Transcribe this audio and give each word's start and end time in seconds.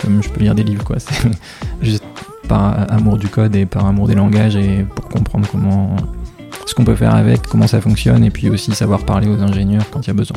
comme 0.00 0.22
je 0.22 0.28
peux 0.28 0.40
lire 0.40 0.54
des 0.54 0.64
livres, 0.64 0.84
quoi. 0.84 0.98
C'est 0.98 1.28
juste 1.82 2.04
par 2.48 2.90
amour 2.92 3.16
du 3.16 3.28
code 3.28 3.54
et 3.54 3.64
par 3.64 3.86
amour 3.86 4.08
des 4.08 4.16
langages 4.16 4.56
et 4.56 4.84
pour 4.94 5.08
comprendre 5.08 5.46
comment 5.50 5.94
ce 6.66 6.74
qu'on 6.74 6.84
peut 6.84 6.96
faire 6.96 7.14
avec, 7.14 7.42
comment 7.42 7.66
ça 7.66 7.80
fonctionne, 7.80 8.24
et 8.24 8.30
puis 8.30 8.50
aussi 8.50 8.72
savoir 8.72 9.04
parler 9.04 9.28
aux 9.28 9.40
ingénieurs 9.40 9.84
quand 9.90 10.00
il 10.00 10.08
y 10.08 10.10
a 10.10 10.14
besoin. 10.14 10.36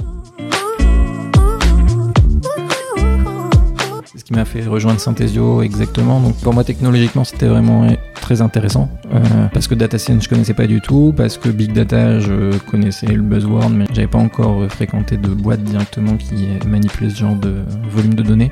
C'est 4.05 4.19
ce 4.19 4.23
qui 4.23 4.33
m'a 4.33 4.45
fait 4.45 4.63
rejoindre 4.65 4.99
Synthesio 4.99 5.63
exactement. 5.63 6.19
Donc 6.19 6.35
pour 6.37 6.53
moi 6.53 6.63
technologiquement 6.63 7.23
c'était 7.23 7.47
vraiment 7.47 7.87
très 8.15 8.41
intéressant 8.41 8.89
euh, 9.13 9.19
parce 9.53 9.67
que 9.67 9.75
data 9.75 9.97
science 9.97 10.23
je 10.23 10.29
connaissais 10.29 10.53
pas 10.53 10.67
du 10.67 10.81
tout, 10.81 11.13
parce 11.17 11.37
que 11.37 11.49
big 11.49 11.73
data 11.73 12.19
je 12.19 12.57
connaissais 12.69 13.07
le 13.07 13.21
buzzword 13.21 13.69
mais 13.71 13.85
j'avais 13.91 14.07
pas 14.07 14.19
encore 14.19 14.71
fréquenté 14.71 15.17
de 15.17 15.29
boîte 15.29 15.63
directement 15.63 16.15
qui 16.17 16.47
manipulait 16.67 17.09
ce 17.09 17.17
genre 17.17 17.35
de 17.35 17.55
volume 17.91 18.13
de 18.13 18.23
données. 18.23 18.51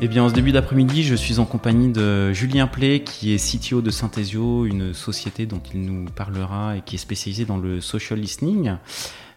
Eh 0.00 0.06
bien, 0.06 0.22
en 0.22 0.28
ce 0.28 0.34
début 0.34 0.52
d'après-midi, 0.52 1.02
je 1.02 1.16
suis 1.16 1.40
en 1.40 1.44
compagnie 1.44 1.90
de 1.90 2.32
Julien 2.32 2.68
Play, 2.68 3.00
qui 3.00 3.34
est 3.34 3.36
CTO 3.36 3.80
de 3.80 3.90
Synthesio, 3.90 4.64
une 4.64 4.94
société 4.94 5.44
dont 5.44 5.60
il 5.74 5.80
nous 5.80 6.04
parlera 6.04 6.76
et 6.76 6.82
qui 6.82 6.94
est 6.94 6.98
spécialisée 6.98 7.44
dans 7.44 7.58
le 7.58 7.80
social 7.80 8.20
listening. 8.20 8.76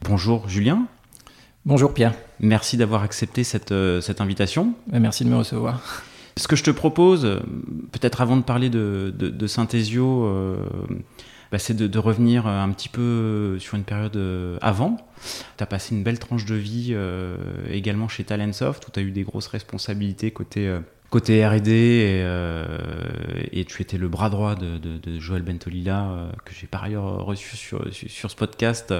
Bonjour 0.03 0.47
Julien. 0.47 0.85
Bonjour 1.65 1.95
Pierre. 1.95 2.13
Merci 2.39 2.77
d'avoir 2.77 3.01
accepté 3.01 3.43
cette, 3.43 3.71
euh, 3.71 4.01
cette 4.01 4.21
invitation. 4.21 4.75
Merci 4.91 5.25
de 5.25 5.29
me 5.29 5.37
recevoir. 5.37 5.81
Ce 6.37 6.47
que 6.47 6.55
je 6.55 6.63
te 6.63 6.71
propose, 6.71 7.41
peut-être 7.91 8.21
avant 8.21 8.37
de 8.37 8.43
parler 8.43 8.69
de, 8.69 9.11
de, 9.17 9.47
Synthesio, 9.47 10.25
euh, 10.25 10.57
bah, 11.51 11.59
c'est 11.59 11.75
de, 11.75 11.99
revenir 11.99 12.47
un 12.47 12.71
petit 12.71 12.87
peu 12.87 13.57
sur 13.59 13.75
une 13.75 13.83
période 13.83 14.15
euh, 14.15 14.57
avant. 14.61 14.95
Tu 15.57 15.63
as 15.63 15.67
passé 15.67 15.93
une 15.93 16.01
belle 16.01 16.17
tranche 16.17 16.45
de 16.45 16.55
vie 16.55 16.91
euh, 16.91 17.35
également 17.69 18.07
chez 18.07 18.23
Talentsoft, 18.23 18.87
où 18.87 18.91
tu 18.91 18.99
as 19.01 19.03
eu 19.03 19.11
des 19.11 19.23
grosses 19.23 19.47
responsabilités 19.47 20.31
côté, 20.31 20.69
euh, 20.69 20.79
côté 21.09 21.45
RD 21.45 21.67
et, 21.67 22.25
et, 23.51 23.65
tu 23.65 23.81
étais 23.81 23.97
le 23.97 24.07
bras 24.07 24.29
droit 24.29 24.55
de, 24.55 24.77
de, 24.77 25.19
Joël 25.19 25.41
Bentolila, 25.41 26.31
que 26.45 26.53
j'ai 26.57 26.67
par 26.67 26.85
ailleurs 26.85 27.25
reçu 27.25 27.57
sur, 27.57 27.85
sur 27.91 28.31
ce 28.31 28.35
podcast 28.37 28.93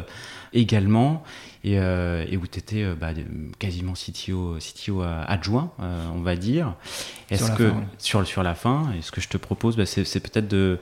également, 0.52 1.23
et, 1.63 1.75
et 1.75 2.38
où 2.38 2.45
tu 2.47 2.59
étais 2.59 2.85
bah, 2.95 3.11
quasiment 3.59 3.94
CTO, 3.94 4.57
CTO 4.59 5.03
adjoint, 5.03 5.72
on 5.79 6.19
va 6.19 6.35
dire. 6.35 6.75
Est-ce 7.29 7.49
que 7.53 7.69
fin, 7.69 7.85
sur, 7.97 8.27
sur 8.27 8.44
la 8.44 8.55
fin, 8.55 8.91
et 8.97 9.02
ce 9.02 9.13
que 9.13 9.22
je 9.22 9.29
te 9.29 9.38
propose, 9.38 9.77
bah, 9.77 9.85
c'est 9.85 10.19
peut-être 10.19 10.49
de 10.49 10.79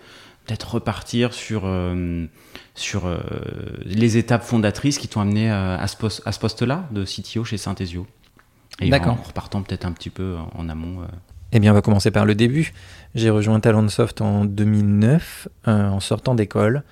peut-être 0.50 0.74
repartir 0.74 1.34
sur, 1.34 1.64
euh, 1.66 2.26
sur 2.74 3.06
euh, 3.06 3.20
les 3.86 4.18
étapes 4.18 4.44
fondatrices 4.44 4.98
qui 4.98 5.08
t'ont 5.08 5.22
amené 5.22 5.52
euh, 5.52 5.78
à, 5.78 5.88
ce, 5.88 5.96
poste, 5.96 6.24
à 6.26 6.32
ce 6.32 6.40
poste-là 6.40 6.88
de 6.92 7.04
CTO 7.04 7.44
chez 7.44 7.58
Synthesio. 7.58 8.08
Et 8.82 8.92
en, 8.94 9.14
repartant 9.14 9.62
peut-être 9.62 9.86
un 9.86 9.92
petit 9.92 10.10
peu 10.10 10.38
en, 10.56 10.70
amont. 10.70 11.06
Eh 11.52 11.60
bien, 11.60 11.72
on 11.72 11.76
va 11.76 11.82
commencer 11.82 12.12
par 12.12 12.26
le 12.26 12.34
début. 12.34 12.74
J'ai 13.14 13.30
rejoint 13.30 13.60
Talentsoft 13.60 14.22
en 14.22 14.46
2009, 14.46 15.50
en 15.66 16.00
sortant 16.00 16.34
d'école. 16.34 16.84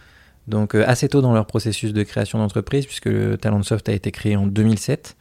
Donc, 0.47 0.75
assez 0.75 1.07
tôt 1.07 1.21
dans 1.21 1.33
leur 1.33 1.45
processus 1.45 1.93
de 1.93 2.03
création 2.03 2.39
d'entreprise, 2.39 2.85
puisque 2.85 3.39
Talentsoft 3.39 3.87
a 3.87 3.93
été 3.93 4.11
créé 4.11 4.35
en 4.35 4.47
2007. 4.47 5.15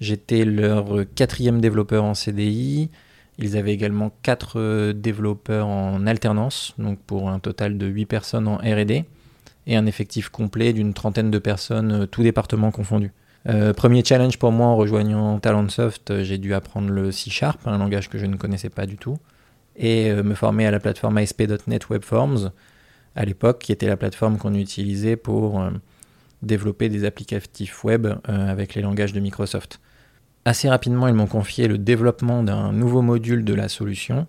J'étais 0.00 0.44
leur 0.44 0.86
quatrième 1.14 1.60
développeur 1.60 2.02
en 2.02 2.14
CDI. 2.14 2.90
Ils 3.38 3.56
avaient 3.56 3.72
également 3.72 4.12
4 4.22 4.52
euh, 4.56 4.92
développeurs 4.92 5.66
en 5.66 6.06
alternance, 6.06 6.74
donc 6.78 6.98
pour 7.00 7.30
un 7.30 7.38
total 7.38 7.78
de 7.78 7.86
8 7.86 8.06
personnes 8.06 8.46
en 8.46 8.56
RD, 8.56 9.04
et 9.66 9.76
un 9.76 9.86
effectif 9.86 10.28
complet 10.28 10.72
d'une 10.72 10.92
trentaine 10.92 11.30
de 11.30 11.38
personnes, 11.38 11.92
euh, 11.92 12.06
tous 12.06 12.22
départements 12.22 12.70
confondus. 12.70 13.12
Euh, 13.48 13.72
premier 13.72 14.04
challenge 14.04 14.38
pour 14.38 14.52
moi 14.52 14.66
en 14.66 14.76
rejoignant 14.76 15.38
Talentsoft, 15.40 16.22
j'ai 16.22 16.38
dû 16.38 16.54
apprendre 16.54 16.90
le 16.90 17.10
C 17.10 17.30
Sharp, 17.30 17.66
un 17.66 17.78
langage 17.78 18.08
que 18.08 18.18
je 18.18 18.26
ne 18.26 18.36
connaissais 18.36 18.70
pas 18.70 18.86
du 18.86 18.96
tout, 18.96 19.16
et 19.74 20.12
me 20.12 20.34
former 20.34 20.66
à 20.66 20.70
la 20.70 20.78
plateforme 20.78 21.16
ASP.NET 21.16 21.88
Webforms, 21.88 22.52
à 23.16 23.24
l'époque, 23.24 23.58
qui 23.60 23.72
était 23.72 23.88
la 23.88 23.96
plateforme 23.96 24.36
qu'on 24.36 24.54
utilisait 24.54 25.16
pour 25.16 25.64
développer 26.42 26.90
des 26.90 27.06
applicatifs 27.06 27.82
web 27.82 28.06
avec 28.24 28.74
les 28.74 28.82
langages 28.82 29.14
de 29.14 29.18
Microsoft. 29.18 29.80
Assez 30.44 30.68
rapidement, 30.68 31.06
ils 31.06 31.14
m'ont 31.14 31.26
confié 31.26 31.68
le 31.68 31.78
développement 31.78 32.42
d'un 32.42 32.72
nouveau 32.72 33.00
module 33.00 33.44
de 33.44 33.54
la 33.54 33.68
solution. 33.68 34.26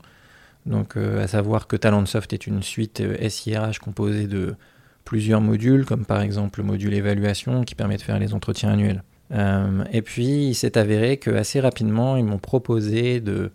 Donc, 0.68 0.96
euh, 0.96 1.24
à 1.24 1.28
savoir 1.28 1.68
que 1.68 1.76
Talentsoft 1.76 2.34
est 2.34 2.46
une 2.46 2.62
suite 2.62 3.02
SIRH 3.28 3.58
euh, 3.58 3.72
composée 3.82 4.28
de 4.28 4.56
plusieurs 5.06 5.42
modules, 5.42 5.86
comme 5.86 6.06
par 6.06 6.22
exemple 6.22 6.60
le 6.60 6.66
module 6.66 6.94
évaluation 6.94 7.64
qui 7.64 7.76
permet 7.76 7.98
de 7.98 8.04
faire 8.04 8.20
les 8.20 8.34
entretiens 8.34 8.70
annuels. 8.70 9.04
Euh, 9.32 9.84
et 9.92 10.04
puis, 10.04 10.50
il 10.50 10.56
s'est 10.56 10.78
avéré 10.78 11.18
que 11.18 11.32
assez 11.32 11.60
rapidement, 11.60 12.16
ils 12.16 12.24
m'ont 12.24 12.38
proposé 12.38 13.20
de 13.20 13.52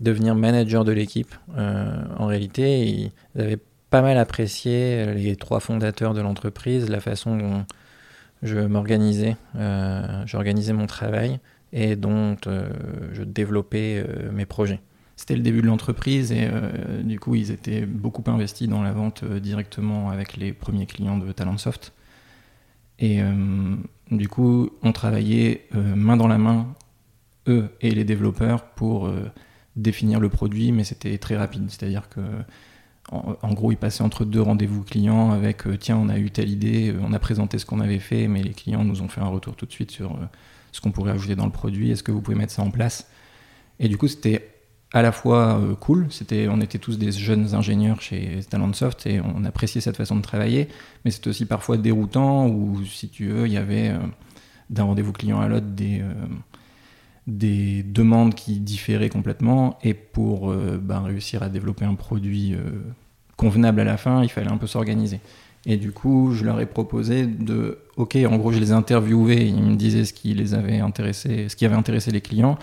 devenir 0.00 0.34
manager 0.34 0.84
de 0.84 0.92
l'équipe. 0.92 1.34
en 1.56 2.26
réalité, 2.26 2.86
ils 2.86 3.12
avaient 3.38 3.58
pas 3.90 4.00
mal 4.00 4.16
apprécié, 4.16 5.14
les 5.14 5.36
trois 5.36 5.60
fondateurs 5.60 6.14
de 6.14 6.22
l'entreprise, 6.22 6.88
la 6.88 7.00
façon 7.00 7.36
dont 7.36 7.66
je 8.42 8.58
m'organisais, 8.60 9.36
j'organisais 10.24 10.72
mon 10.72 10.86
travail 10.86 11.38
et 11.72 11.96
dont 11.96 12.36
euh, 12.46 12.70
je 13.12 13.22
développais 13.22 14.04
euh, 14.06 14.32
mes 14.32 14.46
projets. 14.46 14.80
C'était 15.16 15.36
le 15.36 15.42
début 15.42 15.60
de 15.60 15.66
l'entreprise 15.66 16.32
et 16.32 16.48
euh, 16.50 17.02
du 17.02 17.20
coup 17.20 17.34
ils 17.34 17.50
étaient 17.50 17.84
beaucoup 17.84 18.24
investis 18.26 18.68
dans 18.68 18.82
la 18.82 18.92
vente 18.92 19.24
directement 19.24 20.10
avec 20.10 20.36
les 20.36 20.52
premiers 20.52 20.86
clients 20.86 21.18
de 21.18 21.30
Talentsoft. 21.32 21.92
Et 23.02 23.20
du 24.10 24.28
coup 24.28 24.70
on 24.82 24.92
travaillait 24.92 25.68
main 25.72 26.18
dans 26.18 26.28
la 26.28 26.36
main, 26.36 26.74
eux 27.48 27.70
et 27.80 27.92
les 27.92 28.04
développeurs, 28.04 28.64
pour 28.72 29.10
définir 29.74 30.20
le 30.20 30.28
produit, 30.28 30.70
mais 30.70 30.84
c'était 30.84 31.16
très 31.16 31.34
rapide. 31.34 31.64
C'est-à-dire 31.68 32.10
que 32.10 32.20
gros, 33.54 33.72
ils 33.72 33.78
passaient 33.78 34.02
entre 34.02 34.26
deux 34.26 34.42
rendez-vous 34.42 34.82
clients 34.82 35.30
avec 35.30 35.62
tiens, 35.78 35.96
on 35.96 36.10
a 36.10 36.18
eu 36.18 36.30
telle 36.30 36.50
idée, 36.50 36.94
on 37.00 37.14
a 37.14 37.18
présenté 37.18 37.58
ce 37.58 37.64
qu'on 37.64 37.80
avait 37.80 38.00
fait, 38.00 38.28
mais 38.28 38.42
les 38.42 38.52
clients 38.52 38.84
nous 38.84 39.00
ont 39.00 39.08
fait 39.08 39.22
un 39.22 39.28
retour 39.28 39.56
tout 39.56 39.64
de 39.64 39.72
suite 39.72 39.90
sur 39.90 40.18
ce 40.72 40.80
qu'on 40.80 40.92
pourrait 40.92 41.12
ajouter 41.12 41.36
dans 41.36 41.46
le 41.46 41.52
produit, 41.52 41.90
est-ce 41.90 42.02
que 42.02 42.12
vous 42.12 42.20
pouvez 42.20 42.36
mettre 42.36 42.52
ça 42.52 42.62
en 42.62 42.70
place 42.70 43.08
Et 43.78 43.88
du 43.88 43.96
coup, 43.96 44.08
c'était 44.08 44.50
à 44.92 45.02
la 45.02 45.12
fois 45.12 45.58
euh, 45.58 45.74
cool, 45.74 46.06
c'était, 46.10 46.48
on 46.48 46.60
était 46.60 46.78
tous 46.78 46.98
des 46.98 47.12
jeunes 47.12 47.54
ingénieurs 47.54 48.00
chez 48.00 48.40
Talentsoft 48.48 49.06
et 49.06 49.20
on 49.20 49.44
appréciait 49.44 49.80
cette 49.80 49.96
façon 49.96 50.16
de 50.16 50.22
travailler, 50.22 50.68
mais 51.04 51.10
c'était 51.10 51.28
aussi 51.28 51.46
parfois 51.46 51.76
déroutant 51.76 52.48
où, 52.48 52.84
si 52.84 53.08
tu 53.08 53.28
veux, 53.28 53.46
il 53.46 53.52
y 53.52 53.56
avait 53.56 53.90
euh, 53.90 53.98
d'un 54.68 54.84
rendez-vous 54.84 55.12
client 55.12 55.40
à 55.40 55.46
l'autre 55.46 55.66
des, 55.66 56.00
euh, 56.00 56.12
des 57.28 57.84
demandes 57.84 58.34
qui 58.34 58.58
différaient 58.58 59.10
complètement 59.10 59.78
et 59.82 59.94
pour 59.94 60.52
ben, 60.52 61.00
réussir 61.00 61.42
à 61.44 61.48
développer 61.48 61.84
un 61.84 61.94
produit 61.94 62.56
convenable 63.36 63.80
à 63.80 63.84
la 63.84 63.96
fin, 63.96 64.22
il 64.22 64.28
fallait 64.28 64.50
un 64.50 64.56
peu 64.56 64.66
s'organiser. 64.66 65.20
Et 65.66 65.76
du 65.76 65.92
coup, 65.92 66.32
je 66.32 66.44
leur 66.44 66.58
ai 66.60 66.66
proposé 66.66 67.26
de, 67.26 67.78
ok, 67.96 68.16
en 68.28 68.36
gros, 68.38 68.50
je 68.50 68.58
les 68.58 68.70
ai 68.70 68.74
interviewés, 68.74 69.46
ils 69.46 69.62
me 69.62 69.76
disaient 69.76 70.04
ce 70.04 70.12
qui 70.12 70.32
les 70.32 70.54
avait 70.54 70.80
intéressés, 70.80 71.48
ce 71.48 71.56
qui 71.56 71.66
avait 71.66 71.74
intéressé 71.74 72.10
les 72.10 72.22
clients. 72.22 72.58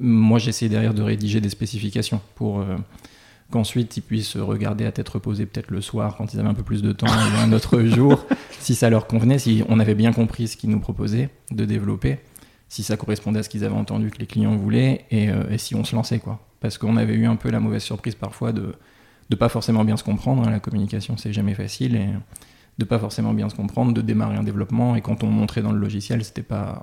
Moi, 0.00 0.38
j'essayais 0.38 0.68
derrière 0.68 0.92
de 0.92 1.02
rédiger 1.02 1.40
des 1.40 1.48
spécifications 1.48 2.20
pour 2.34 2.60
euh, 2.60 2.76
qu'ensuite 3.50 3.96
ils 3.96 4.02
puissent 4.02 4.36
regarder 4.36 4.84
à 4.84 4.92
tête 4.92 5.08
reposée 5.08 5.46
peut-être 5.46 5.70
le 5.70 5.80
soir 5.80 6.16
quand 6.16 6.34
ils 6.34 6.40
avaient 6.40 6.48
un 6.48 6.54
peu 6.54 6.64
plus 6.64 6.82
de 6.82 6.92
temps 6.92 7.06
ou 7.06 7.38
un 7.38 7.52
autre 7.52 7.80
jour, 7.84 8.26
si 8.60 8.74
ça 8.74 8.90
leur 8.90 9.06
convenait, 9.06 9.38
si 9.38 9.62
on 9.68 9.78
avait 9.78 9.94
bien 9.94 10.12
compris 10.12 10.48
ce 10.48 10.56
qu'ils 10.56 10.70
nous 10.70 10.80
proposaient 10.80 11.30
de 11.52 11.64
développer, 11.64 12.18
si 12.68 12.82
ça 12.82 12.96
correspondait 12.96 13.38
à 13.38 13.42
ce 13.44 13.48
qu'ils 13.48 13.64
avaient 13.64 13.74
entendu 13.74 14.10
que 14.10 14.18
les 14.18 14.26
clients 14.26 14.56
voulaient 14.56 15.06
et, 15.10 15.30
euh, 15.30 15.48
et 15.50 15.58
si 15.58 15.74
on 15.74 15.84
se 15.84 15.94
lançait 15.94 16.18
quoi. 16.18 16.40
Parce 16.60 16.76
qu'on 16.78 16.96
avait 16.96 17.14
eu 17.14 17.26
un 17.26 17.36
peu 17.36 17.50
la 17.50 17.60
mauvaise 17.60 17.82
surprise 17.82 18.14
parfois 18.14 18.52
de 18.52 18.74
de 19.30 19.36
pas 19.36 19.48
forcément 19.48 19.84
bien 19.84 19.96
se 19.96 20.04
comprendre. 20.04 20.46
Hein, 20.46 20.50
la 20.50 20.60
communication, 20.60 21.16
c'est 21.16 21.32
jamais 21.32 21.54
facile. 21.54 21.96
Et 21.96 22.08
de 22.78 22.84
pas 22.84 22.98
forcément 22.98 23.32
bien 23.32 23.48
se 23.48 23.54
comprendre, 23.54 23.92
de 23.92 24.02
démarrer 24.02 24.36
un 24.36 24.42
développement. 24.42 24.96
Et 24.96 25.00
quand 25.00 25.24
on 25.24 25.28
montrait 25.28 25.62
dans 25.62 25.72
le 25.72 25.78
logiciel, 25.78 26.24
c'était 26.24 26.42
pas. 26.42 26.82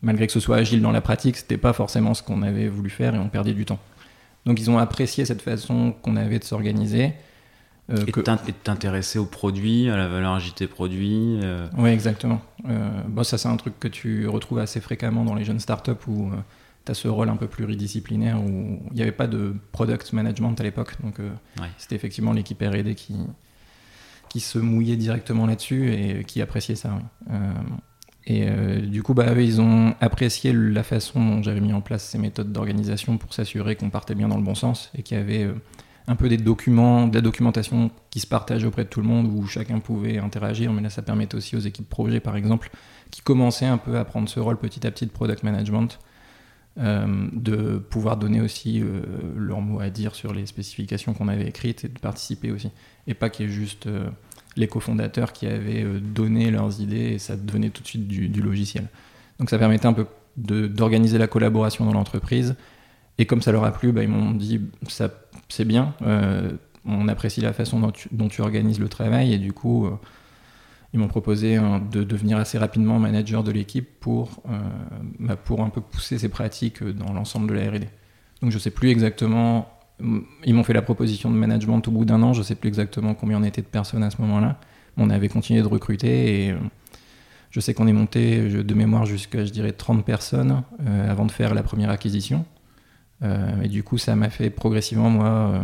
Malgré 0.00 0.28
que 0.28 0.32
ce 0.32 0.40
soit 0.40 0.56
agile 0.56 0.80
dans 0.80 0.92
la 0.92 1.00
pratique, 1.00 1.36
c'était 1.36 1.56
pas 1.56 1.72
forcément 1.72 2.14
ce 2.14 2.22
qu'on 2.22 2.42
avait 2.42 2.68
voulu 2.68 2.88
faire 2.88 3.16
et 3.16 3.18
on 3.18 3.28
perdait 3.28 3.52
du 3.52 3.64
temps. 3.64 3.80
Donc 4.46 4.60
ils 4.60 4.70
ont 4.70 4.78
apprécié 4.78 5.24
cette 5.24 5.42
façon 5.42 5.92
qu'on 6.02 6.14
avait 6.14 6.38
de 6.38 6.44
s'organiser. 6.44 7.14
Euh, 7.90 8.04
et 8.06 8.12
de 8.12 8.52
t'intéresser 8.62 9.18
au 9.18 9.24
produit, 9.24 9.88
à 9.88 9.96
la 9.96 10.08
valeur 10.08 10.32
ajoutée 10.32 10.66
produit. 10.66 11.40
Euh. 11.42 11.66
Oui, 11.78 11.88
exactement. 11.88 12.40
Euh, 12.68 12.90
bon, 13.08 13.24
ça, 13.24 13.38
c'est 13.38 13.48
un 13.48 13.56
truc 13.56 13.80
que 13.80 13.88
tu 13.88 14.28
retrouves 14.28 14.58
assez 14.58 14.80
fréquemment 14.80 15.24
dans 15.24 15.34
les 15.34 15.44
jeunes 15.44 15.58
startups 15.58 16.06
où 16.06 16.30
as 16.90 16.94
ce 16.94 17.08
rôle 17.08 17.28
un 17.28 17.36
peu 17.36 17.46
pluridisciplinaire 17.46 18.40
où 18.40 18.80
il 18.90 18.94
n'y 18.94 19.02
avait 19.02 19.12
pas 19.12 19.26
de 19.26 19.54
product 19.72 20.12
management 20.12 20.58
à 20.60 20.62
l'époque. 20.62 20.94
Donc, 21.02 21.20
euh, 21.20 21.30
c'était 21.78 21.96
effectivement 21.96 22.32
l'équipe 22.32 22.60
RD 22.62 22.94
qui, 22.94 23.14
qui 24.28 24.40
se 24.40 24.58
mouillait 24.58 24.96
directement 24.96 25.46
là-dessus 25.46 25.92
et 25.92 26.24
qui 26.24 26.42
appréciait 26.42 26.76
ça. 26.76 26.98
Euh, 27.30 27.52
et 28.26 28.46
euh, 28.48 28.80
du 28.80 29.02
coup, 29.02 29.14
bah, 29.14 29.32
ils 29.40 29.60
ont 29.60 29.94
apprécié 30.00 30.52
la 30.52 30.82
façon 30.82 31.24
dont 31.24 31.42
j'avais 31.42 31.60
mis 31.60 31.72
en 31.72 31.80
place 31.80 32.04
ces 32.04 32.18
méthodes 32.18 32.52
d'organisation 32.52 33.16
pour 33.16 33.32
s'assurer 33.32 33.76
qu'on 33.76 33.90
partait 33.90 34.14
bien 34.14 34.28
dans 34.28 34.36
le 34.36 34.42
bon 34.42 34.54
sens 34.54 34.90
et 34.96 35.02
qu'il 35.02 35.16
y 35.16 35.20
avait 35.20 35.48
un 36.08 36.16
peu 36.16 36.28
des 36.28 36.38
documents, 36.38 37.06
de 37.06 37.14
la 37.14 37.20
documentation 37.20 37.90
qui 38.10 38.20
se 38.20 38.26
partageait 38.26 38.66
auprès 38.66 38.84
de 38.84 38.88
tout 38.88 39.02
le 39.02 39.06
monde 39.06 39.26
où 39.26 39.46
chacun 39.46 39.78
pouvait 39.78 40.18
interagir. 40.18 40.72
Mais 40.72 40.80
là, 40.80 40.90
ça 40.90 41.02
permettait 41.02 41.34
aussi 41.34 41.54
aux 41.54 41.60
équipes 41.60 41.88
projet, 41.88 42.18
par 42.18 42.36
exemple, 42.36 42.70
qui 43.10 43.20
commençaient 43.20 43.66
un 43.66 43.76
peu 43.76 43.98
à 43.98 44.04
prendre 44.04 44.28
ce 44.28 44.40
rôle 44.40 44.58
petit 44.58 44.86
à 44.86 44.90
petit 44.90 45.06
de 45.06 45.10
product 45.10 45.42
management, 45.42 45.98
de 46.78 47.78
pouvoir 47.78 48.16
donner 48.16 48.40
aussi 48.40 48.80
euh, 48.80 49.02
leur 49.36 49.60
mot 49.60 49.80
à 49.80 49.90
dire 49.90 50.14
sur 50.14 50.32
les 50.32 50.46
spécifications 50.46 51.12
qu'on 51.12 51.26
avait 51.26 51.48
écrites 51.48 51.84
et 51.84 51.88
de 51.88 51.98
participer 51.98 52.52
aussi. 52.52 52.70
Et 53.06 53.14
pas 53.14 53.30
qu'il 53.30 53.46
y 53.46 53.48
ait 53.48 53.52
juste 53.52 53.86
euh, 53.86 54.08
les 54.56 54.68
cofondateurs 54.68 55.32
qui 55.32 55.46
avaient 55.46 55.84
donné 56.00 56.50
leurs 56.50 56.80
idées 56.80 57.14
et 57.14 57.18
ça 57.18 57.36
devenait 57.36 57.70
tout 57.70 57.82
de 57.82 57.88
suite 57.88 58.06
du, 58.06 58.40
logiciel. 58.40 58.86
Donc 59.38 59.50
ça 59.50 59.58
permettait 59.58 59.86
un 59.86 59.92
peu 59.92 60.06
d'organiser 60.36 61.18
la 61.18 61.26
collaboration 61.26 61.84
dans 61.84 61.92
l'entreprise. 61.92 62.54
Et 63.18 63.26
comme 63.26 63.42
ça 63.42 63.50
leur 63.50 63.64
a 63.64 63.72
plu, 63.72 63.90
bah, 63.90 64.04
ils 64.04 64.08
m'ont 64.08 64.30
dit 64.30 64.60
ça 64.86 65.10
c'est 65.48 65.64
bien, 65.64 65.94
on 66.84 67.08
apprécie 67.08 67.40
la 67.40 67.52
façon 67.52 67.80
dont 68.12 68.28
tu, 68.28 68.42
organises 68.42 68.78
le 68.78 68.88
travail 68.88 69.32
et 69.32 69.38
du 69.38 69.52
coup 69.52 69.88
ils 70.92 70.98
m'ont 70.98 71.08
proposé 71.08 71.58
de 71.92 72.02
devenir 72.02 72.38
assez 72.38 72.56
rapidement 72.56 72.98
manager 72.98 73.44
de 73.44 73.52
l'équipe 73.52 73.88
pour, 74.00 74.42
euh, 74.48 74.58
bah, 75.18 75.36
pour 75.36 75.62
un 75.62 75.68
peu 75.68 75.80
pousser 75.80 76.18
ces 76.18 76.28
pratiques 76.28 76.82
dans 76.82 77.12
l'ensemble 77.12 77.48
de 77.48 77.54
la 77.54 77.70
RD. 77.70 77.84
Donc 78.40 78.50
je 78.50 78.58
sais 78.58 78.70
plus 78.70 78.88
exactement, 78.88 79.68
ils 80.44 80.54
m'ont 80.54 80.64
fait 80.64 80.72
la 80.72 80.82
proposition 80.82 81.30
de 81.30 81.34
management 81.34 81.86
au 81.88 81.90
bout 81.90 82.04
d'un 82.04 82.22
an, 82.22 82.32
je 82.32 82.42
sais 82.42 82.54
plus 82.54 82.68
exactement 82.68 83.14
combien 83.14 83.38
on 83.38 83.44
était 83.44 83.60
de 83.60 83.66
personnes 83.66 84.02
à 84.02 84.10
ce 84.10 84.20
moment-là. 84.22 84.58
On 84.96 85.10
avait 85.10 85.28
continué 85.28 85.60
de 85.60 85.66
recruter 85.66 86.46
et 86.46 86.52
euh, 86.52 86.58
je 87.50 87.60
sais 87.60 87.74
qu'on 87.74 87.86
est 87.86 87.92
monté 87.92 88.48
de 88.48 88.74
mémoire 88.74 89.04
jusqu'à, 89.04 89.44
je 89.44 89.50
dirais, 89.50 89.72
30 89.72 90.04
personnes 90.04 90.62
euh, 90.86 91.10
avant 91.10 91.26
de 91.26 91.32
faire 91.32 91.54
la 91.54 91.62
première 91.62 91.90
acquisition. 91.90 92.44
et 93.22 93.68
du 93.68 93.82
coup, 93.82 93.98
ça 93.98 94.16
m'a 94.16 94.30
fait 94.30 94.48
progressivement, 94.48 95.10
moi, 95.10 95.62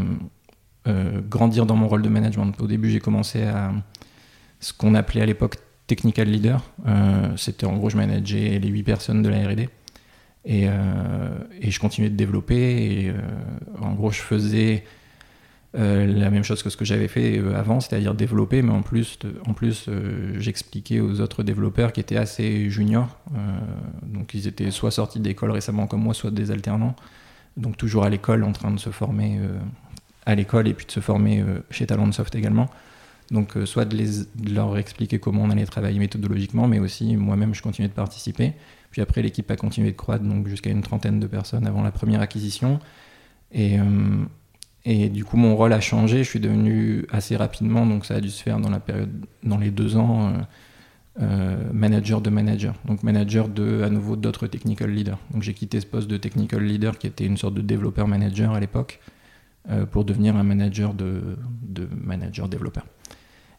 grandir 1.30 1.66
dans 1.66 1.76
mon 1.76 1.86
rôle 1.88 2.02
de 2.02 2.08
management. 2.08 2.52
Au 2.60 2.66
début, 2.66 2.90
j'ai 2.90 3.00
commencé 3.00 3.44
à 3.44 3.72
ce 4.64 4.72
qu'on 4.72 4.94
appelait 4.94 5.20
à 5.20 5.26
l'époque 5.26 5.56
technical 5.86 6.26
leader. 6.26 6.62
Euh, 6.86 7.36
c'était 7.36 7.66
en 7.66 7.76
gros, 7.76 7.90
je 7.90 7.98
manageais 7.98 8.58
les 8.58 8.68
8 8.68 8.82
personnes 8.82 9.22
de 9.22 9.28
la 9.28 9.46
RD. 9.46 9.68
Et, 10.46 10.68
euh, 10.68 11.38
et, 11.60 11.70
je 11.70 11.78
continuais 11.78 12.08
de 12.08 12.16
développer. 12.16 13.02
Et 13.02 13.10
euh, 13.10 13.14
en 13.82 13.92
gros, 13.92 14.10
je 14.10 14.20
faisais 14.20 14.84
la 15.76 16.30
même 16.30 16.44
chose 16.44 16.62
que 16.62 16.70
ce 16.70 16.76
que 16.76 16.84
j'avais 16.84 17.08
fait 17.08 17.42
avant, 17.52 17.80
c'est-à-dire 17.80 18.14
développer, 18.14 18.62
mais 18.62 18.70
en 18.70 18.82
plus, 18.82 19.18
en 19.44 19.54
plus 19.54 19.90
j'expliquais 20.38 21.00
aux 21.00 21.20
autres 21.20 21.42
développeurs 21.42 21.92
qui 21.92 21.98
étaient 21.98 22.16
assez 22.16 22.70
juniors. 22.70 23.18
donc, 24.04 24.34
ils 24.34 24.46
étaient 24.46 24.70
soit 24.70 24.92
sortis 24.92 25.18
d'école 25.18 25.50
récemment 25.50 25.88
comme 25.88 26.02
moi, 26.02 26.14
soit 26.14 26.30
des 26.30 26.52
alternants. 26.52 26.94
Donc, 27.56 27.76
toujours 27.76 28.04
à 28.04 28.08
l'école, 28.08 28.44
en 28.44 28.52
train 28.52 28.70
de 28.70 28.78
se 28.78 28.90
former 28.90 29.40
à 30.26 30.36
l'école 30.36 30.68
et 30.68 30.74
puis 30.74 30.86
de 30.86 30.92
se 30.92 31.00
former 31.00 31.44
chez 31.70 31.86
Talentsoft 31.86 32.36
également. 32.36 32.70
Donc, 33.30 33.56
euh, 33.56 33.66
soit 33.66 33.84
de, 33.84 33.96
les, 33.96 34.52
leur 34.52 34.76
expliquer 34.76 35.18
comment 35.18 35.42
on 35.42 35.50
allait 35.50 35.66
travailler 35.66 35.98
méthodologiquement, 35.98 36.68
mais 36.68 36.78
aussi 36.78 37.16
moi-même, 37.16 37.54
je 37.54 37.62
continuais 37.62 37.88
de 37.88 37.94
participer. 37.94 38.52
Puis 38.90 39.02
après, 39.02 39.22
l'équipe 39.22 39.50
a 39.50 39.56
continué 39.56 39.90
de 39.90 39.96
croître, 39.96 40.24
donc 40.24 40.46
jusqu'à 40.46 40.70
une 40.70 40.82
trentaine 40.82 41.20
de 41.20 41.26
personnes 41.26 41.66
avant 41.66 41.82
la 41.82 41.90
première 41.90 42.20
acquisition. 42.20 42.78
Et, 43.52 43.78
euh, 43.78 45.08
du 45.08 45.24
coup, 45.24 45.36
mon 45.36 45.56
rôle 45.56 45.72
a 45.72 45.80
changé. 45.80 46.18
Je 46.18 46.28
suis 46.28 46.40
devenu 46.40 47.06
assez 47.10 47.36
rapidement, 47.36 47.86
donc 47.86 48.04
ça 48.04 48.16
a 48.16 48.20
dû 48.20 48.30
se 48.30 48.42
faire 48.42 48.60
dans 48.60 48.70
la 48.70 48.80
période, 48.80 49.10
dans 49.42 49.58
les 49.58 49.70
deux 49.70 49.96
ans, 49.96 50.34
euh, 51.22 51.56
manager 51.72 52.20
de 52.20 52.28
manager. 52.28 52.74
Donc 52.86 53.04
manager 53.04 53.48
de, 53.48 53.82
à 53.82 53.88
nouveau, 53.88 54.16
d'autres 54.16 54.48
technical 54.48 54.90
leaders. 54.90 55.18
Donc 55.30 55.42
j'ai 55.42 55.54
quitté 55.54 55.80
ce 55.80 55.86
poste 55.86 56.08
de 56.08 56.16
technical 56.16 56.62
leader 56.62 56.98
qui 56.98 57.06
était 57.06 57.24
une 57.24 57.36
sorte 57.36 57.54
de 57.54 57.62
développeur 57.62 58.08
manager 58.08 58.52
à 58.52 58.60
l'époque 58.60 59.00
pour 59.90 60.04
devenir 60.04 60.36
un 60.36 60.42
manager 60.42 60.92
de, 60.94 61.36
de 61.62 61.88
manager 62.02 62.48
développeur. 62.48 62.84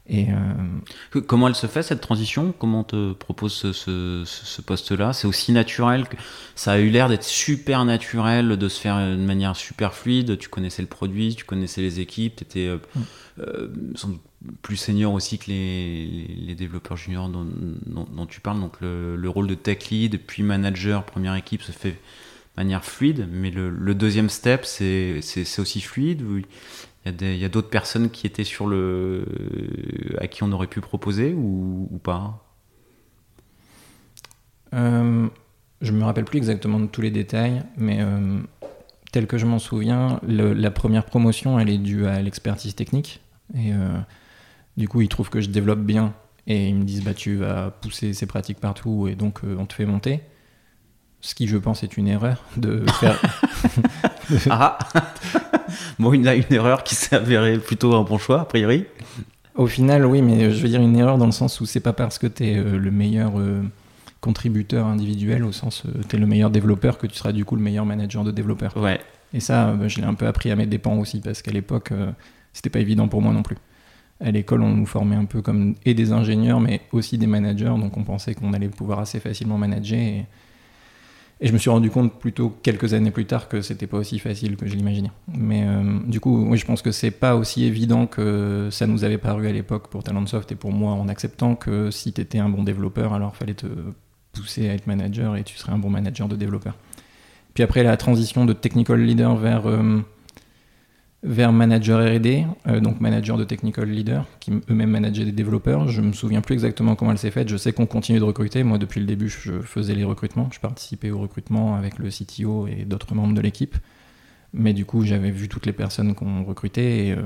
Et 0.07 0.27
euh, 0.29 1.21
Comment 1.21 1.47
elle 1.47 1.55
se 1.55 1.65
fait 1.65 1.81
cette 1.81 2.01
transition? 2.01 2.53
Comment 2.57 2.81
on 2.81 2.83
te 2.83 3.13
propose 3.13 3.53
ce, 3.53 4.23
ce, 4.23 4.61
poste-là? 4.61 5.13
C'est 5.13 5.25
aussi 5.25 5.51
naturel 5.51 6.07
que 6.07 6.15
ça 6.55 6.73
a 6.73 6.77
eu 6.77 6.89
l'air 6.89 7.09
d'être 7.09 7.23
super 7.23 7.85
naturel, 7.85 8.49
de 8.49 8.69
se 8.69 8.79
faire 8.79 8.97
de 8.99 9.15
manière 9.15 9.55
super 9.55 9.95
fluide. 9.95 10.37
Tu 10.37 10.47
connaissais 10.47 10.83
le 10.83 10.87
produit, 10.87 11.35
tu 11.35 11.43
connaissais 11.43 11.81
les 11.81 11.99
équipes, 11.99 12.35
tu 12.35 12.43
étais 12.43 12.67
euh, 12.67 12.77
mm. 12.95 13.01
euh, 13.39 13.67
plus 14.61 14.77
senior 14.77 15.11
aussi 15.11 15.39
que 15.39 15.47
les, 15.47 16.27
les, 16.37 16.53
développeurs 16.53 16.97
juniors 16.97 17.27
dont, 17.27 17.47
dont, 17.87 18.25
tu 18.27 18.41
parles. 18.41 18.59
Donc 18.59 18.79
le, 18.81 19.15
le, 19.15 19.29
rôle 19.29 19.47
de 19.47 19.55
tech 19.55 19.89
lead 19.89 20.19
puis 20.19 20.43
manager 20.43 21.03
première 21.03 21.33
équipe 21.33 21.63
se 21.63 21.71
fait 21.71 21.99
manière 22.57 22.83
fluide. 22.83 23.27
Mais 23.31 23.51
le, 23.51 23.95
deuxième 23.95 24.29
step, 24.29 24.65
c'est 24.65 25.21
aussi 25.59 25.81
fluide. 25.81 26.23
Il 27.05 27.37
y 27.37 27.45
a 27.45 27.49
d'autres 27.49 27.69
personnes 27.69 28.09
qui 28.09 28.25
étaient 28.25 28.43
sur 28.43 28.67
le. 28.67 29.25
à 30.19 30.27
qui 30.27 30.43
on 30.43 30.51
aurait 30.51 30.67
pu 30.67 30.81
proposer 30.81 31.33
ou, 31.33 31.99
pas? 32.03 32.41
Euh, 34.73 35.27
Je 35.81 35.91
me 35.91 36.03
rappelle 36.03 36.25
plus 36.25 36.37
exactement 36.37 36.79
de 36.79 36.87
tous 36.87 37.01
les 37.01 37.11
détails, 37.11 37.63
mais 37.77 37.99
euh, 38.01 38.39
tel 39.11 39.27
que 39.27 39.37
je 39.37 39.45
m'en 39.45 39.59
souviens, 39.59 40.19
la 40.27 40.71
première 40.71 41.05
promotion, 41.05 41.59
elle 41.59 41.69
est 41.69 41.77
due 41.77 42.05
à 42.05 42.21
l'expertise 42.21 42.75
technique. 42.75 43.21
Et 43.53 43.73
euh, 43.73 43.99
du 44.77 44.87
coup, 44.87 45.01
ils 45.01 45.09
trouvent 45.09 45.29
que 45.29 45.41
je 45.41 45.49
développe 45.49 45.81
bien. 45.81 46.13
Et 46.47 46.67
ils 46.69 46.75
me 46.75 46.83
disent, 46.83 47.03
bah, 47.03 47.13
tu 47.15 47.37
vas 47.37 47.71
pousser 47.71 48.13
ces 48.13 48.27
pratiques 48.27 48.59
partout, 48.59 49.07
et 49.07 49.15
donc 49.15 49.41
on 49.43 49.65
te 49.65 49.73
fait 49.73 49.85
monter. 49.85 50.21
Ce 51.25 51.33
qui, 51.33 51.47
je 51.47 51.57
pense, 51.57 51.81
est 51.81 51.97
une 51.97 52.07
erreur 52.07 52.43
de 52.55 52.85
faire. 52.99 53.19
ah 54.51 54.77
Bon, 55.99 56.13
il 56.13 56.27
a 56.27 56.35
une 56.35 56.43
erreur 56.51 56.83
qui 56.83 56.93
s'est 56.93 57.15
avérée 57.15 57.57
plutôt 57.57 57.95
un 57.95 58.03
bon 58.03 58.19
choix, 58.19 58.41
a 58.41 58.45
priori. 58.45 58.85
Au 59.55 59.65
final, 59.65 60.05
oui, 60.05 60.21
mais 60.21 60.51
je 60.51 60.61
veux 60.61 60.69
dire 60.69 60.81
une 60.81 60.95
erreur 60.95 61.17
dans 61.17 61.25
le 61.25 61.31
sens 61.31 61.59
où 61.61 61.65
c'est 61.65 61.79
pas 61.79 61.93
parce 61.93 62.19
que 62.19 62.27
tu 62.27 62.45
es 62.45 62.57
euh, 62.57 62.77
le 62.77 62.91
meilleur 62.91 63.39
euh, 63.39 63.63
contributeur 64.21 64.85
individuel, 64.85 65.43
au 65.43 65.51
sens 65.51 65.81
euh, 65.87 66.01
tu 66.07 66.15
es 66.15 66.19
le 66.19 66.27
meilleur 66.27 66.51
développeur, 66.51 66.99
que 66.99 67.07
tu 67.07 67.15
seras 67.15 67.31
du 67.31 67.43
coup 67.43 67.55
le 67.55 67.63
meilleur 67.63 67.87
manager 67.87 68.23
de 68.23 68.29
développeur. 68.29 68.77
Ouais. 68.77 68.99
Et 69.33 69.39
ça, 69.39 69.71
bah, 69.73 69.87
je 69.87 69.97
l'ai 69.97 70.05
un 70.05 70.13
peu 70.13 70.27
appris 70.27 70.51
à 70.51 70.55
mes 70.55 70.67
dépens 70.67 70.95
aussi, 70.99 71.21
parce 71.21 71.41
qu'à 71.41 71.51
l'époque, 71.51 71.91
c'était 72.53 72.69
pas 72.69 72.81
évident 72.81 73.07
pour 73.07 73.23
moi 73.23 73.33
non 73.33 73.41
plus. 73.41 73.57
À 74.23 74.29
l'école, 74.29 74.61
on 74.61 74.69
nous 74.69 74.85
formait 74.85 75.15
un 75.15 75.25
peu 75.25 75.41
comme 75.41 75.73
et 75.85 75.95
des 75.95 76.11
ingénieurs, 76.11 76.59
mais 76.59 76.81
aussi 76.91 77.17
des 77.17 77.25
managers, 77.25 77.73
donc 77.79 77.97
on 77.97 78.03
pensait 78.03 78.35
qu'on 78.35 78.53
allait 78.53 78.69
pouvoir 78.69 78.99
assez 78.99 79.19
facilement 79.19 79.57
manager. 79.57 79.97
Et, 79.97 80.25
et 81.45 81.47
je 81.47 81.53
me 81.53 81.59
suis 81.59 81.69
rendu 81.69 81.91
compte 81.91 82.11
plutôt 82.17 82.57
quelques 82.63 82.95
années 82.95 83.11
plus 83.11 83.27
tard 83.27 83.47
que 83.47 83.61
c'était 83.61 83.85
pas 83.85 83.97
aussi 83.97 84.17
facile 84.17 84.57
que 84.57 84.65
je 84.65 84.75
l'imaginais. 84.75 85.11
Mais 85.27 85.63
euh, 85.67 85.99
du 86.07 86.19
coup, 86.19 86.49
je 86.55 86.65
pense 86.65 86.81
que 86.81 86.91
c'est 86.91 87.11
pas 87.11 87.35
aussi 87.35 87.65
évident 87.65 88.07
que 88.07 88.69
ça 88.71 88.87
nous 88.87 89.03
avait 89.03 89.19
paru 89.19 89.47
à 89.47 89.51
l'époque 89.51 89.89
pour 89.89 90.03
Talentsoft 90.03 90.51
et 90.51 90.55
pour 90.55 90.71
moi 90.71 90.93
en 90.93 91.07
acceptant 91.07 91.53
que 91.53 91.91
si 91.91 92.13
tu 92.13 92.19
étais 92.19 92.39
un 92.39 92.49
bon 92.49 92.63
développeur, 92.63 93.13
alors 93.13 93.35
fallait 93.35 93.53
te 93.53 93.67
pousser 94.33 94.67
à 94.69 94.73
être 94.73 94.87
manager 94.87 95.35
et 95.35 95.43
tu 95.43 95.55
serais 95.55 95.71
un 95.71 95.77
bon 95.77 95.91
manager 95.91 96.27
de 96.27 96.35
développeur. 96.35 96.73
Puis 97.53 97.63
après 97.63 97.83
la 97.83 97.95
transition 97.95 98.45
de 98.45 98.53
technical 98.53 98.99
leader 98.99 99.35
vers 99.35 99.67
euh, 99.67 100.01
vers 101.25 101.51
manager 101.51 101.99
R&D, 101.99 102.45
euh, 102.67 102.79
donc 102.79 103.01
manager 103.01 103.35
de 103.37 103.43
technical 103.43 103.89
leader, 103.89 104.25
qui 104.39 104.51
eux-mêmes 104.69 104.91
manageaient 104.91 105.25
des 105.25 105.31
développeurs. 105.31 105.87
Je 105.87 106.01
me 106.01 106.13
souviens 106.13 106.41
plus 106.41 106.53
exactement 106.53 106.95
comment 106.95 107.11
elle 107.11 107.17
s'est 107.17 107.31
faite. 107.31 107.49
Je 107.49 107.57
sais 107.57 107.73
qu'on 107.73 107.87
continue 107.87 108.19
de 108.19 108.23
recruter. 108.23 108.63
Moi, 108.63 108.77
depuis 108.77 108.99
le 108.99 109.07
début, 109.07 109.27
je 109.27 109.59
faisais 109.61 109.95
les 109.95 110.03
recrutements. 110.03 110.49
Je 110.53 110.59
participais 110.59 111.09
au 111.09 111.17
recrutement 111.17 111.75
avec 111.75 111.97
le 111.97 112.09
CTO 112.09 112.67
et 112.67 112.85
d'autres 112.85 113.15
membres 113.15 113.33
de 113.33 113.41
l'équipe. 113.41 113.75
Mais 114.53 114.73
du 114.73 114.85
coup, 114.85 115.03
j'avais 115.03 115.31
vu 115.31 115.49
toutes 115.49 115.65
les 115.65 115.73
personnes 115.73 116.13
qu'on 116.13 116.43
recrutait 116.43 117.07
et 117.07 117.11
euh, 117.13 117.23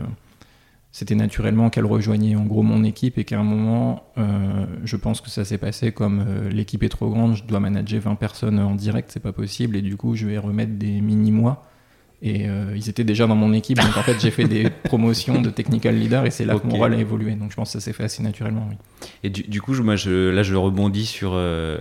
c'était 0.94 1.16
naturellement 1.16 1.70
qu'elle 1.70 1.86
rejoignait 1.86 2.38
en 2.38 2.46
gros 2.46 2.64
mon 2.64 2.86
équipe 2.86 3.18
et 3.18 3.26
qu'à 3.26 3.38
un 3.38 3.44
moment, 3.44 4.04
euh, 4.18 4.66
je 4.86 4.96
pense 4.96 5.20
que 5.20 5.30
ça 5.30 5.44
s'est 5.44 5.58
passé 5.58 5.92
comme 5.92 6.26
l'équipe 6.50 6.82
est 6.84 6.90
trop 6.90 7.10
grande, 7.10 7.36
je 7.36 7.44
dois 7.44 7.60
manager 7.60 8.02
20 8.02 8.16
personnes 8.16 8.60
en 8.60 8.74
direct, 8.74 9.12
c'est 9.12 9.20
pas 9.20 9.34
possible 9.34 9.76
et 9.76 9.84
du 9.84 9.98
coup, 9.98 10.16
je 10.16 10.26
vais 10.26 10.40
remettre 10.40 10.72
des 10.72 11.02
mini-mois 11.02 11.70
et 12.22 12.50
euh, 12.50 12.74
ils 12.76 12.90
étaient 12.90 13.06
déjà 13.06 13.28
dans 13.28 13.36
mon 13.36 13.54
équipe, 13.54 13.80
donc 13.80 13.96
en 13.96 14.04
fait 14.04 14.20
j'ai 14.20 14.32
fait 14.32 14.44
des 14.44 14.70
promotions 14.84 15.42
de 15.42 15.50
technical 15.50 15.96
leader 15.96 16.26
et 16.26 16.32
c'est 16.32 16.44
là 16.44 16.60
que 16.60 16.68
mon 16.68 16.76
rôle 16.76 16.94
a 16.94 16.98
évolué. 16.98 17.34
Donc 17.36 17.52
je 17.52 17.56
pense 17.56 17.70
que 17.70 17.80
ça 17.80 17.86
s'est 17.86 17.94
fait 17.94 18.04
assez 18.04 18.22
naturellement. 18.22 18.68
Oui. 18.70 18.76
Et 19.24 19.30
du, 19.30 19.44
du 19.44 19.62
coup, 19.62 19.74
moi, 19.76 19.96
je, 19.96 20.30
là 20.30 20.44
je 20.44 20.56
rebondis 20.56 21.06
sur, 21.06 21.32
euh, 21.34 21.78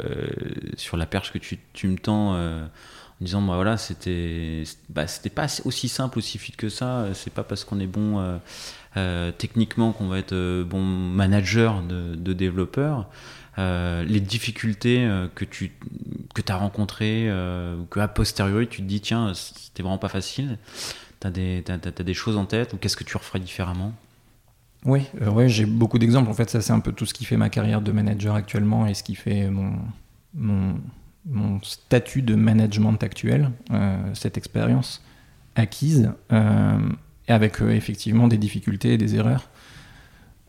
sur 0.76 0.97
la 0.97 1.07
perche 1.07 1.33
que 1.33 1.38
tu, 1.38 1.59
tu 1.73 1.88
me 1.88 1.97
tends 1.97 2.35
euh, 2.35 2.64
en 2.64 3.25
disant 3.25 3.42
bah, 3.42 3.57
voilà, 3.57 3.76
c'était 3.78 4.62
bah, 4.90 5.09
c'était 5.09 5.30
pas 5.30 5.47
aussi 5.64 5.88
simple, 5.88 6.18
aussi 6.18 6.38
fluide 6.38 6.57
que 6.57 6.68
ça. 6.68 7.07
C'est 7.14 7.33
pas 7.33 7.42
parce 7.42 7.64
qu'on 7.64 7.80
est 7.80 7.88
bon 7.88 8.23
techniquement 9.38 9.92
qu'on 9.92 10.07
va 10.07 10.18
être 10.18 10.62
bon 10.62 10.83
manager 10.83 11.83
de, 11.83 12.14
de 12.14 12.33
développeurs. 12.33 13.09
Les 13.59 14.21
difficultés 14.21 15.09
que 15.35 15.45
tu 15.45 15.73
que 16.35 16.43
as 16.49 16.57
rencontré 16.57 17.29
ou 17.31 17.85
que 17.87 17.99
a 18.00 18.09
posteriori 18.09 18.69
tu 18.69 18.83
te 18.83 18.87
dis 18.87 19.00
tiens 19.00 19.35
c'était 19.35 19.83
vraiment 19.83 19.99
pas 19.99 20.09
facile 20.09 20.59
T'as 21.21 21.31
des, 21.31 21.65
des 22.05 22.15
choses 22.15 22.37
en 22.37 22.45
tête 22.45 22.75
ou 22.75 22.77
qu'est-ce 22.77 22.97
que 22.97 23.05
tu 23.05 23.17
referais 23.17 23.41
différemment? 23.41 23.93
Oui, 24.85 25.03
ouais, 25.21 25.49
j'ai 25.49 25.67
beaucoup 25.67 25.99
d'exemples. 25.99 26.31
En 26.31 26.35
fait, 26.35 26.49
ça, 26.49 26.61
c'est 26.61 26.73
un 26.73 26.79
peu 26.79 26.93
tout 26.93 27.07
ce 27.07 27.15
qui 27.15 27.25
fait 27.25 27.37
ma 27.37 27.49
carrière 27.49 27.81
de 27.81 27.91
manager 27.91 28.37
actuellement 28.37 28.87
et 28.87 28.95
ce 28.95 29.03
qui 29.03 29.17
fait 29.17 29.50
mon, 29.50 29.75
mon 30.35 31.61
statut 31.62 32.23
de 32.23 32.37
management 32.37 33.03
actuel, 33.03 33.50
cette 34.15 34.38
expérience 34.38 35.03
acquise, 35.57 36.12
avec 37.27 37.61
effectivement 37.61 38.29
des 38.29 38.38
difficultés 38.38 38.93
et 38.93 38.99
des 38.99 39.17
erreurs. 39.17 39.49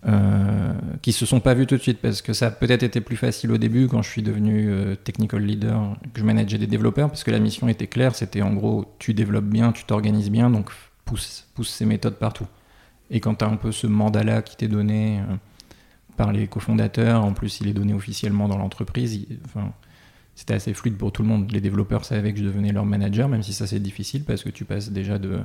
Euh, 0.07 0.73
qui 1.01 1.11
se 1.11 1.25
sont 1.25 1.41
pas 1.41 1.53
vus 1.53 1.67
tout 1.67 1.75
de 1.75 1.81
suite 1.81 1.99
parce 1.99 2.21
que 2.21 2.31
ça 2.31 2.47
a 2.47 2.51
peut-être 2.51 2.83
été 2.83 3.01
plus 3.01 3.17
facile 3.17 3.51
au 3.51 3.57
début 3.57 3.89
quand 3.89 4.01
je 4.01 4.09
suis 4.09 4.21
devenu 4.21 4.69
euh, 4.69 4.95
technical 4.95 5.43
leader, 5.43 5.97
que 6.13 6.21
je 6.21 6.25
manageais 6.25 6.57
des 6.57 6.67
développeurs 6.67 7.09
parce 7.09 7.25
que 7.25 7.31
la 7.31 7.39
mission 7.39 7.67
était 7.67 7.87
claire, 7.87 8.15
c'était 8.15 8.41
en 8.41 8.53
gros 8.53 8.95
tu 8.97 9.13
développes 9.13 9.49
bien, 9.49 9.73
tu 9.73 9.83
t'organises 9.83 10.31
bien, 10.31 10.49
donc 10.49 10.69
pousse, 11.03 11.47
pousse 11.53 11.69
ces 11.69 11.85
méthodes 11.85 12.15
partout. 12.15 12.47
Et 13.11 13.19
quand 13.19 13.35
tu 13.35 13.43
as 13.43 13.49
un 13.49 13.57
peu 13.57 13.73
ce 13.73 13.87
mandat-là 13.87 14.41
qui 14.41 14.55
t'est 14.55 14.69
donné 14.69 15.19
euh, 15.19 15.35
par 16.15 16.31
les 16.31 16.47
cofondateurs, 16.47 17.25
en 17.25 17.33
plus 17.33 17.59
il 17.59 17.67
est 17.67 17.73
donné 17.73 17.93
officiellement 17.93 18.47
dans 18.47 18.57
l'entreprise, 18.57 19.25
enfin, 19.43 19.73
c'était 20.33 20.53
assez 20.53 20.73
fluide 20.73 20.95
pour 20.95 21.11
tout 21.11 21.23
le 21.23 21.27
monde. 21.27 21.51
Les 21.51 21.59
développeurs 21.59 22.05
savaient 22.05 22.31
que 22.31 22.39
je 22.39 22.45
devenais 22.45 22.71
leur 22.71 22.85
manager, 22.85 23.27
même 23.27 23.43
si 23.43 23.51
ça 23.51 23.67
c'est 23.67 23.81
difficile 23.81 24.23
parce 24.23 24.43
que 24.43 24.49
tu 24.49 24.63
passes 24.63 24.91
déjà 24.91 25.19
de 25.19 25.39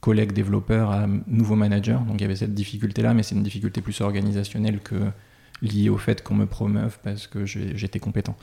collègues 0.00 0.32
développeurs 0.32 0.90
à 0.90 1.06
nouveaux 1.26 1.56
managers. 1.56 1.98
Donc 2.06 2.20
il 2.20 2.22
y 2.22 2.24
avait 2.24 2.36
cette 2.36 2.54
difficulté-là, 2.54 3.14
mais 3.14 3.22
c'est 3.22 3.34
une 3.34 3.42
difficulté 3.42 3.80
plus 3.80 4.00
organisationnelle 4.00 4.80
que 4.80 4.96
liée 5.62 5.88
au 5.88 5.96
fait 5.96 6.22
qu'on 6.22 6.34
me 6.34 6.46
promeuve 6.46 6.98
parce 7.02 7.26
que 7.26 7.44
j'étais 7.46 7.98
compétent. 7.98 8.36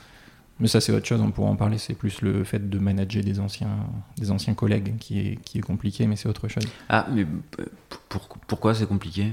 Mais 0.60 0.68
ça, 0.68 0.80
c'est 0.80 0.92
autre 0.92 1.06
chose, 1.06 1.20
on 1.20 1.32
pourra 1.32 1.50
en 1.50 1.56
parler. 1.56 1.78
C'est 1.78 1.94
plus 1.94 2.20
le 2.22 2.44
fait 2.44 2.70
de 2.70 2.78
manager 2.78 3.24
des 3.24 3.40
anciens, 3.40 3.76
des 4.16 4.30
anciens 4.30 4.54
collègues 4.54 4.96
qui 4.98 5.18
est, 5.18 5.36
qui 5.42 5.58
est 5.58 5.62
compliqué, 5.62 6.06
mais 6.06 6.14
c'est 6.14 6.28
autre 6.28 6.46
chose. 6.46 6.64
Ah, 6.88 7.08
mais 7.12 7.26
pourquoi 8.46 8.72
c'est 8.74 8.86
compliqué? 8.86 9.32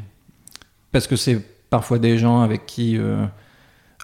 Parce 0.91 1.05
que 1.05 1.15
c'est 1.15 1.39
parfois 1.69 1.99
des 1.99 2.17
gens 2.17 2.41
avec 2.41 2.65
qui. 2.65 2.97
Euh, 2.97 3.25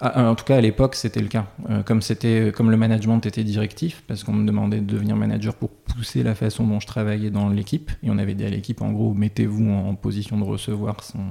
ah, 0.00 0.30
en 0.30 0.34
tout 0.34 0.44
cas, 0.44 0.56
à 0.56 0.60
l'époque, 0.60 0.94
c'était 0.94 1.20
le 1.20 1.28
cas. 1.28 1.46
Euh, 1.70 1.82
comme, 1.82 2.02
c'était, 2.02 2.52
comme 2.54 2.70
le 2.70 2.76
management 2.76 3.24
était 3.26 3.44
directif, 3.44 4.04
parce 4.06 4.22
qu'on 4.22 4.32
me 4.32 4.46
demandait 4.46 4.80
de 4.80 4.86
devenir 4.86 5.16
manager 5.16 5.54
pour 5.54 5.70
pousser 5.70 6.22
la 6.22 6.34
façon 6.34 6.66
dont 6.66 6.78
je 6.78 6.86
travaillais 6.86 7.30
dans 7.30 7.48
l'équipe, 7.48 7.90
et 8.02 8.10
on 8.10 8.18
avait 8.18 8.34
dit 8.34 8.44
à 8.44 8.50
l'équipe, 8.50 8.80
en 8.80 8.92
gros, 8.92 9.12
mettez-vous 9.14 9.70
en, 9.70 9.94
position 9.94 10.38
de 10.38 10.44
recevoir 10.44 11.02
son, 11.02 11.24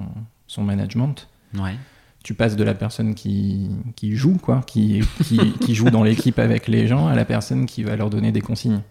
son 0.48 0.64
management. 0.64 1.30
Ouais. 1.58 1.76
Tu 2.24 2.34
passes 2.34 2.58
de 2.58 2.64
la 2.64 2.74
personne 2.74 3.16
qui, 3.16 3.70
qui 3.96 4.16
joue, 4.16 4.38
quoi, 4.38 4.62
qui, 4.68 5.02
qui, 5.24 5.38
qui 5.62 5.76
joue 5.76 5.90
dans 5.90 6.04
l'équipe 6.04 6.40
avec 6.40 6.68
les 6.68 6.88
gens, 6.88 7.08
à 7.08 7.16
la 7.16 7.24
personne 7.24 7.66
qui 7.66 7.84
va 7.84 7.96
leur 7.96 8.10
donner 8.10 8.34
des 8.34 8.42
consignes. 8.42 8.82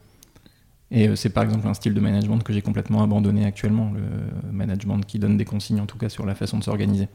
Et 0.90 1.08
euh, 1.08 1.16
c'est 1.16 1.30
par 1.30 1.44
exemple 1.44 1.66
un 1.66 1.74
style 1.74 1.94
de 1.94 2.00
management 2.00 2.38
que 2.38 2.52
j'ai 2.52 2.62
complètement 2.62 3.02
abandonné 3.02 3.44
actuellement, 3.44 3.92
le 3.92 4.52
management 4.52 5.00
qui 5.00 5.18
donne 5.18 5.36
des 5.36 5.44
consignes, 5.44 5.80
en 5.80 5.86
tout 5.86 5.98
cas, 5.98 6.08
sur 6.08 6.24
la 6.24 6.34
façon 6.34 6.58
de 6.58 6.64
s'organiser. 6.64 7.08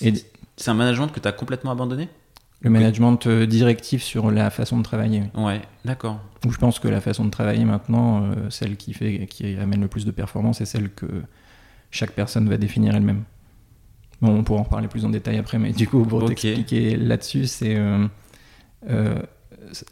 Et 0.00 0.12
c'est 0.56 0.70
un 0.70 0.74
management 0.74 1.08
que 1.08 1.20
tu 1.20 1.28
as 1.28 1.32
complètement 1.32 1.70
abandonné 1.70 2.08
le 2.62 2.70
management 2.70 3.26
euh, 3.26 3.46
directif 3.46 4.02
sur 4.02 4.30
la 4.30 4.50
façon 4.50 4.78
de 4.78 4.82
travailler. 4.82 5.22
Ouais, 5.34 5.62
d'accord. 5.84 6.20
je 6.46 6.56
pense 6.58 6.78
que 6.78 6.88
la 6.88 7.00
façon 7.00 7.24
de 7.24 7.30
travailler 7.30 7.64
maintenant, 7.64 8.22
euh, 8.22 8.50
celle 8.50 8.76
qui, 8.76 8.92
fait, 8.92 9.26
qui 9.26 9.56
amène 9.56 9.80
le 9.80 9.88
plus 9.88 10.04
de 10.04 10.10
performance, 10.10 10.60
est 10.60 10.66
celle 10.66 10.90
que 10.90 11.06
chaque 11.90 12.12
personne 12.12 12.48
va 12.48 12.58
définir 12.58 12.94
elle-même. 12.94 13.24
Bon, 14.20 14.36
on 14.36 14.44
pourra 14.44 14.60
en 14.60 14.64
parler 14.64 14.88
plus 14.88 15.06
en 15.06 15.08
détail 15.08 15.38
après, 15.38 15.58
mais 15.58 15.72
du 15.72 15.88
coup, 15.88 16.04
pour 16.04 16.26
t'expliquer 16.26 16.96
là-dessus, 16.96 17.46
c'est 17.46 17.76
euh, 17.76 18.06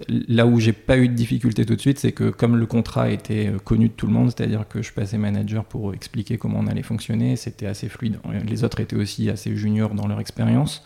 là 0.09 0.47
où 0.47 0.61
j'ai 0.61 0.73
pas 0.73 0.99
eu 0.99 1.09
de 1.09 1.15
difficulté 1.15 1.67
tout 1.67 1.77
de 1.77 1.81
suite, 1.81 1.99
c'est 1.99 2.13
que 2.13 2.31
comme 2.31 2.57
le 2.57 2.67
contrat 2.67 3.11
était 3.11 3.53
connu 3.65 3.89
de 3.89 3.93
tout 3.93 4.07
le 4.07 4.13
monde, 4.13 4.31
c'est-à-dire 4.31 4.67
que 4.69 4.83
je 4.83 4.93
passais 4.93 5.19
manager 5.19 5.65
pour 5.65 5.95
expliquer 5.95 6.39
comment 6.39 6.59
on 6.61 6.67
allait 6.67 6.83
fonctionner, 6.83 7.37
c'était 7.37 7.67
assez 7.67 7.89
fluide. 7.89 8.19
Les 8.47 8.65
autres 8.65 8.81
étaient 8.81 8.97
aussi 8.97 9.31
assez 9.31 9.55
juniors 9.57 9.95
dans 9.95 10.07
leur 10.07 10.21
expérience. 10.21 10.85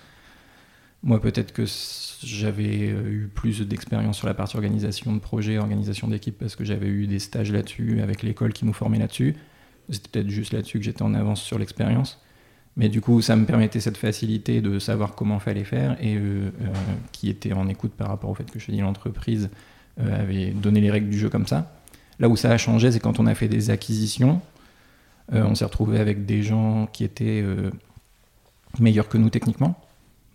Moi, 1.05 1.21
peut-être 1.21 1.53
que 1.53 1.65
j'avais 2.23 2.89
eu 2.89 3.29
plus 3.35 3.61
d'expérience 3.62 4.17
sur 4.17 4.29
la 4.29 4.35
partie 4.35 4.57
organisation 4.57 5.12
de 5.12 5.19
projet, 5.19 5.59
organisation 5.59 6.07
d'équipe, 6.07 6.39
parce 6.39 6.55
que 6.55 6.65
j'avais 6.65 6.87
eu 6.87 7.09
des 7.09 7.19
stages 7.19 7.51
là-dessus 7.51 8.01
avec 8.03 8.23
l'école 8.23 8.53
qui 8.53 8.65
nous 8.65 8.73
formait 8.73 8.99
là-dessus. 8.99 9.35
C'était 9.91 10.09
peut-être 10.11 10.31
juste 10.31 10.53
là-dessus 10.53 10.79
que 10.79 10.85
j'étais 10.85 11.03
en 11.03 11.15
avance 11.15 11.43
sur 11.43 11.59
l'expérience. 11.59 12.21
Mais 12.76 12.88
du 12.88 13.00
coup, 13.00 13.21
ça 13.21 13.37
me 13.37 13.45
permettait 13.45 13.81
cette 13.81 13.99
facilité 13.99 14.61
de 14.62 14.79
savoir 14.79 15.14
comment 15.14 15.38
fallait 15.38 15.64
faire 15.64 15.97
et 16.00 16.17
euh, 16.17 16.50
euh, 16.62 16.73
qui 17.12 17.29
était 17.29 17.52
en 17.52 17.69
écoute 17.69 17.93
par 17.93 18.09
rapport 18.09 18.31
au 18.31 18.35
fait 18.35 18.50
que 18.50 18.59
je 18.59 18.71
dis 18.71 18.81
l'entreprise 18.81 19.50
euh, 20.00 20.23
avait 20.23 20.50
donné 20.50 20.81
les 20.81 20.91
règles 20.91 21.11
du 21.11 21.19
jeu 21.19 21.29
comme 21.29 21.47
ça. 21.47 21.75
Là 22.19 22.29
où 22.29 22.37
ça 22.37 22.50
a 22.50 22.57
changé, 22.57 22.91
c'est 22.91 23.00
quand 23.00 23.21
on 23.21 23.26
a 23.26 23.35
fait 23.35 23.49
des 23.49 23.71
acquisitions. 23.71 24.41
on 25.33 25.55
s'est 25.55 25.64
retrouvé 25.64 25.99
avec 25.99 26.25
des 26.25 26.43
gens 26.43 26.87
qui 26.87 27.05
étaient 27.05 27.45
meilleurs 28.79 29.09
que 29.09 29.19
nous 29.19 29.31
techniquement. 29.31 29.75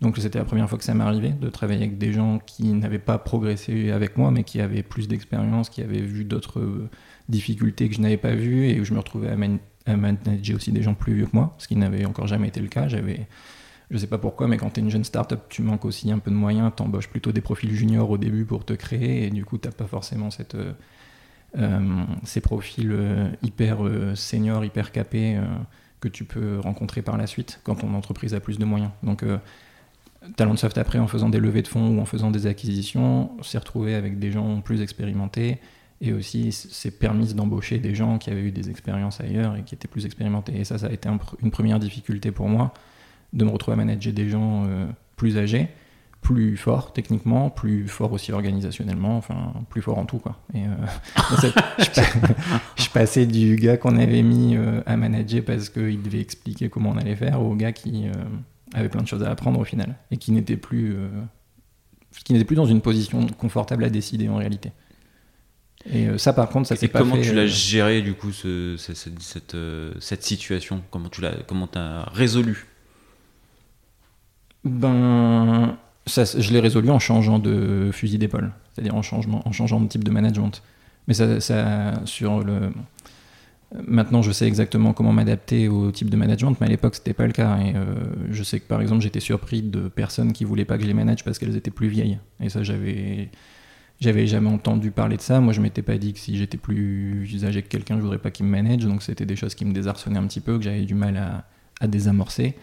Donc 0.00 0.18
c'était 0.18 0.38
la 0.38 0.44
première 0.44 0.68
fois 0.68 0.76
que 0.76 0.84
ça 0.84 0.92
arrivé 0.92 1.30
de 1.30 1.48
travailler 1.48 1.84
avec 1.84 1.98
des 1.98 2.12
gens 2.12 2.40
qui 2.44 2.64
n'avaient 2.74 2.98
pas 2.98 3.16
progressé 3.16 3.90
avec 3.90 4.16
moi, 4.18 4.30
mais 4.30 4.44
qui 4.44 4.60
avaient 4.60 4.82
plus 4.82 5.08
d'expérience, 5.08 5.70
qui 5.70 5.80
avaient 5.80 6.00
vu 6.00 6.24
d'autres 6.24 6.88
difficultés 7.28 7.88
que 7.88 7.94
je 7.94 8.00
n'avais 8.00 8.16
pas 8.16 8.34
vues 8.34 8.68
et 8.68 8.80
où 8.80 8.84
je 8.84 8.92
me 8.92 8.98
retrouvais 8.98 9.28
à, 9.28 9.32
à 9.32 9.36
manager 9.96 10.56
aussi 10.56 10.72
des 10.72 10.82
gens 10.82 10.94
plus 10.94 11.14
vieux 11.14 11.26
que 11.26 11.34
moi, 11.34 11.54
ce 11.58 11.68
qui 11.68 11.76
n'avait 11.76 12.04
encore 12.04 12.26
jamais 12.26 12.48
été 12.48 12.60
le 12.60 12.68
cas. 12.68 12.88
J'avais, 12.88 13.26
je 13.90 13.98
sais 13.98 14.06
pas 14.06 14.18
pourquoi, 14.18 14.48
mais 14.48 14.56
quand 14.56 14.70
tu 14.70 14.80
es 14.80 14.82
une 14.82 14.90
jeune 14.90 15.04
startup, 15.04 15.40
tu 15.48 15.62
manques 15.62 15.84
aussi 15.84 16.10
un 16.10 16.18
peu 16.18 16.30
de 16.30 16.36
moyens, 16.36 16.72
tu 16.76 16.82
embauches 16.82 17.08
plutôt 17.08 17.32
des 17.32 17.40
profils 17.40 17.72
juniors 17.72 18.10
au 18.10 18.18
début 18.18 18.44
pour 18.44 18.64
te 18.64 18.72
créer, 18.74 19.26
et 19.26 19.30
du 19.30 19.44
coup, 19.44 19.58
tu 19.58 19.68
pas 19.70 19.86
forcément 19.86 20.30
cette, 20.30 20.54
euh, 20.54 20.72
euh, 21.58 22.04
ces 22.24 22.40
profils 22.40 22.90
euh, 22.90 23.28
hyper 23.42 23.78
seniors, 24.14 24.64
hyper 24.64 24.92
capés 24.92 25.38
que 26.00 26.08
tu 26.08 26.24
peux 26.24 26.58
rencontrer 26.60 27.02
par 27.02 27.16
la 27.16 27.26
suite 27.26 27.60
quand 27.64 27.76
ton 27.76 27.94
entreprise 27.94 28.34
a 28.34 28.40
plus 28.40 28.58
de 28.58 28.64
moyens. 28.64 28.90
Donc, 29.02 29.24
Talentsoft, 30.36 30.76
après, 30.78 30.98
en 30.98 31.08
faisant 31.08 31.28
des 31.28 31.40
levées 31.40 31.62
de 31.62 31.68
fonds 31.68 31.96
ou 31.96 32.00
en 32.00 32.04
faisant 32.04 32.30
des 32.30 32.46
acquisitions, 32.46 33.30
s'est 33.42 33.58
retrouvé 33.58 33.94
avec 33.94 34.18
des 34.18 34.30
gens 34.30 34.60
plus 34.60 34.82
expérimentés 34.82 35.58
et 36.00 36.12
aussi, 36.12 36.52
c'est 36.52 36.92
permis 36.92 37.34
d'embaucher 37.34 37.78
des 37.78 37.94
gens 37.94 38.18
qui 38.18 38.30
avaient 38.30 38.42
eu 38.42 38.52
des 38.52 38.70
expériences 38.70 39.20
ailleurs 39.20 39.56
et 39.56 39.62
qui 39.62 39.74
étaient 39.74 39.88
plus 39.88 40.06
expérimentés. 40.06 40.56
Et 40.56 40.64
ça, 40.64 40.78
ça 40.78 40.86
a 40.86 40.92
été 40.92 41.08
une 41.42 41.50
première 41.50 41.80
difficulté 41.80 42.30
pour 42.30 42.48
moi, 42.48 42.72
de 43.32 43.44
me 43.44 43.50
retrouver 43.50 43.74
à 43.74 43.76
manager 43.76 44.12
des 44.12 44.28
gens 44.28 44.64
euh, 44.68 44.86
plus 45.16 45.38
âgés, 45.38 45.68
plus 46.20 46.56
forts 46.56 46.92
techniquement, 46.92 47.50
plus 47.50 47.88
forts 47.88 48.12
aussi 48.12 48.30
organisationnellement, 48.30 49.16
enfin, 49.16 49.52
plus 49.70 49.82
forts 49.82 49.98
en 49.98 50.06
tout. 50.06 50.18
Quoi. 50.18 50.36
Euh, 50.54 50.58
je, 52.76 52.90
passais 52.90 53.26
du 53.26 53.56
gars 53.56 53.76
qu'on 53.76 53.96
avait 53.96 54.22
mis 54.22 54.56
euh, 54.56 54.80
à 54.86 54.96
manager 54.96 55.44
parce 55.44 55.68
qu'il 55.68 56.00
devait 56.00 56.20
expliquer 56.20 56.68
comment 56.68 56.90
on 56.90 56.96
allait 56.96 57.16
faire 57.16 57.42
au 57.42 57.56
gars 57.56 57.72
qui 57.72 58.04
avait 58.72 58.88
plein 58.88 59.02
de 59.02 59.08
choses 59.08 59.24
à 59.24 59.30
apprendre 59.30 59.58
au 59.58 59.64
final 59.64 59.96
et 60.12 60.16
qui 60.16 60.30
n'était 60.30 60.56
plus, 60.56 60.96
qui 62.24 62.34
n'était 62.34 62.44
plus 62.44 62.56
dans 62.56 62.66
une 62.66 62.82
position 62.82 63.26
confortable 63.26 63.82
à 63.82 63.90
décider 63.90 64.28
en 64.28 64.36
réalité. 64.36 64.70
Et 65.86 66.06
euh, 66.08 66.18
ça, 66.18 66.32
par 66.32 66.48
contre, 66.48 66.68
ça 66.68 66.76
s'est 66.76 66.88
pas 66.88 67.00
comment 67.00 67.20
tu 67.20 67.32
l'as 67.32 67.42
euh, 67.42 67.46
géré, 67.46 68.02
du 68.02 68.14
coup, 68.14 68.32
ce, 68.32 68.76
cette, 68.76 69.54
euh, 69.54 69.92
cette, 70.00 70.22
situation? 70.22 70.82
Comment 70.90 71.08
tu 71.08 71.20
l'as 71.20 71.34
comment 71.46 71.68
as 71.74 72.10
résolu? 72.12 72.66
Ben, 74.64 75.78
ça, 76.06 76.24
je 76.24 76.52
l'ai 76.52 76.60
résolu 76.60 76.90
en 76.90 76.98
changeant 76.98 77.38
de 77.38 77.90
fusil 77.92 78.18
d'épaule, 78.18 78.50
c'est-à-dire 78.74 78.94
en, 78.94 79.02
changement, 79.02 79.46
en 79.46 79.52
changeant 79.52 79.80
de 79.80 79.86
type 79.86 80.04
de 80.04 80.10
management. 80.10 80.62
Mais 81.06 81.14
ça, 81.14 81.40
ça, 81.40 82.04
sur 82.04 82.40
le... 82.40 82.70
Maintenant, 83.86 84.22
je 84.22 84.32
sais 84.32 84.46
exactement 84.46 84.94
comment 84.94 85.12
m'adapter 85.12 85.68
au 85.68 85.92
type 85.92 86.08
de 86.10 86.16
management, 86.16 86.56
mais 86.60 86.66
à 86.66 86.70
l'époque, 86.70 86.96
c'était 86.96 87.12
pas 87.12 87.26
le 87.26 87.32
cas. 87.32 87.58
Et 87.58 87.74
je 88.30 88.42
sais 88.42 88.60
que, 88.60 88.66
par 88.66 88.80
exemple, 88.80 89.02
j'étais 89.02 89.20
surpris 89.20 89.60
de 89.60 89.88
personnes 89.88 90.32
qui 90.32 90.44
voulaient 90.44 90.64
pas 90.64 90.76
que 90.76 90.82
je 90.82 90.88
les 90.88 90.94
manage 90.94 91.22
parce 91.22 91.38
qu'elles 91.38 91.54
étaient 91.54 91.70
plus 91.70 91.88
vieilles. 91.88 92.18
Et 92.40 92.48
ça, 92.48 92.62
j'avais 92.62 93.28
j'avais 94.00 94.26
jamais 94.26 94.48
entendu 94.48 94.90
parler 94.90 95.16
de 95.16 95.22
ça. 95.22 95.40
Moi, 95.40 95.52
je 95.52 95.60
m'étais 95.60 95.82
pas 95.82 95.98
dit 95.98 96.12
que 96.12 96.18
si 96.18 96.36
j'étais 96.36 96.56
plus 96.56 97.44
âgé 97.44 97.62
que 97.62 97.68
quelqu'un, 97.68 97.96
je 97.96 98.02
voudrais 98.02 98.18
pas 98.18 98.30
qu'il 98.30 98.46
me 98.46 98.50
manage. 98.50 98.84
Donc, 98.84 99.02
c'était 99.02 99.26
des 99.26 99.36
choses 99.36 99.54
qui 99.54 99.64
me 99.64 99.72
désarçonnaient 99.72 100.18
un 100.18 100.26
petit 100.26 100.40
peu, 100.40 100.56
que 100.56 100.64
j'avais 100.64 100.84
du 100.84 100.94
mal 100.94 101.44
à, 101.80 101.86
désamorcer. 101.86 102.56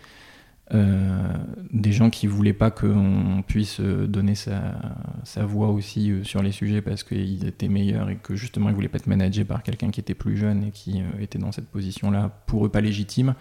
Euh, 0.74 1.28
des 1.72 1.92
gens 1.92 2.10
qui 2.10 2.26
voulaient 2.26 2.54
pas 2.54 2.72
qu'on 2.72 3.44
puisse 3.46 3.80
donner 3.80 4.34
sa, 4.34 4.76
sa, 5.24 5.46
voix 5.46 5.70
aussi 5.70 6.10
euh, 6.10 6.24
sur 6.24 6.42
les 6.42 6.52
sujets 6.52 6.82
parce 6.82 7.04
qu'ils 7.04 7.46
étaient 7.46 7.68
meilleurs 7.68 8.10
et 8.10 8.16
que 8.16 8.36
justement 8.36 8.70
ils 8.70 8.76
voulaient 8.76 8.88
pas 8.88 8.98
être 8.98 9.06
managés 9.06 9.46
par 9.46 9.62
quelqu'un 9.62 9.92
qui 9.92 10.00
était 10.00 10.16
plus 10.16 10.38
jeune 10.38 10.64
et 10.64 10.72
qui 10.72 11.02
euh, 11.02 11.22
était 11.22 11.38
dans 11.38 11.52
cette 11.52 11.68
position-là 11.68 12.32
pour 12.48 12.66
eux 12.66 12.70
pas 12.70 12.82
légitime. 12.82 13.36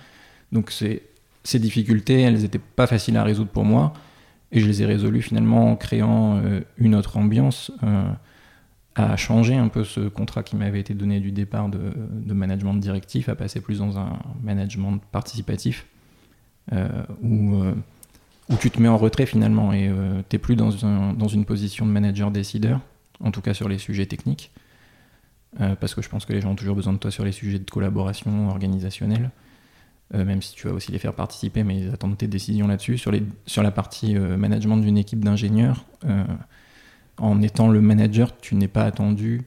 Donc 0.52 0.70
ces 0.70 1.58
difficultés, 1.58 2.20
elles 2.20 2.44
étaient 2.44 2.58
pas 2.58 2.86
faciles 2.86 3.16
à 3.16 3.24
résoudre 3.24 3.50
pour 3.50 3.64
moi. 3.64 3.94
Et 4.54 4.60
je 4.60 4.66
les 4.66 4.82
ai 4.82 4.86
résolus 4.86 5.20
finalement 5.20 5.72
en 5.72 5.76
créant 5.76 6.36
euh, 6.36 6.60
une 6.78 6.94
autre 6.94 7.16
ambiance, 7.16 7.72
euh, 7.82 8.04
à 8.94 9.16
changer 9.16 9.56
un 9.56 9.66
peu 9.66 9.82
ce 9.82 10.00
contrat 10.08 10.44
qui 10.44 10.54
m'avait 10.54 10.78
été 10.78 10.94
donné 10.94 11.18
du 11.18 11.32
départ 11.32 11.68
de, 11.68 11.92
management 12.32 12.74
directif, 12.74 13.28
à 13.28 13.34
passer 13.34 13.60
plus 13.60 13.80
dans 13.80 13.98
un 13.98 14.16
management 14.44 15.00
participatif, 15.10 15.86
euh, 16.72 16.88
où 17.22 17.60
où 18.50 18.56
tu 18.56 18.70
te 18.70 18.80
mets 18.80 18.88
en 18.88 18.98
retrait 18.98 19.24
finalement 19.24 19.72
et 19.72 19.90
tu 20.28 20.36
n'es 20.36 20.38
plus 20.38 20.54
dans, 20.54 20.68
dans, 21.14 21.28
une 21.28 21.46
position 21.46 21.86
de 21.86 21.90
manager 21.90 22.30
décideur, 22.30 22.78
en 23.20 23.30
tout 23.30 23.40
cas 23.40 23.54
sur 23.54 23.70
les 23.70 23.78
sujets 23.78 24.04
techniques, 24.04 24.52
parce 25.80 25.94
que 25.94 26.02
je 26.02 26.10
pense 26.10 26.26
que 26.26 26.34
les 26.34 26.42
gens 26.42 26.50
ont 26.50 26.54
toujours 26.54 26.76
besoin 26.76 26.92
de 26.92 26.98
toi 26.98 27.10
sur 27.10 27.24
les 27.24 27.32
sujets 27.32 27.58
de 27.58 27.70
collaboration 27.70 28.50
organisationnelle. 28.50 29.30
Euh, 30.12 30.24
même 30.24 30.42
si 30.42 30.54
tu 30.54 30.68
vas 30.68 30.74
aussi 30.74 30.92
les 30.92 30.98
faire 30.98 31.14
participer, 31.14 31.64
mais 31.64 31.78
ils 31.80 31.88
attendent 31.88 32.18
tes 32.18 32.26
décisions 32.26 32.68
là-dessus. 32.68 32.98
Sur, 32.98 33.12
sur 33.46 33.62
la 33.62 33.70
partie 33.70 34.16
euh, 34.16 34.36
management 34.36 34.76
d'une 34.76 34.98
équipe 34.98 35.24
d'ingénieurs, 35.24 35.86
euh, 36.04 36.24
en 37.16 37.40
étant 37.40 37.68
le 37.68 37.80
manager, 37.80 38.36
tu 38.36 38.54
n'es 38.54 38.68
pas 38.68 38.84
attendu, 38.84 39.42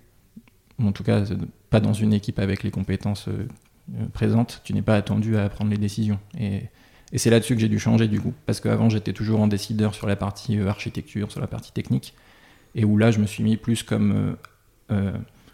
en 0.81 0.91
tout 0.91 1.03
cas 1.03 1.23
pas 1.69 1.79
dans 1.79 1.93
une 1.93 2.13
équipe 2.13 2.39
avec 2.39 2.63
les 2.63 2.71
compétences 2.71 3.27
présentes, 4.13 4.61
tu 4.63 4.73
n'es 4.73 4.81
pas 4.81 4.95
attendu 4.95 5.37
à 5.37 5.47
prendre 5.49 5.69
les 5.69 5.77
décisions. 5.77 6.17
Et, 6.39 6.63
et 7.11 7.17
c'est 7.17 7.29
là-dessus 7.29 7.55
que 7.55 7.61
j'ai 7.61 7.69
dû 7.69 7.77
changer 7.77 8.07
du 8.07 8.21
coup, 8.21 8.33
parce 8.45 8.61
qu'avant 8.61 8.89
j'étais 8.89 9.11
toujours 9.11 9.41
en 9.41 9.47
décideur 9.47 9.93
sur 9.93 10.07
la 10.07 10.15
partie 10.15 10.57
architecture, 10.59 11.29
sur 11.29 11.41
la 11.41 11.47
partie 11.47 11.73
technique, 11.73 12.13
et 12.73 12.85
où 12.85 12.97
là 12.97 13.11
je 13.11 13.19
me 13.19 13.25
suis 13.25 13.43
mis 13.43 13.57
plus 13.57 13.83
comme 13.83 14.37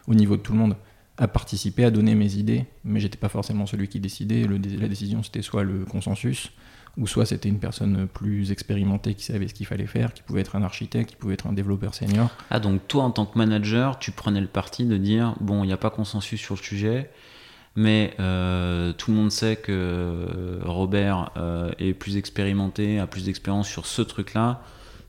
au 0.08 0.14
niveau 0.14 0.38
de 0.38 0.42
tout 0.42 0.54
le 0.54 0.60
monde 0.60 0.76
à 1.18 1.28
participer, 1.28 1.86
à 1.86 1.92
donner 1.92 2.16
mes 2.16 2.36
idées, 2.36 2.66
mais 2.84 3.00
j'étais 3.00 3.18
pas 3.18 3.30
forcément 3.30 3.66
celui 3.66 3.88
qui 3.88 4.00
décidait. 4.00 4.48
la 4.48 4.88
décision, 4.88 5.22
c'était 5.22 5.42
soit 5.42 5.64
le 5.64 5.86
consensus, 5.86 6.52
ou 6.98 7.08
soit 7.08 7.26
c'était 7.26 7.50
une 7.50 7.60
personne 7.60 8.08
plus 8.08 8.52
expérimentée 8.52 9.14
qui 9.16 9.24
savait 9.24 9.48
ce 9.48 9.54
qu'il 9.54 9.66
fallait 9.66 9.88
faire, 9.88 10.14
qui 10.14 10.22
pouvait 10.22 10.42
être 10.42 10.56
un 10.56 10.64
architecte, 10.64 11.12
qui 11.12 11.16
pouvait 11.16 11.34
être 11.36 11.48
un 11.48 11.54
développeur 11.54 11.94
senior. 11.94 12.30
Ah, 12.50 12.60
donc 12.60 12.88
toi, 12.88 13.04
en 13.04 13.12
tant 13.12 13.26
que 13.26 13.38
manager, 13.38 14.00
tu 14.00 14.12
prenais 14.12 14.42
le 14.42 14.48
parti 14.48 14.86
de 14.86 14.98
dire 14.98 15.36
bon, 15.40 15.64
il 15.64 15.68
n'y 15.68 15.74
a 15.74 15.78
pas 15.78 15.90
consensus 15.90 16.40
sur 16.40 16.56
le 16.56 16.62
sujet, 16.62 17.10
mais 17.76 18.14
euh, 18.20 18.94
tout 18.94 19.12
le 19.12 19.18
monde 19.18 19.32
sait 19.32 19.56
que 19.56 19.72
euh, 19.72 20.60
Robert 20.64 21.32
euh, 21.38 21.72
est 21.80 21.94
plus 21.94 22.18
expérimenté, 22.18 23.00
a 23.00 23.08
plus 23.08 23.26
d'expérience 23.26 23.68
sur 23.68 23.86
ce 23.86 24.02
truc-là. 24.02 24.62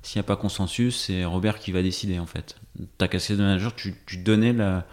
S'il 0.02 0.18
n'y 0.18 0.24
a 0.24 0.26
pas 0.26 0.36
consensus, 0.36 1.04
c'est 1.06 1.24
Robert 1.24 1.58
qui 1.58 1.72
va 1.72 1.82
décider 1.82 2.18
en 2.18 2.26
fait. 2.26 2.56
Ta 2.98 3.08
casquette 3.08 3.38
de 3.38 3.42
manager, 3.42 3.74
tu, 3.74 3.94
tu 4.06 4.18
donnais 4.18 4.52
la 4.52 4.86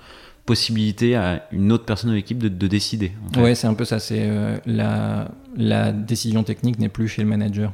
possibilité 0.51 1.15
à 1.15 1.47
une 1.53 1.71
autre 1.71 1.85
personne 1.85 2.09
de 2.09 2.15
l'équipe 2.15 2.37
de, 2.37 2.67
décider. 2.67 3.13
En 3.37 3.41
Ouais, 3.41 3.55
c'est 3.55 3.67
un 3.67 3.73
peu 3.73 3.85
ça. 3.85 3.99
C'est 3.99 4.23
euh, 4.23 4.57
la, 4.65 5.31
la 5.55 5.93
décision 5.93 6.43
technique 6.43 6.77
n'est 6.77 6.89
plus 6.89 7.07
chez 7.07 7.21
le 7.21 7.29
manager. 7.29 7.71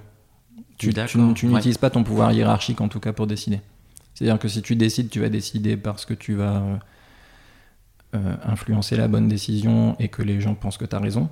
Tu, 0.78 0.94
tu, 0.94 1.48
n'utilises 1.48 1.80
pas 1.80 1.90
ton 1.90 2.04
pouvoir 2.04 2.34
hiérarchique 2.34 2.80
en 2.80 2.88
tout 2.88 3.00
cas 3.00 3.14
pour 3.14 3.26
décider. 3.26 3.62
C'est-à-dire 4.14 4.38
que 4.38 4.48
si 4.48 4.62
tu 4.62 4.76
décides, 4.76 5.10
tu 5.10 5.20
vas 5.20 5.30
décider 5.30 5.76
parce 5.76 6.06
que 6.06 6.14
tu 6.14 6.36
vas 6.36 6.58
euh, 6.58 6.76
euh, 8.16 8.36
influencer 8.44 8.96
la 8.96 9.08
bonne 9.08 9.28
décision 9.28 9.96
et 9.98 10.08
que 10.08 10.22
les 10.22 10.40
gens 10.40 10.54
pensent 10.54 10.78
que 10.78 10.86
tu 10.86 10.96
as 10.96 11.00
raison, 11.00 11.30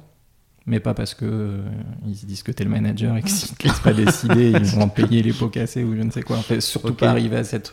mais 0.65 0.79
pas 0.79 0.95
parce 0.95 1.13
que 1.13 1.59
ils 2.07 2.15
se 2.15 2.25
disent 2.25 2.41
que 2.41 2.53
tu 2.53 2.63
es 2.63 2.65
le 2.65 2.71
manager 2.71 3.15
et 3.17 3.21
que 3.21 3.29
si 3.29 3.53
tu 3.53 3.67
ne 3.67 3.71
laisses 3.71 3.81
pas 3.81 3.93
décider, 4.05 4.49
ils 4.49 4.65
vont 4.65 4.89
payer 4.99 5.21
les 5.21 5.31
pots 5.31 5.49
cassés 5.49 5.83
ou 5.83 5.95
je 5.95 6.01
ne 6.01 6.09
sais 6.09 6.23
quoi. 6.23 6.37
En 6.37 6.41
fait, 6.41 6.59
surtout 6.59 6.95
pas 6.95 7.11
arriver 7.11 7.37
à 7.37 7.43
cette 7.43 7.71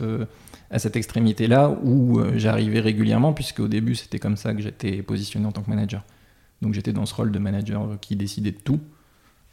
à 0.73 0.79
cette 0.79 0.97
extrémité-là 0.97 1.71
où 1.83 2.19
euh, 2.19 2.33
j'arrivais 2.37 2.81
régulièrement, 2.81 3.35
puisque 3.35 3.61
au 3.61 3.69
début 3.69 3.95
c'était 3.95 4.19
comme 4.19 4.37
ça 4.37 4.55
que 4.55 4.63
j'étais 4.63 5.03
positionné 5.03 5.47
en 5.47 5.53
tant 5.53 5.63
que 5.63 5.71
manager. 5.71 6.03
Donc 6.63 6.73
j'étais 6.73 6.93
dans 6.93 7.07
ce 7.07 7.15
rôle 7.15 7.31
de 7.31 7.39
manager 7.39 8.01
qui 8.01 8.17
décidait 8.17 8.53
de 8.53 8.59
tout, 8.59 8.81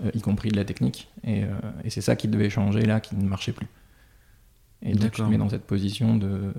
euh, 0.02 0.12
y 0.16 0.22
compris 0.22 0.50
de 0.50 0.56
la 0.56 0.64
technique, 0.64 1.10
et, 1.26 1.44
euh, 1.44 1.50
et 1.84 1.90
c'est 1.90 2.02
ça 2.02 2.16
qui 2.16 2.30
devait 2.30 2.50
changer 2.50 2.84
là, 2.84 3.02
qui 3.02 3.16
ne 3.16 3.28
marchait 3.28 3.52
plus. 3.52 3.68
Et 4.82 4.94
donc 4.94 5.12
tu 5.12 5.22
te 5.22 5.28
mets 5.28 5.38
dans 5.38 5.50
cette 5.50 5.66
position 5.66 6.16
de... 6.16 6.54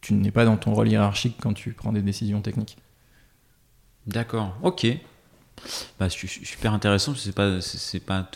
Tu 0.00 0.14
n'es 0.14 0.30
pas 0.30 0.44
dans 0.44 0.56
ton 0.56 0.72
rôle 0.72 0.88
hiérarchique 0.88 1.36
quand 1.40 1.52
tu 1.52 1.72
prends 1.72 1.92
des 1.92 2.02
décisions 2.02 2.42
techniques. 2.42 2.78
D'accord, 4.06 4.56
ok. 4.62 4.86
Bah, 5.98 6.08
super 6.08 6.72
intéressant. 6.72 7.14
C'est 7.14 7.34
pas, 7.34 7.60
c'est 7.60 8.00
pas, 8.00 8.28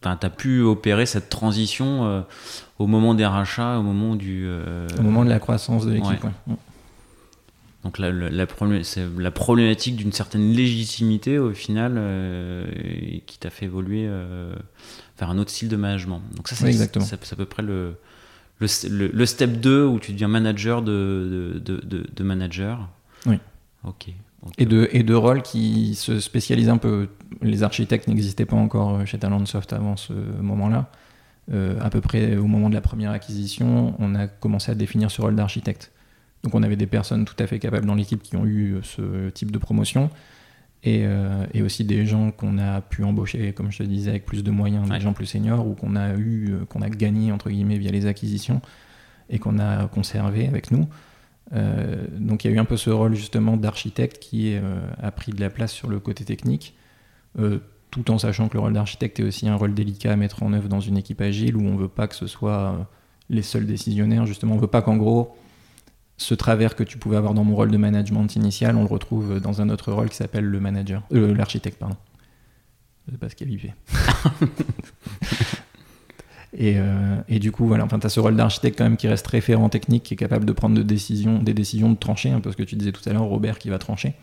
t'as 0.00 0.30
pu 0.30 0.62
opérer 0.62 1.06
cette 1.06 1.28
transition 1.28 2.06
euh, 2.06 2.22
au 2.78 2.86
moment 2.86 3.14
des 3.14 3.26
rachats, 3.26 3.78
au 3.78 3.82
moment 3.82 4.16
du, 4.16 4.44
euh, 4.46 4.88
au 4.98 5.02
moment 5.02 5.24
de 5.24 5.30
la 5.30 5.38
croissance 5.38 5.86
de 5.86 5.92
l'équipe. 5.92 6.24
Mm. 6.46 6.54
Donc 7.84 7.98
la, 7.98 8.10
la, 8.10 8.46
c'est 8.82 9.06
la 9.16 9.30
problématique 9.30 9.94
d'une 9.94 10.10
certaine 10.10 10.50
légitimité 10.50 11.38
au 11.38 11.52
final 11.52 11.94
euh, 11.96 12.64
qui 13.26 13.38
t'a 13.38 13.50
fait 13.50 13.66
évoluer 13.66 14.08
vers 15.18 15.30
un 15.30 15.38
autre 15.38 15.50
style 15.50 15.68
de 15.68 15.76
management. 15.76 16.20
Donc 16.34 16.48
ça, 16.48 16.56
c'est, 16.56 17.32
à 17.32 17.36
peu 17.36 17.44
près 17.44 17.62
le, 17.62 17.94
le, 18.58 18.66
le, 19.06 19.26
step 19.26 19.60
2 19.60 19.84
où 19.84 20.00
tu 20.00 20.12
deviens 20.12 20.26
manager 20.26 20.82
de, 20.82 21.62
de, 21.64 21.76
de, 21.76 22.06
de 22.12 22.24
manager. 22.24 22.88
Oui. 23.24 23.38
Ok 23.84 24.08
et, 24.58 24.66
de, 24.66 24.88
et 24.92 25.02
de 25.02 25.14
rôles 25.14 25.42
qui 25.42 25.94
se 25.94 26.20
spécialisent 26.20 26.68
un 26.68 26.78
peu. 26.78 27.08
Les 27.42 27.62
architectes 27.62 28.08
n'existaient 28.08 28.46
pas 28.46 28.56
encore 28.56 29.06
chez 29.06 29.18
Talentsoft 29.18 29.72
avant 29.72 29.96
ce 29.96 30.12
moment-là. 30.12 30.90
Euh, 31.52 31.78
à 31.80 31.90
peu 31.90 32.00
près 32.00 32.36
au 32.36 32.46
moment 32.46 32.68
de 32.68 32.74
la 32.74 32.80
première 32.80 33.12
acquisition, 33.12 33.94
on 33.98 34.14
a 34.14 34.26
commencé 34.26 34.72
à 34.72 34.74
définir 34.74 35.10
ce 35.10 35.22
rôle 35.22 35.36
d'architecte. 35.36 35.92
Donc 36.42 36.54
on 36.54 36.62
avait 36.62 36.76
des 36.76 36.86
personnes 36.86 37.24
tout 37.24 37.36
à 37.38 37.46
fait 37.46 37.58
capables 37.58 37.86
dans 37.86 37.94
l'équipe 37.94 38.22
qui 38.22 38.36
ont 38.36 38.46
eu 38.46 38.76
ce 38.82 39.30
type 39.30 39.50
de 39.50 39.58
promotion. 39.58 40.10
Et, 40.84 41.02
euh, 41.04 41.44
et 41.52 41.62
aussi 41.62 41.84
des 41.84 42.06
gens 42.06 42.30
qu'on 42.30 42.58
a 42.58 42.80
pu 42.80 43.02
embaucher, 43.02 43.52
comme 43.52 43.72
je 43.72 43.78
te 43.78 43.82
disais, 43.82 44.10
avec 44.10 44.24
plus 44.24 44.44
de 44.44 44.50
moyens, 44.52 44.88
des 44.88 45.00
gens 45.00 45.12
plus 45.12 45.26
seniors, 45.26 45.66
ou 45.66 45.74
qu'on 45.74 45.96
a 45.96 46.14
eu, 46.14 46.52
euh, 46.52 46.64
qu'on 46.64 46.80
a 46.80 46.88
gagné 46.88 47.32
entre 47.32 47.50
guillemets 47.50 47.78
via 47.78 47.90
les 47.90 48.06
acquisitions 48.06 48.60
et 49.28 49.40
qu'on 49.40 49.58
a 49.58 49.88
conservé 49.88 50.46
avec 50.46 50.70
nous. 50.70 50.86
Euh, 51.54 52.06
donc 52.12 52.44
il 52.44 52.50
y 52.50 52.52
a 52.52 52.56
eu 52.56 52.58
un 52.58 52.64
peu 52.64 52.76
ce 52.76 52.90
rôle 52.90 53.14
justement 53.14 53.56
d'architecte 53.56 54.18
qui 54.18 54.54
euh, 54.54 54.80
a 55.00 55.10
pris 55.10 55.32
de 55.32 55.40
la 55.40 55.50
place 55.50 55.72
sur 55.72 55.88
le 55.88 56.00
côté 56.00 56.24
technique, 56.24 56.74
euh, 57.38 57.60
tout 57.90 58.10
en 58.10 58.18
sachant 58.18 58.48
que 58.48 58.54
le 58.54 58.60
rôle 58.60 58.72
d'architecte 58.72 59.20
est 59.20 59.22
aussi 59.22 59.48
un 59.48 59.54
rôle 59.54 59.74
délicat 59.74 60.12
à 60.12 60.16
mettre 60.16 60.42
en 60.42 60.52
œuvre 60.52 60.68
dans 60.68 60.80
une 60.80 60.96
équipe 60.96 61.20
agile 61.20 61.56
où 61.56 61.62
on 61.62 61.76
veut 61.76 61.88
pas 61.88 62.08
que 62.08 62.16
ce 62.16 62.26
soit 62.26 62.88
les 63.30 63.42
seuls 63.42 63.66
décisionnaires. 63.66 64.26
Justement, 64.26 64.54
on 64.54 64.58
veut 64.58 64.66
pas 64.66 64.82
qu'en 64.82 64.96
gros 64.96 65.36
ce 66.18 66.34
travers 66.34 66.74
que 66.76 66.82
tu 66.82 66.96
pouvais 66.96 67.18
avoir 67.18 67.34
dans 67.34 67.44
mon 67.44 67.54
rôle 67.54 67.70
de 67.70 67.76
management 67.76 68.26
initial, 68.36 68.74
on 68.76 68.80
le 68.80 68.88
retrouve 68.88 69.38
dans 69.38 69.60
un 69.60 69.68
autre 69.68 69.92
rôle 69.92 70.08
qui 70.08 70.16
s'appelle 70.16 70.46
le 70.46 70.60
manager, 70.60 71.02
l'architecte 71.10 71.78
pardon. 71.78 71.96
Je 73.06 73.12
sais 73.12 73.18
pas 73.18 73.28
ce 73.28 73.36
qu'il 73.36 73.52
y. 73.52 73.60
Euh, 76.60 77.16
et, 77.28 77.38
du 77.38 77.52
coup, 77.52 77.66
voilà, 77.66 77.84
enfin, 77.84 77.98
tu 77.98 78.06
as 78.06 78.10
ce 78.10 78.20
rôle 78.20 78.36
d'architecte 78.36 78.78
quand 78.78 78.84
même 78.84 78.96
qui 78.96 79.08
reste 79.08 79.26
référent 79.26 79.68
technique, 79.68 80.04
qui 80.04 80.14
est 80.14 80.16
capable 80.16 80.44
de 80.44 80.52
prendre 80.52 80.74
de 80.74 80.82
décisions, 80.82 81.42
des 81.42 81.54
décisions 81.54 81.90
de 81.90 81.96
trancher, 81.96 82.30
un 82.30 82.40
peu 82.40 82.50
ce 82.50 82.56
que 82.56 82.62
tu 82.62 82.76
disais 82.76 82.92
tout 82.92 83.06
à 83.08 83.12
l'heure, 83.12 83.24
Robert 83.24 83.58
qui 83.58 83.68
va 83.68 83.78
trancher, 83.78 84.14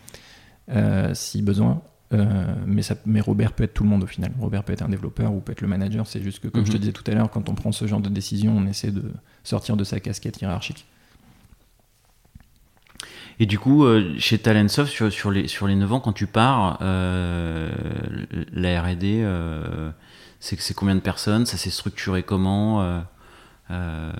euh, 0.70 1.12
si 1.14 1.42
besoin. 1.42 1.82
Euh, 2.12 2.54
mais, 2.66 2.82
ça, 2.82 2.96
mais 3.06 3.20
Robert 3.20 3.52
peut 3.52 3.64
être 3.64 3.74
tout 3.74 3.84
le 3.84 3.88
monde 3.88 4.04
au 4.04 4.06
final. 4.06 4.32
Robert 4.40 4.62
peut 4.64 4.72
être 4.72 4.82
un 4.82 4.88
développeur 4.88 5.32
ou 5.32 5.40
peut 5.40 5.52
être 5.52 5.62
le 5.62 5.68
manager. 5.68 6.06
C'est 6.06 6.22
juste 6.22 6.40
que, 6.40 6.48
comme 6.48 6.66
je 6.66 6.70
te 6.70 6.76
mhm. 6.76 6.80
disais 6.80 6.92
tout 6.92 7.08
à 7.10 7.14
l'heure, 7.14 7.30
quand 7.30 7.48
on 7.48 7.54
prend 7.54 7.72
ce 7.72 7.86
genre 7.86 8.00
de 8.00 8.08
décision, 8.08 8.54
on 8.56 8.66
essaie 8.66 8.90
de 8.90 9.02
sortir 9.42 9.76
de 9.76 9.84
sa 9.84 10.00
casquette 10.00 10.40
hiérarchique. 10.40 10.86
Et 13.40 13.46
du 13.46 13.58
coup, 13.58 13.84
chez 14.18 14.38
Talentsoft, 14.38 14.92
sur, 14.92 15.12
sur, 15.12 15.32
les, 15.32 15.48
sur 15.48 15.66
les 15.66 15.74
9 15.74 15.92
ans, 15.92 15.98
quand 15.98 16.12
tu 16.12 16.28
pars, 16.28 16.78
la 16.80 17.70
RD, 18.80 19.24
c'est 20.44 20.74
combien 20.74 20.94
de 20.94 21.00
personnes 21.00 21.46
Ça 21.46 21.56
s'est 21.56 21.70
structuré 21.70 22.22
comment 22.22 22.82
euh, 22.82 23.00
euh, 23.70 24.12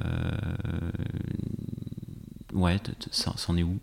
Ouais, 2.54 2.76
ça, 3.10 3.34
est 3.56 3.62
où? 3.62 3.78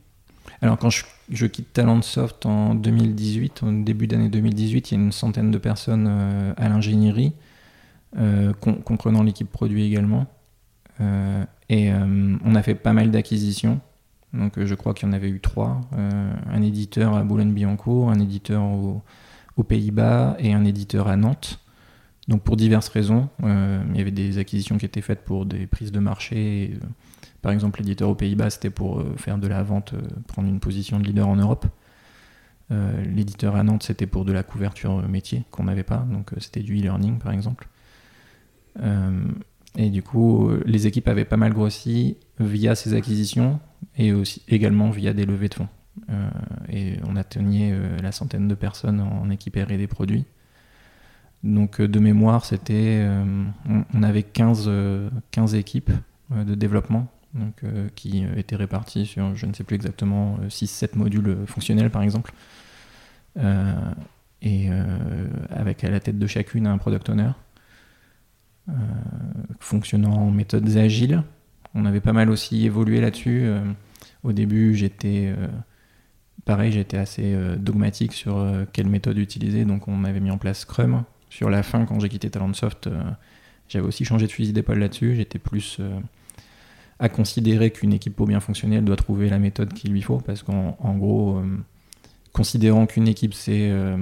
Alors 0.62 0.77
quand 0.77 0.89
je, 0.89 1.45
quitte 1.45 1.73
Talentsoft 1.73 2.45
en 2.45 2.73
2018, 2.73 3.63
au 3.63 3.84
début 3.84 4.08
d'année 4.08 4.30
2018, 4.30 4.91
il 4.91 4.93
y 4.95 4.97
a 4.97 5.04
une 5.04 5.12
centaine 5.12 5.51
de 5.51 5.58
personnes 5.58 6.08
euh, 6.10 6.54
à 6.58 6.67
l'ingénierie, 6.69 7.34
comprenant 8.60 9.23
l'équipe 9.23 9.49
produit 9.49 9.86
également. 9.86 10.25
et 11.69 11.91
on 11.93 12.56
a 12.56 12.63
fait 12.63 12.75
pas 12.75 12.93
mal 12.93 13.12
d'acquisitions. 13.12 13.80
Donc 14.34 14.54
je 14.63 14.75
crois 14.75 14.93
qu'il 14.93 15.08
y 15.08 15.12
en 15.12 15.13
avait 15.13 15.30
eu 15.30 15.39
trois. 15.39 15.80
un 15.93 16.62
éditeur 16.62 17.15
à 17.15 17.23
Boulogne-Billancourt, 17.23 18.10
un 18.10 18.19
éditeur 18.19 18.63
aux 18.63 19.63
Pays-Bas 19.63 20.36
et 20.39 20.54
un 20.54 20.65
éditeur 20.65 21.08
à 21.08 21.15
Nantes. 21.15 21.62
Donc 22.27 22.43
pour 22.43 22.55
diverses 22.55 22.89
raisons, 22.89 23.29
euh, 23.43 23.84
il 23.91 23.97
y 23.97 24.01
avait 24.01 24.12
des 24.12 24.38
acquisitions 24.38 24.77
qui 24.77 24.86
étaient 24.86 25.01
faites 25.01 25.23
pour 25.23 25.45
des 25.45 25.65
prises 25.65 25.91
de 25.91 25.99
marché. 25.99 26.73
Euh, 26.75 26.86
par 27.41 27.51
exemple, 27.51 27.79
l'éditeur 27.79 28.10
aux 28.10 28.15
Pays-Bas, 28.15 28.51
c'était 28.51 28.69
pour 28.69 28.99
euh, 28.99 29.15
faire 29.17 29.38
de 29.38 29.47
la 29.47 29.63
vente, 29.63 29.95
prendre 30.27 30.47
une 30.47 30.60
position 30.60 30.99
de 30.99 31.05
leader 31.05 31.27
en 31.27 31.36
Europe. 31.36 31.65
l'éditeur 32.69 33.57
à 33.57 33.63
Nantes, 33.63 33.84
c'était 33.84 34.07
pour 34.07 34.23
de 34.23 34.31
la 34.31 34.43
couverture 34.43 35.05
métier 35.10 35.43
qu'on 35.51 35.65
n'avait 35.65 35.84
pas, 35.84 36.05
donc 36.10 36.31
c'était 36.38 36.62
du 36.62 36.79
e-learning 36.79 37.19
par 37.19 37.34
exemple. 37.34 37.67
et 39.75 39.89
du 39.89 40.01
coup, 40.01 40.49
les 40.65 40.88
équipes 40.88 41.10
avaient 41.10 41.25
pas 41.25 41.36
mal 41.36 41.51
grossi 41.51 42.15
via 42.39 42.75
ces 42.75 42.93
acquisitions 42.93 43.60
et 43.97 44.13
aussi 44.13 44.43
également 44.47 44.89
via 44.89 45.12
des 45.12 45.25
levées 45.25 45.49
de 45.49 45.55
fonds. 45.55 45.67
et 46.69 46.97
on 47.10 47.17
atteignait 47.17 47.77
la 48.01 48.13
centaine 48.13 48.47
de 48.47 48.55
personnes 48.55 49.01
en 49.01 49.29
équipe 49.29 49.57
R&D 49.57 49.88
produits. 49.88 50.25
Donc 51.43 51.82
euh, 51.82 51.88
de 51.88 51.99
mémoire, 51.99 52.45
c'était, 52.45 52.99
euh, 53.01 53.43
on, 53.93 54.04
avait 54.04 54.23
15, 54.23 54.69
15 55.32 55.54
euh, 55.54 55.58
équipes 55.58 55.91
de 56.30 56.56
développement 56.56 57.08
qui 57.95 58.25
étaient 58.36 58.58
réparties 58.58 59.06
sur, 59.06 59.36
je 59.36 59.45
ne 59.45 59.54
sais 59.54 59.63
plus 59.63 59.75
exactement, 59.75 60.38
6-7 60.49 60.97
modules 60.97 61.38
fonctionnels 61.45 61.89
par 61.89 62.01
exemple. 62.01 62.34
et 64.41 64.69
avec 65.49 65.84
à 65.86 65.89
la 65.89 66.01
tête 66.01 66.19
de 66.19 66.27
chacune 66.27 66.67
un 66.67 66.77
product 66.77 67.10
owner. 67.10 67.32
fonctionnant 69.60 70.13
en 70.13 70.32
méthodes 70.32 70.75
agiles. 70.75 71.23
On 71.73 71.86
avait 71.86 72.01
pas 72.01 72.13
mal 72.13 72.30
aussi 72.30 72.65
évolué 72.65 72.99
là-dessus. 72.99 73.49
au 74.23 74.34
début, 74.34 74.75
j'étais 74.75 75.34
pareil, 76.43 76.73
j'étais 76.73 76.97
assez 76.97 77.34
dogmatique 77.58 78.12
sur 78.12 78.45
quelle 78.73 78.88
méthode 78.88 79.17
utiliser, 79.17 79.63
donc 79.63 79.88
on 79.88 80.04
avait 80.04 80.19
mis 80.21 80.32
en 80.32 80.38
place 80.38 80.60
Scrum. 80.60 81.04
Sur 81.32 81.50
la 81.50 81.63
fin, 81.63 81.86
quand 81.86 82.00
j'ai 82.00 82.10
quitté 82.10 82.30
Talentsoft, 82.30 82.88
j'avais 83.67 83.88
aussi 83.88 84.06
changé 84.06 84.28
de 84.28 84.32
fusil 84.32 84.54
d'épaule 84.54 84.78
là-dessus. 84.78 85.15
J'étais 85.15 85.39
plus 85.39 85.80
à 87.02 87.10
considérer 87.10 87.72
qu'une 87.72 87.94
équipe 87.94 88.15
pour 88.15 88.28
bien 88.28 88.39
fonctionner, 88.39 88.76
elle 88.76 88.86
doit 88.86 88.96
trouver 88.96 89.28
la 89.28 89.39
méthode 89.39 89.74
qu'il 89.74 89.91
lui 89.91 90.04
faut, 90.04 90.20
parce 90.20 90.44
qu'en 90.44 90.96
gros, 90.98 91.38
euh, 91.38 91.58
considérant 92.32 92.86
qu'une 92.86 93.08
équipe 93.08 93.34
c'est 93.34 93.72
euh, 93.72 93.98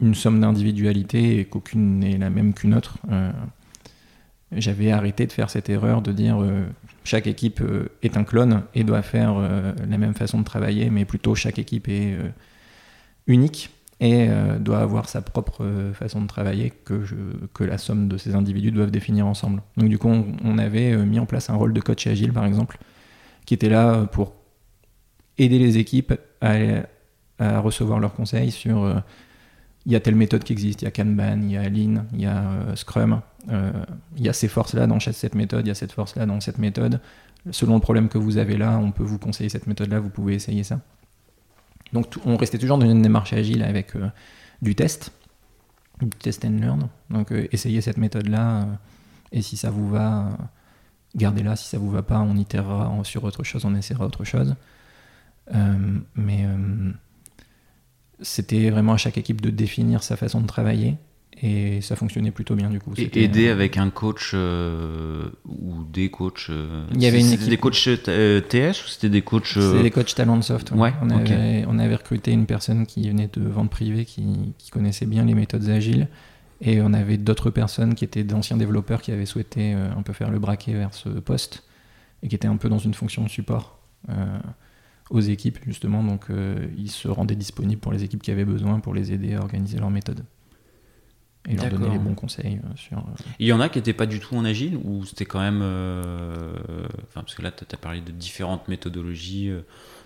une 0.00 0.14
somme 0.14 0.40
d'individualité 0.40 1.40
et 1.40 1.44
qu'aucune 1.46 1.98
n'est 1.98 2.16
la 2.16 2.30
même 2.30 2.54
qu'une 2.54 2.74
autre, 2.74 2.98
euh, 3.10 3.32
j'avais 4.52 4.92
arrêté 4.92 5.26
de 5.26 5.32
faire 5.32 5.50
cette 5.50 5.68
erreur 5.68 6.00
de 6.00 6.12
dire 6.12 6.38
chaque 7.02 7.26
équipe 7.26 7.60
est 8.02 8.16
un 8.16 8.22
clone 8.22 8.62
et 8.72 8.84
doit 8.84 9.02
faire 9.02 9.34
la 9.34 9.98
même 9.98 10.14
façon 10.14 10.38
de 10.38 10.44
travailler, 10.44 10.90
mais 10.90 11.04
plutôt 11.04 11.34
chaque 11.34 11.58
équipe 11.58 11.88
est 11.88 12.16
unique 13.26 13.70
et 14.00 14.26
euh, 14.28 14.58
doit 14.58 14.78
avoir 14.78 15.08
sa 15.08 15.22
propre 15.22 15.64
euh, 15.64 15.92
façon 15.92 16.20
de 16.20 16.26
travailler 16.26 16.70
que, 16.70 17.04
que 17.52 17.64
la 17.64 17.78
somme 17.78 18.08
de 18.08 18.16
ces 18.16 18.34
individus 18.34 18.72
doivent 18.72 18.90
définir 18.90 19.26
ensemble. 19.26 19.62
Donc 19.76 19.88
du 19.88 19.98
coup, 19.98 20.08
on, 20.08 20.58
avait 20.58 20.92
euh, 20.92 21.04
mis 21.04 21.18
en 21.18 21.26
place 21.26 21.50
un 21.50 21.54
rôle 21.54 21.72
de 21.72 21.80
coach 21.80 22.06
agile, 22.06 22.32
par 22.32 22.44
exemple, 22.44 22.78
qui 23.46 23.54
était 23.54 23.68
là 23.68 24.06
pour 24.06 24.34
aider 25.38 25.58
les 25.58 25.78
équipes 25.78 26.14
à, 26.40 26.56
à 27.38 27.60
recevoir 27.60 28.00
leurs 28.00 28.14
conseils 28.14 28.50
sur 28.50 29.02
il 29.86 29.92
y 29.92 29.96
a 29.96 30.00
telle 30.00 30.14
méthode 30.14 30.44
qui 30.44 30.52
existe, 30.52 30.82
il 30.82 30.86
y 30.86 30.88
a 30.88 30.90
Kanban, 30.90 31.40
il 31.42 31.50
y 31.50 31.56
a 31.56 31.68
Lean, 31.68 32.04
il 32.14 32.22
y 32.22 32.26
a 32.26 32.44
Scrum, 32.74 33.20
il 33.50 34.22
y 34.22 34.28
a 34.28 34.32
ces 34.32 34.48
forces-là 34.48 34.86
dans 34.86 35.00
cette 35.00 35.34
méthode, 35.34 35.66
il 35.66 35.68
y 35.68 35.72
a 35.72 35.74
cette 35.74 35.92
force-là 35.92 36.24
dans 36.24 36.40
cette 36.40 36.58
méthode. 36.58 37.00
Selon 37.50 37.74
le 37.74 37.80
problème 37.80 38.08
que 38.08 38.16
vous 38.16 38.38
avez 38.38 38.56
là, 38.56 38.78
on 38.78 38.92
peut 38.92 39.02
vous 39.02 39.18
conseiller 39.18 39.50
cette 39.50 39.66
méthode-là, 39.66 40.00
vous 40.00 40.08
pouvez 40.08 40.34
essayer 40.34 40.62
ça. 40.62 40.80
Donc 41.94 42.16
on 42.26 42.36
restait 42.36 42.58
toujours 42.58 42.76
dans 42.76 42.90
une 42.90 43.02
démarche 43.02 43.32
agile 43.32 43.62
avec 43.62 43.94
euh, 43.94 44.08
du 44.60 44.74
test, 44.74 45.12
du 46.00 46.10
test 46.10 46.44
and 46.44 46.58
learn. 46.60 46.88
Donc 47.08 47.30
euh, 47.30 47.46
essayez 47.52 47.80
cette 47.80 47.98
méthode-là, 47.98 48.62
euh, 48.62 48.64
et 49.30 49.42
si 49.42 49.56
ça 49.56 49.70
vous 49.70 49.88
va, 49.88 50.36
gardez-la. 51.14 51.54
Si 51.54 51.68
ça 51.68 51.78
vous 51.78 51.90
va 51.90 52.02
pas, 52.02 52.18
on 52.18 52.36
itérera 52.36 52.92
sur 53.04 53.22
autre 53.22 53.44
chose, 53.44 53.64
on 53.64 53.74
essaiera 53.76 54.04
autre 54.04 54.24
chose. 54.24 54.54
mais 56.16 56.46
c'était 58.20 58.70
vraiment 58.70 58.94
à 58.94 58.96
chaque 58.96 59.18
équipe 59.18 59.40
de 59.40 59.50
définir 59.50 60.02
sa 60.02 60.16
façon 60.16 60.40
de 60.40 60.46
travailler 60.46 60.96
et 61.42 61.80
ça 61.80 61.96
fonctionnait 61.96 62.30
plutôt 62.30 62.54
bien 62.54 62.70
du 62.70 62.80
coup. 62.80 62.92
Et 62.96 63.10
aider 63.22 63.48
avec 63.48 63.76
un 63.76 63.90
coach 63.90 64.32
euh, 64.34 65.28
ou 65.46 65.82
des 65.92 66.10
coachs. 66.10 66.46
Euh, 66.50 66.86
il 66.94 67.02
y 67.02 67.06
avait 67.06 67.20
une 67.20 67.32
équipe. 67.32 67.48
des 67.48 67.56
coachs 67.56 67.88
euh, 68.08 68.40
TS 68.40 68.84
ou 68.84 68.88
c'était 68.88 69.08
des 69.08 69.22
coachs. 69.22 69.46
C'était 69.46 69.82
des 69.82 69.90
coachs 69.90 70.14
Talentsoft. 70.14 70.70
Ouais. 70.72 70.92
on, 71.02 71.10
avait, 71.10 71.64
on 71.66 71.78
avait 71.78 71.96
recruté 71.96 72.30
une 72.30 72.46
personne 72.46 72.86
qui 72.86 73.08
venait 73.08 73.28
de 73.32 73.42
vente 73.48 73.70
privée 73.70 74.04
qui, 74.04 74.54
qui 74.58 74.70
connaissait 74.70 75.06
bien 75.06 75.24
les 75.24 75.34
méthodes 75.34 75.68
agiles. 75.68 76.08
Et 76.60 76.80
on 76.80 76.92
avait 76.92 77.18
d'autres 77.18 77.50
personnes 77.50 77.94
qui 77.94 78.04
étaient 78.04 78.24
d'anciens 78.24 78.56
développeurs 78.56 79.02
qui 79.02 79.10
avaient 79.10 79.26
souhaité 79.26 79.72
un 79.72 80.02
peu 80.02 80.12
faire 80.12 80.30
le 80.30 80.38
braquet 80.38 80.72
vers 80.72 80.94
ce 80.94 81.08
poste 81.08 81.64
et 82.22 82.28
qui 82.28 82.36
étaient 82.36 82.48
un 82.48 82.56
peu 82.56 82.68
dans 82.68 82.78
une 82.78 82.94
fonction 82.94 83.24
de 83.24 83.28
support 83.28 83.80
aux 85.10 85.20
équipes 85.20 85.58
justement. 85.66 86.02
Donc 86.04 86.26
ils 86.78 86.90
se 86.90 87.08
rendaient 87.08 87.34
disponibles 87.34 87.80
pour 87.80 87.92
les 87.92 88.04
équipes 88.04 88.22
qui 88.22 88.30
avaient 88.30 88.46
besoin 88.46 88.78
pour 88.78 88.94
les 88.94 89.12
aider 89.12 89.34
à 89.34 89.40
organiser 89.40 89.78
leur 89.78 89.90
méthode 89.90 90.24
et 91.48 91.56
leur 91.56 91.68
donner 91.68 91.90
les 91.90 91.98
bons 91.98 92.14
conseils 92.14 92.60
euh, 92.64 92.68
sur. 92.76 92.98
Euh, 92.98 93.24
Il 93.38 93.46
y 93.46 93.52
en 93.52 93.60
a 93.60 93.68
qui 93.68 93.78
n'étaient 93.78 93.92
pas 93.92 94.06
du 94.06 94.20
tout 94.20 94.36
en 94.36 94.44
agile 94.44 94.78
ou 94.82 95.04
c'était 95.04 95.26
quand 95.26 95.40
même. 95.40 95.60
Euh, 95.62 96.54
enfin, 97.08 97.20
parce 97.20 97.34
que 97.34 97.42
là, 97.42 97.50
tu 97.50 97.64
as 97.70 97.76
parlé 97.76 98.00
de 98.00 98.12
différentes 98.12 98.68
méthodologies, 98.68 99.50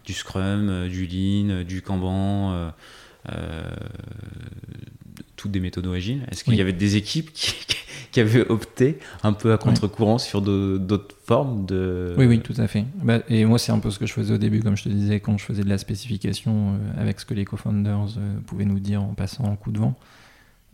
du 0.05 0.12
Scrum, 0.12 0.88
du 0.88 1.07
Lean, 1.07 1.62
du 1.62 1.83
Kanban, 1.83 2.72
toutes 5.37 5.51
des 5.53 5.61
méthodes 5.61 5.87
agiles. 5.87 6.27
Est-ce 6.31 6.42
qu'il 6.42 6.55
y 6.55 6.61
avait 6.61 6.72
des 6.72 6.96
équipes 6.96 7.33
qui, 7.35 7.55
qui, 8.11 8.20
avaient 8.20 8.48
opté 8.48 8.98
un 9.22 9.33
peu 9.33 9.53
à 9.53 9.59
contre-courant 9.59 10.18
sur 10.18 10.42
d'autres 10.42 11.14
formes 11.24 11.66
de. 11.66 12.16
Oui, 12.18 12.27
oui, 12.27 12.40
tout 12.40 12.55
à 12.57 12.66
fait. 12.66 12.85
Bah, 12.96 13.20
et 13.29 13.44
moi, 13.44 13.61
c'est 13.61 13.70
un 13.70 13.79
peu 13.79 13.92
ce 13.92 14.01
que 14.01 14.07
je 14.07 14.12
faisais 14.12 14.35
au 14.35 14.38
début, 14.38 14.61
comme 14.61 14.77
je 14.77 14.85
te 14.85 14.88
disais, 14.88 15.20
quand 15.20 15.38
je 15.38 15.44
faisais 15.44 15.62
de 15.62 15.68
la 15.68 15.79
spécification 15.79 16.81
avec 16.96 17.20
ce 17.20 17.24
que 17.24 17.35
les 17.35 17.44
co-founders 17.44 18.18
pouvaient 18.46 18.64
nous 18.64 18.81
dire 18.81 19.03
en 19.05 19.14
passant 19.14 19.44
en 19.44 19.55
coup 19.55 19.70
de 19.70 19.79
vent. 19.79 19.96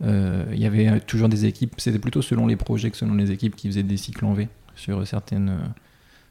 Euh, 0.03 0.45
il 0.51 0.59
y 0.59 0.65
avait 0.65 0.99
toujours 1.01 1.29
des 1.29 1.45
équipes, 1.45 1.75
c'était 1.77 1.99
plutôt 1.99 2.21
selon 2.21 2.47
les 2.47 2.55
projets 2.55 2.91
que 2.91 2.97
selon 2.97 3.13
les 3.15 3.31
équipes 3.31 3.55
qui 3.55 3.67
faisaient 3.67 3.83
des 3.83 3.97
cycles 3.97 4.25
en 4.25 4.33
V 4.33 4.49
sur 4.75 5.07
certaines, 5.07 5.49
euh, 5.49 5.67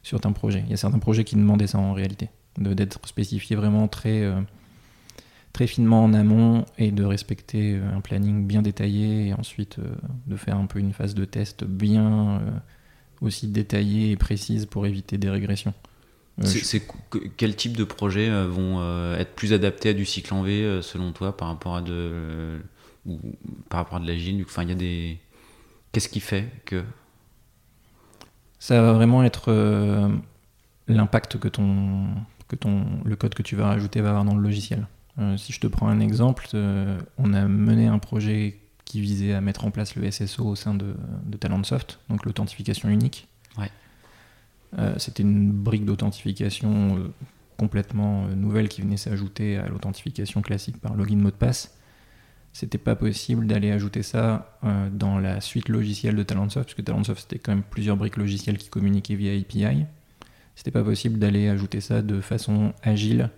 certains 0.03 0.31
projets. 0.31 0.63
Il 0.65 0.71
y 0.71 0.73
a 0.73 0.77
certains 0.77 0.99
projets 0.99 1.23
qui 1.23 1.35
demandaient 1.35 1.67
ça 1.67 1.79
en 1.79 1.93
réalité, 1.93 2.29
d'être 2.57 2.99
spécifiés 3.07 3.55
vraiment 3.55 3.87
très, 3.87 4.21
euh, 4.21 4.39
très 5.51 5.65
finement 5.65 6.03
en 6.03 6.13
amont 6.13 6.65
et 6.77 6.91
de 6.91 7.03
respecter 7.03 7.79
un 7.93 8.01
planning 8.01 8.45
bien 8.45 8.61
détaillé 8.61 9.27
et 9.27 9.33
ensuite 9.33 9.79
de 10.27 10.35
faire 10.35 10.57
un 10.57 10.67
peu 10.67 10.79
une 10.79 10.93
phase 10.93 11.15
de 11.15 11.25
test 11.25 11.63
bien 11.63 12.41
aussi 13.21 13.47
détaillée 13.47 14.11
et 14.11 14.17
précise 14.17 14.65
pour 14.65 14.85
éviter 14.85 15.17
des 15.17 15.29
régressions. 15.29 15.73
c'est, 16.41 16.85
quel 17.37 17.55
type 17.55 17.77
de 17.77 17.85
projets 17.85 18.29
vont 18.45 19.15
être 19.15 19.33
plus 19.33 19.53
adaptés 19.53 19.89
à 19.89 19.93
du 19.93 20.05
cycle 20.05 20.33
en 20.33 20.43
V 20.43 20.81
selon 20.81 21.13
toi 21.13 21.35
par 21.35 21.47
rapport 21.47 21.77
à 21.77 21.81
de 21.81 22.59
ou 23.05 23.19
par 23.69 23.79
rapport 23.79 23.97
à 23.97 23.99
de 23.99 24.07
l'agile 24.07 24.43
Enfin, 24.45 24.63
il 24.63 24.69
y 24.69 24.71
a 24.71 24.75
des. 24.75 25.19
Qu'est-ce 25.91 26.09
qui 26.09 26.19
fait 26.19 26.51
que. 26.65 26.83
Ça 28.59 28.81
va 28.81 28.93
vraiment 28.93 29.23
être 29.23 29.51
euh, 29.51 30.09
l'impact 30.87 31.37
que 31.37 31.47
ton, 31.47 32.07
que 32.47 32.55
ton, 32.55 32.85
le 33.03 33.15
code 33.15 33.35
que 33.35 33.43
tu 33.43 33.55
vas 33.55 33.67
rajouter 33.67 34.01
va 34.01 34.09
avoir 34.09 34.25
dans 34.25 34.35
le 34.35 34.41
logiciel. 34.41 34.87
Euh, 35.19 35.37
si 35.37 35.53
je 35.53 35.59
te 35.59 35.67
prends 35.67 35.87
un 35.87 35.99
exemple, 35.99 36.47
euh, 36.55 36.99
on 37.17 37.33
a 37.33 37.45
mené 37.45 37.87
un 37.87 37.99
projet 37.99 38.59
qui 38.83 39.01
visait 39.01 39.33
à 39.33 39.41
mettre 39.41 39.65
en 39.65 39.71
place 39.71 39.95
le 39.95 40.09
SSO 40.09 40.45
au 40.45 40.55
sein 40.55 40.73
de, 40.73 40.95
de 41.25 41.37
Talentsoft, 41.37 41.99
donc 42.09 42.25
l'authentification 42.25 42.89
unique. 42.89 43.27
Ouais. 43.57 43.69
C'était 44.97 45.23
une 45.23 45.51
brique 45.51 45.85
d'authentification 45.85 47.11
complètement 47.57 48.27
nouvelle 48.27 48.67
qui 48.67 48.81
venait 48.81 48.97
s'ajouter 48.97 49.57
à 49.57 49.67
l'authentification 49.67 50.41
classique 50.41 50.81
par 50.81 50.95
login 50.95 51.15
mot 51.15 51.31
de 51.31 51.35
passe 51.35 51.74
c'était 52.55 52.77
pas 52.77 52.95
possible 52.95 53.47
d'aller 53.47 53.69
ajouter 53.71 54.01
ça 54.01 54.57
euh, 54.63 54.89
dans 54.89 55.19
la 55.19 55.41
suite 55.41 55.67
logicielle 55.67 56.15
de 56.15 56.23
Talentsoft, 56.23 56.67
puisque 56.67 56.85
Talentsoft 56.85 57.23
c'était 57.23 57.37
quand 57.37 57.51
même 57.51 57.65
plusieurs 57.69 57.97
briques 57.97 58.15
logicielles 58.15 58.57
qui 58.57 58.69
communiquaient 58.69 59.15
via 59.15 59.33
API. 59.33 59.85
C'était 60.55 60.71
pas 60.71 60.81
possible 60.81 61.19
d'aller 61.19 61.49
ajouter 61.49 61.81
ça 61.81 62.01
de 62.01 62.21
façon 62.21 62.71
agile. 62.81 63.29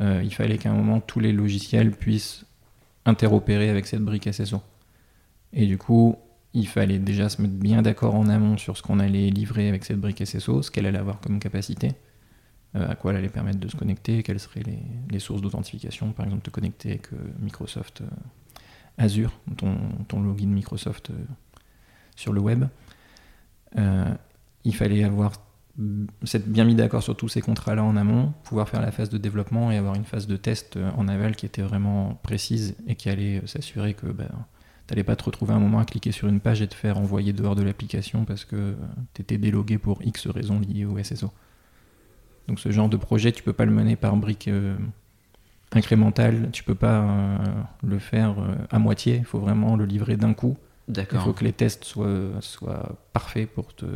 Euh, 0.00 0.22
il 0.24 0.32
fallait 0.32 0.56
qu'à 0.56 0.70
un 0.70 0.74
moment 0.74 1.00
tous 1.00 1.20
les 1.20 1.30
logiciels 1.30 1.90
puissent 1.90 2.46
interopérer 3.04 3.68
avec 3.68 3.86
cette 3.86 4.00
brique 4.00 4.32
SSO. 4.32 4.62
Et 5.52 5.66
du 5.66 5.76
coup, 5.76 6.16
il 6.54 6.66
fallait 6.66 6.98
déjà 6.98 7.28
se 7.28 7.42
mettre 7.42 7.52
bien 7.52 7.82
d'accord 7.82 8.14
en 8.14 8.30
amont 8.30 8.56
sur 8.56 8.78
ce 8.78 8.82
qu'on 8.82 8.98
allait 8.98 9.28
livrer 9.28 9.68
avec 9.68 9.84
cette 9.84 10.00
brique 10.00 10.24
SSO, 10.24 10.62
ce 10.62 10.70
qu'elle 10.70 10.86
allait 10.86 10.96
avoir 10.96 11.20
comme 11.20 11.38
capacité, 11.38 11.92
euh, 12.76 12.88
à 12.88 12.94
quoi 12.94 13.10
elle 13.10 13.18
allait 13.18 13.28
permettre 13.28 13.60
de 13.60 13.68
se 13.68 13.76
connecter, 13.76 14.22
quelles 14.22 14.40
seraient 14.40 14.62
les, 14.62 14.78
les 15.10 15.18
sources 15.18 15.42
d'authentification, 15.42 16.12
par 16.12 16.24
exemple 16.24 16.44
te 16.44 16.50
connecter 16.50 16.92
avec 16.92 17.08
Microsoft 17.42 18.02
Azure, 18.98 19.32
ton, 19.56 20.22
login 20.22 20.46
Microsoft 20.48 21.10
euh, 21.10 21.14
sur 22.16 22.32
le 22.32 22.40
web. 22.40 22.64
Euh, 23.76 24.14
il 24.64 24.74
fallait 24.74 25.04
avoir 25.04 25.32
s'être 26.22 26.46
bien 26.46 26.64
mis 26.64 26.76
d'accord 26.76 27.02
sur 27.02 27.16
tous 27.16 27.28
ces 27.28 27.40
contrats-là 27.40 27.82
en 27.82 27.96
amont, 27.96 28.32
pouvoir 28.44 28.68
faire 28.68 28.80
la 28.80 28.92
phase 28.92 29.10
de 29.10 29.18
développement 29.18 29.72
et 29.72 29.76
avoir 29.76 29.96
une 29.96 30.04
phase 30.04 30.28
de 30.28 30.36
test 30.36 30.76
euh, 30.76 30.88
en 30.96 31.08
aval 31.08 31.34
qui 31.34 31.46
était 31.46 31.62
vraiment 31.62 32.20
précise 32.22 32.76
et 32.86 32.94
qui 32.94 33.08
allait 33.08 33.42
s'assurer 33.46 33.94
que 33.94 34.06
ben, 34.06 34.28
tu 34.86 34.92
n'allais 34.92 35.02
pas 35.02 35.16
te 35.16 35.24
retrouver 35.24 35.52
un 35.52 35.58
moment 35.58 35.80
à 35.80 35.84
cliquer 35.84 36.12
sur 36.12 36.28
une 36.28 36.38
page 36.38 36.62
et 36.62 36.68
te 36.68 36.74
faire 36.74 36.96
envoyer 36.98 37.32
dehors 37.32 37.56
de 37.56 37.64
l'application 37.64 38.24
parce 38.24 38.44
que 38.44 38.76
tu 39.14 39.22
étais 39.22 39.36
délogué 39.36 39.78
pour 39.78 40.00
X 40.04 40.28
raisons 40.28 40.60
liées 40.60 40.84
au 40.84 41.02
SSO. 41.02 41.32
Donc 42.46 42.60
ce 42.60 42.70
genre 42.70 42.88
de 42.88 42.96
projet, 42.96 43.32
tu 43.32 43.42
peux 43.42 43.54
pas 43.54 43.64
le 43.64 43.72
mener 43.72 43.96
par 43.96 44.16
brique 44.16 44.48
incrémental, 45.74 46.50
tu 46.52 46.62
peux 46.62 46.74
pas 46.74 47.00
euh, 47.00 47.36
le 47.82 47.98
faire 47.98 48.38
euh, 48.38 48.54
à 48.70 48.78
moitié, 48.78 49.16
il 49.16 49.24
faut 49.24 49.38
vraiment 49.38 49.76
le 49.76 49.84
livrer 49.84 50.16
d'un 50.16 50.34
coup. 50.34 50.56
D'accord. 50.88 51.20
Il 51.20 51.24
faut 51.24 51.32
que 51.32 51.44
les 51.44 51.52
tests 51.52 51.84
soient, 51.84 52.40
soient 52.40 52.96
parfaits 53.12 53.48
pour 53.48 53.74
te 53.74 53.86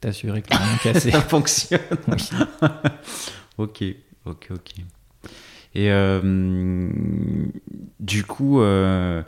t'assurer 0.00 0.42
que 0.42 0.54
rien 0.54 0.76
cassé. 0.82 1.10
Ça 1.12 1.20
fonctionne. 1.20 1.80
ok, 3.58 3.84
ok, 4.26 4.48
ok. 4.50 4.72
Et 5.74 5.90
euh, 5.90 6.88
du 7.98 8.24
coup, 8.24 8.60
bah, 8.60 9.24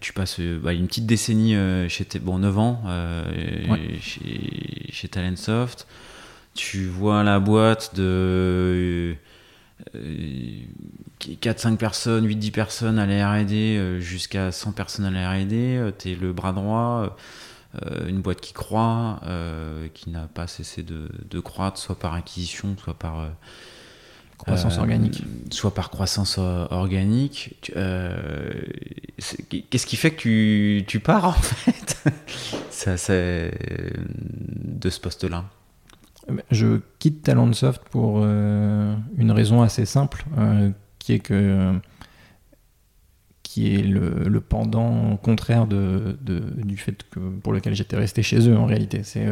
tu 0.00 0.12
passes 0.12 0.40
bah, 0.40 0.72
une 0.72 0.86
petite 0.86 1.06
décennie 1.06 1.56
chez 1.88 2.06
bon 2.20 2.38
9 2.38 2.58
ans 2.58 2.82
chez, 4.00 4.90
chez 4.90 5.08
Talentsoft. 5.08 5.86
Tu 6.54 6.86
vois 6.86 7.24
la 7.24 7.40
boîte 7.40 7.96
de 7.96 9.16
4-5 11.20 11.76
personnes, 11.76 12.26
8-10 12.26 12.50
personnes 12.52 12.98
à 12.98 13.06
la 13.06 13.32
RD, 13.32 14.00
jusqu'à 14.00 14.52
100 14.52 14.72
personnes 14.72 15.04
à 15.04 15.10
la 15.10 15.32
RD, 15.32 15.96
tu 15.98 16.12
es 16.12 16.14
le 16.14 16.32
bras 16.32 16.52
droit, 16.52 17.16
une 18.06 18.20
boîte 18.20 18.40
qui 18.40 18.52
croît, 18.52 19.20
qui 19.94 20.10
n'a 20.10 20.28
pas 20.32 20.46
cessé 20.46 20.82
de, 20.82 21.08
de, 21.28 21.40
croître, 21.40 21.78
soit 21.78 21.98
par 21.98 22.14
acquisition, 22.14 22.76
soit 22.78 22.94
par 22.94 23.26
Croissance 24.38 24.76
euh, 24.76 24.80
organique. 24.80 25.22
Soit 25.50 25.74
par 25.74 25.90
croissance 25.90 26.38
organique. 26.38 27.70
Euh, 27.76 28.62
qu'est-ce 29.70 29.86
qui 29.86 29.96
fait 29.96 30.10
que 30.10 30.80
tu, 30.80 31.00
pars 31.00 31.24
en 31.24 31.32
fait? 31.32 31.96
Ça, 32.70 32.96
de 32.96 34.90
ce 34.90 35.00
poste-là 35.00 35.44
Je 36.50 36.80
quitte 36.98 37.22
Talentsoft 37.22 37.82
pour 37.90 38.20
euh, 38.22 38.96
une 39.16 39.30
raison 39.30 39.62
assez 39.62 39.84
simple, 39.84 40.24
qui 40.98 41.12
est 41.12 41.18
que 41.18 41.74
qui 43.42 43.74
est 43.76 43.82
le, 43.82 44.40
pendant 44.40 45.16
contraire 45.16 45.66
de, 45.66 46.16
du 46.24 46.76
fait 46.76 47.04
que, 47.10 47.20
pour 47.20 47.52
lequel 47.52 47.74
j'étais 47.74 47.96
resté 47.96 48.22
chez 48.22 48.48
eux 48.48 48.56
en 48.56 48.66
réalité. 48.66 49.02
C'est 49.04 49.28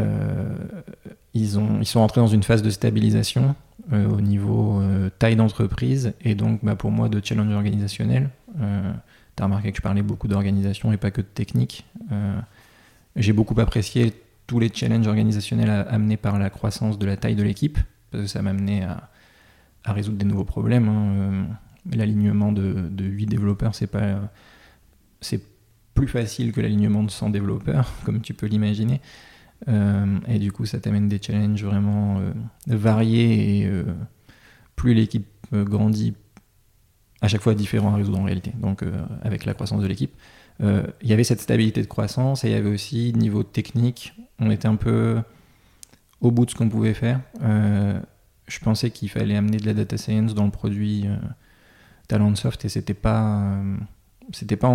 euh, 0.00 0.56
ils, 1.34 1.58
ont, 1.58 1.78
ils 1.80 1.86
sont 1.86 2.00
rentrés 2.00 2.20
dans 2.20 2.28
une 2.28 2.42
phase 2.42 2.62
de 2.62 2.70
stabilisation 2.70 3.54
euh, 3.92 4.08
au 4.08 4.20
niveau 4.20 4.80
euh, 4.80 5.10
taille 5.18 5.36
d'entreprise 5.36 6.12
et 6.22 6.34
donc 6.34 6.60
bah, 6.64 6.76
pour 6.76 6.90
moi 6.90 7.08
de 7.08 7.20
challenge 7.22 7.52
organisationnel. 7.52 8.30
tu 8.56 9.42
as 9.42 9.44
remarqué 9.44 9.70
que 9.70 9.76
je 9.76 9.82
parlais 9.82 10.02
beaucoup 10.02 10.28
d'organisation 10.28 10.92
et 10.92 10.96
pas 10.96 11.10
que 11.10 11.20
de 11.20 11.26
technique. 11.26 11.84
J'ai 13.16 13.32
beaucoup 13.32 13.58
apprécié 13.60 14.12
tous 14.48 14.58
les 14.58 14.70
challenges 14.74 15.06
organisationnels 15.06 15.86
amenés 15.88 16.16
par 16.16 16.40
la 16.40 16.50
croissance 16.50 16.98
de 16.98 17.06
la 17.06 17.16
taille 17.16 17.36
de 17.36 17.44
l'équipe, 17.44 17.78
parce 18.10 18.24
que 18.24 18.28
ça 18.28 18.42
m'a 18.42 18.50
amené 18.50 18.82
à, 18.82 19.08
résoudre 19.84 20.18
des 20.18 20.26
nouveaux 20.26 20.44
problèmes. 20.44 20.88
Hein. 20.88 21.46
L'alignement 21.94 22.50
de, 22.50 22.88
de 22.90 23.04
8 23.04 23.26
développeurs, 23.26 23.74
c'est 23.76 23.88
c'est 25.20 25.40
plus 25.94 26.08
facile 26.08 26.52
que 26.52 26.60
l'alignement 26.60 27.02
de 27.02 27.10
100 27.10 27.30
développeurs, 27.30 27.92
comme 28.04 28.20
tu 28.20 28.34
peux 28.34 28.46
l'imaginer. 28.46 29.00
Euh, 29.66 30.18
et 30.28 30.38
du 30.38 30.52
coup, 30.52 30.66
ça 30.66 30.78
t'amène 30.78 31.08
des 31.08 31.20
challenges 31.20 31.64
vraiment 31.64 32.20
euh, 32.20 32.32
variés 32.68 33.58
et 33.58 33.66
euh, 33.66 33.84
plus 34.76 34.94
l'équipe 34.94 35.26
grandit, 35.52 36.14
à 37.20 37.28
chaque 37.28 37.40
fois 37.40 37.54
différent 37.54 37.92
à 37.92 37.96
résoudre 37.96 38.20
en 38.20 38.24
réalité. 38.24 38.52
Donc, 38.60 38.84
avec 39.22 39.46
la 39.46 39.54
croissance 39.54 39.80
de 39.80 39.86
l'équipe, 39.86 40.12
il 40.60 41.08
y 41.08 41.12
avait 41.14 41.24
cette 41.24 41.40
stabilité 41.40 41.80
de 41.80 41.86
croissance 41.86 42.44
et 42.44 42.48
il 42.48 42.52
y 42.52 42.54
avait 42.54 42.70
aussi 42.70 43.14
niveau 43.14 43.42
technique. 43.42 44.12
On 44.38 44.50
était 44.50 44.68
un 44.68 44.76
peu 44.76 45.20
au 46.20 46.30
bout 46.30 46.46
de 46.46 46.50
ce 46.50 46.56
qu'on 46.56 46.68
pouvait 46.68 46.94
faire. 46.94 47.20
je 47.40 48.58
pensais 48.60 48.90
qu'il 48.90 49.08
fallait 49.08 49.36
amener 49.36 49.58
de 49.58 49.66
la 49.66 49.74
data 49.74 49.96
science 49.96 50.34
dans 50.34 50.44
le 50.44 50.50
produit 50.50 51.06
Talentsoft 52.08 52.64
et 52.64 52.68
c'était 52.68 52.94
pas, 52.94 53.58
c'était 54.32 54.56
pas, 54.56 54.74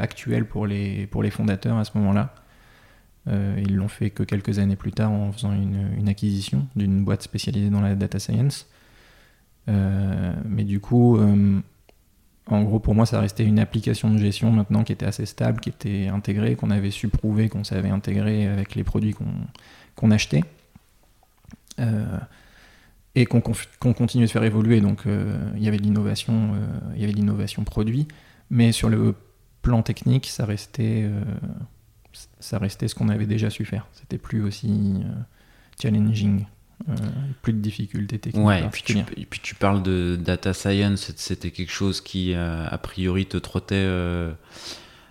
actuel 0.00 0.46
pour 0.46 0.66
les, 0.66 1.08
fondateurs 1.30 1.78
à 1.78 1.84
ce 1.84 1.96
moment-là. 1.98 2.34
Euh, 3.28 3.60
ils 3.62 3.76
l'ont 3.76 3.88
fait 3.88 4.10
que 4.10 4.22
quelques 4.22 4.58
années 4.58 4.76
plus 4.76 4.92
tard 4.92 5.10
en 5.10 5.32
faisant 5.32 5.52
une, 5.52 6.08
acquisition 6.08 6.66
d'une 6.76 7.04
boîte 7.04 7.22
spécialisée 7.22 7.70
dans 7.70 7.80
la 7.80 7.94
data 7.94 8.18
science. 8.18 8.68
Euh, 9.68 10.32
mais 10.46 10.64
du 10.64 10.80
coup, 10.80 11.18
euh, 11.18 11.60
en 12.50 12.62
gros, 12.62 12.78
pour 12.78 12.94
moi, 12.94 13.06
ça 13.06 13.20
restait 13.20 13.44
une 13.44 13.58
application 13.58 14.10
de 14.10 14.18
gestion 14.18 14.50
maintenant 14.50 14.84
qui 14.84 14.92
était 14.92 15.06
assez 15.06 15.26
stable, 15.26 15.60
qui 15.60 15.68
était 15.68 16.08
intégrée, 16.08 16.56
qu'on 16.56 16.70
avait 16.70 16.90
su 16.90 17.08
prouver 17.08 17.48
qu'on 17.48 17.64
savait 17.64 17.90
intégrer 17.90 18.46
avec 18.46 18.74
les 18.74 18.84
produits 18.84 19.14
qu'on 19.94 20.10
achetait. 20.10 20.44
et 23.14 23.26
qu'on 23.26 23.40
continuait 23.92 24.26
de 24.26 24.30
faire 24.30 24.44
évoluer. 24.44 24.80
Donc, 24.80 25.02
il 25.56 25.62
y 25.62 25.68
avait 25.68 25.76
de 25.76 25.82
l'innovation, 25.82 26.52
il 26.94 27.00
y 27.00 27.04
avait 27.04 27.12
l'innovation 27.12 27.64
produit, 27.64 28.08
mais 28.50 28.72
sur 28.72 28.88
le 28.88 29.14
plan 29.62 29.82
technique, 29.82 30.26
ça 30.26 30.44
restait 30.44 31.08
ça 32.40 32.58
restait 32.58 32.88
ce 32.88 32.94
qu'on 32.94 33.08
avait 33.08 33.26
déjà 33.26 33.50
su 33.50 33.64
faire. 33.64 33.86
C'était 33.92 34.18
plus 34.18 34.42
aussi 34.42 35.02
euh, 35.04 35.12
challenging. 35.80 36.44
Euh, 36.88 36.94
plus 37.42 37.52
de 37.52 37.58
difficultés 37.58 38.18
techniques. 38.18 38.46
Ouais, 38.46 38.62
et 38.62 38.68
puis, 38.68 38.82
tu, 38.82 38.98
et 38.98 39.26
puis, 39.28 39.40
tu, 39.42 39.54
parles 39.54 39.82
de 39.82 40.16
data 40.16 40.54
science, 40.54 41.12
c'était 41.16 41.50
quelque 41.50 41.72
chose 41.72 42.00
qui 42.00 42.34
euh, 42.34 42.66
a 42.68 42.78
priori 42.78 43.26
te 43.26 43.36
trottait 43.36 43.88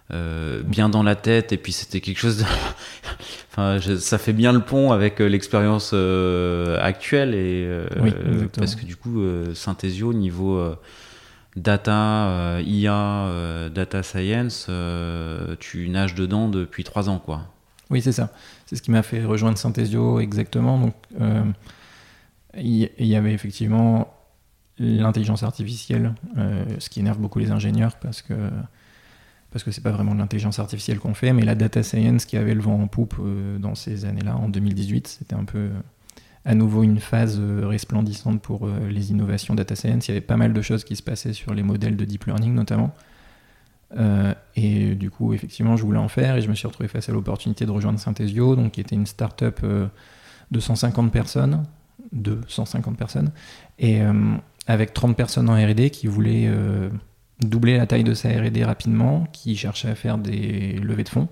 bien 0.10 0.90
dans 0.90 1.04
la 1.04 1.16
tête, 1.16 1.52
et 1.52 1.58
puis 1.58 1.74
c'était 1.74 2.00
quelque 2.00 2.20
chose 2.20 2.38
de... 2.38 2.44
enfin, 3.52 3.80
ça 4.00 4.18
fait 4.18 4.34
bien 4.34 4.54
le 4.54 4.62
pont 4.62 4.92
avec 4.92 5.20
l'expérience 5.20 5.94
actuelle, 6.80 7.36
et, 7.36 7.70
parce 8.58 8.76
que 8.76 8.86
du 8.86 8.96
coup, 8.96 9.22
Synthesio, 9.54 10.14
niveau 10.14 10.78
data, 11.58 12.28
euh, 12.28 12.64
IA, 12.66 12.94
euh, 12.94 13.70
data 13.70 14.04
science, 14.04 14.68
euh, 14.70 15.56
tu 15.60 15.90
nages 15.90 16.16
dedans 16.16 16.48
depuis 16.48 16.84
trois 16.84 17.10
ans, 17.10 17.20
quoi. 17.20 17.42
Oui, 17.90 18.02
c'est 18.02 18.12
ça. 18.12 18.32
C'est 18.68 18.76
ce 18.76 18.82
qui 18.82 18.92
m'a 18.92 19.02
fait 19.02 19.24
rejoindre 19.24 19.58
Synthesio 19.58 20.20
exactement. 20.20 20.78
Donc, 20.80 20.94
il 22.56 22.90
y, 23.00 23.16
avait 23.16 23.34
effectivement 23.34 24.14
l'intelligence 24.78 25.42
artificielle, 25.42 26.14
ce 26.36 26.90
qui 26.90 27.00
énerve 27.00 27.18
beaucoup 27.18 27.40
les 27.40 27.52
ingénieurs 27.52 27.96
parce 27.96 28.22
que 28.22 28.34
parce 29.52 29.64
que 29.64 29.72
c'est 29.72 29.82
pas 29.82 29.92
vraiment 29.92 30.14
l'intelligence 30.14 30.60
artificielle 30.60 31.00
qu'on 31.00 31.14
fait, 31.14 31.32
mais 31.32 31.44
la 31.44 31.56
data 31.56 31.82
science 31.82 32.26
qui 32.26 32.36
avait 32.36 32.54
le 32.54 32.62
vent 32.62 32.82
en 32.82 32.88
poupe 32.88 33.16
dans 33.60 33.74
ces 33.74 34.04
années-là, 34.04 34.36
en 34.36 34.50
2018, 34.50 35.08
c'était 35.08 35.36
un 35.36 35.46
peu 35.46 35.70
à 36.48 36.56
nouveau 36.56 36.82
une 36.84 37.00
phase 37.00 37.38
euh, 37.40 37.68
resplendissante 37.68 38.42
pour 38.42 38.68
euh, 38.68 38.88
les 38.90 39.12
innovations 39.12 39.54
data 39.54 39.76
science. 39.76 40.08
Il 40.08 40.12
y 40.12 40.14
avait 40.14 40.22
pas 40.22 40.38
mal 40.38 40.54
de 40.54 40.62
choses 40.62 40.86
qui 40.86 40.96
se 40.96 41.04
passaient 41.04 41.34
sur 41.34 41.54
les 41.54 41.62
modèles 41.62 41.98
de 41.98 42.06
deep 42.06 42.24
learning 42.24 42.54
notamment. 42.54 42.96
Euh, 43.96 44.34
et 44.56 44.96
du 44.96 45.10
coup, 45.10 45.34
effectivement, 45.34 45.78
je 45.78 45.84
voulais 45.84 46.00
en 46.00 46.10
faire 46.10 46.36
et 46.36 46.42
je 46.42 46.50
me 46.50 46.56
suis 46.56 46.68
retrouvé 46.68 46.90
face 46.90 47.08
à 47.10 47.12
l'opportunité 47.12 47.66
de 47.66 47.72
rejoindre 47.72 48.00
Synthesio, 48.00 48.56
donc 48.56 48.74
qui 48.74 48.82
était 48.82 48.96
une 48.96 49.06
start-up 49.06 49.62
de 50.52 50.60
150 50.60 51.12
personnes, 51.12 51.64
de 52.12 52.40
150 52.48 52.98
personnes, 52.98 53.32
et 53.80 54.02
avec 54.68 54.94
30 54.94 55.16
personnes 55.16 55.50
en 55.50 55.54
R&D 55.54 55.90
qui 55.90 56.08
voulaient 56.08 56.52
doubler 57.40 57.78
la 57.78 57.86
taille 57.86 58.04
de 58.04 58.14
sa 58.14 58.30
R&D 58.30 58.64
rapidement, 58.66 59.28
qui 59.32 59.56
cherchaient 59.56 59.90
à 59.90 59.96
faire 59.96 60.18
des 60.18 60.74
levées 60.74 61.04
de 61.04 61.10
fonds 61.10 61.30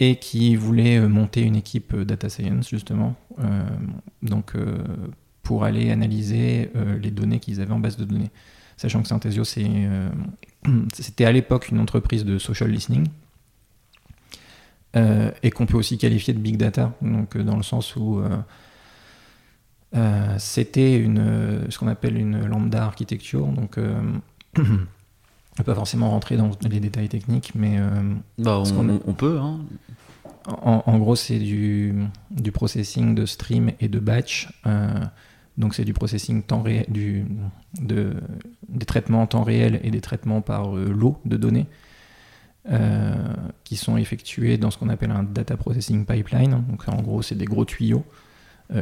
et 0.00 0.16
qui 0.16 0.56
voulait 0.56 0.98
euh, 0.98 1.08
monter 1.08 1.42
une 1.42 1.56
équipe 1.56 1.94
euh, 1.94 2.04
data 2.04 2.28
science 2.28 2.68
justement, 2.68 3.14
euh, 3.40 3.62
donc 4.22 4.54
pour 5.42 5.64
aller 5.64 5.90
analyser 5.90 6.70
les 7.02 7.10
données 7.10 7.38
qu'ils 7.38 7.60
avaient 7.60 7.74
en 7.74 7.78
base 7.78 7.98
de 7.98 8.06
données. 8.06 8.30
Sachant 8.78 9.02
que 9.02 9.08
Synthesio, 9.08 9.44
c'était 10.92 11.24
à 11.24 11.32
l'époque 11.32 11.68
une 11.70 11.80
entreprise 11.80 12.24
de 12.24 12.38
social 12.38 12.70
listening, 12.70 13.06
et 15.42 15.50
qu'on 15.50 15.66
peut 15.66 15.76
aussi 15.76 15.98
qualifier 15.98 16.34
de 16.34 16.38
big 16.38 16.56
data, 16.56 16.92
donc 17.02 17.36
dans 17.36 17.56
le 17.56 17.64
sens 17.64 17.96
où 17.96 18.22
c'était 20.38 20.96
une, 20.96 21.66
ce 21.68 21.78
qu'on 21.78 21.88
appelle 21.88 22.16
une 22.16 22.46
lambda 22.46 22.84
architecture, 22.84 23.46
donc 23.46 23.76
ne 25.58 25.64
pas 25.64 25.74
forcément 25.74 26.10
rentrer 26.10 26.36
dans 26.36 26.50
les 26.68 26.80
détails 26.80 27.08
techniques, 27.08 27.52
mais. 27.54 27.78
Euh, 27.78 28.14
bah, 28.38 28.62
on, 29.06 29.12
peut. 29.12 29.38
Hein. 29.38 29.60
En, 30.46 30.98
gros, 30.98 31.16
c'est 31.16 31.38
du, 31.38 31.94
du, 32.30 32.52
processing 32.52 33.14
de 33.14 33.26
stream 33.26 33.70
et 33.80 33.88
de 33.88 33.98
batch. 33.98 34.48
Euh, 34.66 34.88
donc, 35.56 35.74
c'est 35.74 35.84
du 35.84 35.92
processing 35.92 36.42
temps 36.42 36.62
réel, 36.62 36.86
du, 36.88 37.24
de, 37.80 38.14
des 38.68 38.86
traitements 38.86 39.22
en 39.22 39.26
temps 39.26 39.44
réel 39.44 39.80
et 39.82 39.90
des 39.90 40.00
traitements 40.00 40.40
par 40.40 40.76
euh, 40.76 40.90
lot 40.90 41.20
de 41.24 41.36
données 41.36 41.66
qui 43.64 43.76
sont 43.76 43.98
effectués 43.98 44.56
dans 44.56 44.70
ce 44.70 44.78
qu'on 44.78 44.88
appelle 44.88 45.10
un 45.10 45.22
data 45.22 45.54
processing 45.54 46.06
pipeline. 46.06 46.64
Donc, 46.66 46.88
en 46.88 47.02
gros, 47.02 47.20
c'est 47.20 47.34
des 47.34 47.44
gros 47.44 47.66
tuyaux 47.66 48.06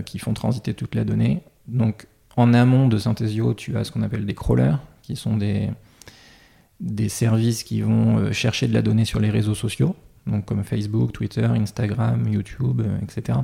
qui 0.06 0.20
font 0.20 0.35
transiter 0.35 0.72
toute 0.72 0.94
la 0.94 1.02
donnée. 1.04 1.42
Donc, 1.66 2.06
en 2.37 2.54
amont 2.54 2.87
de 2.87 2.96
Synthesio, 2.96 3.54
tu 3.54 3.76
as 3.76 3.82
ce 3.82 3.90
qu'on 3.90 4.02
appelle 4.02 4.24
des 4.24 4.35
crawlers, 4.35 4.78
qui 5.02 5.16
sont 5.16 5.37
des 5.37 5.70
des 6.82 7.08
services 7.08 7.62
qui 7.62 7.80
vont 7.80 8.18
euh, 8.18 8.32
chercher 8.32 8.66
de 8.66 8.74
la 8.74 8.82
donnée 8.82 9.04
sur 9.04 9.20
les 9.20 9.30
réseaux 9.30 9.54
sociaux, 9.54 9.94
donc 10.26 10.44
comme 10.44 10.64
Facebook, 10.64 11.12
Twitter, 11.12 11.44
Instagram, 11.44 12.26
YouTube, 12.28 12.82
euh, 12.85 12.98
etc. 13.00 13.38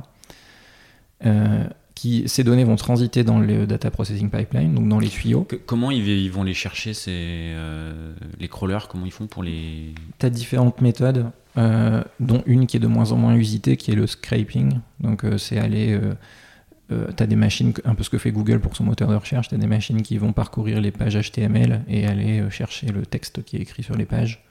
Euh, 1.25 1.63
qui, 1.99 2.23
ces 2.27 2.43
données 2.43 2.63
vont 2.63 2.75
transiter 2.75 3.23
dans 3.23 3.39
le 3.39 3.67
data 3.67 3.91
processing 3.91 4.29
pipeline, 4.29 4.73
donc 4.73 4.87
dans 4.87 4.99
les 4.99 5.09
tuyaux. 5.09 5.45
comment 5.65 5.91
ils, 5.91 6.31
vont 6.31 6.43
les 6.43 6.53
chercher, 6.53 6.93
ces, 6.93 7.53
les 8.39 8.47
crawlers? 8.47 8.87
Comment 8.87 9.05
ils 9.05 9.11
font 9.11 9.27
pour 9.27 9.43
les... 9.43 9.93
Tu 10.17 10.25
as 10.25 10.29
différentes 10.29 10.81
méthodes, 10.81 11.31
dont 11.55 12.43
une 12.45 12.67
qui 12.67 12.77
est 12.77 12.79
de 12.79 12.87
moins 12.87 13.11
en 13.11 13.17
moins 13.17 13.35
usitée, 13.35 13.75
qui 13.75 13.91
est 13.91 13.95
le 13.95 14.07
scraping. 14.07 14.79
Donc 15.01 15.25
c'est 15.37 15.59
aller 15.59 15.99
euh, 16.91 17.07
tu 17.15 17.23
as 17.23 17.27
des 17.27 17.35
machines, 17.35 17.73
un 17.85 17.95
peu 17.95 18.03
ce 18.03 18.09
que 18.09 18.17
fait 18.17 18.31
Google 18.31 18.59
pour 18.59 18.75
son 18.75 18.83
moteur 18.83 19.09
de 19.09 19.15
recherche, 19.15 19.49
tu 19.49 19.55
as 19.55 19.57
des 19.57 19.67
machines 19.67 20.01
qui 20.01 20.17
vont 20.17 20.33
parcourir 20.33 20.81
les 20.81 20.91
pages 20.91 21.15
HTML 21.15 21.83
et 21.87 22.07
aller 22.07 22.39
euh, 22.39 22.49
chercher 22.49 22.87
le 22.87 23.05
texte 23.05 23.43
qui 23.43 23.57
est 23.57 23.61
écrit 23.61 23.83
sur 23.83 23.95
les 23.95 24.05
pages. 24.05 24.43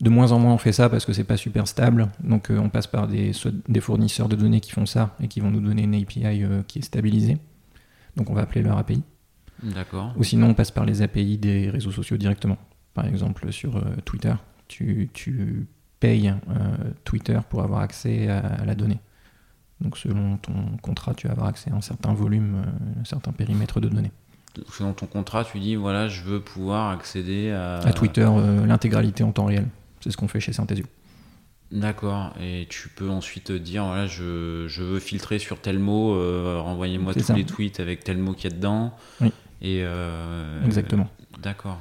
De 0.00 0.08
moins 0.08 0.32
en 0.32 0.38
moins 0.38 0.54
on 0.54 0.58
fait 0.58 0.72
ça 0.72 0.88
parce 0.88 1.04
que 1.04 1.12
c'est 1.12 1.24
pas 1.24 1.36
super 1.36 1.68
stable, 1.68 2.08
donc 2.24 2.50
euh, 2.50 2.58
on 2.58 2.70
passe 2.70 2.86
par 2.86 3.06
des, 3.06 3.32
des, 3.68 3.80
fournisseurs 3.80 4.28
de 4.28 4.36
données 4.36 4.60
qui 4.60 4.72
font 4.72 4.86
ça 4.86 5.14
et 5.20 5.28
qui 5.28 5.40
vont 5.40 5.50
nous 5.50 5.60
donner 5.60 5.82
une 5.82 5.94
API 5.94 6.42
qui 6.66 6.78
est 6.78 6.82
stabilisée. 6.82 7.36
Donc 8.16 8.30
on 8.30 8.34
va 8.34 8.42
appeler 8.42 8.62
leur 8.62 8.78
API. 8.78 9.02
D'accord. 9.62 10.14
Ou 10.16 10.24
sinon, 10.24 10.48
on 10.48 10.54
passe 10.54 10.70
par 10.70 10.84
les 10.84 11.02
API 11.02 11.38
des 11.38 11.68
réseaux 11.68 11.90
sociaux 11.90 12.16
directement. 12.16 12.56
Par 12.94 13.06
exemple, 13.06 13.52
sur 13.52 13.76
euh, 13.76 13.82
Twitter, 14.04 14.34
tu, 14.68 15.10
tu 15.12 15.66
payes 16.00 16.28
euh, 16.28 16.92
Twitter 17.04 17.38
pour 17.48 17.62
avoir 17.62 17.80
accès 17.80 18.28
à, 18.28 18.38
à 18.38 18.64
la 18.64 18.74
donnée. 18.74 19.00
Donc 19.80 19.96
selon 19.96 20.36
ton 20.36 20.76
contrat, 20.82 21.14
tu 21.14 21.26
vas 21.26 21.32
avoir 21.32 21.48
accès 21.48 21.70
à 21.70 21.74
un 21.74 21.80
certain 21.80 22.12
volume, 22.12 22.56
euh, 22.56 23.00
un 23.00 23.04
certain 23.04 23.32
périmètre 23.32 23.80
de 23.80 23.88
données. 23.88 24.12
Selon 24.72 24.92
ton 24.92 25.06
contrat, 25.06 25.44
tu 25.44 25.60
dis 25.60 25.76
voilà, 25.76 26.08
je 26.08 26.22
veux 26.22 26.40
pouvoir 26.40 26.90
accéder 26.90 27.50
à. 27.50 27.78
À 27.78 27.92
Twitter, 27.92 28.26
euh, 28.28 28.66
l'intégralité 28.66 29.22
en 29.22 29.32
temps 29.32 29.46
réel. 29.46 29.66
C'est 30.00 30.10
ce 30.10 30.16
qu'on 30.16 30.28
fait 30.28 30.40
chez 30.40 30.52
Synthesio. 30.52 30.86
D'accord. 31.72 32.34
Et 32.40 32.66
tu 32.68 32.88
peux 32.88 33.08
ensuite 33.08 33.52
dire 33.52 33.84
voilà, 33.84 34.06
je, 34.06 34.66
je 34.66 34.82
veux 34.82 34.98
filtrer 34.98 35.38
sur 35.38 35.60
tel 35.60 35.78
mot, 35.78 36.14
euh, 36.14 36.60
renvoyez-moi 36.60 37.14
tous 37.14 37.20
ça. 37.20 37.34
les 37.34 37.44
tweets 37.44 37.78
avec 37.78 38.02
tel 38.02 38.18
mot 38.18 38.32
qu'il 38.32 38.50
y 38.50 38.52
a 38.52 38.56
dedans. 38.56 38.92
Oui. 39.20 39.28
Et 39.62 39.82
euh, 39.84 40.64
Exactement. 40.64 41.08
D'accord. 41.40 41.78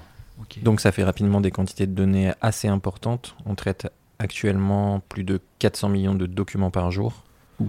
Donc 0.63 0.79
ça 0.79 0.91
fait 0.91 1.03
rapidement 1.03 1.41
des 1.41 1.51
quantités 1.51 1.86
de 1.88 1.93
données 1.93 2.32
assez 2.41 2.67
importantes. 2.67 3.36
On 3.45 3.55
traite 3.55 3.91
actuellement 4.19 5.01
plus 5.10 5.23
de 5.23 5.41
400 5.60 5.89
millions 5.89 6.15
de 6.15 6.25
documents 6.25 6.71
par 6.71 6.91
jour. 6.91 7.23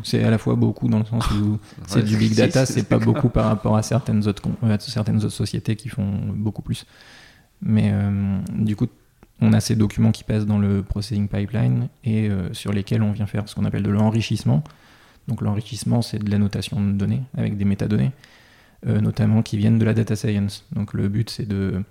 C'est 0.05 0.23
à 0.23 0.31
la 0.31 0.39
fois 0.39 0.55
beaucoup 0.55 0.89
dans 0.89 1.01
le 1.01 1.05
sens 1.05 1.29
où 1.33 1.59
c'est 1.87 1.97
Ouais, 1.97 2.03
du 2.05 2.17
big 2.17 2.35
data, 2.35 2.65
c'est 2.65 2.85
pas 2.85 2.99
beaucoup 2.99 3.29
par 3.29 3.47
rapport 3.47 3.77
à 3.77 3.83
certaines 3.83 4.27
autres, 4.29 4.43
euh, 4.63 4.75
à 4.75 4.79
certaines 4.79 5.19
autres 5.19 5.29
sociétés 5.31 5.75
qui 5.75 5.89
font 5.89 6.07
beaucoup 6.33 6.63
plus. 6.63 6.87
Mais 7.61 7.91
euh, 7.93 8.39
du 8.53 8.77
coup, 8.77 8.87
on 9.41 9.53
a 9.53 9.61
ces 9.61 9.75
documents 9.75 10.13
qui 10.13 10.25
passent 10.25 10.47
dans 10.47 10.59
le 10.59 10.83
processing 10.83 11.29
pipeline 11.29 11.89
et 12.05 12.29
euh, 12.29 12.53
sur 12.53 12.73
lesquels 12.73 13.03
on 13.03 13.13
vient 13.13 13.27
faire 13.27 13.49
ce 13.49 13.55
qu'on 13.55 13.65
appelle 13.65 13.83
de 13.83 13.91
l'enrichissement. 13.91 14.63
Donc 15.29 15.41
l'enrichissement, 15.41 16.03
c'est 16.03 16.19
de 16.19 16.31
la 16.31 16.39
notation 16.39 16.81
de 16.81 16.93
données 16.93 17.23
avec 17.37 17.57
des 17.57 17.65
métadonnées, 17.65 18.13
euh, 18.87 19.01
notamment 19.01 19.43
qui 19.43 19.57
viennent 19.57 19.79
de 19.79 19.85
la 19.85 19.95
data 19.95 20.17
science. 20.17 20.67
Donc 20.73 20.93
le 20.93 21.09
but, 21.09 21.31
c'est 21.31 21.49
de, 21.49 21.83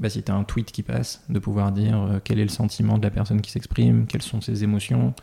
bah, 0.00 0.08
si 0.08 0.22
tu 0.22 0.32
as 0.32 0.34
un 0.34 0.44
tweet 0.44 0.72
qui 0.72 0.82
passe, 0.82 1.22
de 1.28 1.38
pouvoir 1.38 1.72
dire 1.72 2.00
euh, 2.00 2.18
quel 2.22 2.38
est 2.38 2.44
le 2.44 2.50
sentiment 2.50 2.96
de 2.96 3.02
la 3.02 3.10
personne 3.10 3.40
qui 3.40 3.50
s'exprime, 3.50 4.06
quelles 4.06 4.22
sont 4.22 4.40
ses 4.40 4.64
émotions, 4.64 5.14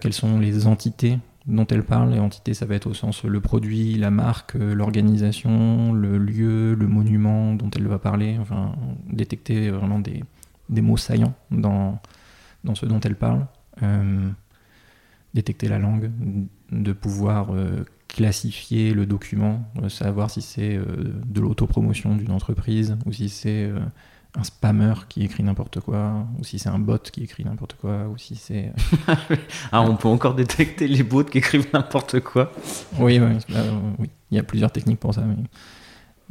quelles 0.00 0.14
sont 0.14 0.38
les 0.38 0.66
entités 0.66 1.18
dont 1.46 1.66
elle 1.66 1.82
parle. 1.82 2.12
Les 2.12 2.18
entités, 2.18 2.54
ça 2.54 2.64
va 2.64 2.76
être 2.76 2.86
au 2.86 2.94
sens 2.94 3.24
le 3.24 3.40
produit, 3.42 3.96
la 3.96 4.10
marque, 4.10 4.54
l'organisation, 4.54 5.92
le 5.92 6.16
lieu, 6.16 6.72
le 6.72 6.86
monument 6.86 7.52
dont 7.52 7.68
elle 7.76 7.86
va 7.86 7.98
parler. 7.98 8.38
Enfin, 8.40 8.74
détecter 9.12 9.68
vraiment 9.68 9.98
des, 9.98 10.24
des 10.68 10.82
mots 10.82 10.96
saillants 10.96 11.34
dans, 11.50 11.98
dans 12.64 12.74
ce 12.74 12.86
dont 12.86 13.00
elle 13.00 13.16
parle. 13.16 13.46
Euh, 13.82 14.28
détecter 15.34 15.68
la 15.68 15.78
langue, 15.78 16.10
de 16.72 16.92
pouvoir 16.92 17.54
euh, 17.54 17.84
classifier 18.08 18.94
le 18.94 19.04
document, 19.04 19.68
euh, 19.82 19.88
savoir 19.90 20.30
si 20.30 20.40
c'est 20.40 20.78
de 20.78 21.40
l'autopromotion 21.40 22.16
d'une 22.16 22.32
entreprise 22.32 22.96
ou 23.04 23.12
si 23.12 23.28
c'est 23.28 23.70
un 24.38 24.44
spammer 24.44 24.92
qui 25.08 25.22
écrit 25.24 25.42
n'importe 25.42 25.80
quoi, 25.80 26.26
ou 26.38 26.44
si 26.44 26.58
c'est 26.58 26.68
un 26.68 26.78
bot 26.78 26.98
qui 26.98 27.22
écrit 27.22 27.44
n'importe 27.44 27.74
quoi, 27.80 28.06
ou 28.08 28.18
si 28.18 28.36
c'est... 28.36 28.72
Ah, 29.72 29.80
on 29.82 29.96
peut 29.96 30.08
encore 30.08 30.34
détecter 30.34 30.88
les 30.88 31.02
bots 31.02 31.24
qui 31.24 31.38
écrivent 31.38 31.68
n'importe 31.72 32.20
quoi. 32.20 32.52
oui, 32.98 33.18
oui, 33.18 33.38
euh, 33.50 33.80
oui, 33.98 34.10
il 34.30 34.36
y 34.36 34.40
a 34.40 34.42
plusieurs 34.42 34.70
techniques 34.70 35.00
pour 35.00 35.14
ça. 35.14 35.22
mais- 35.22 35.36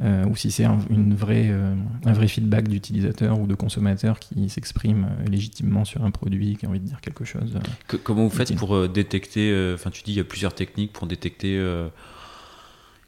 euh, 0.04 0.26
ou 0.26 0.36
si 0.36 0.52
c'est 0.52 0.66
un, 0.66 0.78
une 0.90 1.16
vraie, 1.16 1.48
euh, 1.50 1.74
un 2.06 2.14
vrai 2.14 2.28
feedback 2.28 2.68
d'utilisateur 2.68 3.40
ou 3.40 3.48
de 3.48 3.56
consommateur 3.56 4.20
qui 4.20 4.50
s'exprime 4.50 5.06
euh, 5.22 5.26
légitimement 5.30 5.86
sur 5.86 6.04
un 6.04 6.12
produit, 6.12 6.58
qui 6.58 6.66
a 6.66 6.70
envie 6.70 6.80
de 6.82 6.86
dire 6.88 7.02
quelque 7.02 7.24
chose. 7.26 7.54
euh. 7.56 7.60
Que- 7.88 7.98
comment 7.98 8.24
vous 8.24 8.30
faites 8.30 8.56
pour 8.56 8.88
détecter 8.90 9.72
Enfin, 9.74 9.90
tu 9.92 10.04
dis 10.04 10.12
il 10.12 10.18
y 10.18 10.20
a 10.22 10.24
plusieurs 10.26 10.54
techniques 10.54 10.92
pour 10.94 11.08
détecter 11.08 11.60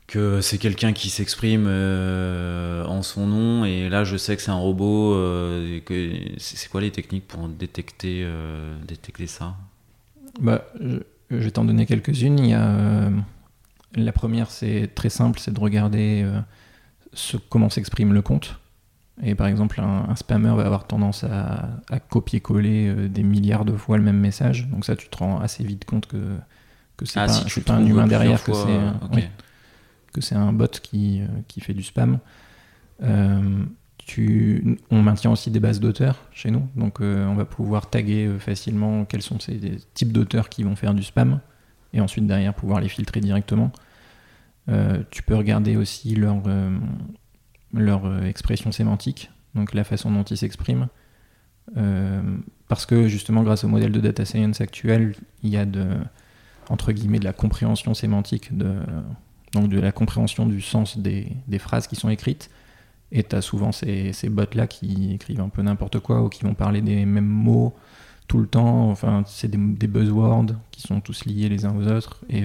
que 0.07 0.39
c'est 0.39 0.57
quelqu'un 0.57 0.93
qui 0.93 1.09
s'exprime 1.09 1.65
euh, 1.67 2.85
en 2.85 3.01
son 3.01 3.27
nom 3.27 3.65
et 3.65 3.89
là 3.89 4.05
je 4.05 4.15
sais 4.15 4.37
que 4.37 4.41
c'est 4.41 4.51
un 4.51 4.55
robot. 4.55 5.13
euh, 5.15 5.81
c'est 6.37 6.69
quoi 6.69 6.79
les 6.79 6.91
techniques 6.91 7.27
pour 7.27 7.49
détecter 7.49 8.21
euh, 8.23 8.77
détecter 8.87 9.27
ça? 9.27 9.57
Bah, 10.39 10.63
je, 10.79 10.97
je 11.31 11.35
vais 11.37 11.51
t'en 11.51 11.65
donner 11.65 11.85
quelques-unes. 11.85 12.39
Il 12.39 12.49
y 12.51 12.53
a, 12.53 13.09
la 13.95 14.11
première, 14.13 14.49
c'est 14.49 14.89
très 14.95 15.09
simple, 15.09 15.39
c'est 15.39 15.53
de 15.53 15.59
regarder 15.59 16.25
ce- 17.17 17.37
comment 17.37 17.69
s'exprime 17.69 18.13
le 18.13 18.21
compte. 18.21 18.59
Et 19.23 19.33
par 19.33 19.47
exemple, 19.47 19.81
un, 19.81 20.05
un 20.09 20.15
spammer 20.15 20.53
va 20.55 20.65
avoir 20.65 20.85
tendance 20.85 21.23
à, 21.23 21.69
à 21.89 21.99
copier-coller 21.99 22.87
euh, 22.87 23.07
des 23.09 23.23
milliards 23.23 23.65
de 23.65 23.75
fois 23.75 23.97
le 23.97 24.03
même 24.03 24.19
message. 24.19 24.67
Donc 24.67 24.85
ça, 24.85 24.95
tu 24.95 25.09
te 25.09 25.17
rends 25.17 25.39
assez 25.39 25.63
vite 25.63 25.85
compte 25.85 26.05
que, 26.05 26.37
que 26.97 27.05
c'est 27.05 27.19
Ah, 27.19 27.27
pas, 27.27 27.33
si 27.33 27.63
un 27.67 27.85
humain 27.85 28.05
derrière, 28.07 28.43
que 28.43 28.53
c'est 28.53 28.69
euh, 28.69 28.89
un- 28.89 28.93
ok. 29.05 29.09
oui, 29.13 29.23
que 30.13 30.21
c'est 30.21 30.35
un 30.35 30.53
bot 30.53 30.67
qui, 30.67 31.21
euh, 31.21 31.25
qui 31.47 31.61
fait 31.61 31.73
du 31.73 31.83
spam. 31.83 32.19
Euh, 33.03 33.63
tu, 33.97 34.77
on 34.89 35.01
maintient 35.01 35.31
aussi 35.31 35.51
des 35.51 35.59
bases 35.59 35.79
d'auteurs 35.79 36.17
chez 36.31 36.49
nous, 36.49 36.67
donc 36.75 37.01
euh, 37.01 37.25
on 37.27 37.35
va 37.35 37.45
pouvoir 37.45 37.89
taguer 37.89 38.29
facilement 38.39 39.03
quels 39.05 39.21
sont 39.21 39.39
ces 39.39 39.59
types 39.93 40.13
d'auteurs 40.13 40.47
qui 40.49 40.63
vont 40.63 40.75
faire 40.75 40.93
du 40.93 41.03
spam, 41.03 41.39
et 41.93 41.99
ensuite 42.01 42.25
derrière 42.25 42.53
pouvoir 42.53 42.79
les 42.79 42.87
filtrer 42.89 43.19
directement. 43.19 43.71
Euh, 44.69 45.01
tu 45.11 45.23
peux 45.23 45.35
regarder 45.35 45.77
aussi 45.77 46.15
leur, 46.15 46.41
euh, 46.45 46.77
leur 47.73 48.05
euh, 48.05 48.23
expression 48.23 48.71
sémantique, 48.71 49.31
donc 49.55 49.73
la 49.73 49.83
façon 49.83 50.11
dont 50.11 50.23
ils 50.23 50.37
s'expriment. 50.37 50.87
Parce 52.67 52.85
que 52.85 53.07
justement, 53.07 53.43
grâce 53.43 53.63
au 53.63 53.67
modèle 53.69 53.91
de 53.91 53.99
data 53.99 54.25
science 54.25 54.61
actuel, 54.61 55.15
il 55.43 55.49
y 55.49 55.57
a 55.57 55.65
de, 55.65 55.85
entre 56.69 56.91
guillemets, 56.91 57.19
de 57.19 57.25
la 57.25 57.33
compréhension 57.33 57.93
sémantique, 57.93 58.57
de, 58.57 58.75
donc 59.53 59.69
de 59.69 59.79
la 59.79 59.93
compréhension 59.93 60.45
du 60.45 60.61
sens 60.61 60.97
des, 60.97 61.31
des 61.47 61.59
phrases 61.59 61.87
qui 61.87 61.95
sont 61.95 62.09
écrites. 62.09 62.49
Et 63.13 63.23
tu 63.23 63.35
as 63.37 63.41
souvent 63.41 63.71
ces, 63.71 64.11
ces 64.11 64.27
bots-là 64.27 64.67
qui 64.67 65.13
écrivent 65.13 65.39
un 65.39 65.47
peu 65.47 65.61
n'importe 65.61 65.99
quoi 65.99 66.21
ou 66.23 66.29
qui 66.29 66.43
vont 66.43 66.55
parler 66.55 66.81
des 66.81 67.05
mêmes 67.05 67.25
mots 67.25 67.73
tout 68.27 68.39
le 68.39 68.47
temps. 68.47 68.89
Enfin, 68.89 69.23
c'est 69.25 69.49
des, 69.49 69.87
buzzwords 69.87 70.47
qui 70.71 70.81
sont 70.81 70.99
tous 70.99 71.23
liés 71.25 71.47
les 71.47 71.65
uns 71.65 71.73
aux 71.73 71.87
autres. 71.87 72.25
Et 72.29 72.43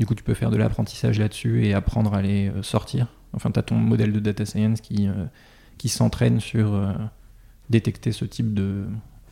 du 0.00 0.06
coup, 0.06 0.14
tu 0.16 0.24
peux 0.24 0.34
faire 0.34 0.50
de 0.50 0.56
l'apprentissage 0.56 1.18
là-dessus 1.20 1.64
et 1.64 1.74
apprendre 1.74 2.14
à 2.14 2.22
les 2.22 2.48
euh, 2.48 2.62
sortir. 2.62 3.06
Enfin, 3.34 3.50
tu 3.52 3.58
as 3.60 3.62
ton 3.62 3.76
modèle 3.76 4.12
de 4.12 4.18
data 4.18 4.44
science 4.46 4.80
qui, 4.80 5.06
euh, 5.06 5.26
qui 5.78 5.88
s'entraîne 5.88 6.40
sur 6.40 6.74
euh, 6.74 6.92
détecter 7.68 8.10
ce 8.10 8.24
type 8.24 8.52
de, 8.54 8.86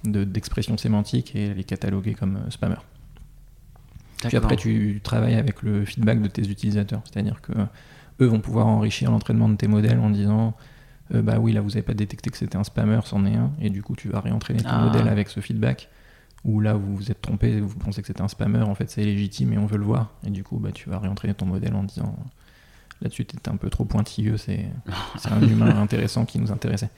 de- 0.05 0.25
d'expression 0.25 0.77
sémantique 0.77 1.35
et 1.35 1.55
les 1.55 1.65
cataloguer 1.65 2.15
comme 2.15 2.39
spammer. 2.51 2.77
Puis 4.27 4.37
après, 4.37 4.57
tu 4.57 5.01
travailles 5.03 5.37
avec 5.37 5.63
le 5.63 5.85
feedback 5.85 6.21
de 6.21 6.29
tes 6.29 6.43
utilisateurs. 6.49 7.03
C'est-à-dire 7.11 7.41
que 7.41 7.53
eux 8.21 8.27
vont 8.27 8.41
pouvoir 8.41 8.67
enrichir 8.67 9.11
l'entraînement 9.11 9.49
de 9.49 9.55
tes 9.57 9.69
modèles 9.69 10.01
en 10.01 10.11
disant 10.11 10.55
euh, 11.15 11.23
Bah 11.23 11.39
oui, 11.41 11.53
là, 11.53 11.61
vous 11.61 11.69
n'avez 11.71 11.83
pas 11.83 11.95
détecté 11.95 12.29
que 12.31 12.37
c'était 12.37 12.57
un 12.57 12.65
spammer, 12.65 13.01
c'en 13.05 13.25
est 13.27 13.37
un. 13.37 13.53
Et 13.61 13.71
du 13.71 13.83
coup, 13.83 13.95
tu 13.97 14.09
vas 14.09 14.21
réentraîner 14.21 14.61
ton 14.63 14.69
Ah. 14.71 14.85
modèle 14.87 15.09
avec 15.09 15.29
ce 15.29 15.41
feedback. 15.41 15.89
Ou 16.45 16.61
là, 16.61 16.75
vous 16.75 16.97
vous 16.97 17.11
êtes 17.11 17.21
trompé, 17.21 17.61
vous 17.61 17.77
pensez 17.77 18.01
que 18.01 18.07
c'était 18.07 18.23
un 18.23 18.29
spammer, 18.29 18.63
en 18.63 18.75
fait, 18.75 18.89
c'est 18.91 19.03
légitime 19.05 19.53
et 19.53 19.59
on 19.59 19.67
veut 19.67 19.77
le 19.79 19.85
voir. 19.85 20.11
Et 20.27 20.31
du 20.31 20.45
coup, 20.45 20.59
bah, 20.59 20.71
tu 20.73 20.89
vas 20.89 20.99
réentraîner 20.99 21.35
ton 21.35 21.47
modèle 21.47 21.75
en 21.75 21.83
disant 21.85 22.17
Là-dessus, 23.01 23.25
tu 23.27 23.37
un 23.49 23.57
peu 23.57 23.71
trop 23.71 23.85
pointilleux, 23.85 24.37
c'est 24.37 24.67
un 25.31 25.43
humain 25.47 25.81
intéressant 25.81 26.25
qui 26.25 26.39
nous 26.39 26.51
intéressait. 26.51 26.91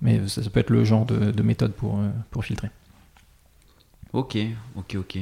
Mais 0.00 0.26
ça, 0.28 0.42
ça 0.42 0.50
peut 0.50 0.60
être 0.60 0.70
le 0.70 0.84
genre 0.84 1.06
de, 1.06 1.30
de 1.30 1.42
méthode 1.42 1.72
pour, 1.72 1.98
euh, 1.98 2.08
pour 2.30 2.44
filtrer. 2.44 2.70
Ok, 4.12 4.36
ok, 4.76 4.96
ok. 4.98 5.18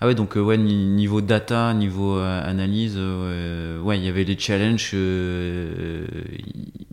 Ah 0.00 0.06
ouais, 0.06 0.14
donc 0.14 0.36
euh, 0.36 0.40
ouais, 0.40 0.56
ni- 0.58 0.86
niveau 0.86 1.20
data, 1.20 1.74
niveau 1.74 2.18
euh, 2.18 2.48
analyse, 2.48 2.94
euh, 2.96 3.80
ouais, 3.80 3.98
il 3.98 4.04
y 4.04 4.08
avait 4.08 4.22
les 4.22 4.38
challenges, 4.38 4.92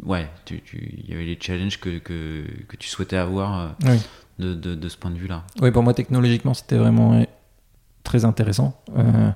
ouais, 0.03 0.27
il 0.49 1.09
y 1.09 1.13
avait 1.13 1.25
les 1.25 1.37
challenges 1.39 1.79
que, 1.79 1.99
que, 1.99 2.45
que 2.67 2.75
tu 2.77 2.89
souhaitais 2.89 3.17
avoir 3.17 3.75
Oui. 3.85 3.99
De, 4.39 4.89
ce 4.89 4.97
point 4.97 5.11
de 5.11 5.17
vue-là. 5.17 5.43
Oui, 5.61 5.71
pour 5.71 5.83
moi, 5.83 5.93
technologiquement, 5.93 6.53
c'était 6.53 6.77
vraiment 6.77 7.13
euh, 7.13 7.23
très 8.03 8.25
intéressant. 8.25 8.79
Euh, 8.97 9.31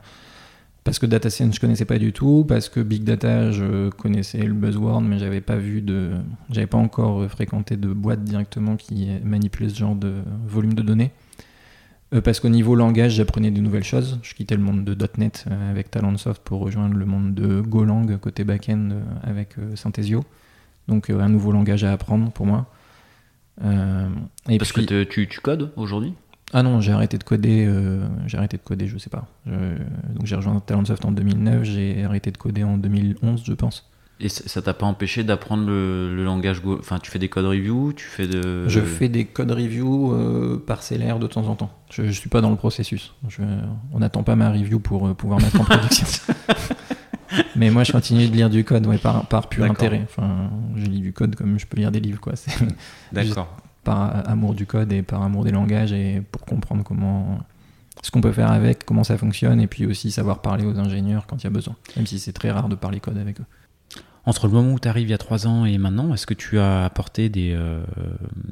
parce 0.84 1.00
que 1.00 1.06
data 1.06 1.30
science, 1.30 1.56
je 1.56 1.60
connaissais 1.60 1.86
pas 1.86 2.00
du 2.00 2.14
tout. 2.14 2.46
Parce 2.48 2.70
que 2.70 2.80
big 2.80 3.04
data, 3.04 3.52
je 3.52 3.90
connaissais 3.90 4.40
le 4.40 4.54
buzzword, 4.54 5.02
mais 5.02 5.20
j'avais 5.20 5.42
pas 5.42 5.58
vu 5.58 5.82
de, 5.82 6.12
j'avais 6.50 6.68
pas 6.68 6.78
encore 6.78 7.22
euh, 7.22 7.28
fréquenté 7.28 7.78
de 7.78 7.90
boîte 7.90 8.24
directement 8.24 8.76
qui 8.76 9.08
manipulait 9.24 9.70
ce 9.70 9.76
genre 9.76 9.96
de 9.96 10.16
volume 10.46 10.74
de 10.74 10.82
données. 10.82 11.12
Parce 12.24 12.40
qu'au 12.40 12.50
niveau 12.50 12.74
langage, 12.74 13.12
j'apprenais 13.12 13.52
de 13.52 13.62
nouvelles 13.62 13.84
choses. 13.84 14.20
Je 14.24 14.34
quittais 14.34 14.56
le 14.56 14.64
monde 14.64 14.84
de 14.84 15.08
.NET 15.18 15.46
avec 15.70 15.92
Talentsoft 15.92 16.42
pour 16.44 16.60
rejoindre 16.60 16.96
le 16.96 17.06
monde 17.06 17.36
de 17.36 17.62
Golang 17.62 18.18
côté 18.18 18.44
back-end 18.44 18.90
avec 19.22 19.54
Synthesio. 19.76 20.24
Donc 20.88 21.12
un 21.12 21.30
nouveau 21.30 21.52
langage 21.52 21.84
à 21.84 21.92
apprendre 21.92 22.32
pour 22.32 22.48
moi. 22.48 22.66
Euh, 23.64 24.08
et 24.48 24.58
Parce 24.58 24.72
puis- 24.72 24.86
que 24.86 25.04
tu, 25.04 25.28
tu 25.28 25.40
codes 25.42 25.72
aujourd'hui? 25.76 26.14
Ah 26.54 26.64
non, 26.64 26.82
j'ai 26.82 26.92
arrêté 26.92 27.18
de 27.20 27.24
coder, 27.24 27.66
euh, 27.68 28.08
j'ai 28.26 28.38
arrêté 28.38 28.58
de 28.58 28.64
coder, 28.64 28.88
je 28.88 28.98
sais 28.98 29.10
pas. 29.12 29.28
Je- 29.46 29.52
donc 29.52 30.26
j'ai 30.26 30.36
rejoint 30.36 30.60
Talentsoft 30.60 31.06
en 31.06 31.12
2009, 31.12 31.64
j'ai 31.64 32.04
arrêté 32.04 32.32
de 32.32 32.38
coder 32.38 32.64
en 32.64 32.78
2011, 32.78 33.44
je 33.46 33.54
pense. 33.54 33.88
Et 34.22 34.28
ça 34.28 34.62
t'a 34.62 34.74
pas 34.74 34.86
empêché 34.86 35.24
d'apprendre 35.24 35.66
le, 35.66 36.26
langage 36.26 36.62
Go 36.62 36.76
Enfin, 36.78 37.00
tu 37.00 37.10
fais 37.10 37.20
des 37.20 37.30
code 37.30 37.46
reviews, 37.46 37.94
tu 37.94 38.04
fais 38.06 38.28
de. 38.28 38.68
Je 38.68 38.82
fais 38.82 39.08
des 39.08 39.24
code 39.24 39.52
reviews 39.52 40.12
euh, 40.14 40.62
parcellaires 40.66 41.20
de 41.20 41.28
temps 41.28 41.48
en 41.48 41.56
temps. 41.56 41.72
Je, 41.90 42.02
ne 42.02 42.12
suis 42.12 42.28
pas 42.30 42.42
dans 42.42 42.50
le 42.50 42.58
processus. 42.58 43.14
on 43.94 44.00
n'attend 44.00 44.24
pas 44.24 44.36
ma 44.36 44.52
review 44.52 44.80
pour 44.80 45.08
euh, 45.08 45.14
pouvoir 45.14 45.40
mettre 45.40 45.62
en 45.62 45.64
production. 45.64 46.06
Mais 47.56 47.70
moi, 47.70 47.84
je 47.84 47.92
continue 47.92 48.28
de 48.28 48.34
lire 48.34 48.50
du 48.50 48.64
code, 48.64 48.86
ouais, 48.88 48.98
par, 48.98 49.26
par 49.28 49.50
pur 49.50 49.66
intérêt. 49.66 50.02
Enfin, 50.04 50.50
je 50.76 50.86
lis 50.86 51.00
du 51.00 51.14
code 51.14 51.36
comme 51.36 51.60
je 51.60 51.66
peux 51.66 51.78
lire 51.78 51.92
des 51.92 52.00
livres, 52.00 52.20
quoi. 52.20 52.34
D'accord. 53.12 53.58
Par 53.84 54.28
amour 54.30 54.54
du 54.54 54.66
code 54.66 54.92
et 54.92 55.02
par 55.02 55.22
amour 55.22 55.44
des 55.44 55.52
langages 55.52 55.94
et 55.94 56.22
pour 56.32 56.46
comprendre 56.46 56.84
comment 56.84 57.40
ce 58.02 58.12
qu'on 58.12 58.22
peut 58.22 58.32
faire 58.32 58.52
avec, 58.52 58.86
comment 58.86 59.04
ça 59.04 59.18
fonctionne, 59.18 59.60
et 59.60 59.68
puis 59.68 59.86
aussi 59.86 60.12
savoir 60.12 60.42
parler 60.42 60.66
aux 60.66 60.78
ingénieurs 60.80 61.28
quand 61.28 61.38
il 61.38 61.44
y 61.44 61.48
a 61.48 61.52
besoin, 61.52 61.76
même 61.98 62.06
si 62.06 62.20
c'est 62.20 62.34
très 62.34 62.52
rare 62.52 62.70
de 62.70 62.76
parler 62.76 63.00
code 63.00 63.18
avec 63.18 63.42
eux. 63.42 63.46
Entre 64.26 64.48
le 64.48 64.54
moment 64.54 64.74
où 64.74 64.80
tu 64.80 64.88
arrives 64.88 65.08
il 65.08 65.12
y 65.12 65.14
a 65.14 65.18
trois 65.18 65.48
ans 65.48 65.66
et 65.66 65.78
maintenant, 65.78 66.14
est-ce 66.14 66.26
que 66.26 66.34
tu 66.34 66.60
as 66.60 66.86
apporté 66.86 67.30
des, 67.30 67.54
euh, 67.54 67.84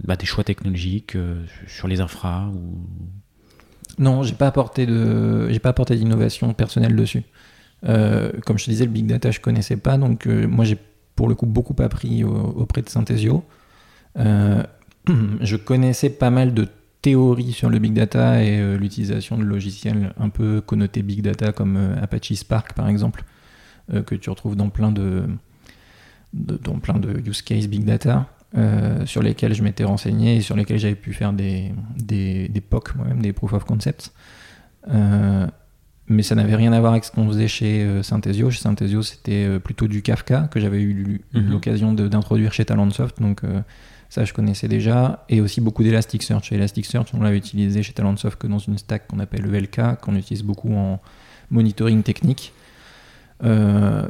bah, 0.04 0.16
des 0.16 0.26
choix 0.26 0.44
technologiques 0.44 1.16
euh, 1.16 1.44
sur 1.68 1.88
les 1.88 2.02
infras 2.02 2.48
ou... 2.48 2.78
Non, 4.00 4.24
j'ai 4.24 4.34
pas 4.34 4.48
apporté 4.48 4.86
de, 4.86 5.50
j'ai 5.50 5.60
pas 5.60 5.70
apporté 5.70 5.96
d'innovation 5.96 6.54
personnelle 6.54 6.96
dessus. 6.96 7.24
Euh, 7.86 8.32
comme 8.46 8.58
je 8.58 8.66
te 8.66 8.70
disais, 8.72 8.86
le 8.86 8.92
big 8.92 9.06
data 9.06 9.32
je 9.32 9.40
connaissais 9.40 9.78
pas, 9.78 9.98
donc 9.98 10.26
moi 10.26 10.66
j'ai 10.66 10.78
pour 11.16 11.28
le 11.28 11.36
coup 11.36 11.46
beaucoup 11.46 11.76
appris 11.82 12.24
auprès 12.24 12.82
de 12.82 12.90
Synthesio. 12.90 13.44
je 14.16 15.56
connaissais 15.56 16.10
pas 16.10 16.30
mal 16.30 16.54
de 16.54 16.68
théories 17.02 17.54
sur 17.54 17.70
le 17.70 17.80
big 17.80 17.94
data 17.94 18.44
et 18.44 18.78
l'utilisation 18.78 19.38
de 19.38 19.44
logiciels 19.44 20.14
un 20.18 20.30
peu 20.30 20.62
connotés 20.62 21.04
big 21.04 21.22
data 21.22 21.52
comme 21.52 21.78
Apache 22.02 22.34
Spark 22.34 22.74
par 22.74 22.90
exemple, 22.90 23.24
que 24.06 24.16
tu 24.16 24.30
retrouves 24.30 24.56
dans 24.56 24.70
plein 24.70 24.92
de 24.92 25.28
dans 26.34 26.80
plein 26.80 27.00
de 27.00 27.22
use 27.26 27.42
case 27.42 27.68
big 27.68 27.84
data 27.86 28.28
euh, 28.58 29.06
sur 29.06 29.22
lesquels 29.22 29.54
je 29.54 29.62
m'étais 29.62 29.84
renseigné 29.84 30.38
et 30.38 30.42
sur 30.42 30.56
lesquels 30.56 30.80
j'avais 30.80 30.96
pu 30.96 31.12
faire 31.12 31.34
des, 31.34 31.74
des, 31.98 32.48
des 32.48 32.62
POC 32.62 32.96
moi-même, 32.96 33.22
des 33.22 33.34
proof 33.34 33.52
of 33.54 33.66
concept. 33.66 34.14
Euh, 36.10 36.14
mais 36.14 36.24
ça 36.24 36.36
n'avait 36.36 36.56
rien 36.56 36.74
à 36.74 36.80
voir 36.80 36.94
avec 36.94 37.04
ce 37.04 37.12
qu'on 37.12 37.28
faisait 37.28 37.48
chez 37.48 37.84
euh, 37.84 38.04
Synthesio. 38.04 38.50
Chez 38.50 38.62
Synthesio, 38.62 39.02
c'était 39.02 39.60
plutôt 39.60 39.88
du 39.88 40.02
Kafka 40.02 40.48
que 40.52 40.60
j'avais 40.60 40.82
eu 40.82 41.22
mhm. 41.34 41.50
l'occasion 41.50 41.94
d'introduire 41.94 42.54
chez 42.54 42.66
Talentsoft. 42.66 43.22
Donc 43.22 43.42
ça, 44.10 44.24
je 44.24 44.34
connaissais 44.34 44.68
déjà. 44.68 45.26
Et 45.30 45.42
aussi 45.42 45.62
beaucoup 45.62 45.84
d'Elasticsearch. 45.84 46.52
Elasticsearch, 46.52 47.08
on 47.14 47.22
l'avait 47.22 47.38
utilisé 47.38 47.84
chez 47.84 47.94
Talentsoft 47.94 48.40
que 48.40 48.48
dans 48.48 48.60
une 48.60 48.78
stack 48.78 49.08
qu'on 49.08 49.20
appelle 49.20 49.54
ELK, 49.54 50.00
qu'on 50.02 50.16
utilise 50.16 50.44
beaucoup 50.44 50.74
en 50.74 51.00
monitoring 51.52 52.04
technique. 52.04 52.54
Euh, 53.44 54.08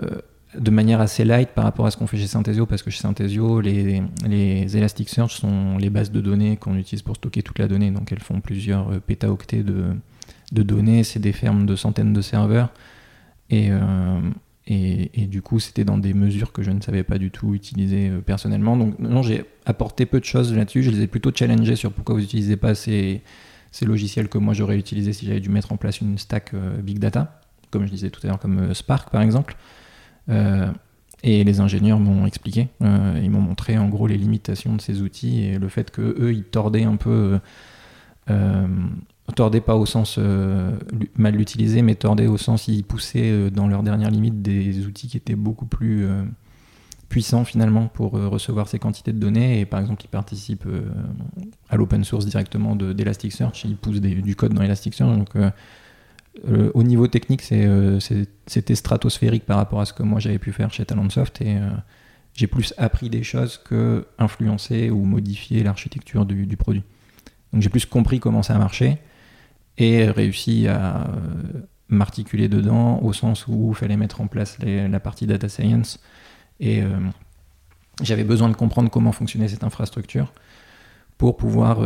de 0.58 0.72
manière 0.72 1.02
assez 1.02 1.26
light 1.26 1.50
par 1.50 1.66
rapport 1.66 1.86
à 1.86 1.92
ce 1.92 1.98
qu'on 1.98 2.08
fait 2.08 2.18
chez 2.18 2.28
Synthesio, 2.28 2.66
parce 2.66 2.82
que 2.82 2.90
chez 2.90 3.02
Synthesio, 3.02 3.60
les, 3.60 4.02
les 4.26 4.78
Elasticsearch 4.78 5.32
sont 5.32 5.78
les 5.78 5.90
bases 5.90 6.12
de 6.12 6.22
données 6.22 6.58
qu'on 6.58 6.76
utilise 6.78 7.02
pour 7.02 7.18
stocker 7.18 7.44
toute 7.44 7.60
la 7.60 7.68
donnée. 7.68 7.92
Donc 7.92 8.12
elles 8.12 8.22
font 8.22 8.40
plusieurs 8.40 8.92
euh, 8.92 9.00
pétaoctets 9.00 9.64
de, 9.64 9.88
de 10.52 10.64
données, 10.64 11.04
c'est 11.04 11.20
des 11.20 11.34
fermes 11.34 11.66
de 11.66 11.76
centaines 11.76 12.14
de 12.14 12.22
serveurs. 12.22 12.72
Euh, 13.52 14.20
et, 14.68 15.22
et, 15.22 15.28
du 15.28 15.42
coup, 15.42 15.60
c'était 15.60 15.86
dans 15.86 15.98
des 15.98 16.14
mesures 16.14 16.52
que 16.52 16.62
je 16.62 16.72
ne 16.72 16.82
savais 16.82 17.04
pas 17.04 17.18
du 17.18 17.32
tout 17.32 17.54
utiliser 17.54 18.10
euh, 18.10 18.20
personnellement. 18.20 18.76
Donc 18.76 19.00
non, 19.00 19.22
j'ai 19.22 19.46
apporté 19.66 20.06
peu 20.06 20.20
de 20.20 20.26
choses 20.26 20.54
là-dessus. 20.54 20.84
Je 20.84 20.92
les 20.92 21.04
ai 21.04 21.08
plutôt 21.08 21.32
challengés 21.34 21.76
sur 21.76 21.92
pourquoi 21.94 22.16
vous 22.16 22.22
n'utilisez 22.22 22.58
pas 22.58 22.76
ces, 22.76 23.22
ces, 23.72 23.86
logiciels 23.86 24.28
que 24.28 24.38
moi 24.38 24.54
j'aurais 24.54 24.78
utilisé 24.78 25.14
si 25.14 25.26
j'avais 25.26 25.40
dû 25.40 25.50
mettre 25.50 25.72
en 25.72 25.78
place 25.78 26.02
une 26.02 26.18
stack 26.18 26.54
big 26.84 27.00
data, 27.00 27.42
comme 27.72 27.86
je 27.86 27.92
disais 27.92 28.10
tout 28.10 28.20
à 28.24 28.28
l'heure, 28.28 28.40
comme 28.40 28.74
Spark 28.74 29.10
par 29.10 29.22
exemple. 29.22 29.56
Euh, 30.30 30.72
et 31.24 31.44
les 31.44 31.60
ingénieurs 31.60 32.00
m'ont 32.00 32.26
expliqué, 32.26 32.68
euh, 32.84 33.20
ils 33.24 33.32
m'ont 33.32 33.42
montré 33.42 33.78
en 33.78 33.90
gros 33.90 34.06
les 34.06 34.18
limitations 34.18 34.76
de 34.76 34.82
ces 34.82 35.02
outils 35.02 35.46
et 35.46 35.58
le 35.58 35.68
fait 35.68 35.90
que 35.90 36.02
eux 36.02 36.32
ils 36.32 36.44
tordaient 36.44 36.84
un 36.84 36.96
peu, 36.96 37.40
euh, 39.30 39.34
tordaient 39.34 39.62
pas 39.62 39.76
au 39.76 39.86
sens 39.86 40.20
mal 41.16 41.36
l'utiliser, 41.36 41.82
mais 41.82 41.96
tordaient 41.96 42.28
au 42.28 42.38
sens 42.38 42.68
ils 42.68 42.84
poussaient 42.84 43.52
dans 43.52 43.68
leur 43.68 43.84
dernière 43.84 44.10
limite 44.10 44.42
des 44.42 44.86
outils 44.86 45.08
qui 45.08 45.18
étaient 45.18 45.36
beaucoup 45.36 45.66
plus 45.66 46.08
puissants 47.10 47.46
finalement 47.46 47.88
pour 47.88 48.12
recevoir 48.12 48.68
ces 48.68 48.80
quantités 48.80 49.14
de 49.14 49.20
données. 49.20 49.60
Et 49.60 49.66
par 49.66 49.80
exemple 49.80 50.04
ils 50.06 50.10
participent 50.10 50.68
à 51.70 51.78
l'open 51.78 52.04
source 52.04 52.26
directement 52.26 52.76
d'Elasticsearch, 52.76 53.64
ils 53.66 53.78
poussent 53.78 54.02
du 54.02 54.36
code 54.36 54.54
dans 54.54 54.62
Elasticsearch. 54.62 55.18
Donc 55.18 55.36
euh, 56.48 56.72
au 56.74 56.84
niveau 56.84 57.08
technique, 57.08 57.44
euh, 57.52 58.00
c'était 58.46 58.76
stratosphérique 58.76 59.46
par 59.46 59.58
rapport 59.58 59.82
à 59.82 59.86
ce 59.86 59.94
que 59.94 60.04
moi 60.04 60.20
j'avais 60.20 60.40
pu 60.40 60.52
faire 60.52 60.72
chez 60.72 60.86
Talentsoft. 60.86 61.42
Et 61.42 61.58
euh, 61.58 61.70
j'ai 62.34 62.48
plus 62.48 62.74
appris 62.78 63.10
des 63.10 63.24
choses 63.24 63.58
que 63.58 64.06
influencer 64.20 64.90
ou 64.90 65.04
modifier 65.04 65.64
l'architecture 65.64 66.26
du, 66.26 66.58
produit. 66.58 66.84
Donc 67.54 67.62
j'ai 67.62 67.70
plus 67.70 67.86
compris 67.86 68.20
comment 68.20 68.44
ça 68.44 68.58
marchait 68.58 69.00
et 69.78 70.10
réussi 70.10 70.68
à 70.68 71.08
m'articuler 71.90 72.50
dedans 72.50 73.00
au 73.02 73.14
sens 73.14 73.48
où 73.48 73.70
il 73.72 73.76
fallait 73.76 73.98
mettre 73.98 74.22
en 74.22 74.28
place 74.28 74.58
la 74.64 75.00
partie 75.00 75.28
data 75.28 75.48
science 75.50 76.00
et 76.60 76.82
j'avais 78.02 78.24
besoin 78.24 78.50
de 78.50 78.56
comprendre 78.56 78.90
comment 78.90 79.12
fonctionnait 79.12 79.48
cette 79.48 79.64
infrastructure 79.64 80.34
pour 81.18 81.38
pouvoir 81.38 81.80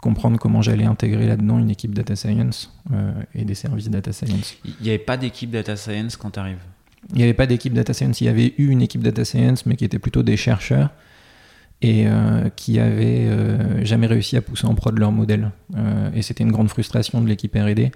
comprendre 0.00 0.38
comment 0.38 0.62
j'allais 0.62 0.84
intégrer 0.84 1.26
là-dedans 1.26 1.58
une 1.58 1.70
équipe 1.70 1.94
data 1.94 2.16
science 2.16 2.72
euh, 2.92 3.12
et 3.34 3.44
des 3.44 3.54
services 3.54 3.88
data 3.88 4.12
science. 4.12 4.56
Il 4.64 4.74
n'y 4.82 4.90
avait 4.90 4.98
pas 4.98 5.16
d'équipe 5.16 5.50
data 5.50 5.76
science 5.76 6.16
quand 6.16 6.32
tu 6.32 6.38
arrives 6.38 6.60
Il 7.10 7.16
n'y 7.16 7.22
avait 7.22 7.34
pas 7.34 7.46
d'équipe 7.46 7.72
data 7.72 7.92
science. 7.92 8.20
Il 8.20 8.24
y 8.24 8.28
avait 8.28 8.54
eu 8.58 8.68
une 8.68 8.82
équipe 8.82 9.02
data 9.02 9.24
science, 9.24 9.66
mais 9.66 9.76
qui 9.76 9.84
était 9.84 9.98
plutôt 9.98 10.22
des 10.22 10.36
chercheurs 10.36 10.90
et 11.82 12.06
euh, 12.06 12.48
qui 12.50 12.78
avaient 12.78 13.26
euh, 13.26 13.84
jamais 13.84 14.06
réussi 14.06 14.36
à 14.36 14.42
pousser 14.42 14.66
en 14.66 14.74
prod 14.74 14.98
leur 14.98 15.12
modèle. 15.12 15.50
et 16.14 16.22
c'était 16.22 16.44
une 16.44 16.52
grande 16.52 16.68
frustration 16.68 17.20
de 17.20 17.28
l'équipe 17.28 17.54
R&D. 17.54 17.90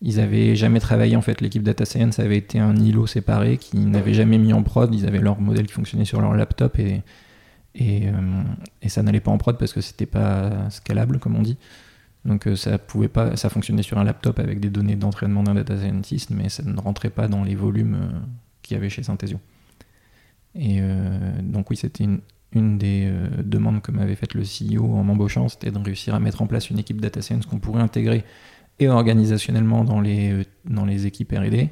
Ils 0.00 0.20
avaient 0.20 0.54
jamais 0.54 0.80
travaillé 0.80 1.16
en 1.16 1.22
fait. 1.22 1.40
L'équipe 1.40 1.62
data 1.62 1.84
science 1.84 2.20
avait 2.20 2.36
été 2.36 2.58
un 2.60 2.76
îlot 2.76 3.06
séparé 3.06 3.56
qui 3.56 3.78
n'avait 3.78 4.14
jamais 4.14 4.38
mis 4.38 4.52
en 4.52 4.62
prod. 4.62 4.94
Ils 4.94 5.06
avaient 5.06 5.18
leur 5.18 5.40
modèle 5.40 5.66
qui 5.66 5.72
fonctionnait 5.72 6.04
sur 6.04 6.20
leur 6.20 6.34
laptop 6.34 6.78
et 6.78 7.02
et, 7.78 8.08
euh, 8.08 8.42
ça 8.88 9.02
n'allait 9.02 9.20
pas 9.20 9.30
en 9.30 9.38
prod 9.38 9.56
parce 9.56 9.72
que 9.72 9.80
c'était 9.80 10.06
pas 10.06 10.68
scalable, 10.70 11.18
comme 11.18 11.36
on 11.36 11.42
dit. 11.42 11.56
Donc 12.24 12.46
euh, 12.46 12.56
ça 12.56 12.78
pouvait 12.78 13.08
pas, 13.08 13.36
ça 13.36 13.48
fonctionnait 13.48 13.82
sur 13.82 13.98
un 13.98 14.04
laptop 14.04 14.38
avec 14.40 14.60
des 14.60 14.70
données 14.70 14.96
d'entraînement 14.96 15.42
d'un 15.42 15.54
data 15.54 15.78
scientist, 15.78 16.30
mais 16.30 16.48
ça 16.48 16.62
ne 16.64 16.78
rentrait 16.78 17.10
pas 17.10 17.28
dans 17.28 17.44
les 17.44 17.54
volumes 17.54 17.94
euh, 17.94 18.18
qu'il 18.62 18.76
y 18.76 18.78
avait 18.78 18.90
chez 18.90 19.02
Synthesio. 19.02 19.38
Et 20.54 20.80
donc 21.42 21.70
oui, 21.70 21.76
c'était 21.76 22.02
une, 22.02 22.20
une, 22.52 22.78
des 22.78 23.12
demandes 23.38 23.82
que 23.82 23.92
m'avait 23.92 24.14
faite 24.14 24.34
le 24.34 24.42
CEO 24.42 24.94
en 24.94 25.04
m'embauchant, 25.04 25.48
c'était 25.48 25.70
de 25.70 25.78
réussir 25.78 26.14
à 26.14 26.20
mettre 26.20 26.42
en 26.42 26.46
place 26.46 26.70
une 26.70 26.78
équipe 26.78 27.00
data 27.00 27.20
science 27.20 27.46
qu'on 27.46 27.58
pourrait 27.58 27.82
intégrer 27.82 28.24
et 28.78 28.88
organisationnellement 28.88 29.84
dans 29.84 30.00
les, 30.00 30.46
dans 30.64 30.84
les 30.84 31.06
équipes 31.06 31.32
R&D 31.32 31.70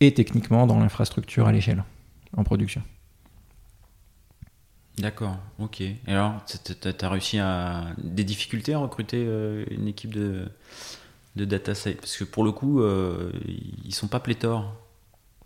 et 0.00 0.14
techniquement 0.14 0.66
dans 0.66 0.78
l'infrastructure 0.78 1.46
à 1.46 1.52
l'échelle, 1.52 1.84
en 2.36 2.44
production. 2.44 2.82
D'accord, 4.98 5.38
ok. 5.58 5.80
Et 5.80 5.96
alors, 6.06 6.44
tu 6.44 7.04
as 7.04 7.08
réussi 7.08 7.38
à 7.38 7.86
des 7.98 8.24
difficultés 8.24 8.74
à 8.74 8.78
recruter 8.78 9.24
euh, 9.26 9.64
une 9.70 9.88
équipe 9.88 10.14
de, 10.14 10.48
de 11.36 11.44
data 11.44 11.74
science 11.74 11.96
Parce 11.96 12.16
que 12.16 12.24
pour 12.24 12.44
le 12.44 12.52
coup, 12.52 12.80
euh, 12.82 13.32
ils 13.84 13.94
sont 13.94 14.08
pas 14.08 14.20
pléthores. 14.20 14.74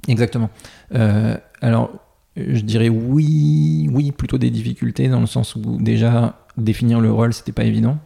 Exactement. 0.08 0.50
Euh, 0.94 1.36
alors, 1.60 1.92
je 2.36 2.60
dirais 2.60 2.88
oui, 2.88 3.88
oui, 3.92 4.12
plutôt 4.12 4.38
des 4.38 4.50
difficultés 4.50 5.08
dans 5.08 5.20
le 5.20 5.26
sens 5.26 5.54
où 5.56 5.78
déjà 5.80 6.38
définir 6.56 7.00
le 7.00 7.10
rôle, 7.10 7.32
c'était 7.32 7.52
pas 7.52 7.64
évident. 7.64 7.98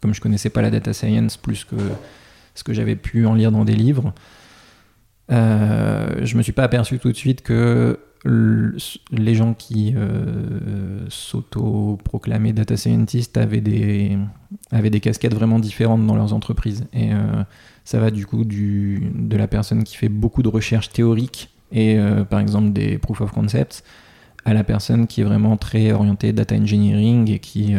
comme 0.00 0.14
je 0.14 0.20
connaissais 0.20 0.50
pas 0.50 0.62
la 0.62 0.70
data 0.70 0.92
science 0.92 1.36
plus 1.36 1.64
que 1.64 1.76
ce 2.54 2.62
que 2.62 2.72
j'avais 2.72 2.96
pu 2.96 3.26
en 3.26 3.34
lire 3.34 3.50
dans 3.52 3.64
des 3.64 3.74
livres, 3.74 4.12
je 5.30 6.36
me 6.36 6.42
suis 6.42 6.52
pas 6.52 6.64
aperçu 6.64 6.98
tout 6.98 7.10
de 7.10 7.16
suite 7.16 7.42
que 7.42 7.98
les 8.24 9.34
gens 9.34 9.52
qui 9.52 9.92
euh, 9.96 11.04
s'auto-proclamaient 11.08 12.54
data 12.54 12.76
scientists 12.76 13.36
avaient 13.36 13.60
des, 13.60 14.16
avaient 14.70 14.90
des 14.90 15.00
casquettes 15.00 15.34
vraiment 15.34 15.58
différentes 15.58 16.06
dans 16.06 16.16
leurs 16.16 16.32
entreprises. 16.32 16.86
Et 16.94 17.12
euh, 17.12 17.42
ça 17.84 17.98
va 17.98 18.10
du 18.10 18.24
coup 18.24 18.44
du, 18.44 19.10
de 19.14 19.36
la 19.36 19.46
personne 19.46 19.84
qui 19.84 19.96
fait 19.96 20.08
beaucoup 20.08 20.42
de 20.42 20.48
recherches 20.48 20.90
théoriques 20.90 21.50
et 21.72 21.98
euh, 21.98 22.24
par 22.24 22.40
exemple 22.40 22.72
des 22.72 22.98
proof 22.98 23.20
of 23.20 23.32
concepts 23.32 23.84
à 24.44 24.54
la 24.54 24.64
personne 24.64 25.06
qui 25.06 25.22
est 25.22 25.24
vraiment 25.24 25.56
très 25.56 25.92
orientée 25.92 26.32
data 26.32 26.54
engineering 26.54 27.30
et 27.30 27.38
qui 27.38 27.74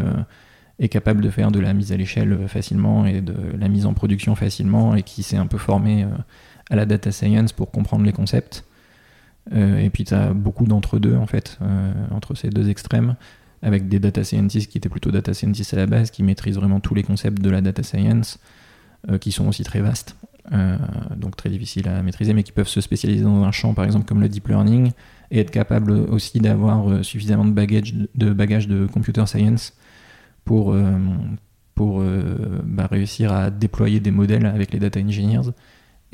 est 0.79 0.89
capable 0.89 1.21
de 1.21 1.29
faire 1.29 1.51
de 1.51 1.59
la 1.59 1.73
mise 1.73 1.91
à 1.91 1.97
l'échelle 1.97 2.47
facilement 2.47 3.05
et 3.05 3.21
de 3.21 3.35
la 3.59 3.67
mise 3.67 3.85
en 3.85 3.93
production 3.93 4.33
facilement 4.33 4.95
et 4.95 5.03
qui 5.03 5.21
s'est 5.21 5.37
un 5.37 5.45
peu 5.45 5.59
formé 5.59 6.07
à 6.71 6.75
la 6.75 6.87
data 6.87 7.11
science 7.11 7.53
pour 7.53 7.69
comprendre 7.69 8.03
les 8.03 8.13
concepts. 8.13 8.65
Euh, 9.53 9.77
et 9.77 9.89
puis 9.89 10.03
tu 10.03 10.13
as 10.13 10.33
beaucoup 10.33 10.65
d'entre-deux, 10.65 11.15
en 11.15 11.27
fait, 11.27 11.57
euh, 11.61 11.93
entre 12.11 12.35
ces 12.35 12.49
deux 12.49 12.69
extrêmes, 12.69 13.15
avec 13.61 13.87
des 13.87 13.99
data 13.99 14.23
scientists 14.23 14.71
qui 14.71 14.77
étaient 14.77 14.89
plutôt 14.89 15.11
data 15.11 15.33
scientists 15.33 15.73
à 15.73 15.77
la 15.77 15.85
base, 15.85 16.11
qui 16.11 16.23
maîtrisent 16.23 16.55
vraiment 16.55 16.79
tous 16.79 16.95
les 16.95 17.03
concepts 17.03 17.41
de 17.41 17.49
la 17.49 17.61
data 17.61 17.83
science, 17.83 18.39
euh, 19.09 19.17
qui 19.17 19.31
sont 19.31 19.47
aussi 19.47 19.63
très 19.63 19.81
vastes, 19.81 20.15
donc 21.15 21.35
très 21.35 21.49
difficiles 21.49 21.87
à 21.87 22.01
maîtriser, 22.01 22.33
mais 22.33 22.43
qui 22.43 22.51
peuvent 22.51 22.67
se 22.67 22.81
spécialiser 22.81 23.23
dans 23.23 23.43
un 23.43 23.51
champ, 23.51 23.73
par 23.73 23.85
exemple, 23.85 24.05
comme 24.05 24.21
le 24.21 24.29
deep 24.29 24.47
learning, 24.47 24.91
et 25.31 25.39
être 25.39 25.51
capable 25.51 25.91
aussi 25.91 26.39
d'avoir 26.39 27.03
suffisamment 27.03 27.45
de 27.45 27.51
bagages 27.51 27.93
de, 28.13 28.33
bagages 28.33 28.67
de 28.67 28.85
computer 28.85 29.25
science 29.25 29.73
pour, 30.43 30.75
pour 31.73 32.03
bah, 32.63 32.87
réussir 32.91 33.33
à 33.33 33.49
déployer 33.49 33.99
des 33.99 34.11
modèles 34.11 34.45
avec 34.45 34.71
les 34.71 34.79
data 34.79 34.99
engineers 34.99 35.51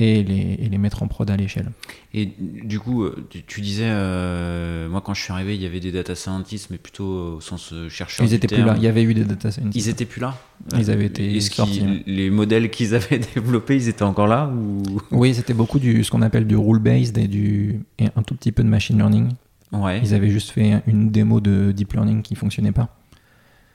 et 0.02 0.24
les, 0.24 0.78
mettre 0.78 1.04
en 1.04 1.08
prod 1.08 1.30
à 1.30 1.38
l'échelle. 1.38 1.72
Et 2.14 2.30
du 2.40 2.80
coup, 2.80 3.04
euh, 3.04 3.28
tu, 3.30 3.62
disais, 3.62 3.88
euh, 3.88 4.90
moi 4.90 5.02
quand 5.02 5.14
je 5.14 5.22
suis 5.22 5.32
arrivé, 5.32 5.56
il 5.56 5.62
y 5.62 5.66
avait 5.66 5.80
des 5.80 5.92
data 5.92 6.16
scientists, 6.16 6.70
mais 6.72 6.78
plutôt 6.78 7.36
au 7.36 7.42
sens 7.42 7.72
euh, 7.72 7.88
chercheur. 7.88 8.26
Ils 8.26 8.34
étaient 8.34 8.48
plus 8.48 8.64
là. 8.64 8.74
Il 8.78 8.84
y 8.84 8.88
avait 8.88 9.04
eu 9.04 9.14
des 9.14 9.24
data 9.24 9.52
scientists. 9.52 9.76
Ils 9.76 9.90
étaient 9.90 10.06
plus 10.06 10.20
là. 10.20 10.36
Ils 10.76 10.90
avaient 10.90 11.06
été 11.06 11.40
sortis. 11.42 12.04
les 12.08 12.30
modèles 12.32 12.72
qu'ils 12.72 12.96
avaient 12.96 13.20
développés, 13.20 13.76
ils 13.76 13.90
étaient 13.90 14.04
encore 14.04 14.28
là 14.28 14.48
ou? 14.48 14.82
Oui, 15.12 15.36
c'était 15.36 15.54
beaucoup 15.54 15.80
du 15.80 16.04
ce 16.04 16.10
qu'on 16.10 16.24
appelle 16.24 16.48
du 16.48 16.56
rule 16.56 16.80
based 16.80 17.18
et 17.18 17.28
du 17.28 17.82
et 18.00 18.08
un 18.16 18.24
tout 18.24 18.36
petit 18.36 18.52
peu 18.52 18.64
de 18.64 18.70
machine 18.70 18.98
learning. 18.98 19.30
Ouais. 19.72 20.02
Ils 20.04 20.14
avaient 20.14 20.30
juste 20.30 20.50
fait 20.50 20.82
une 20.88 21.12
démo 21.12 21.40
de 21.40 21.72
deep 21.72 21.94
learning 21.94 22.24
qui 22.24 22.36
fonctionnait 22.36 22.74
pas. 22.74 22.90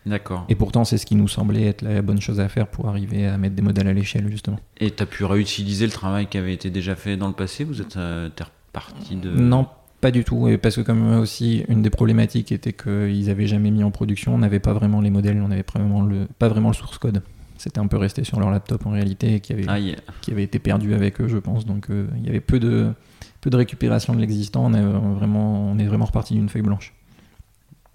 D'accord. 0.06 0.46
Et 0.48 0.54
pourtant, 0.54 0.84
c'est 0.84 0.98
ce 0.98 1.04
qui 1.04 1.16
nous 1.16 1.26
semblait 1.26 1.64
être 1.64 1.82
la 1.82 2.00
bonne 2.00 2.20
chose 2.20 2.38
à 2.38 2.48
faire 2.48 2.68
pour 2.68 2.88
arriver 2.88 3.26
à 3.26 3.36
mettre 3.38 3.56
des 3.56 3.62
modèles 3.62 3.88
à 3.88 3.92
l'échelle, 3.92 4.30
justement. 4.30 4.58
Et 4.78 4.92
tu 4.92 5.02
as 5.02 5.06
pu 5.06 5.24
réutiliser 5.24 5.84
le 5.84 5.92
travail 5.92 6.28
qui 6.28 6.38
avait 6.38 6.54
été 6.54 6.70
déjà 6.70 6.94
fait 6.94 7.16
dans 7.16 7.26
le 7.26 7.34
passé 7.34 7.64
Vous 7.64 7.80
êtes 7.80 7.96
euh, 7.96 8.30
reparti 8.68 9.16
de. 9.16 9.30
Non, 9.30 9.66
pas 10.00 10.12
du 10.12 10.22
tout. 10.22 10.46
Et 10.46 10.58
parce 10.58 10.76
que, 10.76 10.82
comme 10.82 11.18
aussi, 11.18 11.64
une 11.68 11.82
des 11.82 11.90
problématiques 11.90 12.52
était 12.52 12.72
qu'ils 12.72 13.26
n'avaient 13.26 13.48
jamais 13.48 13.72
mis 13.72 13.82
en 13.82 13.90
production, 13.90 14.34
on 14.36 14.38
n'avait 14.38 14.60
pas 14.60 14.72
vraiment 14.72 15.00
les 15.00 15.10
modèles, 15.10 15.42
on 15.42 15.48
n'avait 15.48 15.64
le, 15.74 16.26
pas 16.38 16.48
vraiment 16.48 16.68
le 16.68 16.74
source 16.74 16.98
code. 16.98 17.22
C'était 17.58 17.80
un 17.80 17.86
peu 17.88 17.96
resté 17.96 18.22
sur 18.22 18.38
leur 18.38 18.50
laptop 18.50 18.86
en 18.86 18.90
réalité, 18.90 19.40
qui 19.40 19.54
avait, 19.54 19.96
qui 20.20 20.30
avait 20.30 20.44
été 20.44 20.58
perdu 20.58 20.94
avec 20.94 21.20
eux, 21.20 21.26
je 21.26 21.38
pense. 21.38 21.64
Donc, 21.66 21.90
euh, 21.90 22.06
il 22.18 22.26
y 22.26 22.28
avait 22.28 22.40
peu 22.40 22.60
de, 22.60 22.92
peu 23.40 23.50
de 23.50 23.56
récupération 23.56 24.14
de 24.14 24.20
l'existant. 24.20 24.66
On, 24.66 25.14
vraiment, 25.14 25.70
on 25.72 25.78
est 25.78 25.86
vraiment 25.86 26.04
reparti 26.04 26.34
d'une 26.34 26.48
feuille 26.48 26.62
blanche. 26.62 26.92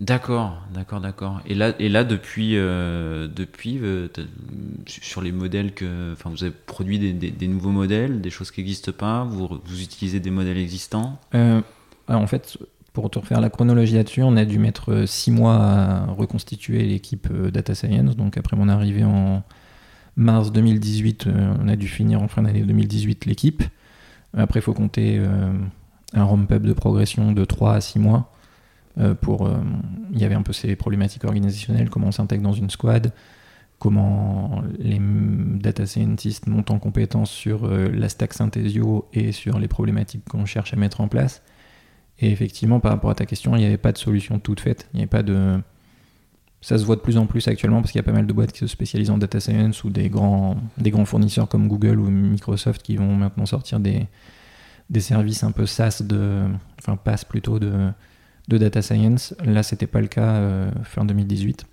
D'accord, 0.01 0.63
d'accord, 0.73 0.99
d'accord. 0.99 1.41
Et 1.45 1.53
là, 1.53 1.73
et 1.77 1.87
là 1.87 2.03
depuis, 2.03 2.57
euh, 2.57 3.27
depuis 3.27 3.77
euh, 3.77 4.07
sur 4.87 5.21
les 5.21 5.31
modèles 5.31 5.75
que, 5.75 6.13
enfin, 6.13 6.31
vous 6.31 6.43
avez 6.43 6.51
produit 6.51 6.97
des, 6.97 7.47
nouveaux 7.47 7.69
modèles, 7.69 8.19
des 8.19 8.31
choses 8.31 8.49
qui 8.49 8.61
n'existent 8.61 8.93
pas. 8.93 9.25
Vous, 9.25 9.47
vous, 9.63 9.81
utilisez 9.81 10.19
des 10.19 10.31
modèles 10.31 10.57
existants? 10.57 11.19
Euh, 11.35 11.61
en 12.07 12.25
fait, 12.25 12.57
pour 12.93 13.11
te 13.11 13.19
refaire 13.19 13.39
la 13.41 13.51
chronologie 13.51 13.93
là-dessus, 13.93 14.23
on 14.23 14.35
a 14.37 14.43
dû 14.43 14.57
mettre 14.57 15.05
six 15.05 15.29
mois 15.29 15.57
à 15.57 16.05
reconstituer 16.07 16.81
l'équipe 16.81 17.31
data 17.31 17.75
science. 17.75 18.15
Donc 18.15 18.37
après 18.37 18.57
mon 18.57 18.69
arrivée 18.69 19.03
en 19.03 19.43
mars 20.15 20.51
2018, 20.51 21.27
on 21.61 21.67
a 21.67 21.75
dû 21.75 21.87
finir 21.87 22.23
en 22.23 22.27
fin 22.27 22.41
d'année 22.41 22.61
2018 22.63 23.27
l'équipe. 23.27 23.61
Après, 24.35 24.61
il 24.61 24.63
faut 24.63 24.73
compter 24.73 25.21
un 26.13 26.23
ramp-up 26.23 26.63
de 26.63 26.73
progression 26.73 27.33
de 27.33 27.45
3 27.45 27.75
à 27.75 27.81
6 27.81 27.99
mois 27.99 28.31
pour, 29.21 29.47
euh, 29.47 29.57
il 30.11 30.19
y 30.19 30.25
avait 30.25 30.35
un 30.35 30.41
peu 30.41 30.53
ces 30.53 30.75
problématiques 30.75 31.23
organisationnelles, 31.23 31.89
comment 31.89 32.07
on 32.07 32.11
s'intègre 32.11 32.43
dans 32.43 32.53
une 32.53 32.69
squad, 32.69 33.13
comment 33.79 34.61
les 34.77 34.99
data 34.99 35.85
scientists 35.85 36.47
montent 36.47 36.71
en 36.71 36.79
compétence 36.79 37.31
sur 37.31 37.65
euh, 37.65 37.89
la 37.89 38.09
stack 38.09 38.33
Synthesio 38.33 39.07
et 39.13 39.31
sur 39.31 39.59
les 39.59 39.67
problématiques 39.67 40.23
qu'on 40.29 40.45
cherche 40.45 40.73
à 40.73 40.77
mettre 40.77 41.01
en 41.01 41.07
place. 41.07 41.41
Et 42.19 42.31
effectivement, 42.31 42.79
par 42.79 42.91
rapport 42.91 43.09
à 43.09 43.15
ta 43.15 43.25
question, 43.25 43.55
il 43.55 43.59
n'y 43.59 43.65
avait 43.65 43.77
pas 43.77 43.91
de 43.91 43.97
solution 43.97 44.39
toute 44.39 44.59
faite. 44.59 44.87
Il 44.93 44.97
n'y 44.97 45.01
avait 45.01 45.09
pas 45.09 45.23
de. 45.23 45.59
Ça 46.61 46.77
se 46.77 46.85
voit 46.85 46.95
de 46.95 47.01
plus 47.01 47.17
en 47.17 47.25
plus 47.25 47.47
actuellement 47.47 47.81
parce 47.81 47.91
qu'il 47.91 47.97
y 47.97 48.03
a 48.03 48.03
pas 48.03 48.11
mal 48.11 48.27
de 48.27 48.33
boîtes 48.33 48.51
qui 48.51 48.59
se 48.59 48.67
spécialisent 48.67 49.09
en 49.09 49.17
data 49.17 49.39
science 49.39 49.83
ou 49.83 49.89
des 49.89 50.09
grands, 50.09 50.57
des 50.77 50.91
grands 50.91 51.05
fournisseurs 51.05 51.47
comme 51.47 51.67
Google 51.67 51.99
ou 51.99 52.07
Microsoft 52.11 52.83
qui 52.83 52.97
vont 52.97 53.15
maintenant 53.15 53.47
sortir 53.47 53.79
des, 53.79 54.05
des 54.91 55.01
services 55.01 55.43
un 55.43 55.51
peu 55.51 55.65
SaaS 55.65 56.03
de. 56.05 56.43
Enfin, 56.77 56.97
passe 56.97 57.25
plutôt 57.25 57.57
de 57.57 57.89
de 58.51 58.57
data 58.57 58.81
science. 58.81 59.33
Là, 59.43 59.63
c'était 59.63 59.87
pas 59.87 60.01
le 60.01 60.07
cas 60.07 60.35
euh, 60.35 60.71
fin 60.83 61.05
2018. 61.05 61.65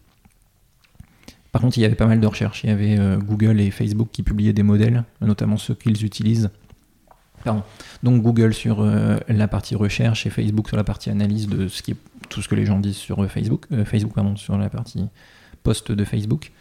Par 1.51 1.61
contre, 1.61 1.77
il 1.77 1.81
y 1.81 1.85
avait 1.85 1.97
pas 1.97 2.07
mal 2.07 2.21
de 2.21 2.27
recherches. 2.27 2.63
Il 2.65 2.71
y 2.71 2.73
avait 2.73 2.99
euh, 2.99 3.17
Google 3.19 3.61
et 3.61 3.71
Facebook 3.71 4.09
qui 4.13 4.23
publiaient 4.23 4.53
des 4.53 4.63
modèles, 4.63 5.05
notamment 5.21 5.57
ceux 5.57 5.75
qu'ils 5.75 6.05
utilisent. 6.05 6.51
Pardon. 7.45 7.63
Donc 8.03 8.23
Google 8.23 8.55
sur 8.55 8.81
euh, 8.81 9.17
la 9.29 9.49
partie 9.49 9.75
recherche 9.75 10.27
et 10.27 10.31
Facebook 10.31 10.69
sur 10.69 10.77
la 10.77 10.85
partie 10.85 11.11
analyse 11.11 11.49
de 11.49 11.69
ce 11.69 11.83
qui 11.83 11.93
est, 11.93 11.97
tout 12.29 12.43
ce 12.43 12.49
que 12.49 12.55
les 12.55 12.67
gens 12.67 12.79
disent 12.79 12.97
sur 12.97 13.29
Facebook, 13.31 13.67
Facebook 13.85 14.13
pardon, 14.15 14.37
sur 14.37 14.57
la 14.59 14.69
partie 14.69 15.05
post 15.63 15.93
de 15.93 16.05
Facebook, 16.05 16.53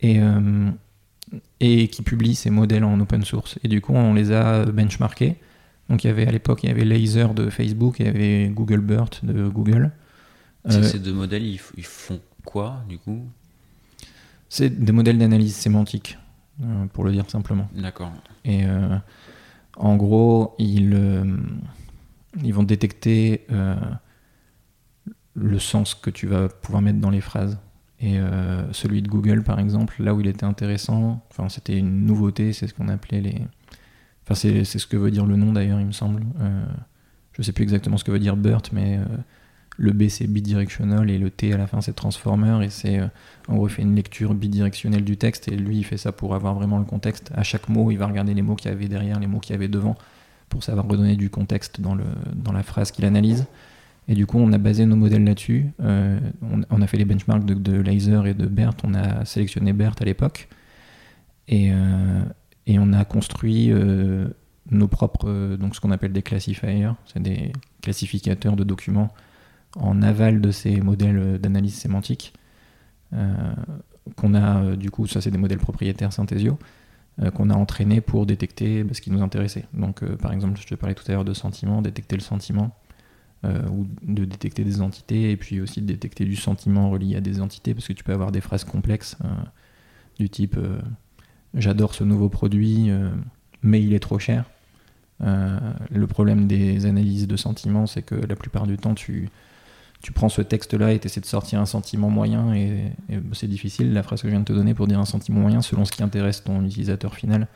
et, 0.00 0.20
et 1.60 1.88
qui 1.88 2.02
publient 2.02 2.34
ces 2.34 2.50
modèles 2.50 2.84
en 2.84 2.98
open 2.98 3.24
source. 3.24 3.58
Et 3.62 3.68
du 3.68 3.80
coup, 3.80 3.92
on 3.94 4.14
les 4.14 4.32
a 4.32 4.64
benchmarkés 4.64 5.36
donc 5.88 6.04
il 6.04 6.08
y 6.08 6.10
avait 6.10 6.26
à 6.26 6.30
l'époque, 6.30 6.62
il 6.62 6.68
y 6.68 6.72
avait 6.72 6.84
Laser 6.84 7.34
de 7.34 7.48
Facebook 7.48 8.00
et 8.00 8.04
il 8.04 8.06
y 8.06 8.10
avait 8.10 8.48
Google 8.48 8.80
BERT 8.80 9.10
de 9.22 9.48
Google. 9.48 9.92
Euh, 10.66 10.82
ces 10.82 10.98
deux 10.98 11.14
modèles, 11.14 11.44
ils, 11.44 11.58
font 11.58 12.20
quoi 12.44 12.84
du 12.88 12.98
coup? 12.98 13.24
C'est 14.48 14.68
des 14.68 14.92
modèles 14.92 15.18
d'analyse 15.18 15.54
sémantique, 15.54 16.18
euh, 16.62 16.86
pour 16.92 17.04
le 17.04 17.12
dire 17.12 17.28
simplement. 17.30 17.68
D'accord. 17.74 18.12
Et 18.44 18.66
euh, 18.66 18.96
en 19.76 19.96
gros, 19.96 20.54
ils, 20.58 21.24
ils 22.42 22.52
vont 22.52 22.64
détecter 22.64 23.46
le 25.34 25.58
sens 25.58 25.94
que 25.94 26.10
tu 26.10 26.26
vas 26.26 26.48
pouvoir 26.48 26.82
mettre 26.82 26.98
dans 26.98 27.10
les 27.10 27.20
phrases. 27.20 27.58
Et 28.00 28.18
celui 28.72 29.02
de 29.02 29.08
Google, 29.08 29.42
par 29.42 29.58
exemple, 29.58 30.02
là 30.02 30.14
où 30.14 30.20
il 30.20 30.26
était 30.26 30.44
intéressant, 30.44 31.24
enfin 31.30 31.48
c'était 31.48 31.76
une 31.76 32.04
nouveauté, 32.04 32.52
c'est 32.52 32.66
ce 32.66 32.74
qu'on 32.74 32.88
appelait 32.88 33.20
les 33.20 33.42
Enfin, 34.28 34.34
c'est 34.34 34.64
ce 34.64 34.86
que 34.86 34.96
veut 34.98 35.10
dire 35.10 35.24
le 35.24 35.36
nom 35.36 35.52
d'ailleurs, 35.52 35.80
il 35.80 35.86
me 35.86 35.92
semble. 35.92 36.22
Euh, 36.40 36.64
je 37.32 37.42
sais 37.42 37.52
plus 37.52 37.62
exactement 37.62 37.96
ce 37.96 38.04
que 38.04 38.10
veut 38.10 38.18
dire 38.18 38.36
BERT, 38.36 38.72
mais 38.72 38.98
euh, 38.98 39.04
le 39.78 39.92
B 39.92 40.08
c'est 40.08 40.26
bidirectional 40.26 41.08
et 41.08 41.18
le 41.18 41.30
T 41.30 41.54
à 41.54 41.56
la 41.56 41.66
fin 41.66 41.80
c'est 41.80 41.94
transformer. 41.94 42.62
Et 42.62 42.68
c'est, 42.68 42.98
euh, 42.98 43.06
en 43.48 43.56
gros, 43.56 43.68
fait 43.68 43.80
une 43.80 43.94
lecture 43.94 44.34
bidirectionnelle 44.34 45.04
du 45.04 45.16
texte 45.16 45.48
et 45.48 45.56
lui 45.56 45.78
il 45.78 45.84
fait 45.84 45.96
ça 45.96 46.12
pour 46.12 46.34
avoir 46.34 46.54
vraiment 46.54 46.78
le 46.78 46.84
contexte. 46.84 47.30
À 47.34 47.42
chaque 47.42 47.70
mot, 47.70 47.90
il 47.90 47.96
va 47.96 48.06
regarder 48.06 48.34
les 48.34 48.42
mots 48.42 48.54
qu'il 48.54 48.70
y 48.70 48.74
avait 48.74 48.88
derrière, 48.88 49.18
les 49.18 49.26
mots 49.26 49.40
qu'il 49.40 49.52
y 49.52 49.54
avait 49.54 49.68
devant, 49.68 49.96
pour 50.50 50.62
savoir 50.62 50.86
redonner 50.86 51.16
du 51.16 51.30
contexte 51.30 51.80
dans, 51.80 51.94
le, 51.94 52.04
dans 52.34 52.52
la 52.52 52.62
phrase 52.62 52.90
qu'il 52.90 53.06
analyse. 53.06 53.46
Et 54.08 54.14
du 54.14 54.26
coup, 54.26 54.38
on 54.38 54.52
a 54.52 54.58
basé 54.58 54.84
nos 54.84 54.96
modèles 54.96 55.24
là-dessus. 55.24 55.68
on, 55.80 56.82
a 56.82 56.86
fait 56.86 56.96
les 56.98 57.04
benchmarks 57.06 57.44
de, 57.46 57.54
de 57.54 58.26
et 58.26 58.34
de 58.34 58.46
BERT. 58.46 58.76
On 58.84 58.94
a 58.94 59.24
sélectionné 59.26 59.72
BERT 59.72 59.96
à 60.00 60.04
l'époque. 60.04 60.48
Et, 61.46 61.70
et 62.68 62.78
on 62.78 62.92
a 62.92 63.04
construit 63.06 63.72
euh, 63.72 64.28
nos 64.70 64.88
propres, 64.88 65.28
euh, 65.28 65.56
donc 65.56 65.74
ce 65.74 65.80
qu'on 65.80 65.90
appelle 65.90 66.12
des 66.12 66.22
classifiers, 66.22 66.90
c'est 67.06 67.20
des 67.20 67.50
classificateurs 67.80 68.56
de 68.56 68.62
documents 68.62 69.08
en 69.76 70.02
aval 70.02 70.42
de 70.42 70.50
ces 70.50 70.80
modèles 70.82 71.38
d'analyse 71.38 71.74
sémantique. 71.74 72.34
Euh, 73.14 73.54
qu'on 74.16 74.34
a, 74.34 74.76
du 74.76 74.90
coup, 74.90 75.06
ça 75.06 75.22
c'est 75.22 75.30
des 75.30 75.38
modèles 75.38 75.58
propriétaires 75.58 76.12
Synthesio, 76.12 76.58
qu'on 77.34 77.50
a 77.50 77.54
entraînés 77.54 78.00
pour 78.00 78.26
détecter 78.26 78.84
bah, 78.84 78.94
ce 78.94 79.00
qui 79.00 79.10
nous 79.10 79.22
intéressait. 79.22 79.64
Donc, 79.74 80.04
par 80.16 80.32
exemple, 80.32 80.58
je 80.60 80.66
te 80.66 80.74
parlais 80.74 80.94
tout 80.94 81.04
à 81.08 81.12
l'heure 81.12 81.24
de 81.24 81.34
sentiment, 81.34 81.82
détecter 81.82 82.16
le 82.16 82.22
sentiment, 82.22 82.74
ou 83.44 83.86
de 84.02 84.24
détecter 84.24 84.64
des 84.64 84.80
entités, 84.80 85.30
et 85.30 85.36
puis 85.36 85.60
aussi 85.60 85.82
de 85.82 85.86
détecter 85.86 86.24
du 86.24 86.36
sentiment 86.36 86.90
relié 86.90 87.16
à 87.16 87.20
des 87.20 87.40
entités, 87.40 87.74
parce 87.74 87.86
que 87.86 87.92
tu 87.92 88.04
peux 88.04 88.12
avoir 88.12 88.32
des 88.32 88.40
phrases 88.40 88.64
complexes 88.64 89.18
du 90.18 90.30
type 90.30 90.58
j'adore 91.54 91.94
ce 91.94 92.04
nouveau 92.04 92.28
produit, 92.28 92.90
euh, 92.90 93.10
mais 93.62 93.82
il 93.82 93.94
est 93.94 94.00
trop 94.00 94.18
cher. 94.18 94.44
Euh, 95.22 95.58
le 95.90 96.06
problème 96.06 96.46
des 96.46 96.86
analyses 96.86 97.26
de 97.26 97.36
sentiments, 97.36 97.86
c'est 97.86 98.02
que 98.02 98.14
la 98.14 98.36
plupart 98.36 98.66
du 98.66 98.76
temps, 98.76 98.94
tu, 98.94 99.28
tu 100.02 100.12
prends 100.12 100.28
ce 100.28 100.42
texte-là 100.42 100.92
et 100.92 100.98
tu 100.98 101.06
essaies 101.06 101.20
de 101.20 101.26
sortir 101.26 101.60
un 101.60 101.66
sentiment 101.66 102.10
moyen, 102.10 102.54
et, 102.54 102.92
c'est 103.32 103.48
difficile, 103.48 103.92
la 103.92 104.02
phrase 104.02 104.22
que 104.22 104.28
je 104.28 104.32
viens 104.32 104.40
de 104.40 104.44
te 104.44 104.52
donner, 104.52 104.74
pour 104.74 104.86
dire 104.86 105.00
un 105.00 105.04
sentiment 105.04 105.40
moyen, 105.40 105.62
selon 105.62 105.84
ce 105.84 105.92
qui 105.92 106.02
intéresse 106.02 106.44
ton 106.44 106.64
utilisateur 106.64 107.14
final. 107.14 107.48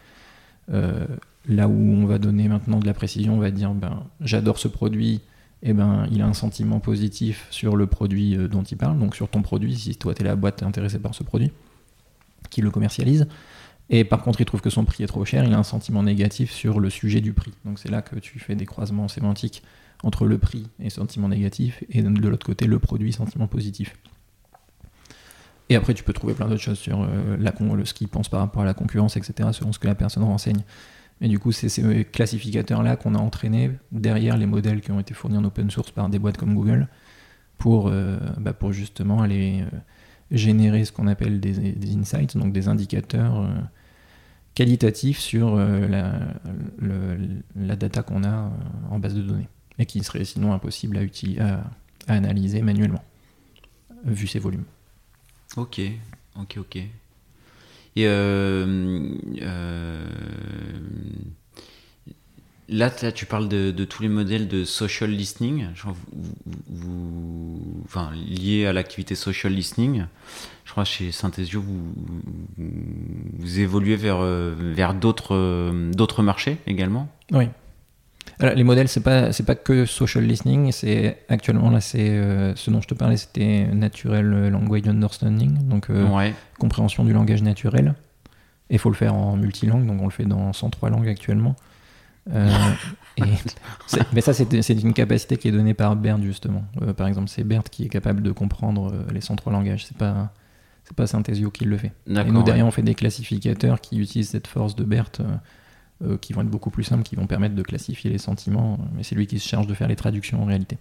Euh, 0.73 1.07
là 1.49 1.67
où 1.67 1.73
on 1.73 2.07
va 2.07 2.19
donner 2.19 2.49
maintenant 2.49 2.79
de 2.79 2.87
la 2.87 2.95
précision, 2.95 3.35
on 3.35 3.41
va 3.41 3.51
dire 3.51 3.73
ben, 3.73 4.05
j'adore 4.21 4.59
ce 4.59 4.69
produit, 4.69 5.21
et 5.65 5.73
ben, 5.73 6.07
il 6.11 6.23
a 6.23 6.27
un 6.27 6.35
sentiment 6.35 6.81
positif 6.81 7.47
sur 7.51 7.77
le 7.77 7.87
produit 7.87 8.37
dont 8.49 8.63
il 8.63 8.77
parle, 8.77 8.99
donc 8.99 9.15
sur 9.15 9.29
ton 9.29 9.43
produit, 9.43 9.77
si 9.77 9.95
toi 9.97 10.15
tu 10.15 10.23
es 10.23 10.25
la 10.25 10.35
boîte 10.35 10.63
intéressée 10.63 10.99
par 10.99 11.15
ce 11.15 11.23
produit, 11.23 11.53
qui 12.51 12.61
le 12.61 12.71
commercialise. 12.71 13.27
Et 13.91 14.05
par 14.05 14.23
contre, 14.23 14.41
il 14.41 14.45
trouve 14.45 14.61
que 14.61 14.71
son 14.71 14.85
prix 14.85 15.05
est 15.05 15.09
trop 15.09 15.25
cher, 15.25 15.45
il 15.45 15.53
a 15.53 15.59
un 15.59 15.63
sentiment 15.63 16.03
négatif 16.03 16.51
sur 16.51 16.81
le 16.81 16.89
sujet 16.89 17.21
du 17.21 17.33
prix. 17.33 17.53
Donc 17.65 17.79
c'est 17.79 17.91
là 17.91 18.01
que 18.03 18.17
tu 18.19 18.39
fais 18.39 18.55
des 18.55 18.67
croisements 18.67 19.09
sémantiques 19.09 19.63
entre 20.03 20.27
le 20.27 20.39
prix 20.39 20.67
et 20.81 20.91
sentiment 20.91 21.29
négatif, 21.29 21.85
et 21.91 22.03
de 22.03 22.29
l'autre 22.29 22.47
côté, 22.47 22.67
le 22.67 22.79
produit, 22.79 23.13
sentiment 23.13 23.47
positif. 23.47 23.95
Et 25.69 25.77
après, 25.77 25.95
tu 25.95 26.03
peux 26.03 26.13
trouver 26.13 26.35
plein 26.35 26.49
d'autres 26.49 26.61
choses 26.63 26.79
sur 26.79 27.03
euh, 27.03 27.85
ce 27.85 27.95
qu'il 27.95 28.09
pense 28.09 28.29
par 28.29 28.41
rapport 28.41 28.63
à 28.63 28.65
la 28.65 28.75
concurrence, 28.75 29.17
etc., 29.17 29.51
selon 29.53 29.73
ce 29.73 29.79
que 29.79 29.87
la 29.87 29.95
personne 29.95 30.25
renseigne. 30.25 30.63
Mais 31.21 31.29
du 31.29 31.39
coup, 31.39 31.53
c'est 31.53 31.69
ces 31.69 32.05
classificateurs-là 32.05 32.97
qu'on 32.97 33.15
a 33.15 33.19
entraînés 33.19 33.71
derrière 33.93 34.37
les 34.37 34.47
modèles 34.47 34.81
qui 34.81 34.91
ont 34.91 34.99
été 34.99 35.15
fournis 35.15 35.39
en 35.39 35.45
open 35.45 35.71
source 35.71 35.93
par 35.93 36.09
des 36.09 36.19
boîtes 36.19 36.37
comme 36.37 36.55
Google 36.55 36.89
pour, 37.59 37.89
euh, 37.89 38.19
bah, 38.39 38.55
justement 38.71 39.23
aller 39.23 39.63
euh, 39.63 39.79
générer 40.33 40.85
ce 40.85 40.93
qu'on 40.93 41.07
appelle 41.07 41.41
des, 41.41 41.97
insights, 41.97 42.37
donc 42.37 42.53
des 42.53 42.69
indicateurs 42.69 43.47
qualitatif 44.55 45.19
sur 45.19 45.55
euh, 45.57 45.89
la, 47.57 47.77
data 47.77 48.03
qu'on 48.03 48.25
a 48.25 48.47
euh, 48.47 48.51
en 48.91 48.99
base 48.99 49.15
de 49.15 49.23
données. 49.23 49.49
et 49.79 49.87
qui 49.87 50.03
serait 50.03 50.25
sinon 50.25 50.53
impossible 50.53 50.99
à, 51.39 51.65
analyser 52.09 52.63
manuellement, 52.63 53.05
vu 54.05 54.27
ces 54.27 54.39
volumes. 54.39 54.65
Ok, 55.57 55.81
ok, 56.37 56.57
ok. 56.59 56.77
Et 57.95 58.07
euh, 58.07 59.15
euh, 59.43 60.07
là, 62.69 62.91
tu 62.91 63.27
parles 63.27 63.49
de, 63.49 63.85
tous 63.85 64.03
les 64.03 64.09
modèles 64.09 64.49
de 64.49 64.65
social 64.65 65.11
listening, 65.11 65.67
enfin, 67.85 68.11
liés 68.15 68.67
à 68.67 68.73
l'activité 68.73 69.15
social 69.15 69.53
listening. 69.53 70.07
Je 70.65 70.71
crois 70.71 70.85
que 70.85 70.91
chez 70.91 71.13
Synthesio, 71.13 71.61
vous, 71.61 71.93
vous, 73.39 73.61
évoluez 73.61 73.97
vers, 73.97 74.19
euh, 74.21 74.55
vers 74.59 74.95
d'autres 74.95 76.23
marchés 76.23 76.59
également 76.67 77.09
Oui. 77.33 77.49
les 78.41 78.65
modèles, 78.65 78.89
c'est 78.89 79.03
pas 79.03 79.33
c'est 79.33 79.45
pas 79.45 79.55
que 79.55 79.85
social 79.85 80.25
listening. 80.25 80.73
C'est 80.73 81.19
actuellement 81.29 81.71
là, 81.71 81.81
c'est 81.81 82.55
ce 82.55 82.71
dont 82.71 82.81
je 82.81 82.89
te 82.89 82.95
parlais, 82.95 83.17
c'était 83.17 83.67
natural 83.67 84.49
language 84.49 84.89
understanding, 84.89 85.69
donc 85.69 85.89
compréhension 86.59 87.05
du 87.05 87.13
langage 87.13 87.43
naturel. 87.43 87.95
Et 88.71 88.77
il 88.77 88.79
faut 88.79 88.89
le 88.89 88.97
faire 88.97 89.15
en 89.15 89.37
multilangue, 89.37 89.87
donc 89.87 90.01
on 90.01 90.07
le 90.07 90.11
fait 90.11 90.25
dans 90.25 90.55
103 90.55 90.89
langues 90.89 91.09
actuellement. 91.09 91.57
Euh, 92.31 92.49
mais 94.13 94.21
ça, 94.21 94.33
c'est 94.33 94.73
une 94.73 94.95
capacité 94.95 95.37
qui 95.37 95.49
est 95.49 95.53
donnée 95.53 95.75
par 95.75 95.97
BERT, 95.97 96.23
justement. 96.23 96.65
Euh, 96.83 96.93
par 96.93 97.07
exemple, 97.07 97.29
c'est 97.29 97.45
BERT 97.45 97.65
qui 97.71 97.85
est 97.85 97.89
capable 97.89 98.23
de 98.23 98.31
comprendre 98.31 98.93
euh, 98.93 99.13
les 99.13 99.21
103 99.21 99.53
langages. 99.53 99.87
C'est 99.87 99.97
pas, 99.97 100.33
c'est 100.85 100.97
pas 100.97 101.07
Synthesio 101.07 101.51
qui 101.51 101.65
le 101.65 101.77
fait. 101.77 101.93
Et 102.09 102.25
nous, 102.25 102.43
derrière, 102.43 102.67
on 102.67 102.71
fait 102.71 102.83
des 102.83 102.95
classificateurs 102.95 103.81
qui 103.81 103.99
utilisent 103.99 104.31
cette 104.31 104.47
force 104.47 104.77
de 104.77 104.85
BERT, 104.85 105.23
qui 106.21 106.33
vont 106.33 106.43
être 106.43 106.51
beaucoup 106.51 106.71
plus 106.71 106.83
simples, 106.83 107.05
qui 107.05 107.15
vont 107.15 107.29
permettre 107.29 107.55
de 107.55 107.63
classifier 107.63 108.11
les 108.11 108.19
sentiments. 108.19 108.79
Mais 108.97 109.05
c'est 109.05 109.15
lui 109.15 109.27
qui 109.27 109.39
se 109.39 109.49
charge 109.49 109.67
de 109.67 109.75
faire 109.75 109.89
les 109.89 109.97
traductions 109.97 110.43
en 110.43 110.47
réalité. 110.47 110.79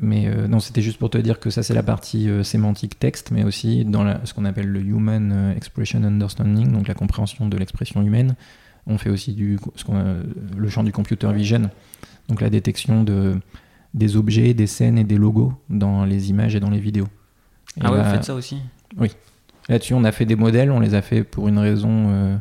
Mais 0.00 0.26
euh, 0.26 0.48
non, 0.48 0.60
c'était 0.60 0.82
juste 0.82 0.98
pour 0.98 1.10
te 1.10 1.18
dire 1.18 1.38
que 1.38 1.50
ça, 1.50 1.62
c'est 1.62 1.74
la 1.74 1.82
partie 1.82 2.28
euh, 2.28 2.42
sémantique 2.42 2.98
texte, 2.98 3.30
mais 3.30 3.44
aussi 3.44 3.84
dans 3.84 4.24
ce 4.24 4.34
qu'on 4.34 4.44
appelle 4.44 4.66
le 4.66 4.80
Human 4.80 5.32
euh, 5.32 5.56
Expression 5.56 6.02
Understanding, 6.02 6.72
donc 6.72 6.88
la 6.88 6.94
compréhension 6.94 7.48
de 7.48 7.56
l'expression 7.56 8.02
humaine. 8.02 8.34
On 8.86 8.98
fait 8.98 9.10
aussi 9.10 9.32
du, 9.32 9.58
le 10.56 10.68
champ 10.68 10.82
du 10.82 10.92
computer 10.92 11.32
vision, 11.32 11.70
donc 12.28 12.40
la 12.40 12.50
détection 12.50 13.02
de, 13.02 13.36
des 13.94 14.16
objets, 14.16 14.54
des 14.54 14.66
scènes 14.66 14.98
et 14.98 15.04
des 15.04 15.16
logos 15.16 15.54
dans 15.70 16.04
les 16.04 16.30
images 16.30 16.54
et 16.54 16.60
dans 16.60 16.70
les 16.70 16.80
vidéos. 16.80 17.08
ah 17.80 17.92
ouais, 17.92 18.02
vous 18.02 18.10
faites 18.10 18.24
ça 18.24 18.34
aussi? 18.34 18.58
Oui. 18.98 19.10
Là-dessus, 19.68 19.94
on 19.94 20.04
a 20.04 20.12
fait 20.12 20.26
des 20.26 20.36
modèles, 20.36 20.70
on 20.70 20.80
les 20.80 20.94
a 20.94 21.00
fait 21.00 21.24
pour 21.24 21.48
une 21.48 21.58
raison 21.58 22.40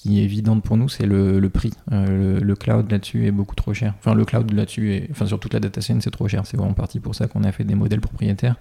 qui 0.00 0.18
est 0.18 0.24
évidente 0.24 0.62
pour 0.62 0.78
nous, 0.78 0.88
c'est 0.88 1.04
le, 1.04 1.46
prix. 1.50 1.74
Euh, 1.92 2.40
le, 2.40 2.56
cloud 2.56 2.90
là-dessus 2.90 3.26
est 3.26 3.30
beaucoup 3.30 3.54
trop 3.54 3.74
cher. 3.74 3.94
Enfin, 3.98 4.14
le 4.14 4.24
cloud 4.24 4.50
là-dessus, 4.50 4.94
est, 4.94 5.08
enfin 5.10 5.26
sur 5.26 5.38
toute 5.38 5.52
la 5.52 5.60
data 5.60 5.82
scène, 5.82 6.00
c'est 6.00 6.10
trop 6.10 6.26
cher. 6.26 6.46
C'est 6.46 6.56
vraiment 6.56 6.72
parti 6.72 7.00
pour 7.00 7.14
ça 7.14 7.28
qu'on 7.28 7.44
a 7.44 7.52
fait 7.52 7.64
des 7.64 7.74
modèles 7.74 8.00
propriétaires. 8.00 8.56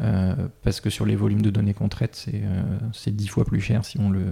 Euh, 0.00 0.34
parce 0.64 0.80
que 0.80 0.90
sur 0.90 1.06
les 1.06 1.14
volumes 1.14 1.42
de 1.42 1.50
données 1.50 1.74
qu'on 1.74 1.88
traite, 1.88 2.16
c'est 2.16 2.42
euh, 2.42 3.10
dix 3.12 3.28
fois 3.28 3.44
plus 3.44 3.60
cher 3.60 3.84
si 3.84 4.00
on, 4.00 4.10
le, 4.10 4.24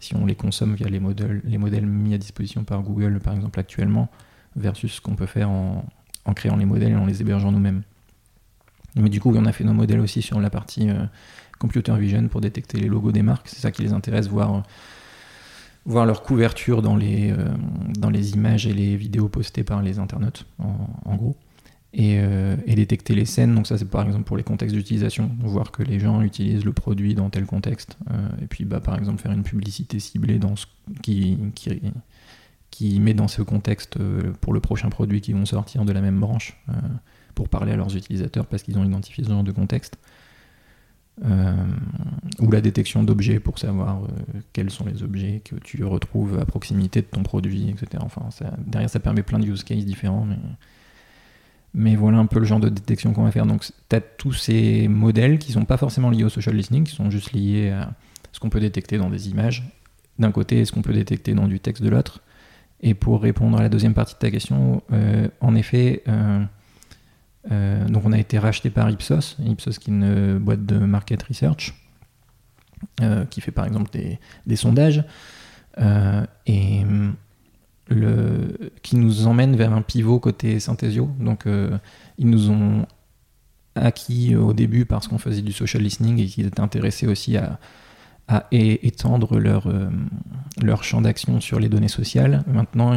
si 0.00 0.16
on 0.16 0.26
les 0.26 0.34
consomme 0.34 0.74
via 0.74 0.88
les 0.88 0.98
modèles, 0.98 1.40
les 1.44 1.58
modèles 1.58 1.86
mis 1.86 2.14
à 2.14 2.18
disposition 2.18 2.64
par 2.64 2.82
Google, 2.82 3.20
par 3.20 3.34
exemple, 3.34 3.60
actuellement, 3.60 4.08
versus 4.56 4.94
ce 4.94 5.00
qu'on 5.00 5.14
peut 5.14 5.26
faire 5.26 5.50
en, 5.50 5.84
créant 6.34 6.56
les 6.56 6.64
modèles 6.64 6.92
et 6.92 6.96
en 6.96 7.06
les 7.06 7.20
hébergeant 7.20 7.52
nous-mêmes. 7.52 7.82
Mais 8.96 9.08
du 9.08 9.20
coup, 9.20 9.32
on 9.34 9.46
a 9.46 9.52
fait 9.52 9.64
nos 9.64 9.74
modèles 9.74 10.00
aussi 10.00 10.22
sur 10.22 10.40
la 10.40 10.50
partie 10.50 10.88
computer 11.60 11.94
vision 11.96 12.26
pour 12.28 12.40
détecter 12.40 12.78
les 12.78 12.88
logos 12.88 13.12
des 13.12 13.22
marques. 13.22 13.48
C'est 13.48 13.60
ça 13.60 13.70
qui 13.70 13.82
les 13.82 13.92
intéresse, 13.92 14.28
voir 14.28 14.64
leur 15.86 16.22
couverture 16.22 16.78
euh, 16.78 17.48
dans 17.98 18.10
les 18.10 18.32
images 18.32 18.66
et 18.66 18.72
les 18.72 18.96
vidéos 18.96 19.28
postées 19.28 19.62
par 19.62 19.82
les 19.82 19.98
internautes, 19.98 20.46
en, 20.58 21.14
gros. 21.16 21.36
Euh, 21.98 22.56
et, 22.66 22.76
détecter 22.76 23.16
les 23.16 23.24
scènes. 23.24 23.54
Donc 23.54 23.66
ça 23.66 23.76
c'est 23.76 23.88
par 23.88 24.06
exemple 24.06 24.24
pour 24.24 24.36
les 24.36 24.44
contextes 24.44 24.76
d'utilisation, 24.76 25.30
voir 25.40 25.72
que 25.72 25.82
les 25.82 25.98
gens 25.98 26.22
utilisent 26.22 26.64
le 26.64 26.72
produit 26.72 27.14
dans 27.14 27.30
tel 27.30 27.46
contexte. 27.46 27.98
Euh, 28.10 28.28
et 28.40 28.46
puis 28.46 28.64
bah, 28.64 28.80
par 28.80 28.96
exemple 28.96 29.20
faire 29.20 29.32
une 29.32 29.42
publicité 29.42 29.98
ciblée 29.98 30.38
dans 30.38 30.54
ce, 30.54 30.66
qui, 31.02 31.36
qui, 31.54 31.82
qui 32.70 33.00
met 33.00 33.14
dans 33.14 33.26
ce 33.26 33.42
contexte 33.42 33.98
pour 34.40 34.52
le 34.52 34.60
prochain 34.60 34.88
produit 34.88 35.20
qui 35.20 35.32
vont 35.32 35.46
sortir 35.46 35.84
de 35.84 35.92
la 35.92 36.00
même 36.00 36.20
branche, 36.20 36.56
pour 37.34 37.48
parler 37.48 37.72
à 37.72 37.76
leurs 37.76 37.96
utilisateurs 37.96 38.46
parce 38.46 38.62
qu'ils 38.62 38.78
ont 38.78 38.84
identifié 38.84 39.24
ce 39.24 39.30
genre 39.30 39.44
de 39.44 39.52
contexte. 39.52 39.98
Euh, 41.24 41.54
ou 42.38 42.50
la 42.50 42.62
détection 42.62 43.02
d'objets 43.02 43.40
pour 43.40 43.58
savoir 43.58 44.04
euh, 44.04 44.40
quels 44.54 44.70
sont 44.70 44.86
les 44.86 45.02
objets 45.02 45.42
que 45.44 45.54
tu 45.56 45.84
retrouves 45.84 46.38
à 46.38 46.46
proximité 46.46 47.02
de 47.02 47.06
ton 47.06 47.22
produit, 47.22 47.68
etc. 47.68 48.02
Enfin, 48.02 48.30
derrière, 48.66 48.88
ça 48.88 49.00
permet 49.00 49.22
plein 49.22 49.38
de 49.38 49.46
use 49.46 49.62
cases 49.62 49.84
différents, 49.84 50.24
mais, 50.24 50.38
mais 51.74 51.96
voilà 51.96 52.18
un 52.18 52.26
peu 52.26 52.38
le 52.38 52.44
genre 52.44 52.60
de 52.60 52.68
détection 52.68 53.12
qu'on 53.12 53.24
va 53.24 53.30
faire. 53.30 53.46
Donc, 53.46 53.64
tu 53.88 53.96
as 53.96 54.00
tous 54.00 54.32
ces 54.32 54.88
modèles 54.88 55.38
qui 55.38 55.52
sont 55.52 55.64
pas 55.64 55.76
forcément 55.76 56.10
liés 56.10 56.24
au 56.24 56.28
social 56.28 56.56
listening, 56.56 56.84
qui 56.84 56.94
sont 56.94 57.10
juste 57.10 57.32
liés 57.32 57.70
à 57.70 57.92
ce 58.32 58.40
qu'on 58.40 58.50
peut 58.50 58.60
détecter 58.60 58.98
dans 58.98 59.10
des 59.10 59.28
images 59.28 59.64
d'un 60.18 60.32
côté 60.32 60.60
et 60.60 60.64
ce 60.64 60.72
qu'on 60.72 60.82
peut 60.82 60.92
détecter 60.92 61.34
dans 61.34 61.46
du 61.46 61.60
texte 61.60 61.82
de 61.82 61.88
l'autre? 61.88 62.20
Et 62.82 62.94
pour 62.94 63.20
répondre 63.20 63.58
à 63.58 63.62
la 63.62 63.68
deuxième 63.68 63.94
partie 63.94 64.14
de 64.14 64.18
ta 64.18 64.30
question, 64.30 64.82
euh, 64.92 65.28
en 65.40 65.54
effet, 65.54 66.02
euh, 67.50 67.86
donc 67.86 68.04
on 68.04 68.12
a 68.12 68.18
été 68.18 68.38
racheté 68.38 68.70
par 68.70 68.90
Ipsos, 68.90 69.36
Ipsos 69.44 69.78
qui 69.78 69.90
est 69.90 69.94
une 69.94 70.38
boîte 70.38 70.64
de 70.66 70.78
market 70.78 71.22
research, 71.22 71.74
euh, 73.02 73.24
qui 73.26 73.40
fait 73.40 73.50
par 73.50 73.66
exemple 73.66 73.90
des, 74.46 74.56
sondages, 74.56 75.04
euh, 75.78 76.24
et 76.46 76.82
qui 78.82 78.96
nous 78.96 79.26
emmène 79.26 79.56
vers 79.56 79.72
un 79.72 79.82
pivot 79.82 80.20
côté 80.20 80.60
Synthesio. 80.60 81.10
Donc 81.18 81.44
ils 82.18 82.30
nous 82.30 82.50
ont 82.50 82.86
acquis 83.74 84.36
au 84.36 84.52
début 84.52 84.84
parce 84.84 85.08
qu'on 85.08 85.18
faisait 85.18 85.42
du 85.42 85.52
social 85.52 85.82
listening 85.82 86.18
et 86.18 86.26
qu'ils 86.26 86.46
étaient 86.46 86.60
intéressés 86.60 87.06
aussi 87.06 87.36
à, 87.36 87.58
étendre 88.52 89.40
leur, 89.40 89.68
leur 90.62 90.84
champ 90.84 91.00
d'action 91.00 91.40
sur 91.40 91.58
les 91.58 91.68
données 91.68 91.88
sociales. 91.88 92.44
Maintenant, 92.46 92.94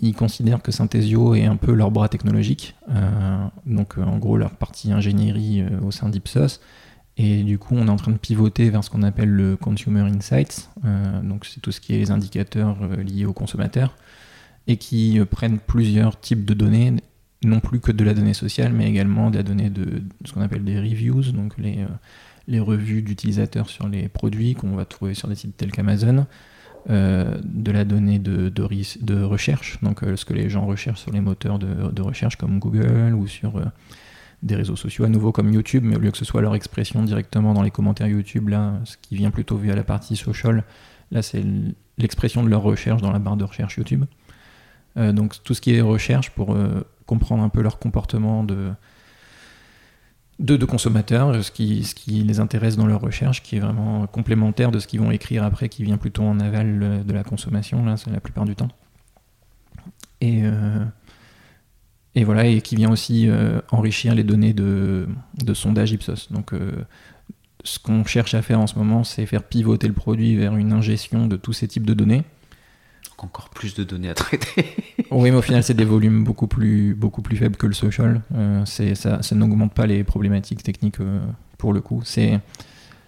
ils 0.00 0.14
considèrent 0.14 0.62
que 0.62 0.72
Synthesio 0.72 1.34
est 1.34 1.44
un 1.44 1.56
peu 1.56 1.72
leur 1.72 1.90
bras 1.90 2.08
technologique, 2.08 2.76
euh, 2.90 3.46
donc 3.64 3.98
euh, 3.98 4.02
en 4.02 4.18
gros 4.18 4.36
leur 4.36 4.50
partie 4.50 4.92
ingénierie 4.92 5.62
euh, 5.62 5.80
au 5.80 5.90
sein 5.90 6.08
d'Ipsos. 6.08 6.60
Et 7.16 7.42
du 7.42 7.58
coup, 7.58 7.74
on 7.76 7.86
est 7.86 7.90
en 7.90 7.96
train 7.96 8.12
de 8.12 8.18
pivoter 8.18 8.68
vers 8.68 8.84
ce 8.84 8.90
qu'on 8.90 9.02
appelle 9.02 9.30
le 9.30 9.56
Consumer 9.56 10.02
Insights, 10.02 10.68
donc 11.22 11.46
c'est 11.46 11.60
tout 11.60 11.72
ce 11.72 11.80
qui 11.80 11.94
est 11.94 11.98
les 11.98 12.10
indicateurs 12.10 12.76
liés 12.98 13.24
aux 13.24 13.32
consommateurs, 13.32 13.96
et 14.66 14.76
qui 14.76 15.18
prennent 15.30 15.58
plusieurs 15.58 16.20
types 16.20 16.44
de 16.44 16.52
données, 16.52 16.92
non 17.42 17.60
plus 17.60 17.80
que 17.80 17.90
de 17.90 18.04
la 18.04 18.12
donnée 18.12 18.34
sociale, 18.34 18.74
mais 18.74 18.86
également 18.86 19.30
de 19.30 19.38
la 19.38 19.42
donnée 19.42 19.70
de, 19.70 20.02
ce 20.26 20.32
qu'on 20.34 20.42
appelle 20.42 20.62
des 20.62 20.78
reviews, 20.78 21.22
donc 21.32 21.56
les, 21.56 21.86
les 22.48 22.60
revues 22.60 23.02
d'utilisateurs 23.02 23.68
sur 23.68 23.88
les 23.88 24.08
produits 24.08 24.54
qu'on 24.54 24.76
va 24.76 24.84
trouver 24.84 25.14
sur 25.14 25.28
des 25.28 25.34
sites 25.34 25.56
tels 25.56 25.72
qu'Amazon, 25.72 26.26
euh, 26.88 27.40
de 27.42 27.72
la 27.72 27.84
donnée 27.84 28.20
de, 28.20 28.48
de, 28.48 29.22
recherche, 29.22 29.78
donc 29.82 30.04
euh, 30.04 30.14
ce 30.14 30.24
que 30.24 30.34
les 30.34 30.48
gens 30.48 30.66
recherchent 30.66 31.00
sur 31.00 31.10
les 31.10 31.20
moteurs 31.20 31.58
de, 31.58 32.00
recherche 32.00 32.36
comme 32.36 32.60
Google 32.60 33.12
ou 33.12 33.26
sur 33.26 33.56
euh, 33.56 33.64
des 34.42 34.54
réseaux 34.54 34.76
sociaux 34.76 35.04
à 35.04 35.08
nouveau 35.08 35.32
comme 35.32 35.52
YouTube, 35.52 35.82
mais 35.84 35.96
au 35.96 35.98
lieu 35.98 36.10
que 36.10 36.18
ce 36.18 36.24
soit 36.24 36.42
leur 36.42 36.54
expression 36.54 37.02
directement 37.02 37.54
dans 37.54 37.62
les 37.62 37.70
commentaires 37.70 38.06
YouTube, 38.06 38.48
là, 38.48 38.74
ce 38.84 38.96
qui 38.96 39.16
vient 39.16 39.30
plutôt 39.30 39.56
via 39.56 39.74
la 39.74 39.84
partie 39.84 40.16
social, 40.16 40.64
là 41.10 41.22
c'est 41.22 41.44
l'expression 41.98 42.42
de 42.42 42.48
leur 42.48 42.62
recherche 42.62 43.02
dans 43.02 43.12
la 43.12 43.18
barre 43.18 43.36
de 43.36 43.44
recherche 43.44 43.76
YouTube. 43.76 44.04
donc 44.96 45.42
tout 45.42 45.54
ce 45.54 45.60
qui 45.60 45.74
est 45.74 45.80
recherche 45.80 46.30
pour 46.30 46.56
comprendre 47.06 47.42
un 47.42 47.48
peu 47.48 47.62
leur 47.62 47.78
comportement 47.78 48.44
de, 48.44 48.70
de, 50.38 50.64
consommateurs, 50.64 51.42
ce 51.42 51.50
qui, 51.50 51.84
les 52.08 52.40
intéresse 52.40 52.76
dans 52.76 52.86
leur 52.86 53.00
recherche, 53.00 53.42
qui 53.42 53.56
est 53.56 53.60
vraiment 53.60 54.06
complémentaire 54.06 54.70
de 54.70 54.78
ce 54.78 54.86
qu'ils 54.86 55.00
vont 55.00 55.10
écrire 55.10 55.44
après, 55.44 55.68
qui 55.68 55.84
vient 55.84 55.96
plutôt 55.96 56.22
en 56.22 56.38
aval 56.40 57.04
de 57.04 57.12
la 57.12 57.24
consommation, 57.24 57.84
là, 57.84 57.96
c'est 57.96 58.10
la 58.10 58.20
plupart 58.20 58.44
du 58.44 58.54
temps. 58.54 58.68
Et, 60.20 60.42
euh, 60.44 60.84
et 62.16 62.24
voilà, 62.24 62.46
et 62.46 62.62
qui 62.62 62.76
vient 62.76 62.90
aussi 62.90 63.28
euh, 63.28 63.60
enrichir 63.70 64.14
les 64.14 64.24
données 64.24 64.54
de, 64.54 65.06
de 65.44 65.54
sondage 65.54 65.92
Ipsos. 65.92 66.32
Donc, 66.32 66.54
euh, 66.54 66.72
ce 67.62 67.78
qu'on 67.78 68.06
cherche 68.06 68.32
à 68.32 68.40
faire 68.40 68.58
en 68.58 68.66
ce 68.66 68.78
moment, 68.78 69.04
c'est 69.04 69.26
faire 69.26 69.42
pivoter 69.42 69.86
le 69.86 69.92
produit 69.92 70.34
vers 70.34 70.56
une 70.56 70.72
ingestion 70.72 71.26
de 71.26 71.36
tous 71.36 71.52
ces 71.52 71.68
types 71.68 71.86
de 71.86 71.94
données 71.94 72.24
encore 73.18 73.48
plus 73.48 73.72
de 73.74 73.82
données 73.82 74.10
à 74.10 74.14
traiter. 74.14 74.66
oui, 75.10 75.30
mais 75.30 75.38
au 75.38 75.40
final, 75.40 75.62
c'est 75.62 75.72
des 75.72 75.86
volumes 75.86 76.22
beaucoup 76.22 76.46
plus, 76.46 76.94
beaucoup 76.94 77.22
plus 77.22 77.38
faibles 77.38 77.56
que 77.56 77.66
le 77.66 77.72
social. 77.72 78.20
Euh, 78.34 78.62
ça, 78.66 79.22
ça 79.22 79.34
n'augmente 79.34 79.72
pas 79.72 79.86
les 79.86 80.04
problématiques 80.04 80.62
techniques 80.62 80.98
pour 81.56 81.72
le 81.72 81.80
coup. 81.80 82.02
C'est, 82.04 82.38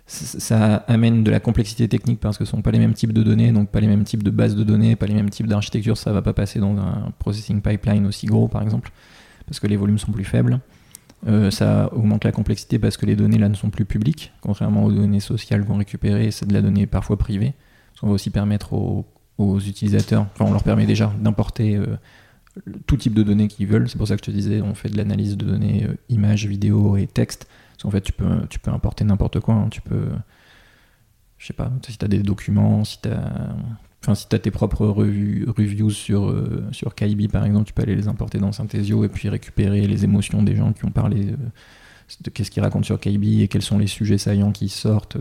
ça 0.08 0.76
amène 0.88 1.22
de 1.22 1.30
la 1.30 1.38
complexité 1.38 1.86
technique 1.86 2.18
parce 2.18 2.38
que 2.38 2.46
ce 2.46 2.52
ne 2.52 2.56
sont 2.56 2.62
pas 2.62 2.70
les 2.70 2.78
mêmes 2.78 2.94
types 2.94 3.12
de 3.12 3.22
données, 3.22 3.52
donc 3.52 3.68
pas 3.68 3.80
les 3.80 3.86
mêmes 3.86 4.04
types 4.04 4.22
de 4.22 4.30
bases 4.30 4.56
de 4.56 4.64
données, 4.64 4.96
pas 4.96 5.06
les 5.06 5.12
mêmes 5.12 5.28
types 5.28 5.46
d'architecture. 5.46 5.98
Ça 5.98 6.10
ne 6.10 6.14
va 6.14 6.22
pas 6.22 6.32
passer 6.32 6.58
dans 6.60 6.76
un 6.78 7.12
processing 7.18 7.60
pipeline 7.60 8.06
aussi 8.06 8.26
gros, 8.26 8.48
par 8.48 8.62
exemple, 8.62 8.90
parce 9.46 9.60
que 9.60 9.66
les 9.66 9.76
volumes 9.76 9.98
sont 9.98 10.10
plus 10.10 10.24
faibles. 10.24 10.60
Euh, 11.26 11.50
ça 11.50 11.92
augmente 11.92 12.24
la 12.24 12.32
complexité 12.32 12.78
parce 12.78 12.96
que 12.96 13.04
les 13.04 13.16
données 13.16 13.38
là 13.38 13.50
ne 13.50 13.54
sont 13.54 13.68
plus 13.68 13.84
publiques, 13.84 14.32
contrairement 14.40 14.84
aux 14.84 14.92
données 14.92 15.20
sociales 15.20 15.64
qu'on 15.66 15.76
récupère, 15.76 16.32
c'est 16.32 16.46
de 16.46 16.54
la 16.54 16.62
donnée 16.62 16.86
parfois 16.86 17.18
privée. 17.18 17.52
Ça 18.00 18.06
va 18.06 18.12
aussi 18.14 18.30
permettre 18.30 18.72
aux 18.72 19.60
utilisateurs. 19.60 20.26
Enfin, 20.32 20.46
on 20.46 20.52
leur 20.52 20.62
permet 20.62 20.86
déjà 20.86 21.12
d'importer 21.20 21.78
tout 22.86 22.96
type 22.96 23.12
de 23.12 23.22
données 23.22 23.48
qu'ils 23.48 23.66
veulent. 23.66 23.88
C'est 23.90 23.98
pour 23.98 24.08
ça 24.08 24.16
que 24.16 24.24
je 24.24 24.30
te 24.30 24.34
disais, 24.34 24.62
on 24.62 24.74
fait 24.74 24.88
de 24.88 24.96
l'analyse 24.96 25.36
de 25.36 25.44
données 25.44 25.86
images, 26.08 26.46
vidéos 26.46 26.96
et 26.96 27.06
texte. 27.06 27.48
Parce 27.78 27.84
qu'en 27.84 27.90
fait, 27.90 28.00
tu 28.00 28.12
peux, 28.12 28.46
tu 28.50 28.58
peux 28.58 28.72
importer 28.72 29.04
n'importe 29.04 29.38
quoi. 29.38 29.54
Hein. 29.54 29.68
Tu 29.70 29.80
peux, 29.80 30.08
je 31.38 31.46
sais 31.46 31.52
pas, 31.52 31.70
si 31.86 31.96
tu 31.96 32.04
as 32.04 32.08
des 32.08 32.22
documents, 32.22 32.84
si 32.84 33.00
tu 33.00 33.08
as 33.08 33.54
Enfin, 34.02 34.14
si 34.14 34.28
tes 34.28 34.50
propres 34.50 34.86
reviews 34.86 35.90
sur, 35.90 36.30
euh, 36.30 36.64
sur 36.70 36.94
Kaibi, 36.94 37.26
par 37.26 37.44
exemple, 37.44 37.66
tu 37.66 37.72
peux 37.72 37.82
aller 37.82 37.96
les 37.96 38.06
importer 38.06 38.38
dans 38.38 38.52
Synthesio 38.52 39.04
et 39.04 39.08
puis 39.08 39.28
récupérer 39.28 39.86
les 39.86 40.04
émotions 40.04 40.42
des 40.42 40.54
gens 40.54 40.72
qui 40.72 40.84
ont 40.84 40.90
parlé 40.90 41.32
euh, 41.32 41.36
de 42.20 42.30
qu'est-ce 42.30 42.50
qu'ils 42.50 42.62
racontent 42.62 42.84
sur 42.84 43.00
Kaibi 43.00 43.42
et 43.42 43.48
quels 43.48 43.62
sont 43.62 43.76
les 43.76 43.88
sujets 43.88 44.18
saillants 44.18 44.52
qui 44.52 44.68
sortent. 44.68 45.16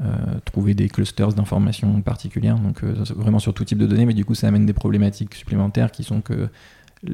Euh, 0.00 0.14
trouver 0.44 0.74
des 0.74 0.88
clusters 0.88 1.32
d'informations 1.32 2.02
particulières, 2.02 2.58
donc 2.58 2.82
vraiment 2.82 3.38
sur 3.38 3.54
tout 3.54 3.64
type 3.64 3.78
de 3.78 3.86
données, 3.86 4.04
mais 4.04 4.14
du 4.14 4.24
coup 4.24 4.34
ça 4.34 4.48
amène 4.48 4.66
des 4.66 4.72
problématiques 4.72 5.32
supplémentaires 5.36 5.92
qui 5.92 6.02
sont 6.02 6.20
que 6.20 6.48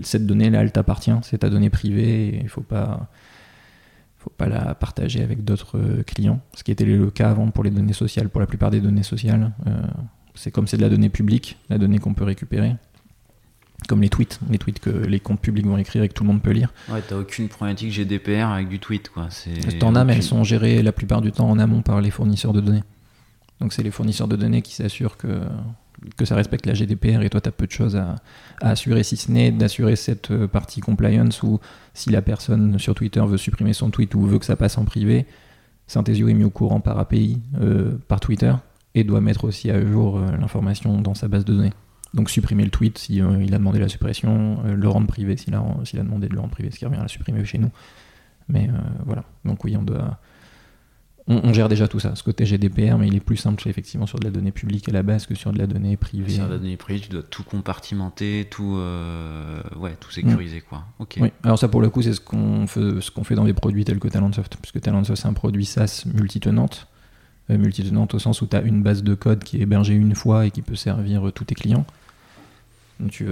cette 0.00 0.24
donnée 0.26 0.48
là 0.48 0.62
elle 0.62 0.72
t'appartient, 0.72 1.12
c'est 1.20 1.38
ta 1.38 1.50
donnée 1.50 1.68
privée 1.68 2.28
et 2.28 2.40
il 2.40 2.48
faut 2.48 2.62
pas 2.62 3.10
faut 4.28 4.34
pas 4.36 4.48
la 4.48 4.74
partager 4.74 5.22
avec 5.22 5.44
d'autres 5.44 5.78
clients, 6.06 6.40
ce 6.54 6.62
qui 6.62 6.70
était 6.70 6.84
le 6.84 7.10
cas 7.10 7.30
avant 7.30 7.50
pour 7.50 7.64
les 7.64 7.70
données 7.70 7.92
sociales, 7.92 8.28
pour 8.28 8.40
la 8.40 8.46
plupart 8.46 8.70
des 8.70 8.80
données 8.80 9.02
sociales. 9.02 9.52
C'est 10.34 10.50
comme 10.50 10.66
c'est 10.66 10.76
de 10.76 10.82
la 10.82 10.88
donnée 10.88 11.08
publique, 11.08 11.58
la 11.70 11.78
donnée 11.78 11.98
qu'on 11.98 12.14
peut 12.14 12.24
récupérer. 12.24 12.76
Comme 13.88 14.02
les 14.02 14.08
tweets, 14.08 14.40
les 14.50 14.58
tweets 14.58 14.80
que 14.80 14.90
les 14.90 15.20
comptes 15.20 15.40
publics 15.40 15.64
vont 15.64 15.78
écrire 15.78 16.02
et 16.02 16.08
que 16.08 16.12
tout 16.12 16.24
le 16.24 16.28
monde 16.28 16.42
peut 16.42 16.50
lire. 16.50 16.72
Ouais, 16.90 17.00
t'as 17.00 17.16
aucune 17.16 17.48
problématique 17.48 17.92
GDPR 17.92 18.50
avec 18.52 18.68
du 18.68 18.80
tweet, 18.80 19.08
quoi. 19.08 19.28
T'en 19.78 19.94
as, 19.94 20.04
mais 20.04 20.14
elles 20.14 20.22
sont 20.22 20.44
gérées 20.44 20.82
la 20.82 20.92
plupart 20.92 21.20
du 21.20 21.32
temps 21.32 21.48
en 21.48 21.58
amont 21.58 21.82
par 21.82 22.00
les 22.00 22.10
fournisseurs 22.10 22.52
de 22.52 22.60
données. 22.60 22.82
Donc 23.60 23.72
c'est 23.72 23.82
les 23.82 23.90
fournisseurs 23.90 24.28
de 24.28 24.36
données 24.36 24.62
qui 24.62 24.74
s'assurent 24.74 25.16
que, 25.16 25.40
que 26.16 26.24
ça 26.24 26.34
respecte 26.34 26.66
la 26.66 26.74
GDPR 26.74 27.22
et 27.22 27.30
toi 27.30 27.40
tu 27.40 27.48
as 27.48 27.52
peu 27.52 27.66
de 27.66 27.72
choses 27.72 27.96
à, 27.96 28.16
assurer 28.60 29.02
si 29.02 29.16
ce 29.16 29.30
n'est 29.30 29.50
d'assurer 29.50 29.96
cette 29.96 30.30
euh, 30.30 30.46
partie 30.46 30.80
compliance 30.80 31.42
ou 31.42 31.60
si 31.94 32.10
la 32.10 32.22
personne 32.22 32.78
sur 32.78 32.94
Twitter 32.94 33.22
veut 33.26 33.36
supprimer 33.36 33.72
son 33.72 33.90
tweet 33.90 34.14
ou 34.14 34.22
veut 34.22 34.38
que 34.38 34.46
ça 34.46 34.56
passe 34.56 34.78
en 34.78 34.84
privé, 34.84 35.26
Synthesio 35.88 36.28
est 36.28 36.34
mis 36.34 36.44
au 36.44 36.50
courant 36.50 36.80
par 36.80 36.98
API, 36.98 37.40
euh, 37.60 37.98
par 38.06 38.20
Twitter 38.20 38.52
et 38.94 39.04
doit 39.04 39.20
mettre 39.20 39.44
aussi 39.44 39.70
à 39.70 39.84
jour 39.84 40.18
euh, 40.18 40.36
l'information 40.38 41.00
dans 41.00 41.14
sa 41.14 41.28
base 41.28 41.44
de 41.44 41.54
données. 41.54 41.72
Donc 42.14 42.30
supprimer 42.30 42.64
le 42.64 42.70
tweet 42.70 42.98
si 42.98 43.20
euh, 43.20 43.42
il 43.42 43.54
a 43.54 43.58
demandé 43.58 43.78
la 43.78 43.88
suppression, 43.88 44.62
le 44.64 44.88
rendre 44.88 45.06
privé 45.06 45.36
s'il 45.36 45.54
a 45.54 45.62
demandé 45.94 46.28
de 46.28 46.34
le 46.34 46.40
rendre 46.40 46.52
privé, 46.52 46.70
ce 46.70 46.78
qui 46.78 46.84
revient 46.84 46.98
à 46.98 47.02
la 47.02 47.08
supprimer 47.08 47.44
chez 47.44 47.58
nous. 47.58 47.70
Mais 48.50 48.70
voilà, 49.04 49.24
donc 49.44 49.62
oui, 49.64 49.76
on 49.76 49.82
doit... 49.82 50.18
On, 51.30 51.52
gère 51.52 51.68
déjà 51.68 51.88
tout 51.88 52.00
ça, 52.00 52.14
ce 52.14 52.22
côté 52.22 52.46
GDPR, 52.46 52.96
mais 52.96 53.06
il 53.06 53.14
est 53.14 53.20
plus 53.20 53.36
simple 53.36 53.68
effectivement 53.68 54.06
sur 54.06 54.18
de 54.18 54.24
la 54.24 54.30
donnée 54.30 54.50
publique 54.50 54.88
à 54.88 54.92
la 54.92 55.02
base 55.02 55.26
que 55.26 55.34
sur 55.34 55.52
de 55.52 55.58
la 55.58 55.66
donnée 55.66 55.98
privée. 55.98 56.30
Sur 56.30 56.48
la 56.48 56.56
donnée 56.56 56.78
privée, 56.78 57.00
tu 57.00 57.10
dois 57.10 57.22
tout 57.22 57.42
compartimenter, 57.42 58.46
tout, 58.50 58.80
ouais, 59.76 59.94
tout 60.00 60.10
sécuriser. 60.10 60.62
Quoi. 60.62 60.84
Ok. 60.98 61.18
Oui, 61.20 61.30
alors 61.42 61.58
ça 61.58 61.68
pour 61.68 61.82
le 61.82 61.90
coup, 61.90 62.00
c'est 62.00 62.14
ce 62.14 62.20
qu'on 62.20 62.66
fait, 62.66 63.00
ce 63.02 63.10
qu'on 63.10 63.24
fait 63.24 63.34
dans 63.34 63.44
des 63.44 63.52
produits 63.52 63.84
tels 63.84 63.98
que 63.98 64.08
Talentsoft, 64.08 64.56
puisque 64.56 64.80
Talentsoft 64.80 65.20
c'est 65.20 65.28
un 65.28 65.34
produit 65.34 65.66
SaaS 65.66 66.04
multitenante 66.06 66.88
euh, 67.50 67.56
multitenante 67.56 68.12
au 68.12 68.18
sens 68.18 68.42
où 68.42 68.46
tu 68.46 68.56
as 68.56 68.60
une 68.60 68.82
base 68.82 69.02
de 69.02 69.14
code 69.14 69.42
qui 69.42 69.56
est 69.56 69.60
hébergée 69.60 69.94
une 69.94 70.14
fois 70.14 70.44
et 70.44 70.50
qui 70.50 70.60
peut 70.60 70.76
servir 70.76 71.30
tous 71.34 71.44
tes 71.44 71.54
clients. 71.54 71.86
Donc, 73.00 73.24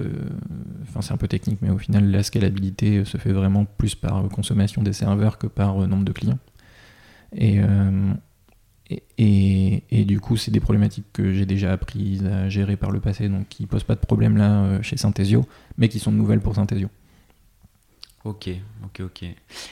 enfin, 0.89 1.03
c'est 1.03 1.13
un 1.13 1.17
peu 1.17 1.27
technique, 1.27 1.59
mais 1.61 1.71
au 1.71 1.79
final, 1.79 2.11
la 2.11 2.23
scalabilité 2.23 3.05
se 3.05 3.19
fait 3.19 3.33
vraiment 3.33 3.65
plus 3.65 3.95
par 3.97 4.23
consommation 4.29 4.83
des 4.83 4.93
serveurs 4.93 5.39
que 5.39 5.49
par 5.49 5.77
nombre 5.89 6.05
de 6.05 6.13
clients. 6.13 6.39
Et, 7.35 7.61
euh, 7.61 8.13
et, 9.19 9.83
et, 9.91 10.05
du 10.05 10.21
coup, 10.21 10.37
c'est 10.37 10.51
des 10.51 10.61
problématiques 10.61 11.07
que 11.13 11.33
j'ai 11.33 11.47
déjà 11.47 11.73
apprises 11.73 12.25
à 12.25 12.49
gérer 12.49 12.77
par 12.77 12.91
le 12.91 13.01
passé, 13.01 13.29
donc 13.29 13.49
qui 13.49 13.63
ne 13.63 13.69
posent 13.69 13.85
pas 13.85 13.95
de 13.95 14.01
problème 14.01 14.37
là 14.37 14.63
euh, 14.63 14.83
chez 14.83 14.97
Synthesio, 14.97 15.47
mais 15.79 15.89
qui 15.89 15.99
sont 15.99 16.13
nouvelles 16.13 16.41
pour 16.41 16.55
Synthesio. 16.55 16.89
Ok, 18.25 18.49
ok, 18.85 19.01
ok. 19.01 19.23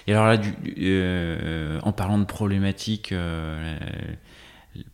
Et 0.07 0.13
alors 0.13 0.27
là, 0.27 0.37
du, 0.37 0.53
en 1.83 1.93
parlant 1.93 2.19
de 2.19 2.25
problématiques, 2.25 3.13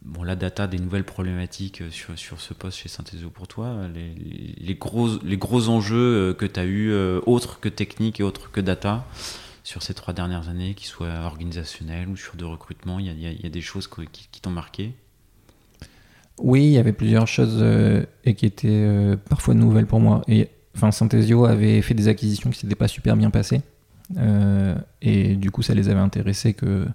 bon, 0.03 0.23
la 0.23 0.37
data, 0.37 0.67
des 0.67 0.79
nouvelles 0.79 1.05
problématiques 1.05 1.81
euh, 1.81 1.91
sur, 1.91 2.19
sur 2.19 2.41
ce 2.41 2.55
poste 2.55 2.79
chez 2.79 2.89
Synthesio 2.89 3.31
pour 3.31 3.49
toi, 3.49 3.77
les, 3.95 4.75
gros, 4.75 5.09
les 5.23 5.37
gros 5.37 5.69
enjeux 5.69 6.31
euh, 6.31 6.35
que 6.35 6.47
tu 6.47 6.61
as 6.61 6.65
eu, 6.65 6.91
euh, 6.91 7.21
autres 7.27 7.61
que 7.61 7.69
techniques 7.69 8.21
et 8.21 8.23
autres 8.23 8.51
que 8.51 8.61
data, 8.61 9.07
sur 9.71 9.83
ces 9.83 9.95
trois 9.95 10.13
dernières 10.13 10.49
années, 10.49 10.75
qu'ils 10.75 10.89
soient 10.89 11.21
organisationnels 11.25 12.09
ou 12.09 12.17
sur 12.17 12.37
de 12.37 12.45
recrutement, 12.45 12.99
il 12.99 13.07
y 13.07 13.47
a, 13.47 13.49
des 13.49 13.61
choses 13.61 13.89
qui, 13.89 14.41
t'ont 14.41 14.51
marqué? 14.51 14.93
Oui, 16.39 16.65
il 16.65 16.73
y 16.73 16.79
avait 16.79 16.93
plusieurs 16.93 17.29
choses 17.29 17.65
et 18.25 18.35
qui 18.35 18.47
étaient 18.47 19.17
parfois 19.29 19.55
nouvelles 19.55 19.87
pour 19.87 20.01
moi. 20.01 20.23
Enfin, 20.75 20.91
Synthesio 20.91 21.45
avait 21.45 21.83
fait 21.83 21.95
des 21.95 22.09
acquisitions 22.09 22.51
qui 22.51 22.59
s'étaient 22.59 22.75
pas 22.75 22.89
super 22.89 23.17
bien 23.17 23.31
passées. 23.31 23.63
et 25.03 25.37
du 25.37 25.51
coup, 25.53 25.63
ça 25.63 25.75
les 25.75 25.89
avait 25.89 26.01
intéressés 26.01 26.53
que 26.53 26.87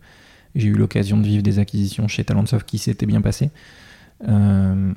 j'ai 0.56 0.70
eu 0.70 0.74
l'occasion 0.74 1.18
de 1.18 1.28
vivre 1.28 1.44
des 1.44 1.60
acquisitions 1.60 2.08
chez 2.08 2.24
Talentsoft 2.24 2.66
qui 2.66 2.78
s'étaient 2.78 3.06
bien 3.06 3.22
passées. 3.22 3.52
Euh, 4.28 4.94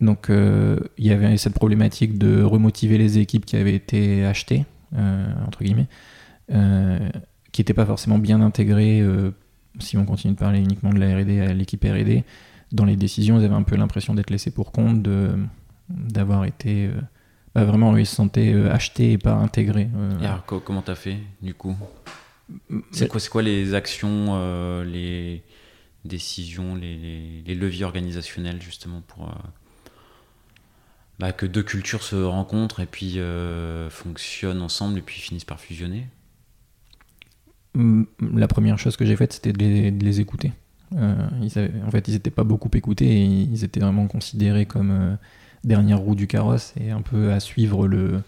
donc 0.00 0.30
euh, 0.30 0.78
il 0.96 1.06
y 1.06 1.12
avait 1.12 1.36
cette 1.36 1.54
problématique 1.54 2.16
de 2.16 2.42
remotiver 2.42 2.96
les 2.96 3.18
équipes 3.18 3.44
qui 3.44 3.56
avaient 3.56 3.74
été 3.74 4.24
achetées, 4.24 4.64
euh, 4.96 5.26
entre 5.46 5.62
guillemets, 5.62 5.88
qui 6.50 7.60
n'étaient 7.60 7.74
pas 7.74 7.86
forcément 7.86 8.18
bien 8.18 8.40
intégrées, 8.40 9.04
si 9.78 9.96
on 9.96 10.04
continue 10.04 10.34
de 10.34 10.38
parler 10.38 10.58
uniquement 10.58 10.92
de 10.92 10.98
la 10.98 11.18
RD 11.18 11.50
à 11.50 11.52
l'équipe 11.52 11.84
RD. 11.84 12.24
Dans 12.72 12.84
les 12.84 12.96
décisions, 12.96 13.38
ils 13.38 13.44
avaient 13.44 13.54
un 13.54 13.62
peu 13.62 13.76
l'impression 13.76 14.14
d'être 14.14 14.30
laissés 14.30 14.50
pour 14.50 14.72
compte, 14.72 15.08
d'avoir 15.88 16.44
été... 16.44 16.90
Bah, 17.54 17.64
vraiment, 17.64 17.96
ils 17.96 18.06
se 18.06 18.14
sentaient 18.14 18.54
achetés 18.68 19.12
et 19.12 19.18
pas 19.18 19.34
intégrés. 19.34 19.88
Et 20.20 20.26
alors, 20.26 20.44
comment 20.44 20.82
t'as 20.82 20.94
fait, 20.94 21.18
du 21.42 21.54
coup 21.54 21.76
c'est 22.90 23.08
quoi, 23.08 23.20
quoi, 23.30 23.42
les 23.42 23.74
actions, 23.74 24.28
euh, 24.30 24.84
les 24.84 25.42
décisions, 26.04 26.74
les, 26.74 27.42
leviers 27.54 27.84
organisationnels 27.84 28.60
justement 28.62 29.02
pour 29.02 29.28
euh, 29.28 29.32
bah, 31.18 31.32
que 31.32 31.46
deux 31.46 31.62
cultures 31.62 32.02
se 32.02 32.16
rencontrent 32.16 32.80
et 32.80 32.86
puis 32.86 33.18
euh, 33.18 33.90
fonctionnent 33.90 34.62
ensemble 34.62 34.98
et 34.98 35.02
puis 35.02 35.20
finissent 35.20 35.44
par 35.44 35.60
fusionner 35.60 36.06
La 37.74 38.48
première 38.48 38.78
chose 38.78 38.96
que 38.96 39.04
j'ai 39.04 39.16
faite, 39.16 39.32
c'était 39.32 39.52
de, 39.52 40.04
les, 40.04 40.20
écouter. 40.20 40.52
en 40.92 41.90
fait, 41.90 42.08
ils 42.08 42.14
n'étaient 42.14 42.30
pas 42.30 42.44
beaucoup 42.44 42.70
écoutés 42.74 43.06
et 43.06 43.24
ils 43.24 43.64
étaient 43.64 43.80
vraiment 43.80 44.06
considérés 44.06 44.66
comme 44.66 45.16
dernière 45.64 45.98
roue 45.98 46.14
du 46.14 46.26
carrosse 46.26 46.74
et 46.80 46.90
un 46.90 47.02
peu 47.02 47.32
à 47.32 47.40
suivre 47.40 47.86
le, 47.86 48.22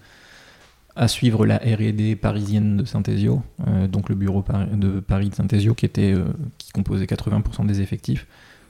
à 0.97 1.09
suivre 1.09 1.47
la 1.47 1.57
R&D 1.57 2.17
parisienne 2.17 2.77
de 2.77 2.85
Synthesio, 2.85 3.43
euh, 3.67 3.87
donc 3.89 4.09
le 4.09 4.15
bureau 4.15 4.45
de 4.73 5.01
Paris 5.01 5.31
de 5.31 5.35
Synthesio 5.35 5.75
qui, 5.75 5.87
était, 5.87 6.13
euh, 6.13 6.25
qui 6.59 6.71
composait 6.73 7.07
80% 7.07 7.67
des 7.67 7.81
effectifs. 7.81 8.27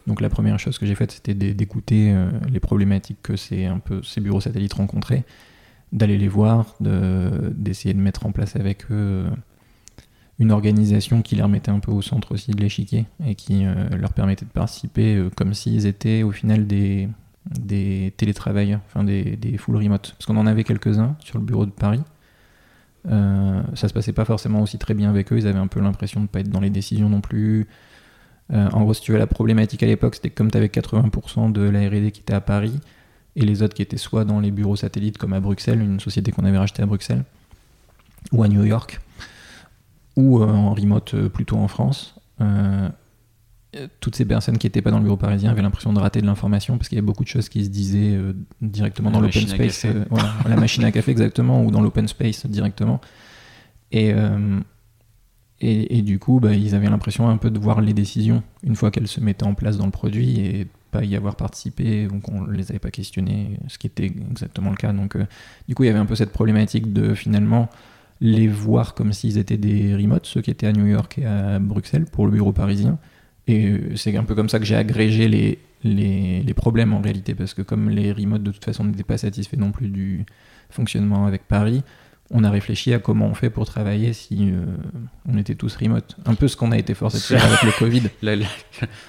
Donc 0.06 0.20
la 0.20 0.28
première 0.28 0.58
chose 0.58 0.78
que 0.78 0.86
j'ai 0.86 0.94
faite, 0.94 1.12
c'était 1.12 1.34
d'écouter 1.34 2.12
euh, 2.12 2.30
les 2.50 2.60
problématiques 2.60 3.18
que 3.22 3.36
ces, 3.36 3.66
un 3.66 3.78
peu, 3.78 4.02
ces 4.02 4.20
bureaux 4.20 4.40
satellites 4.40 4.74
rencontraient, 4.74 5.24
d'aller 5.92 6.18
les 6.18 6.28
voir, 6.28 6.74
d'essayer 6.80 7.94
de, 7.94 8.00
mettre 8.00 8.26
en 8.26 8.32
place 8.32 8.56
avec 8.56 8.90
eux 8.90 9.26
une 10.42 10.52
organisation 10.52 11.22
qui 11.22 11.36
les 11.36 11.42
remettait 11.42 11.70
un 11.70 11.78
peu 11.78 11.92
au 11.92 12.02
centre 12.02 12.32
aussi 12.32 12.50
de 12.50 12.60
l'échiquier 12.60 13.06
et 13.26 13.34
qui 13.34 13.64
leur 13.96 14.12
permettait 14.12 14.44
de 14.44 14.50
participer 14.50 15.28
comme 15.36 15.54
s'ils 15.54 15.86
étaient 15.86 16.22
au 16.22 16.32
final 16.32 16.66
des, 16.66 17.08
des 17.50 18.12
télétravailleurs, 18.16 18.80
enfin 18.86 19.04
des, 19.04 19.36
des 19.36 19.56
full 19.58 19.76
remote. 19.76 20.14
Parce 20.18 20.26
qu'on 20.26 20.36
en 20.36 20.46
avait 20.46 20.64
quelques-uns 20.64 21.16
sur 21.20 21.38
le 21.38 21.44
bureau 21.44 21.66
de 21.66 21.70
Paris. 21.70 22.02
Euh, 23.08 23.62
ça 23.74 23.88
se 23.88 23.94
passait 23.94 24.12
pas 24.12 24.24
forcément 24.24 24.62
aussi 24.62 24.78
très 24.78 24.94
bien 24.94 25.10
avec 25.10 25.32
eux, 25.32 25.38
ils 25.38 25.46
avaient 25.46 25.58
un 25.58 25.66
peu 25.66 25.80
l'impression 25.80 26.20
de 26.20 26.24
ne 26.24 26.28
pas 26.28 26.40
être 26.40 26.50
dans 26.50 26.60
les 26.60 26.70
décisions 26.70 27.08
non 27.08 27.20
plus. 27.20 27.66
Euh, 28.52 28.68
en 28.70 28.82
gros, 28.82 28.94
si 28.94 29.00
tu 29.00 29.12
veux, 29.12 29.18
la 29.18 29.26
problématique 29.26 29.82
à 29.82 29.86
l'époque, 29.86 30.14
c'était 30.14 30.30
que 30.30 30.34
comme 30.34 30.50
tu 30.50 30.58
avais 30.58 30.68
80% 30.68 31.52
de 31.52 31.62
la 31.62 31.88
RD 31.88 32.12
qui 32.12 32.20
était 32.20 32.34
à 32.34 32.40
Paris, 32.40 32.78
et 33.34 33.40
les 33.42 33.62
autres 33.62 33.74
qui 33.74 33.82
étaient 33.82 33.96
soit 33.96 34.24
dans 34.24 34.40
les 34.40 34.50
bureaux 34.50 34.76
satellites 34.76 35.18
comme 35.18 35.32
à 35.32 35.40
Bruxelles, 35.40 35.80
une 35.80 36.00
société 36.00 36.32
qu'on 36.32 36.44
avait 36.44 36.58
rachetée 36.58 36.82
à 36.82 36.86
Bruxelles, 36.86 37.24
ou 38.30 38.42
à 38.42 38.48
New 38.48 38.64
York, 38.64 39.00
ou 40.16 40.42
euh, 40.42 40.46
en 40.46 40.74
remote 40.74 41.28
plutôt 41.28 41.56
en 41.56 41.68
France 41.68 42.14
toutes 44.00 44.16
ces 44.16 44.24
personnes 44.24 44.58
qui 44.58 44.66
n'étaient 44.66 44.82
pas 44.82 44.90
dans 44.90 44.98
le 44.98 45.04
bureau 45.04 45.16
parisien 45.16 45.50
avaient 45.50 45.62
l'impression 45.62 45.92
de 45.92 45.98
rater 45.98 46.20
de 46.20 46.26
l'information 46.26 46.76
parce 46.76 46.88
qu'il 46.88 46.96
y 46.96 46.98
a 46.98 47.02
beaucoup 47.02 47.24
de 47.24 47.28
choses 47.28 47.48
qui 47.48 47.64
se 47.64 47.70
disaient 47.70 48.14
euh, 48.14 48.34
directement 48.60 49.10
dans 49.10 49.20
l'open 49.20 49.46
space, 49.48 49.86
euh, 49.86 50.04
la 50.48 50.56
machine 50.56 50.84
à 50.84 50.92
café 50.92 51.10
exactement, 51.10 51.64
ou 51.64 51.70
dans 51.70 51.80
l'open 51.80 52.06
space 52.06 52.46
directement. 52.46 53.00
Et, 53.90 54.12
euh, 54.12 54.60
et, 55.60 56.02
du 56.02 56.18
coup, 56.18 56.40
bah, 56.40 56.54
ils 56.54 56.74
avaient 56.74 56.90
l'impression 56.90 57.28
un 57.28 57.36
peu 57.36 57.48
de 57.48 57.58
voir 57.58 57.80
les 57.80 57.92
décisions 57.92 58.42
une 58.64 58.74
fois 58.74 58.90
qu'elles 58.90 59.06
se 59.06 59.20
mettaient 59.20 59.44
en 59.44 59.54
place 59.54 59.76
dans 59.76 59.84
le 59.84 59.92
produit 59.92 60.40
et 60.40 60.66
pas 60.90 61.04
y 61.04 61.14
avoir 61.14 61.36
participé, 61.36 62.08
donc 62.08 62.28
on 62.28 62.44
les 62.44 62.70
avait 62.70 62.80
pas 62.80 62.90
questionnées, 62.90 63.58
ce 63.68 63.78
qui 63.78 63.86
était 63.86 64.06
exactement 64.06 64.70
le 64.70 64.76
cas. 64.76 64.92
Donc, 64.92 65.16
du 65.68 65.74
coup, 65.76 65.84
il 65.84 65.86
y 65.86 65.90
avait 65.90 66.00
un 66.00 66.06
peu 66.06 66.16
cette 66.16 66.32
problématique 66.32 66.92
de 66.92 67.14
finalement 67.14 67.70
les 68.22 68.46
voir 68.46 68.94
comme 68.94 69.12
s'ils 69.12 69.36
étaient 69.36 69.56
des 69.56 69.96
remotes, 69.96 70.26
ceux 70.26 70.40
qui 70.40 70.52
étaient 70.52 70.68
à 70.68 70.72
New 70.72 70.86
York 70.86 71.18
et 71.18 71.26
à 71.26 71.58
Bruxelles 71.58 72.04
pour 72.04 72.24
le 72.26 72.32
bureau 72.32 72.52
parisien. 72.52 72.98
Et 73.48 73.80
c'est 73.96 74.16
un 74.16 74.22
peu 74.22 74.36
comme 74.36 74.48
ça 74.48 74.60
que 74.60 74.64
j'ai 74.64 74.76
agrégé 74.76 75.26
les, 75.26 75.58
les, 75.82 76.40
les, 76.44 76.54
problèmes 76.54 76.92
en 76.92 77.00
réalité, 77.00 77.34
parce 77.34 77.52
que 77.52 77.62
comme 77.62 77.90
les 77.90 78.12
remotes 78.12 78.44
de 78.44 78.52
toute 78.52 78.64
façon 78.64 78.84
n'étaient 78.84 79.02
pas 79.02 79.18
satisfaits 79.18 79.56
non 79.56 79.72
plus 79.72 79.88
du 79.88 80.24
fonctionnement 80.70 81.26
avec 81.26 81.48
Paris, 81.48 81.82
on 82.32 82.44
a 82.44 82.50
réfléchi 82.50 82.94
à 82.94 82.98
comment 82.98 83.26
on 83.26 83.34
fait 83.34 83.50
pour 83.50 83.66
travailler 83.66 84.12
si 84.14 84.50
euh, 84.50 84.64
on 85.30 85.36
était 85.36 85.54
tous 85.54 85.76
remote. 85.76 86.16
Un 86.24 86.34
peu 86.34 86.48
ce 86.48 86.56
qu'on 86.56 86.72
a 86.72 86.78
été 86.78 86.94
forcé 86.94 87.18
de 87.18 87.38
faire 87.38 87.44
avec 87.44 87.62
le 87.62 87.72
Covid. 87.78 88.02
La, 88.22 88.34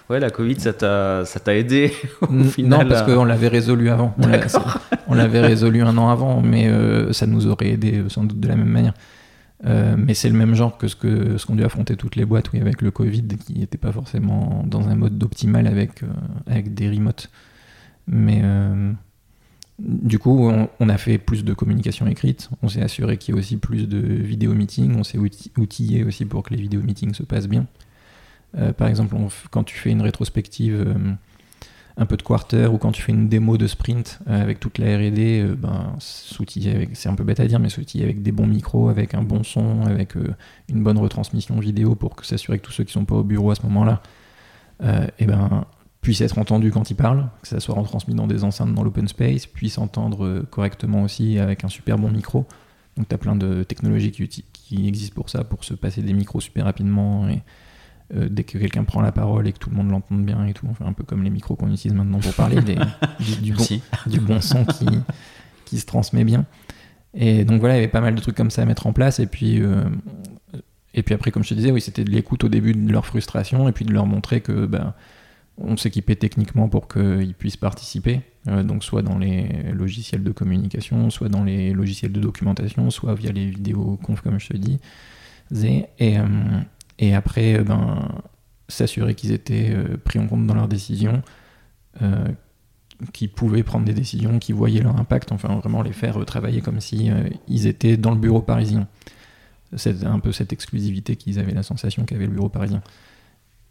ouais, 0.10 0.20
la 0.20 0.30
Covid, 0.30 0.60
ça 0.60 0.74
t'a 0.74 1.56
aidé 1.56 1.94
au 2.22 2.44
final, 2.44 2.82
Non, 2.82 2.90
parce 2.90 3.04
qu'on 3.04 3.24
l'avait 3.24 3.48
résolu 3.48 3.90
avant. 3.90 4.16
On 5.08 5.16
l'avait 5.16 5.42
résolu 5.42 5.84
un 5.84 5.98
an 5.98 6.10
avant, 6.10 6.42
mais 6.42 6.68
euh, 6.68 7.14
ça 7.14 7.28
nous 7.28 7.48
aurait 7.48 7.70
aidé 7.70 8.00
euh, 8.00 8.10
sans 8.10 8.24
doute 8.24 8.40
de 8.40 8.48
la 8.48 8.56
même 8.56 8.70
manière. 8.70 8.94
mais 9.64 10.14
c'est 10.14 10.30
le 10.30 10.36
même 10.36 10.56
genre 10.56 10.78
que 10.78 10.88
ce 10.88 10.96
qu'ont 10.96 11.38
ce 11.38 11.46
qu'on 11.46 11.56
dû 11.56 11.64
affronter 11.64 11.96
toutes 11.96 12.16
les 12.16 12.26
boîtes 12.26 12.52
oui, 12.52 12.60
avec 12.60 12.82
le 12.82 12.92
Covid, 12.92 13.24
qui 13.46 13.60
n'était 13.60 13.78
pas 13.78 13.92
forcément 13.92 14.64
dans 14.66 14.90
un 14.90 14.96
mode 14.96 15.22
optimal 15.24 15.68
avec, 15.68 16.02
avec 16.48 16.74
des 16.74 16.90
remotes. 16.90 17.30
Mais 18.08 18.42
du 19.80 20.20
coup, 20.20 20.52
on, 20.80 20.90
a 20.90 20.98
fait 20.98 21.18
plus 21.18 21.44
de 21.44 21.54
communication 21.54 22.06
écrite, 22.06 22.50
on 22.62 22.70
s'est 22.70 22.82
assuré 22.82 23.18
qu'il 23.18 23.34
y 23.34 23.38
ait 23.38 23.40
aussi 23.40 23.58
plus 23.58 23.88
de 23.88 23.98
vidéo 23.98 24.54
meetings, 24.54 24.96
on 24.96 25.04
s'est 25.04 25.18
outillé 25.18 26.04
aussi 26.04 26.26
pour 26.26 26.44
que 26.44 26.54
les 26.54 26.62
vidéo 26.62 26.82
meetings 26.82 27.14
se 27.14 27.24
passent 27.24 27.48
bien. 27.48 27.66
Euh, 28.58 28.72
par 28.72 28.88
exemple, 28.88 29.16
quand 29.50 29.64
tu 29.64 29.76
fais 29.76 29.90
une 29.90 30.04
rétrospective 30.04 30.76
euh, 30.76 31.14
un 31.98 32.06
peu 32.06 32.18
de 32.18 32.22
quarter 32.22 32.68
ou 32.72 32.78
quand 32.78 32.92
tu 32.92 33.02
fais 33.02 33.12
une 33.12 33.30
démo 33.30 33.58
de 33.58 33.66
sprint 33.66 34.20
euh, 34.28 34.40
avec 34.40 34.60
toute 34.60 34.78
la 34.78 34.96
R&D, 34.96 35.56
ben, 35.58 35.96
c'est 36.00 37.10
un 37.10 37.16
peu 37.16 37.24
bête 37.24 37.40
à 37.40 37.48
dire, 37.48 37.60
mais 37.60 37.70
s'outiller 37.70 38.04
avec 38.04 38.22
des 38.22 38.32
bons 38.32 38.48
micros, 38.48 38.90
avec 38.90 39.16
un 39.16 39.24
bon 39.24 39.44
son, 39.44 39.82
avec 39.88 40.14
une 40.70 40.84
bonne 40.84 41.00
retransmission 41.00 41.60
vidéo 41.60 41.96
pour 41.96 42.24
s'assurer 42.24 42.60
que 42.60 42.66
tous 42.66 42.74
ceux 42.74 42.84
qui 42.84 42.94
sont 42.94 43.06
pas 43.06 43.16
au 43.16 43.24
bureau 43.24 43.50
à 43.50 43.56
ce 43.56 43.64
moment-là, 43.64 44.04
et 45.18 45.26
ben 45.26 45.66
puisse 46.04 46.22
être 46.22 46.38
entendu 46.38 46.70
quand 46.70 46.92
il 46.92 46.96
parle, 46.96 47.30
que 47.42 47.48
ça 47.48 47.60
soit 47.60 47.74
retransmis 47.74 48.14
dans 48.14 48.28
des 48.28 48.44
enceintes 48.44 48.76
dans 48.76 48.84
l'open 48.84 49.08
space, 49.08 49.48
puisse 49.48 49.78
entendre 49.78 50.26
euh, 50.26 50.48
correctement 50.52 51.02
aussi 51.02 51.40
avec 51.40 51.64
un 51.64 51.70
super 51.70 51.98
bon 51.98 52.12
micro. 52.12 52.46
Donc 52.98 53.08
tu 53.08 53.16
as 53.16 53.18
plein 53.18 53.36
de 53.36 53.64
technologies 53.64 54.12
qui, 54.12 54.28
qui, 54.28 54.88
existent 54.88 55.16
pour 55.16 55.30
ça, 55.30 55.44
pour 55.44 55.64
se 55.64 55.74
passer 55.74 56.02
des 56.02 56.14
micros 56.14 56.42
super 56.42 56.66
rapidement 56.66 57.28
et 57.28 57.42
euh, 58.16 58.28
dès 58.30 58.44
que 58.44 58.58
quelqu'un 58.58 58.84
prend 58.84 59.02
la 59.02 59.14
parole 59.14 59.48
et 59.48 59.54
que 59.54 59.58
tout 59.58 59.70
le 59.70 59.78
monde 59.78 59.90
l'entende 59.90 60.24
bien 60.26 60.46
et 60.46 60.54
tout, 60.54 60.68
enfin 60.70 60.86
un 60.86 60.94
peu 60.94 61.04
comme 61.04 61.24
les 61.24 61.30
micros 61.30 61.56
qu'on 61.56 61.72
utilise 61.72 61.98
maintenant 61.98 62.20
pour 62.20 62.34
parler, 62.34 62.62
du, 63.42 63.54
bon, 63.54 63.66
du, 64.06 64.20
bon, 64.20 64.42
son 64.42 64.66
qui, 64.66 64.86
qui, 65.66 65.80
se 65.80 65.86
transmet 65.86 66.26
bien. 66.26 66.46
Et 67.14 67.46
donc 67.46 67.62
voilà, 67.62 67.76
il 67.76 67.78
y 67.78 67.84
avait 67.84 67.92
pas 67.92 68.02
mal 68.02 68.14
de 68.14 68.20
trucs 68.20 68.36
comme 68.36 68.52
ça 68.52 68.62
à 68.62 68.66
mettre 68.66 68.86
en 68.88 68.94
place 68.94 69.20
et 69.20 69.26
puis... 69.26 69.62
Euh, 69.62 69.86
et 70.96 71.02
puis 71.02 71.16
après, 71.16 71.32
comme 71.32 71.44
je 71.44 71.50
te 71.50 71.56
disais, 71.56 71.72
oui, 71.72 71.82
c'était 71.82 72.04
de 72.04 72.12
l'écoute 72.12 72.44
au 72.44 72.50
début 72.50 72.74
de 72.74 72.92
leur 72.92 73.08
frustration 73.08 73.68
et 73.68 73.72
puis 73.72 73.84
de 73.84 73.92
leur 73.92 74.06
montrer 74.06 74.42
que 74.42 74.68
ben, 74.68 74.94
on 75.58 75.78
s'équipait 75.78 76.16
techniquement 76.16 76.68
pour 76.68 76.88
qu'ils 76.88 77.36
puissent 77.36 77.58
participer, 77.58 78.22
euh, 78.48 78.64
donc 78.64 78.84
soit 78.84 79.02
dans 79.02 79.18
les 79.18 79.72
logiciels 79.72 80.24
de 80.24 80.32
communication, 80.32 81.10
soit 81.10 81.30
dans 81.30 81.44
les 81.44 81.74
logiciels 81.74 82.12
de 82.12 82.20
documentation, 82.20 82.90
soit 82.90 83.14
via 83.16 83.32
les 83.32 83.50
vidéos 83.50 84.00
conf 84.04 84.22
comme 84.22 84.40
je 84.40 84.50
te 84.50 84.58
dis. 84.58 84.80
Et, 85.64 85.86
euh, 86.02 86.26
et 86.98 87.14
après, 87.14 87.60
euh, 87.60 87.64
ben, 87.64 88.10
s'assurer 88.68 89.14
qu'ils 89.14 89.32
étaient 89.32 89.76
pris 90.04 90.18
en 90.20 90.28
compte 90.28 90.48
dans 90.48 90.56
leurs 90.56 90.70
décisions, 90.70 91.22
qu'ils 93.12 93.30
pouvaient 93.30 93.62
prendre 93.62 93.86
des 93.86 93.94
décisions, 93.94 94.40
qu'ils 94.40 94.56
voyaient 94.56 94.82
leur 94.82 95.00
impact, 95.00 95.32
enfin 95.32 95.56
vraiment 95.58 95.84
les 95.84 95.92
faire 95.92 96.26
travailler 96.26 96.62
comme 96.62 96.80
si 96.80 97.12
ils 97.48 97.68
étaient 97.68 97.98
dans 97.98 98.12
le 98.12 98.18
bureau 98.18 98.42
parisien. 98.42 98.88
C'est 99.76 100.06
un 100.06 100.20
peu 100.20 100.32
cette 100.32 100.54
exclusivité 100.54 101.18
qu'ils 101.18 101.40
avaient 101.40 101.54
la 101.54 101.62
sensation 101.62 102.06
qu'avait 102.06 102.26
le 102.26 102.32
bureau 102.32 102.50
parisien. 102.50 102.82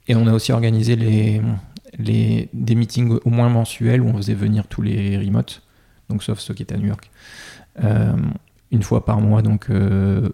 Et 0.06 0.14
on 0.14 0.26
a 0.26 0.32
aussi 0.32 0.52
organisé 0.52 0.94
les, 0.94 1.40
les, 1.98 2.48
des 2.52 2.74
meetings 2.74 3.18
au 3.24 3.30
moins 3.30 3.48
mensuels 3.48 4.00
où 4.00 4.08
on 4.08 4.16
faisait 4.16 4.34
venir 4.34 4.66
tous 4.66 4.82
les 4.82 5.18
remotes, 5.18 5.62
donc 6.08 6.22
sauf 6.22 6.38
ceux 6.38 6.54
qui 6.54 6.62
étaient 6.62 6.74
à 6.74 6.78
New 6.78 6.88
York, 6.88 7.10
euh, 7.82 8.12
une 8.70 8.82
fois 8.82 9.04
par 9.04 9.20
mois, 9.20 9.42
donc 9.42 9.70
euh, 9.70 10.28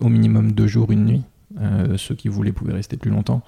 au 0.00 0.08
minimum 0.08 0.52
deux 0.52 0.66
jours, 0.66 0.90
une 0.92 1.04
nuit. 1.04 1.22
Euh, 1.60 1.96
ceux 1.96 2.14
qui 2.14 2.28
voulaient 2.28 2.52
pouvaient 2.52 2.74
rester 2.74 2.96
plus 2.96 3.10
longtemps 3.10 3.42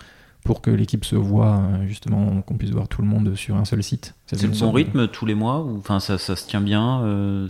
pour 0.44 0.62
que 0.62 0.70
l'équipe 0.70 1.04
se 1.04 1.16
voit, 1.16 1.62
justement, 1.86 2.40
qu'on 2.42 2.56
puisse 2.56 2.70
voir 2.70 2.88
tout 2.88 3.02
le 3.02 3.08
monde 3.08 3.34
sur 3.34 3.56
un 3.56 3.64
seul 3.64 3.82
site. 3.82 4.14
C'est 4.26 4.40
le 4.40 4.48
bon 4.48 4.70
rythme 4.70 5.08
tous 5.08 5.26
les 5.26 5.34
mois 5.34 5.60
ou 5.60 5.76
enfin 5.78 6.00
ça, 6.00 6.16
ça, 6.16 6.36
se 6.36 6.46
tient 6.46 6.60
bien 6.60 7.48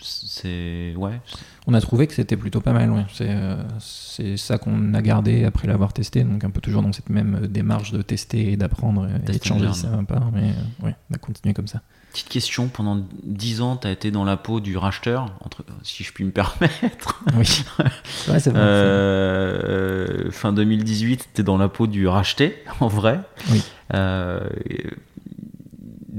c'est 0.00 0.94
ouais. 0.96 1.20
On 1.66 1.74
a 1.74 1.80
trouvé 1.80 2.06
que 2.06 2.14
c'était 2.14 2.36
plutôt 2.36 2.60
pas 2.60 2.72
mal. 2.72 2.90
Ouais. 2.90 3.04
Euh, 3.22 3.62
c'est 3.78 4.36
ça 4.36 4.58
qu'on 4.58 4.94
a 4.94 5.02
gardé 5.02 5.44
après 5.44 5.66
l'avoir 5.66 5.92
testé, 5.92 6.22
donc 6.24 6.44
un 6.44 6.50
peu 6.50 6.60
toujours 6.60 6.82
dans 6.82 6.92
cette 6.92 7.10
même 7.10 7.46
démarche 7.46 7.92
de 7.92 8.02
tester 8.02 8.52
et 8.52 8.56
d'apprendre 8.56 9.08
et 9.08 9.32
de 9.32 9.44
changer 9.44 9.72
ça 9.72 9.88
va 9.88 10.02
pas. 10.02 10.22
Mais 10.32 10.50
euh, 10.50 10.86
ouais, 10.86 10.96
on 11.10 11.14
a 11.14 11.18
continué 11.18 11.54
comme 11.54 11.68
ça. 11.68 11.80
Petite 12.12 12.28
question, 12.28 12.68
pendant 12.68 13.04
10 13.24 13.60
ans, 13.60 13.76
tu 13.76 13.88
as 13.88 13.90
été 13.90 14.12
dans 14.12 14.24
la 14.24 14.36
peau 14.36 14.60
du 14.60 14.76
racheteur, 14.76 15.32
entre, 15.40 15.64
si 15.82 16.04
je 16.04 16.12
puis 16.12 16.24
me 16.24 16.30
permettre. 16.32 17.24
Oui, 17.36 17.64
ouais, 18.28 18.38
c'est 18.38 18.50
vrai. 18.50 18.60
Euh, 18.60 20.30
fin 20.30 20.52
2018, 20.52 21.30
tu 21.34 21.40
es 21.40 21.44
dans 21.44 21.58
la 21.58 21.68
peau 21.68 21.86
du 21.86 22.06
racheté, 22.06 22.62
en 22.80 22.88
vrai. 22.88 23.20
Oui 23.50 23.62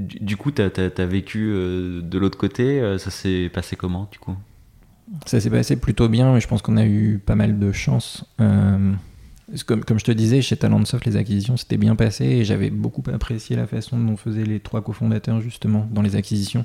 du 0.06 0.36
coup, 0.36 0.50
tu 0.50 0.62
as, 0.62 1.06
vécu 1.06 1.50
euh, 1.50 2.00
de 2.02 2.18
l'autre 2.18 2.38
côté. 2.38 2.80
Euh, 2.80 2.98
ça 2.98 3.10
s'est 3.10 3.50
passé 3.52 3.76
comment, 3.76 4.08
du 4.10 4.18
coup? 4.18 4.34
Ça 5.26 5.40
s'est 5.40 5.50
passé 5.50 5.76
plutôt 5.76 6.08
bien, 6.08 6.32
mais 6.34 6.40
je 6.40 6.48
pense 6.48 6.62
qu'on 6.62 6.76
a 6.76 6.84
eu 6.84 7.20
pas 7.24 7.34
mal 7.36 7.58
de 7.58 7.72
chance. 7.72 8.24
Euh, 8.40 8.92
comme, 9.66 9.98
je 9.98 10.04
te 10.04 10.12
disais, 10.12 10.42
chez 10.42 10.56
Talentsoft, 10.56 11.04
les 11.04 11.16
acquisitions 11.16 11.56
s'étaient 11.56 11.76
bien 11.76 11.94
passées 11.94 12.24
et 12.24 12.44
j'avais 12.44 12.70
beaucoup 12.70 13.02
apprécié 13.12 13.54
la 13.54 13.66
façon 13.66 13.98
dont 13.98 14.16
faisaient 14.16 14.44
les 14.44 14.60
trois 14.60 14.82
cofondateurs, 14.82 15.40
justement, 15.40 15.88
dans 15.92 16.02
les 16.02 16.16
acquisitions, 16.16 16.64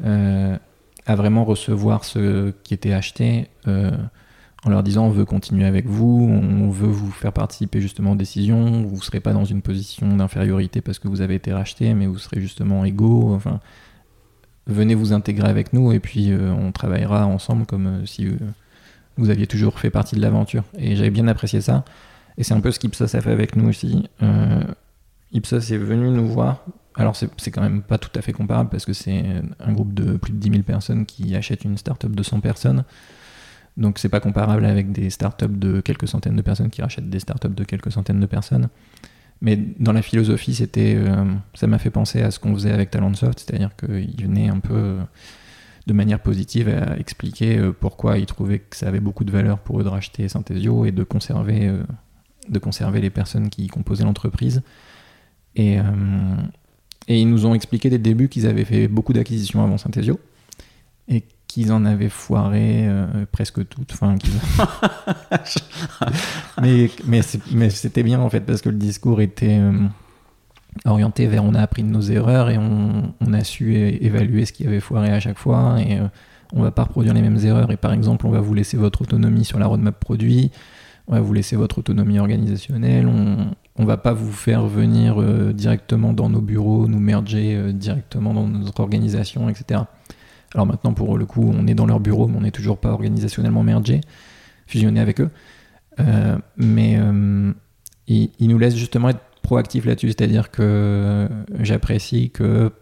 à 0.00 1.16
vraiment 1.16 1.44
recevoir 1.44 2.04
ce 2.04 2.52
qui 2.62 2.74
était 2.74 2.92
acheté 2.92 3.48
en 4.64 4.70
leur 4.70 4.82
disant 4.82 5.06
on 5.06 5.10
veut 5.10 5.24
continuer 5.24 5.66
avec 5.66 5.86
vous, 5.86 6.28
on 6.30 6.70
veut 6.70 6.88
vous 6.88 7.10
faire 7.10 7.32
participer 7.32 7.80
justement 7.80 8.12
aux 8.12 8.16
décisions, 8.16 8.82
vous 8.82 8.96
ne 8.96 9.02
serez 9.02 9.20
pas 9.20 9.32
dans 9.32 9.44
une 9.44 9.60
position 9.60 10.16
d'infériorité 10.16 10.80
parce 10.80 10.98
que 10.98 11.08
vous 11.08 11.20
avez 11.20 11.34
été 11.34 11.52
racheté, 11.52 11.92
mais 11.92 12.06
vous 12.06 12.18
serez 12.18 12.40
justement 12.40 12.84
égaux. 12.84 13.34
Enfin, 13.34 13.60
venez 14.66 14.94
vous 14.94 15.12
intégrer 15.12 15.48
avec 15.48 15.72
nous 15.72 15.92
et 15.92 16.00
puis 16.00 16.32
euh, 16.32 16.52
on 16.52 16.72
travaillera 16.72 17.26
ensemble 17.26 17.66
comme 17.66 17.86
euh, 17.86 18.06
si 18.06 18.26
euh, 18.26 18.36
vous 19.18 19.28
aviez 19.28 19.46
toujours 19.46 19.78
fait 19.78 19.90
partie 19.90 20.16
de 20.16 20.22
l'aventure. 20.22 20.64
Et 20.78 20.96
j'avais 20.96 21.10
bien 21.10 21.28
apprécié 21.28 21.60
ça. 21.60 21.84
Et 22.38 22.44
c'est 22.44 22.54
un 22.54 22.60
peu 22.60 22.70
ce 22.70 22.78
qu'Ipsos 22.78 23.14
a 23.14 23.20
fait 23.20 23.30
avec 23.30 23.54
nous 23.54 23.68
aussi. 23.68 24.08
Ipsos 25.32 25.70
est 25.70 25.78
venu 25.78 26.10
nous 26.10 26.26
voir. 26.26 26.64
Alors 26.96 27.14
c'est 27.14 27.50
quand 27.52 27.62
même 27.62 27.82
pas 27.82 27.98
tout 27.98 28.10
à 28.16 28.22
fait 28.22 28.32
comparable 28.32 28.70
parce 28.70 28.84
que 28.84 28.92
c'est 28.92 29.24
un 29.60 29.72
groupe 29.72 29.94
de 29.94 30.16
plus 30.16 30.32
de 30.32 30.38
10 30.38 30.50
000 30.50 30.62
personnes 30.62 31.06
qui 31.06 31.36
achètent 31.36 31.64
une 31.64 31.76
startup 31.76 32.14
de 32.14 32.22
100 32.24 32.40
personnes. 32.40 32.84
Donc 33.76 33.98
c'est 33.98 34.08
pas 34.08 34.20
comparable 34.20 34.64
avec 34.64 34.92
des 34.92 35.10
startups 35.10 35.46
de 35.48 35.80
quelques 35.80 36.06
centaines 36.06 36.36
de 36.36 36.42
personnes 36.42 36.70
qui 36.70 36.82
rachètent 36.82 37.10
des 37.10 37.20
startups 37.20 37.48
de 37.48 37.64
quelques 37.64 37.90
centaines 37.90 38.20
de 38.20 38.26
personnes. 38.26 38.68
Mais 39.40 39.58
dans 39.78 39.92
la 39.92 40.02
philosophie, 40.02 40.54
c'était, 40.54 40.94
euh, 40.96 41.24
ça 41.54 41.66
m'a 41.66 41.78
fait 41.78 41.90
penser 41.90 42.22
à 42.22 42.30
ce 42.30 42.38
qu'on 42.38 42.54
faisait 42.54 42.70
avec 42.70 42.90
Talentsoft, 42.90 43.40
c'est-à-dire 43.40 43.74
qu'ils 43.76 44.24
venaient 44.24 44.48
un 44.48 44.60
peu 44.60 44.74
euh, 44.74 45.02
de 45.86 45.92
manière 45.92 46.20
positive 46.20 46.68
à 46.68 46.96
expliquer 46.98 47.58
euh, 47.58 47.72
pourquoi 47.72 48.18
ils 48.18 48.26
trouvaient 48.26 48.60
que 48.60 48.76
ça 48.76 48.88
avait 48.88 49.00
beaucoup 49.00 49.24
de 49.24 49.32
valeur 49.32 49.58
pour 49.58 49.80
eux 49.80 49.84
de 49.84 49.88
racheter 49.88 50.28
Synthesio 50.28 50.84
et 50.84 50.92
de 50.92 51.02
conserver, 51.02 51.70
de 52.48 52.58
conserver 52.58 53.00
les 53.00 53.10
personnes 53.10 53.50
qui 53.50 53.66
composaient 53.66 54.04
l'entreprise. 54.04 54.62
Et, 55.56 55.78
et 57.06 57.20
ils 57.20 57.28
nous 57.28 57.46
ont 57.46 57.54
expliqué 57.54 57.90
dès 57.90 57.98
le 57.98 58.02
début 58.02 58.28
qu'ils 58.28 58.46
avaient 58.46 58.64
fait 58.64 58.88
beaucoup 58.88 59.12
d'acquisitions 59.12 59.62
avant 59.62 59.78
Synthesio 59.78 60.18
et 61.08 61.24
qu'ils 61.54 61.72
en 61.72 61.84
avaient 61.84 62.08
foiré 62.08 62.88
euh, 62.88 63.06
presque 63.30 63.66
toutes. 63.68 63.92
Enfin, 63.92 64.16
mais 66.60 66.90
mais 67.06 67.70
c'était 67.70 68.02
bien 68.02 68.18
en 68.18 68.28
fait 68.28 68.40
parce 68.40 68.60
que 68.60 68.70
le 68.70 68.76
discours 68.76 69.20
était 69.20 69.60
euh, 69.60 69.72
orienté 70.84 71.28
vers 71.28 71.44
on 71.44 71.54
a 71.54 71.60
appris 71.60 71.84
de 71.84 71.88
nos 71.88 72.00
erreurs 72.00 72.50
et 72.50 72.58
on, 72.58 73.14
on 73.20 73.32
a 73.32 73.44
su 73.44 73.76
évaluer 73.76 74.46
ce 74.46 74.52
qui 74.52 74.66
avait 74.66 74.80
foiré 74.80 75.10
à 75.10 75.20
chaque 75.20 75.38
fois 75.38 75.76
et 75.80 76.00
euh, 76.00 76.08
on 76.52 76.60
va 76.60 76.72
pas 76.72 76.82
reproduire 76.82 77.14
les 77.14 77.22
mêmes 77.22 77.38
erreurs 77.38 77.70
et 77.70 77.76
par 77.76 77.92
exemple 77.92 78.26
on 78.26 78.30
va 78.30 78.40
vous 78.40 78.54
laisser 78.54 78.76
votre 78.76 79.02
autonomie 79.02 79.44
sur 79.44 79.60
la 79.60 79.66
roadmap 79.66 80.00
produit, 80.00 80.50
on 81.06 81.12
va 81.12 81.20
vous 81.20 81.34
laisser 81.34 81.54
votre 81.54 81.78
autonomie 81.78 82.18
organisationnelle, 82.18 83.06
on, 83.06 83.52
on 83.76 83.84
va 83.84 83.96
pas 83.96 84.12
vous 84.12 84.32
faire 84.32 84.66
venir 84.66 85.22
directement 85.52 86.12
dans 86.12 86.28
nos 86.28 86.40
bureaux, 86.40 86.88
nous 86.88 87.00
merger 87.00 87.72
directement 87.72 88.34
dans 88.34 88.48
notre 88.48 88.80
organisation, 88.80 89.48
etc. 89.48 89.82
Alors 90.54 90.66
maintenant, 90.66 90.94
pour 90.94 91.18
le 91.18 91.26
coup, 91.26 91.52
on 91.52 91.66
est 91.66 91.74
dans 91.74 91.86
leur 91.86 92.00
bureau, 92.00 92.28
mais 92.28 92.36
on 92.36 92.42
n'est 92.42 92.52
toujours 92.52 92.78
pas 92.78 92.90
organisationnellement 92.90 93.62
mergé, 93.62 94.00
fusionné 94.66 95.00
avec 95.00 95.20
eux. 95.20 95.30
Euh, 96.00 96.38
mais 96.56 96.96
euh, 96.98 97.52
ils, 98.06 98.30
nous 98.40 98.58
laissent 98.58 98.76
justement 98.76 99.08
être 99.08 99.20
proactifs 99.42 99.84
là-dessus, 99.84 100.08
c'est-à-dire 100.08 100.50
que 100.50 101.28
j'apprécie 101.60 102.30
que 102.30 102.72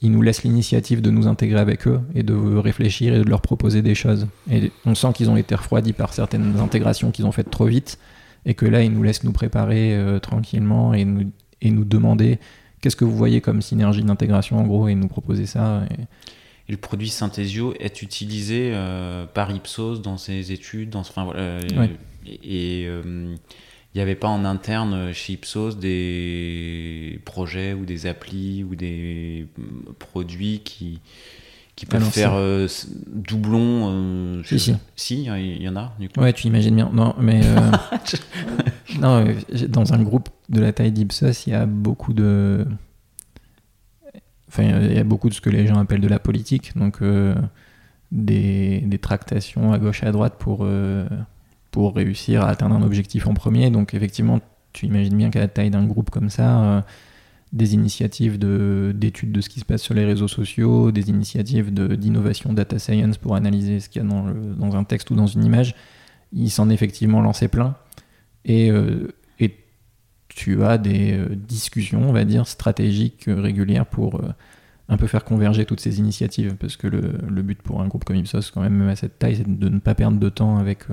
ils 0.00 0.10
nous 0.10 0.22
laissent 0.22 0.42
l'initiative 0.42 1.00
de 1.02 1.10
nous 1.10 1.28
intégrer 1.28 1.60
avec 1.60 1.86
eux 1.86 2.00
et 2.16 2.24
de 2.24 2.34
réfléchir 2.34 3.14
et 3.14 3.18
de 3.22 3.28
leur 3.28 3.40
proposer 3.40 3.80
des 3.80 3.94
choses. 3.94 4.26
Et 4.50 4.72
on 4.84 4.96
sent 4.96 5.12
qu'ils 5.14 5.30
ont 5.30 5.36
été 5.36 5.54
refroidis 5.54 5.92
par 5.92 6.14
certaines 6.14 6.58
intégrations 6.58 7.12
qu'ils 7.12 7.26
ont 7.26 7.32
faites 7.32 7.50
trop 7.50 7.66
vite, 7.66 7.96
et 8.44 8.54
que 8.54 8.66
là, 8.66 8.82
ils 8.82 8.92
nous 8.92 9.04
laissent 9.04 9.22
nous 9.22 9.30
préparer 9.30 9.96
tranquillement 10.20 10.94
et 10.94 11.04
nous, 11.04 11.84
demander 11.84 12.40
qu'est-ce 12.80 12.96
que 12.96 13.04
vous 13.04 13.16
voyez 13.16 13.40
comme 13.40 13.62
synergie 13.62 14.02
d'intégration 14.02 14.58
en 14.58 14.64
gros 14.64 14.88
et 14.88 14.96
nous 14.96 15.06
proposer 15.06 15.46
ça. 15.46 15.82
Le 16.68 16.76
produit 16.76 17.08
Synthesio 17.08 17.74
est 17.78 18.02
utilisé 18.02 18.72
par 19.34 19.50
Ipsos 19.50 20.00
dans 20.00 20.16
ses 20.16 20.52
études, 20.52 20.90
dans, 20.90 21.00
enfin, 21.00 21.24
voilà, 21.24 21.60
et 22.26 22.82
il 22.82 23.98
n'y 23.98 24.00
avait 24.00 24.14
pas 24.14 24.28
en 24.28 24.44
interne 24.44 25.12
chez 25.12 25.34
Ipsos 25.34 25.76
des 25.76 27.20
projets 27.24 27.74
ou 27.74 27.84
des 27.84 28.06
applis 28.06 28.64
ou 28.64 28.74
des 28.74 29.46
produits 29.98 30.60
qui, 30.64 31.00
qui 31.76 31.86
peuvent 31.86 32.10
faire 32.10 32.34
euh, 32.34 32.68
doublon 33.06 33.90
euh, 33.90 34.42
si, 34.44 34.58
si. 34.58 34.74
si, 34.94 35.24
il 35.24 35.62
y 35.62 35.68
en 35.68 35.76
a. 35.76 35.92
Du 35.98 36.08
coup. 36.08 36.20
Ouais, 36.20 36.32
tu 36.32 36.46
imagines 36.46 36.74
bien. 36.74 36.90
Non, 36.92 37.14
mais 37.18 37.40
euh, 37.44 37.70
non, 39.00 39.26
dans 39.68 39.92
un 39.92 40.02
groupe 40.02 40.28
de 40.48 40.60
la 40.60 40.72
taille 40.72 40.92
d'Ipsos, 40.92 41.46
il 41.46 41.50
y 41.50 41.56
a 41.56 41.66
beaucoup 41.66 42.12
de. 42.12 42.66
Enfin, 44.52 44.64
il 44.64 44.92
y 44.92 44.98
a 44.98 45.04
beaucoup 45.04 45.30
de 45.30 45.34
ce 45.34 45.40
que 45.40 45.50
les 45.50 45.66
gens 45.66 45.78
appellent 45.78 46.02
de 46.02 46.08
la 46.08 46.18
politique. 46.18 46.76
Donc, 46.76 47.00
des, 48.12 48.80
des, 48.80 48.98
tractations 48.98 49.72
à 49.72 49.78
gauche 49.78 50.02
et 50.02 50.06
à 50.06 50.12
droite 50.12 50.34
pour 50.38 50.66
pour 51.72 51.96
réussir 51.96 52.42
à 52.42 52.50
atteindre 52.50 52.76
un 52.76 52.82
objectif 52.82 53.26
en 53.26 53.34
premier. 53.34 53.70
Donc 53.70 53.94
effectivement, 53.94 54.40
tu 54.72 54.86
imagines 54.86 55.16
bien 55.16 55.30
qu'à 55.30 55.40
la 55.40 55.48
taille 55.48 55.70
d'un 55.70 55.84
groupe 55.84 56.10
comme 56.10 56.30
ça, 56.30 56.62
euh, 56.62 56.80
des 57.52 57.74
initiatives 57.74 58.38
d'études 58.38 59.32
de, 59.32 59.40
ce 59.40 59.48
qui 59.48 59.60
se 59.60 59.64
passe 59.64 59.82
sur 59.82 59.94
les 59.94 60.04
réseaux 60.04 60.28
sociaux, 60.28 60.92
des 60.92 61.10
initiatives 61.10 61.72
d'innovation 61.72 62.52
data 62.52 62.78
science 62.78 63.18
pour 63.18 63.34
analyser 63.34 63.80
ce 63.80 63.88
qu'il 63.88 64.02
y 64.02 64.04
a 64.04 64.08
dans, 64.08 64.24
dans, 64.56 64.76
un 64.76 64.84
texte 64.84 65.10
ou 65.10 65.14
dans 65.14 65.26
une 65.26 65.44
image, 65.44 65.74
il 66.32 66.50
s'en 66.50 66.70
est 66.70 66.74
effectivement 66.74 67.20
lancé 67.20 67.48
plein. 67.48 67.74
Euh, 68.48 69.08
et 69.08 69.12
tu 70.34 70.62
as 70.64 70.78
des 70.78 71.12
euh, 71.12 71.34
discussions, 71.34 72.08
on 72.08 72.12
va 72.12 72.24
dire, 72.24 72.46
stratégiques 72.46 73.24
régulières 73.26 73.86
pour 73.86 74.20
un 74.88 74.96
peu 74.96 75.06
faire 75.06 75.24
converger 75.24 75.64
toutes 75.64 75.80
ces 75.80 75.98
initiatives. 75.98 76.56
Parce 76.56 76.76
que 76.76 76.86
le, 76.86 77.42
but 77.42 77.60
pour 77.62 77.80
un 77.80 77.88
groupe 77.88 78.04
comme 78.04 78.16
Ipsos, 78.16 78.50
quand 78.52 78.60
même, 78.60 78.74
même 78.74 78.88
à 78.88 78.96
cette 78.96 79.18
taille, 79.18 79.36
c'est 79.36 79.58
de 79.58 79.68
ne 79.68 79.78
pas 79.78 79.94
perdre 79.94 80.18
de 80.18 80.28
temps 80.28 80.58
avec 80.58 80.86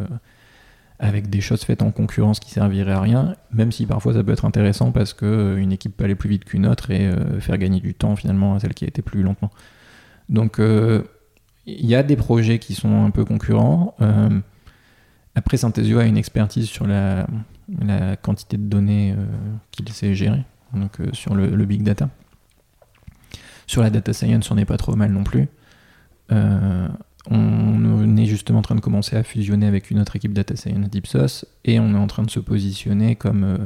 avec 0.99 1.29
des 1.29 1.39
choses 1.39 1.63
faites 1.63 1.81
en 1.81 1.91
concurrence 1.91 2.39
qui 2.39 2.51
serviraient 2.51 2.91
à 2.91 3.01
rien, 3.01 3.35
même 3.53 3.71
si 3.71 3.85
parfois 3.85 4.13
ça 4.13 4.23
peut 4.23 4.33
être 4.33 4.43
intéressant 4.43 4.91
parce 4.91 5.13
que 5.13 5.25
euh, 5.25 5.57
une 5.57 5.71
équipe 5.71 5.95
peut 5.95 6.03
aller 6.03 6.15
plus 6.15 6.29
vite 6.29 6.43
qu'une 6.43 6.67
autre 6.67 6.91
et 6.91 7.07
euh, 7.07 7.39
faire 7.39 7.57
gagner 7.57 7.79
du 7.79 7.93
temps 7.93 8.17
finalement 8.17 8.55
à 8.55 8.59
celle 8.59 8.73
qui 8.73 8.83
a 8.83 8.89
été 8.89 9.01
plus 9.01 9.23
lentement. 9.23 9.49
Donc 10.27 10.59
euh, 10.59 11.03
il 11.65 11.85
y 11.85 11.95
a 11.95 12.03
des 12.03 12.17
projets 12.17 12.59
qui 12.59 12.75
sont 12.75 13.05
un 13.05 13.11
peu 13.11 13.23
concurrents. 13.23 13.95
Après, 15.39 15.57
Synthesio 15.57 15.99
a 15.99 16.05
une 16.05 16.17
expertise 16.17 16.67
sur 16.67 16.85
la, 16.85 17.25
quantité 18.21 18.57
de 18.57 18.63
données 18.63 19.15
qu'il 19.71 19.89
sait 19.89 20.13
gérer, 20.13 20.43
donc 20.73 20.97
sur 21.13 21.35
le, 21.35 21.65
big 21.65 21.83
data. 21.83 22.09
Sur 23.67 23.81
la 23.81 23.89
data 23.89 24.13
science, 24.13 24.49
on 24.51 24.55
n'est 24.55 24.65
pas 24.65 24.77
trop 24.77 24.95
mal 24.95 25.11
non 25.11 25.23
plus. 25.23 25.47
On 27.31 28.17
est 28.17 28.25
justement 28.25 28.59
en 28.59 28.61
train 28.61 28.75
de 28.75 28.81
commencer 28.81 29.15
à 29.15 29.23
fusionner 29.23 29.67
avec 29.67 29.91
une 29.91 29.99
autre 29.99 30.15
équipe 30.15 30.33
data 30.33 30.55
science 30.55 30.89
d'Ipsos 30.89 31.45
et 31.65 31.79
on 31.79 31.93
est 31.93 31.97
en 31.97 32.07
train 32.07 32.23
de 32.23 32.31
se 32.31 32.39
positionner 32.39 33.15
comme 33.15 33.43
euh, 33.43 33.57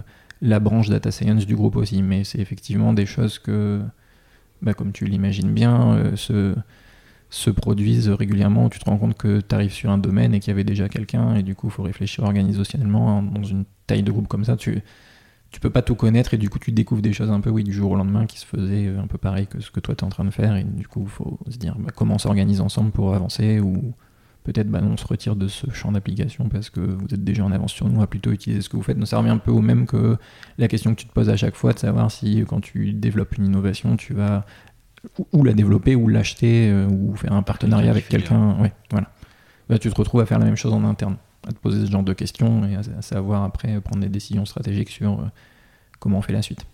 la 0.42 0.60
branche 0.60 0.90
data 0.90 1.12
science 1.12 1.46
du 1.46 1.56
groupe 1.56 1.76
aussi. 1.76 2.02
Mais 2.02 2.24
c'est 2.24 2.40
effectivement 2.40 2.94
des 2.94 3.06
choses 3.06 3.40
que, 3.40 3.82
bah, 4.62 4.74
comme 4.74 4.92
tu 4.92 5.06
l'imagines 5.06 5.54
bien, 5.54 5.94
euh, 5.96 6.56
se, 7.34 7.44
se, 7.44 7.50
produisent 7.50 8.10
régulièrement. 8.10 8.70
Tu 8.70 8.80
te 8.80 8.86
rends 8.86 8.98
compte 8.98 9.18
que 9.18 9.42
tu 9.42 9.56
arrives 9.56 9.74
sur 9.74 9.90
un 9.90 9.98
domaine 9.98 10.34
et 10.34 10.40
qu'il 10.40 10.52
y 10.52 10.54
avait 10.54 10.64
déjà 10.64 10.90
quelqu'un 10.90 11.36
et 11.36 11.44
du 11.44 11.56
coup 11.56 11.68
il 11.68 11.72
faut 11.72 11.84
réfléchir 11.84 12.24
organisationnellement 12.24 13.18
hein, 13.18 13.24
dans 13.24 13.44
une 13.44 13.66
taille 13.88 14.04
de 14.04 14.12
groupe 14.12 14.28
comme 14.28 14.46
ça. 14.46 14.56
Tu, 14.56 14.82
tu 15.52 15.60
peux 15.60 15.70
pas 15.70 15.82
tout 15.82 15.96
connaître 15.96 16.34
et 16.34 16.38
du 16.38 16.50
coup 16.50 16.60
tu 16.60 16.72
découvres 16.72 17.02
des 17.02 17.14
choses 17.14 17.30
un 17.30 17.40
peu 17.40 17.50
oui 17.50 17.64
du 17.64 17.72
jour 17.72 17.92
au 17.92 17.96
lendemain 17.96 18.26
qui 18.26 18.40
se 18.40 18.46
faisaient 18.46 18.88
un 18.88 19.08
peu 19.08 19.18
pareil 19.18 19.48
que 19.48 19.60
ce 19.62 19.72
que 19.72 19.80
toi 19.80 19.96
tu 19.96 20.04
es 20.04 20.08
en 20.08 20.10
train 20.10 20.26
de 20.26 20.32
faire 20.32 20.56
et 20.56 20.64
du 20.64 20.88
coup 20.88 21.04
il 21.04 21.10
faut 21.10 21.40
se 21.48 21.58
dire 21.58 21.76
bah, 21.78 21.92
comment 21.96 22.16
on 22.16 22.20
s'organise 22.20 22.60
ensemble 22.60 22.92
pour 22.92 23.14
avancer 23.14 23.60
ou 23.60 23.94
peut-être 24.44 24.68
bah 24.68 24.82
on 24.82 24.98
se 24.98 25.06
retire 25.06 25.36
de 25.36 25.48
ce 25.48 25.70
champ 25.72 25.92
d'application 25.92 26.50
parce 26.50 26.70
que 26.70 26.80
vous 26.80 27.06
êtes 27.14 27.24
déjà 27.24 27.46
en 27.46 27.52
avance 27.52 27.72
sur 27.72 27.88
nous 27.88 28.02
à 28.02 28.08
plutôt 28.08 28.32
utiliser 28.32 28.62
ce 28.62 28.70
que 28.70 28.76
vous 28.76 28.84
faites. 28.84 28.98
Donc 28.98 29.08
ça 29.08 29.18
revient 29.18 29.30
un 29.30 29.38
peu 29.38 29.52
au 29.52 29.62
même 29.62 29.86
que 29.86 30.18
la 30.58 30.68
question 30.68 30.94
que 30.94 31.00
tu 31.00 31.08
te 31.08 31.14
poses 31.14 31.30
à 31.30 31.38
chaque 31.38 31.56
fois 31.56 31.74
de 31.74 31.80
savoir 31.80 32.12
si 32.12 32.44
quand 32.48 32.60
tu 32.60 32.94
développes 32.94 33.38
une 33.38 33.46
innovation 33.46 33.96
tu 33.96 34.14
vas 34.14 34.46
ou 35.32 35.44
la 35.44 35.54
développer 35.54 35.96
ou 35.96 36.08
l'acheter 36.08 36.70
euh, 36.70 36.88
ou 36.88 37.16
faire 37.16 37.34
un 37.34 37.44
partenariat 37.44 37.92
avec 37.92 38.08
quelqu'un. 38.08 38.58
Ouais, 38.60 38.74
voilà. 38.92 39.10
Bah, 39.70 39.80
tu 39.80 39.90
te 39.90 39.96
retrouves 39.96 40.22
à 40.22 40.26
faire 40.26 40.40
la 40.40 40.46
même 40.46 40.56
chose 40.56 40.74
en 40.74 40.84
interne 40.84 41.18
à 41.48 41.52
te 41.52 41.58
poser 41.58 41.86
ce 41.86 41.92
genre 41.92 42.04
de 42.04 42.14
questions 42.14 42.66
et 42.66 42.76
à, 42.76 43.02
savoir 43.02 43.44
après 43.44 43.80
prendre 43.82 44.02
des 44.02 44.10
décisions 44.10 44.46
stratégiques 44.46 44.90
sur 44.90 45.20
euh, 45.20 45.26
comment 46.00 46.20
on 46.20 46.22
fait 46.22 46.34
la 46.34 46.42
suite. 46.42 46.66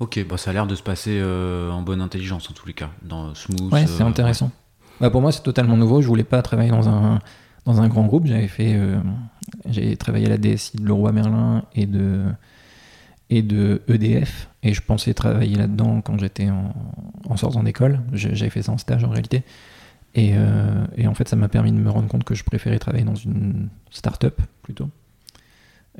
Ok, 0.00 0.24
bah 0.28 0.36
ça 0.36 0.50
a 0.50 0.52
l'air 0.52 0.66
de 0.66 0.74
se 0.74 0.82
passer 0.82 1.18
euh, 1.20 1.70
en 1.70 1.82
bonne 1.82 2.00
intelligence 2.00 2.50
en 2.50 2.52
tous 2.52 2.66
les 2.66 2.74
cas, 2.74 2.90
dans 3.02 3.34
smooth. 3.34 3.72
Ouais, 3.72 3.86
c'est 3.86 4.02
euh, 4.02 4.06
intéressant. 4.06 4.50
Bah 5.00 5.10
pour 5.10 5.20
moi, 5.20 5.32
c'est 5.32 5.42
totalement 5.42 5.76
nouveau. 5.76 6.02
Je 6.02 6.08
voulais 6.08 6.24
pas 6.24 6.42
travailler 6.42 6.70
dans 6.70 6.88
un 6.88 7.20
dans 7.64 7.80
un 7.80 7.88
grand 7.88 8.04
groupe. 8.04 8.26
J'avais 8.26 8.48
fait, 8.48 8.78
j'ai 9.66 9.96
travaillé 9.96 10.26
à 10.26 10.28
la 10.28 10.38
DSI 10.38 10.76
de 10.76 10.86
Leroy 10.86 11.12
Merlin 11.12 11.64
et 11.74 11.86
de 11.86 12.24
et 13.30 13.42
de 13.42 13.82
EDF, 13.88 14.48
et 14.64 14.72
je 14.72 14.80
pensais 14.80 15.12
travailler 15.12 15.56
là-dedans 15.56 16.00
quand 16.00 16.18
j'étais 16.18 16.48
en, 16.48 17.36
sortant 17.36 17.62
d'école. 17.62 18.00
J'avais 18.12 18.50
fait 18.50 18.62
ça 18.62 18.72
en 18.72 18.78
stage 18.78 19.04
en 19.04 19.10
réalité. 19.10 19.42
Euh, 20.16 20.86
et, 20.96 21.06
en 21.06 21.14
fait, 21.14 21.28
ça 21.28 21.36
m'a 21.36 21.48
permis 21.48 21.70
de 21.70 21.76
me 21.76 21.90
rendre 21.90 22.08
compte 22.08 22.24
que 22.24 22.34
je 22.34 22.44
préférais 22.44 22.78
travailler 22.78 23.04
dans 23.04 23.14
une 23.14 23.68
start-up 23.90 24.40
plutôt. 24.62 24.88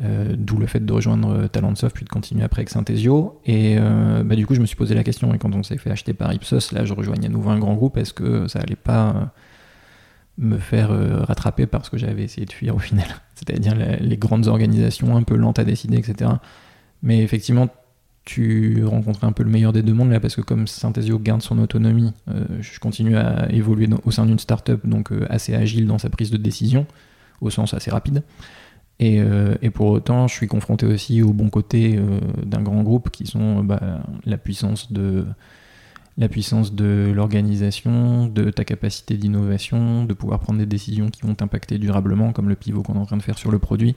Euh, 0.03 0.35
d'où 0.37 0.57
le 0.57 0.67
fait 0.67 0.85
de 0.85 0.93
rejoindre 0.93 1.47
Talentsoft 1.47 1.95
puis 1.95 2.05
de 2.05 2.09
continuer 2.09 2.43
après 2.43 2.61
avec 2.61 2.71
Synthesio. 2.71 3.39
Et 3.45 3.77
euh, 3.79 4.25
bah, 4.25 4.35
du 4.35 4.47
coup, 4.47 4.55
je 4.55 4.61
me 4.61 4.67
suis 4.67 4.77
posé 4.77 4.95
la 4.95 5.05
question. 5.05 5.35
Et 5.35 5.39
quand 5.39 5.55
on 5.55 5.63
s'est 5.63 5.77
fait 5.77 5.91
acheter 5.91 6.15
par 6.15 6.33
Ipsos, 6.33 6.73
là, 6.73 6.87
je 6.87 6.95
rejoignais 6.95 7.27
à 7.27 7.31
nouveau 7.31 7.51
un 7.51 7.59
grand 7.59 7.75
groupe. 7.75 7.99
Est-ce 7.99 8.15
que 8.15 8.49
ça 8.49 8.61
allait 8.61 8.77
pas 8.77 9.31
me 10.39 10.57
faire 10.57 10.89
rattraper 11.27 11.67
parce 11.67 11.91
que 11.91 11.99
j'avais 11.99 12.23
essayé 12.23 12.47
de 12.47 12.53
fuir 12.53 12.75
au 12.75 12.79
final? 12.81 13.09
C'est-à-dire 13.35 13.75
les 14.01 14.17
grandes 14.17 14.47
organisations 14.47 15.17
un 15.17 15.23
peu 15.23 15.37
lentes 15.37 15.59
à 15.59 15.65
décider, 15.65 15.99
etc. 15.99 16.31
Mais 17.03 17.23
effectivement, 17.23 17.69
tu 18.25 18.83
rencontres 18.85 19.25
un 19.25 19.33
peu 19.33 19.43
le 19.43 19.51
meilleur 19.51 19.73
des 19.73 19.83
deux 19.83 19.93
mondes 19.93 20.11
là 20.11 20.21
parce 20.21 20.37
que 20.37 20.41
comme 20.41 20.67
Synthesio 20.67 21.19
garde 21.19 21.43
son 21.43 21.59
autonomie, 21.59 22.13
euh, 22.29 22.45
je 22.61 22.81
continue 22.81 23.17
à 23.17 23.51
évoluer 23.53 23.89
au 24.05 24.11
sein 24.11 24.25
d'une 24.25 24.39
startup 24.39 24.87
donc 24.87 25.13
euh, 25.13 25.27
assez 25.29 25.55
agile 25.55 25.87
dans 25.87 25.99
sa 25.99 26.09
prise 26.09 26.31
de 26.31 26.39
décision, 26.39 26.87
au 27.41 27.51
sens 27.51 27.75
assez 27.75 27.91
rapide. 27.91 28.23
Et, 29.01 29.21
euh, 29.21 29.57
pour 29.75 29.89
autant, 29.89 30.29
je 30.29 30.35
suis 30.35 30.47
confronté 30.47 30.87
aussi 30.87 31.21
au 31.21 31.33
bon 31.33 31.51
côté 31.51 31.99
d'un 32.47 32.63
grand 32.63 32.83
groupe 32.83 33.11
qui 33.11 33.27
sont 33.27 33.63
bah, 33.63 34.01
la 34.25 34.39
puissance 34.39 34.93
de 34.93 35.25
la 36.17 36.29
puissance 36.29 36.73
de 36.73 37.11
l'organisation, 37.13 38.29
de 38.29 38.51
ta 38.51 38.65
capacité 38.65 39.17
d'innovation, 39.17 40.05
de 40.05 40.15
pouvoir 40.15 40.39
prendre 40.39 40.61
des 40.61 40.67
décisions 40.67 41.11
qui 41.11 41.23
vont 41.23 41.35
t'impacter 41.35 41.79
durablement, 41.79 42.33
comme 42.33 42.49
le 42.49 42.55
pivot 42.55 42.85
qu'on 42.85 42.95
est 42.95 42.99
en 42.99 43.07
train 43.07 43.17
de 43.17 43.23
faire 43.23 43.37
sur 43.37 43.51
le 43.51 43.59
produit. 43.59 43.97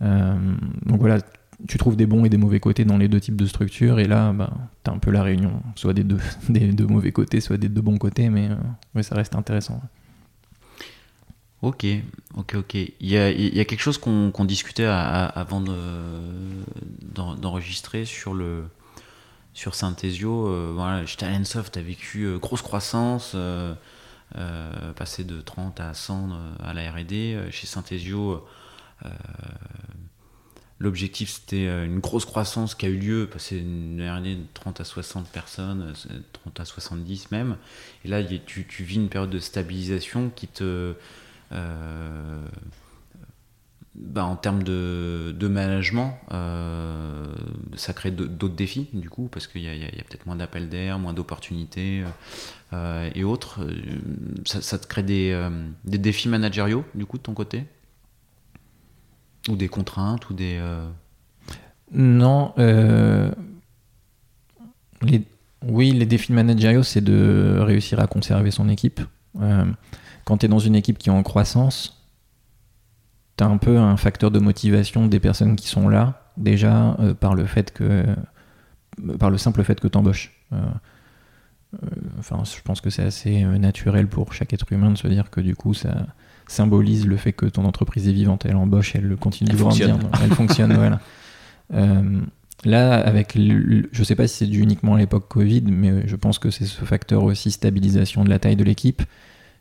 donc 0.00 1.00
voilà, 1.00 1.18
tu 1.68 1.78
trouves 1.78 1.96
des 1.96 2.06
bons 2.06 2.24
et 2.24 2.28
des 2.28 2.36
mauvais 2.36 2.60
côtés 2.60 2.84
dans 2.84 2.98
les 2.98 3.08
deux 3.08 3.20
types 3.20 3.36
de 3.36 3.46
structures, 3.46 3.98
et 3.98 4.06
là, 4.06 4.32
bah, 4.32 4.52
tu 4.84 4.90
as 4.90 4.94
un 4.94 4.98
peu 4.98 5.10
la 5.10 5.22
réunion, 5.22 5.62
soit 5.76 5.94
des 5.94 6.04
deux, 6.04 6.18
des 6.48 6.72
deux 6.72 6.86
mauvais 6.86 7.12
côtés, 7.12 7.40
soit 7.40 7.56
des 7.56 7.68
deux 7.68 7.82
bons 7.82 7.98
côtés, 7.98 8.28
mais 8.30 8.48
euh, 8.96 9.02
ça 9.02 9.14
reste 9.14 9.34
intéressant. 9.34 9.80
Ok, 11.62 11.84
ok, 12.36 12.54
ok. 12.54 12.74
Il 12.74 12.92
y 13.00 13.18
a, 13.18 13.64
quelque 13.64 13.82
chose 13.82 13.98
qu'on 13.98 14.44
discutait 14.46 14.84
avant 14.84 15.60
d'enregistrer 17.12 18.06
sur 18.06 18.32
le 18.32 18.64
sur 19.52 19.74
Synthesio. 19.74 20.48
Euh, 20.48 20.72
voilà, 20.74 21.04
chez 21.06 21.16
Talentsoft, 21.16 21.74
tu 21.74 21.78
as 21.78 21.82
vécu 21.82 22.24
euh, 22.24 22.38
grosse 22.38 22.62
croissance, 22.62 23.32
euh, 23.34 23.74
passé 24.96 25.24
de 25.24 25.40
30 25.40 25.80
à 25.80 25.92
100 25.92 26.30
à 26.62 26.72
la 26.72 26.90
R&D. 26.92 27.48
Chez 27.50 27.66
Synthesio, 27.66 28.46
L'objectif, 30.80 31.28
c'était 31.28 31.66
euh, 31.66 31.84
une 31.84 31.98
grosse 31.98 32.24
croissance 32.24 32.74
qui 32.74 32.86
a 32.86 32.88
eu 32.88 32.96
lieu, 32.96 33.28
passer 33.30 33.58
une 33.58 34.00
année 34.00 34.34
de 34.34 34.46
30 34.54 34.80
à 34.80 34.84
60 34.84 35.28
personnes, 35.28 35.92
30 36.32 36.58
euh, 36.58 36.62
à 36.62 36.64
70 36.64 37.30
même. 37.32 37.58
Et 38.06 38.08
là, 38.08 38.22
tu, 38.24 38.64
vis 38.82 38.96
une 38.96 39.10
période 39.10 39.28
de 39.28 39.38
stabilisation 39.38 40.30
qui 40.34 40.48
te. 40.48 40.94
Euh, 41.52 42.42
bah, 43.94 44.24
en 44.24 44.36
termes 44.36 44.62
de, 44.62 45.34
management, 45.42 46.18
ça 47.76 47.92
crée 47.92 48.10
d'autres 48.10 48.54
défis, 48.54 48.88
du 48.94 49.10
coup, 49.10 49.28
parce 49.30 49.46
qu'il 49.46 49.62
y 49.62 49.68
a, 49.68 49.90
peut-être 49.90 50.24
moins 50.24 50.36
d'appels 50.36 50.70
d'air, 50.70 50.98
moins 50.98 51.12
d'opportunités 51.12 52.04
et 52.72 53.24
autres. 53.24 53.66
Ça, 54.46 54.78
te 54.78 54.86
crée 54.86 55.02
des 55.02 55.98
défis 55.98 56.28
managériaux, 56.28 56.84
du 56.94 57.04
coup, 57.04 57.18
de 57.18 57.22
ton 57.22 57.34
côté? 57.34 57.64
Ou 59.48 59.56
des 59.56 59.68
contraintes 59.68 60.28
ou 60.30 60.34
des. 60.34 60.58
Euh, 60.60 60.88
non. 61.92 62.52
Euh, 62.58 63.30
oui, 65.66 65.92
les 65.92 66.06
défis 66.06 66.32
managériaux, 66.32 66.82
c'est 66.82 67.00
de 67.00 67.58
réussir 67.60 68.00
à 68.00 68.06
conserver 68.06 68.50
son 68.50 68.68
équipe. 68.68 69.00
Euh, 69.40 69.64
quand 70.24 70.38
tu 70.38 70.46
es 70.46 70.48
dans 70.48 70.58
une 70.58 70.74
équipe 70.74 70.98
qui 70.98 71.08
est 71.08 71.12
en 71.12 71.22
croissance, 71.22 72.06
tu 73.36 73.44
as 73.44 73.46
un 73.46 73.56
peu 73.56 73.78
un 73.78 73.96
facteur 73.96 74.30
de 74.30 74.38
motivation 74.38 75.06
des 75.06 75.20
personnes 75.20 75.56
qui 75.56 75.68
sont 75.68 75.88
là, 75.88 76.32
déjà 76.36 76.96
par 77.20 77.34
le 77.34 77.46
fait 77.46 77.72
que 77.72 78.04
par 79.18 79.30
le 79.30 79.38
simple 79.38 79.64
fait 79.64 79.80
que 79.80 79.88
tu 79.88 79.96
embauches. 79.96 80.32
enfin, 82.18 82.42
je 82.44 82.60
pense 82.62 82.80
que 82.80 82.90
c'est 82.90 83.04
assez 83.04 83.42
naturel 83.44 84.06
pour 84.08 84.32
chaque 84.34 84.52
être 84.52 84.70
humain 84.72 84.90
de 84.90 84.98
se 84.98 85.08
dire 85.08 85.30
que 85.30 85.40
du 85.40 85.56
coup, 85.56 85.74
ça 85.74 86.06
symbolise 86.50 87.06
le 87.06 87.16
fait 87.16 87.32
que 87.32 87.46
ton 87.46 87.64
entreprise 87.64 88.08
est 88.08 88.12
vivante, 88.12 88.46
elle 88.46 88.56
embauche, 88.56 88.94
elle 88.94 89.16
continue 89.16 89.50
de 89.50 89.56
grandir, 89.56 89.98
elle 90.22 90.32
fonctionne, 90.34 90.72
voilà. 90.74 91.00
Là, 92.64 93.00
avec, 93.00 93.36
je 93.36 93.98
ne 93.98 94.04
sais 94.04 94.14
pas 94.14 94.26
si 94.26 94.38
c'est 94.38 94.46
dû 94.46 94.60
uniquement 94.60 94.96
à 94.96 94.98
l'époque 94.98 95.28
Covid, 95.28 95.62
mais 95.62 96.06
je 96.06 96.16
pense 96.16 96.38
que 96.38 96.50
c'est 96.50 96.66
ce 96.66 96.84
facteur 96.84 97.24
aussi 97.24 97.50
stabilisation 97.50 98.22
de 98.22 98.28
la 98.28 98.38
taille 98.38 98.56
de 98.56 98.64
l'équipe 98.64 99.02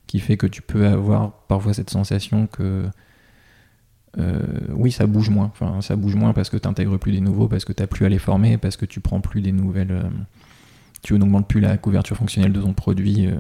qui 0.06 0.20
fait 0.20 0.38
que 0.38 0.48
tu 0.48 0.62
peux 0.62 0.88
avoir 0.88 1.32
parfois 1.48 1.74
cette 1.74 1.92
sensation 1.92 2.48
que 2.48 2.86
euh, 4.18 4.42
oui, 4.72 4.92
ça 4.92 5.06
bouge 5.06 5.30
moins. 5.30 5.46
Enfin, 5.46 5.82
ça 5.82 5.96
bouge 5.96 6.16
moins 6.16 6.34
parce 6.34 6.50
que 6.50 6.58
tu 6.58 6.68
n'intègres 6.68 6.98
plus 6.98 7.12
des 7.12 7.22
nouveaux, 7.22 7.48
parce 7.48 7.64
que 7.66 7.74
tu 7.74 7.84
n'as 7.84 7.88
plus 7.88 8.06
à 8.06 8.10
les 8.10 8.18
former, 8.18 8.58
parce 8.58 8.76
que 8.76 8.86
tu 8.86 9.00
prends 9.00 9.22
plus 9.22 9.42
des 9.42 9.52
nouvelles. 9.52 9.92
Euh, 9.92 10.10
tu 11.02 11.18
n'augmentes 11.18 11.48
plus 11.48 11.62
la 11.62 11.78
couverture 11.78 12.18
fonctionnelle 12.18 12.52
de 12.52 12.62
ton 12.62 12.74
produit 12.74 13.28
euh, 13.28 13.36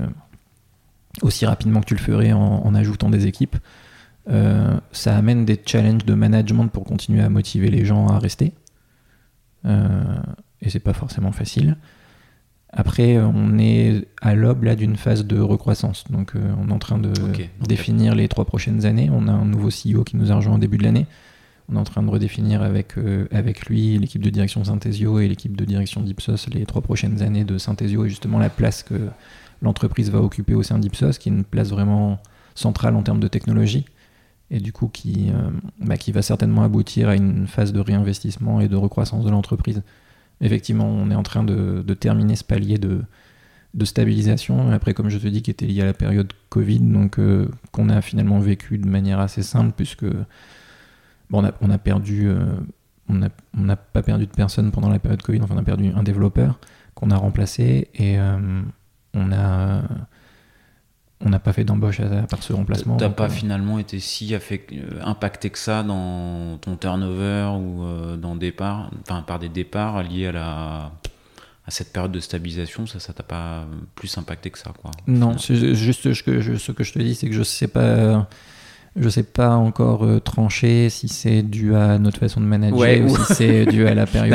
aussi 1.21 1.45
rapidement 1.45 1.81
que 1.81 1.85
tu 1.85 1.95
le 1.95 1.99
ferais 1.99 2.31
en, 2.31 2.73
ajoutant 2.75 3.09
des 3.09 3.27
équipes. 3.27 3.57
ça 4.91 5.15
amène 5.15 5.45
des 5.45 5.59
challenges 5.65 6.05
de 6.05 6.13
management 6.13 6.67
pour 6.67 6.83
continuer 6.83 7.21
à 7.21 7.29
motiver 7.29 7.69
les 7.69 7.85
gens 7.85 8.07
à 8.07 8.19
rester. 8.19 8.53
et 9.65 10.69
c'est 10.69 10.79
pas 10.79 10.93
forcément 10.93 11.31
facile. 11.31 11.77
Après, 12.71 13.17
on 13.17 13.57
est 13.57 14.05
à 14.21 14.35
l'aube 14.35 14.63
là 14.63 14.75
d'une 14.75 14.95
phase 14.95 15.25
de 15.25 15.39
recroissance. 15.39 16.03
Donc, 16.11 16.35
euh, 16.35 16.53
on 16.61 16.69
est 16.69 16.71
en 16.71 16.79
train 16.79 16.99
de 16.99 17.11
définir 17.67 18.13
les 18.13 18.27
trois 18.27 18.45
prochaines 18.45 18.85
années. 18.85 19.09
On 19.11 19.27
a 19.27 19.31
un 19.31 19.45
nouveau 19.45 19.69
CEO 19.69 20.03
qui 20.03 20.17
nous 20.17 20.31
a 20.31 20.35
rejoint 20.35 20.55
au 20.55 20.59
début 20.59 20.77
de 20.77 20.83
l'année. 20.83 21.07
On 21.71 21.75
est 21.75 21.79
en 21.79 21.83
train 21.83 22.03
de 22.03 22.09
redéfinir 22.09 22.61
avec, 22.61 22.97
euh, 22.97 23.27
avec 23.31 23.65
lui 23.65 23.97
l'équipe 23.97 24.21
de 24.21 24.29
direction 24.29 24.63
Synthesio 24.63 25.19
et 25.19 25.27
l'équipe 25.27 25.57
de 25.57 25.65
direction 25.65 26.01
d'Ipsos 26.01 26.47
les 26.51 26.65
trois 26.65 26.81
prochaines 26.81 27.21
années 27.23 27.43
de 27.43 27.57
Synthesio 27.57 28.05
et 28.05 28.09
justement 28.09 28.37
la 28.37 28.49
place 28.49 28.83
que 28.83 29.09
l'entreprise 29.61 30.09
va 30.11 30.21
occuper 30.21 30.55
au 30.55 30.63
sein 30.63 30.79
d'Ipsos, 30.79 31.17
qui 31.17 31.29
est 31.29 31.31
une 31.31 31.43
place 31.43 31.69
vraiment 31.69 32.19
centrale 32.55 32.95
en 32.95 33.03
termes 33.03 33.19
de 33.19 33.27
technologie 33.27 33.85
et 34.51 34.59
du 34.59 34.73
coup 34.73 34.87
qui, 34.87 35.29
euh, 35.29 35.49
bah, 35.79 35.97
qui 35.97 36.11
va 36.11 36.21
certainement 36.21 36.63
aboutir 36.63 37.09
à 37.09 37.15
une 37.15 37.47
phase 37.47 37.71
de 37.71 37.79
réinvestissement 37.79 38.61
et 38.61 38.67
de 38.67 38.75
recroissance 38.75 39.23
de 39.23 39.29
l'entreprise 39.29 39.83
effectivement, 40.41 40.87
on 40.87 41.11
est 41.11 41.15
en 41.15 41.23
train 41.23 41.43
de, 41.43 41.81
terminer 41.93 42.35
ce 42.35 42.43
palier 42.43 42.77
de, 42.77 43.03
stabilisation. 43.83 44.71
Après, 44.71 44.93
comme 44.93 45.09
je 45.09 45.17
te 45.17 45.27
dis, 45.27 45.41
qui 45.41 45.51
était 45.51 45.65
lié 45.65 45.81
à 45.81 45.85
la 45.85 45.93
période 45.93 46.31
Covid, 46.49 46.79
donc 46.79 47.19
euh, 47.19 47.47
qu'on 47.71 47.89
a 47.89 48.01
finalement 48.01 48.39
vécu 48.39 48.77
de 48.77 48.87
manière 48.87 49.19
assez 49.19 49.43
simple, 49.43 49.73
puisque 49.75 50.05
bon, 51.29 51.43
on, 51.61 51.69
a, 51.69 51.77
perdu, 51.77 52.29
euh, 52.29 52.39
on 53.07 53.13
n'a 53.13 53.75
pas 53.75 54.01
perdu 54.01 54.25
de 54.25 54.31
personne 54.31 54.71
pendant 54.71 54.89
la 54.89 54.99
période 54.99 55.21
Covid, 55.21 55.41
enfin 55.41 55.55
on 55.55 55.59
a 55.59 55.63
perdu 55.63 55.91
un 55.95 56.03
développeur 56.03 56.59
qu'on 56.95 57.11
a 57.11 57.17
remplacé 57.17 57.89
et 57.95 58.17
on 59.13 59.31
a 59.31 59.81
on 61.21 61.29
n'a 61.29 61.39
pas 61.39 61.51
fait 61.51 61.65
d'embauche 61.65 61.99
à, 61.99 62.05
part 62.23 62.41
ce 62.41 62.53
remplacement. 62.53 62.97
T'as 62.97 63.09
pas 63.09 63.25
euh, 63.25 63.29
finalement 63.29 63.77
été 63.77 63.99
si 63.99 64.33
euh, 64.33 64.39
impacté 65.03 65.49
que 65.49 65.57
ça 65.57 65.83
dans 65.83 66.57
ton 66.57 66.77
turnover 66.77 67.49
ou 67.59 67.83
euh, 67.83 68.15
dans 68.15 68.37
enfin 69.01 69.21
par 69.23 69.39
des 69.39 69.49
départs 69.49 70.03
liés 70.03 70.27
à 70.27 70.31
la 70.31 70.91
à 71.65 71.71
cette 71.71 71.93
période 71.93 72.11
de 72.11 72.19
stabilisation, 72.19 72.87
ça, 72.87 72.99
ça 72.99 73.13
t'a 73.13 73.21
pas 73.21 73.63
plus 73.93 74.17
impacté 74.17 74.49
que 74.49 74.57
ça, 74.57 74.71
quoi. 74.81 74.89
Non, 75.05 75.37
juste 75.37 76.13
ce 76.13 76.23
que 76.23 76.41
je, 76.41 76.55
ce 76.55 76.71
que 76.71 76.83
je 76.83 76.93
te 76.93 76.97
dis, 76.97 77.13
c'est 77.13 77.27
que 77.27 77.35
je 77.35 77.43
sais 77.43 77.67
pas, 77.67 78.27
je 78.95 79.07
sais 79.07 79.21
pas 79.21 79.51
encore 79.51 80.07
trancher 80.23 80.89
si 80.89 81.07
c'est 81.09 81.43
dû 81.43 81.75
à 81.75 81.99
notre 81.99 82.17
façon 82.17 82.41
de 82.41 82.47
manager 82.47 83.05
ou, 83.05 83.15
si 83.15 83.35
c'est 83.35 83.65
dû 83.67 83.85
à 83.85 83.93
la 83.93 84.05
période, 84.07 84.31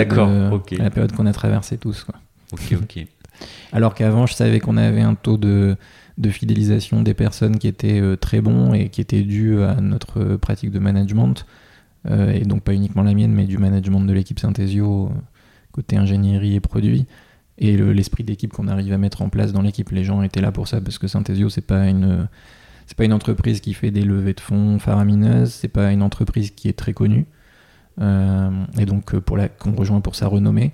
la 0.79 0.91
période 0.91 1.11
qu'on 1.11 1.27
a 1.27 1.33
traversée 1.33 1.77
tous, 1.77 2.05
quoi. 2.05 2.15
Ok, 2.53 2.77
ok. 2.81 3.05
Alors 3.73 3.95
qu'avant, 3.95 4.27
je 4.27 4.35
savais 4.35 4.61
qu'on 4.61 4.77
avait 4.77 5.03
un 5.03 5.15
taux 5.15 5.37
de 5.37 5.77
fidélisation 6.31 7.03
des 7.03 7.15
personnes 7.15 7.59
qui 7.59 7.69
étaient 7.69 8.01
euh, 8.01 8.17
très 8.17 8.41
bons 8.41 8.73
et 8.73 8.89
qui 8.89 9.01
étaient 9.01 9.23
dus 9.23 9.63
à 9.63 9.81
notre 9.81 10.37
pratique 10.37 10.71
de 10.71 10.79
management, 10.79 11.45
euh, 12.09 12.33
et 12.33 12.43
donc 12.43 12.63
pas 12.63 12.75
uniquement 12.75 13.03
la 13.03 13.15
mienne, 13.15 13.33
mais 13.33 13.47
du 13.47 13.59
management 13.59 14.01
de 14.01 14.13
l'équipe 14.13 14.39
Synthesio 14.39 15.07
euh, 15.07 15.09
côté 15.73 15.97
ingénierie 15.97 16.55
et 16.55 16.61
produits, 16.61 17.07
et 17.59 17.77
l'esprit 17.77 18.25
d'équipe 18.25 18.53
qu'on 18.53 18.69
arrive 18.69 18.93
à 18.93 18.99
mettre 18.99 19.23
en 19.23 19.29
place 19.29 19.53
dans 19.53 19.63
l'équipe. 19.63 19.91
Les 19.91 20.05
gens 20.05 20.23
étaient 20.23 20.41
là 20.41 20.53
pour 20.53 20.69
ça 20.69 20.81
parce 20.81 20.99
que 20.99 21.07
Synthesio 21.07 21.49
c'est 21.49 21.61
pas 21.61 21.89
une 21.89 22.29
pas 22.97 23.05
une 23.05 23.13
entreprise 23.13 23.61
qui 23.61 23.75
fait 23.75 23.91
des 23.91 24.03
levées 24.03 24.35
de 24.35 24.41
fonds 24.41 24.79
faramineuses, 24.79 25.53
c'est 25.53 25.69
pas 25.69 25.91
une 25.91 26.03
entreprise 26.03 26.53
qui 26.53 26.69
est 26.69 26.79
très 26.79 26.93
connue, 26.93 27.27
et 28.01 28.87
donc 28.87 29.17
pour 29.19 29.37
la 29.37 29.49
qu'on 29.49 29.73
rejoint 29.73 30.01
pour 30.01 30.15
sa 30.15 30.29
renommée 30.29 30.73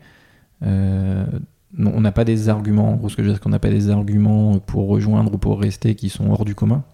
on 1.78 2.00
n'a 2.00 2.12
pas 2.12 2.24
des 2.24 2.48
arguments, 2.48 2.92
en 2.92 2.98
que 2.98 3.22
je 3.22 3.38
qu'on 3.38 3.50
n'a 3.50 3.58
pas 3.58 3.70
des 3.70 3.90
arguments 3.90 4.58
pour 4.58 4.88
rejoindre 4.88 5.34
ou 5.34 5.38
pour 5.38 5.60
rester 5.60 5.94
qui 5.94 6.08
sont 6.08 6.30
hors 6.30 6.44
du 6.44 6.54
commun. 6.54 6.84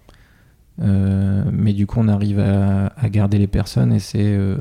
Euh, 0.82 1.44
mais 1.52 1.72
du 1.72 1.86
coup, 1.86 2.00
on 2.00 2.08
arrive 2.08 2.38
à, 2.38 2.90
garder 3.08 3.38
les 3.38 3.46
personnes 3.46 3.92
et 3.92 3.98
c'est 3.98 4.36
euh, 4.36 4.58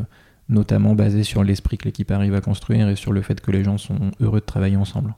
notamment 0.47 0.95
basé 0.95 1.23
sur 1.23 1.43
l'esprit 1.43 1.77
que 1.77 1.85
l'équipe 1.85 2.09
arrive 2.11 2.35
à 2.35 2.41
construire 2.41 2.87
et 2.87 2.95
sur 2.95 3.11
le 3.11 3.21
fait 3.21 3.41
que 3.41 3.51
les 3.51 3.63
gens 3.63 3.77
sont 3.77 4.11
heureux 4.21 4.39
de 4.39 4.45
travailler 4.45 4.77
ensemble. 4.77 5.13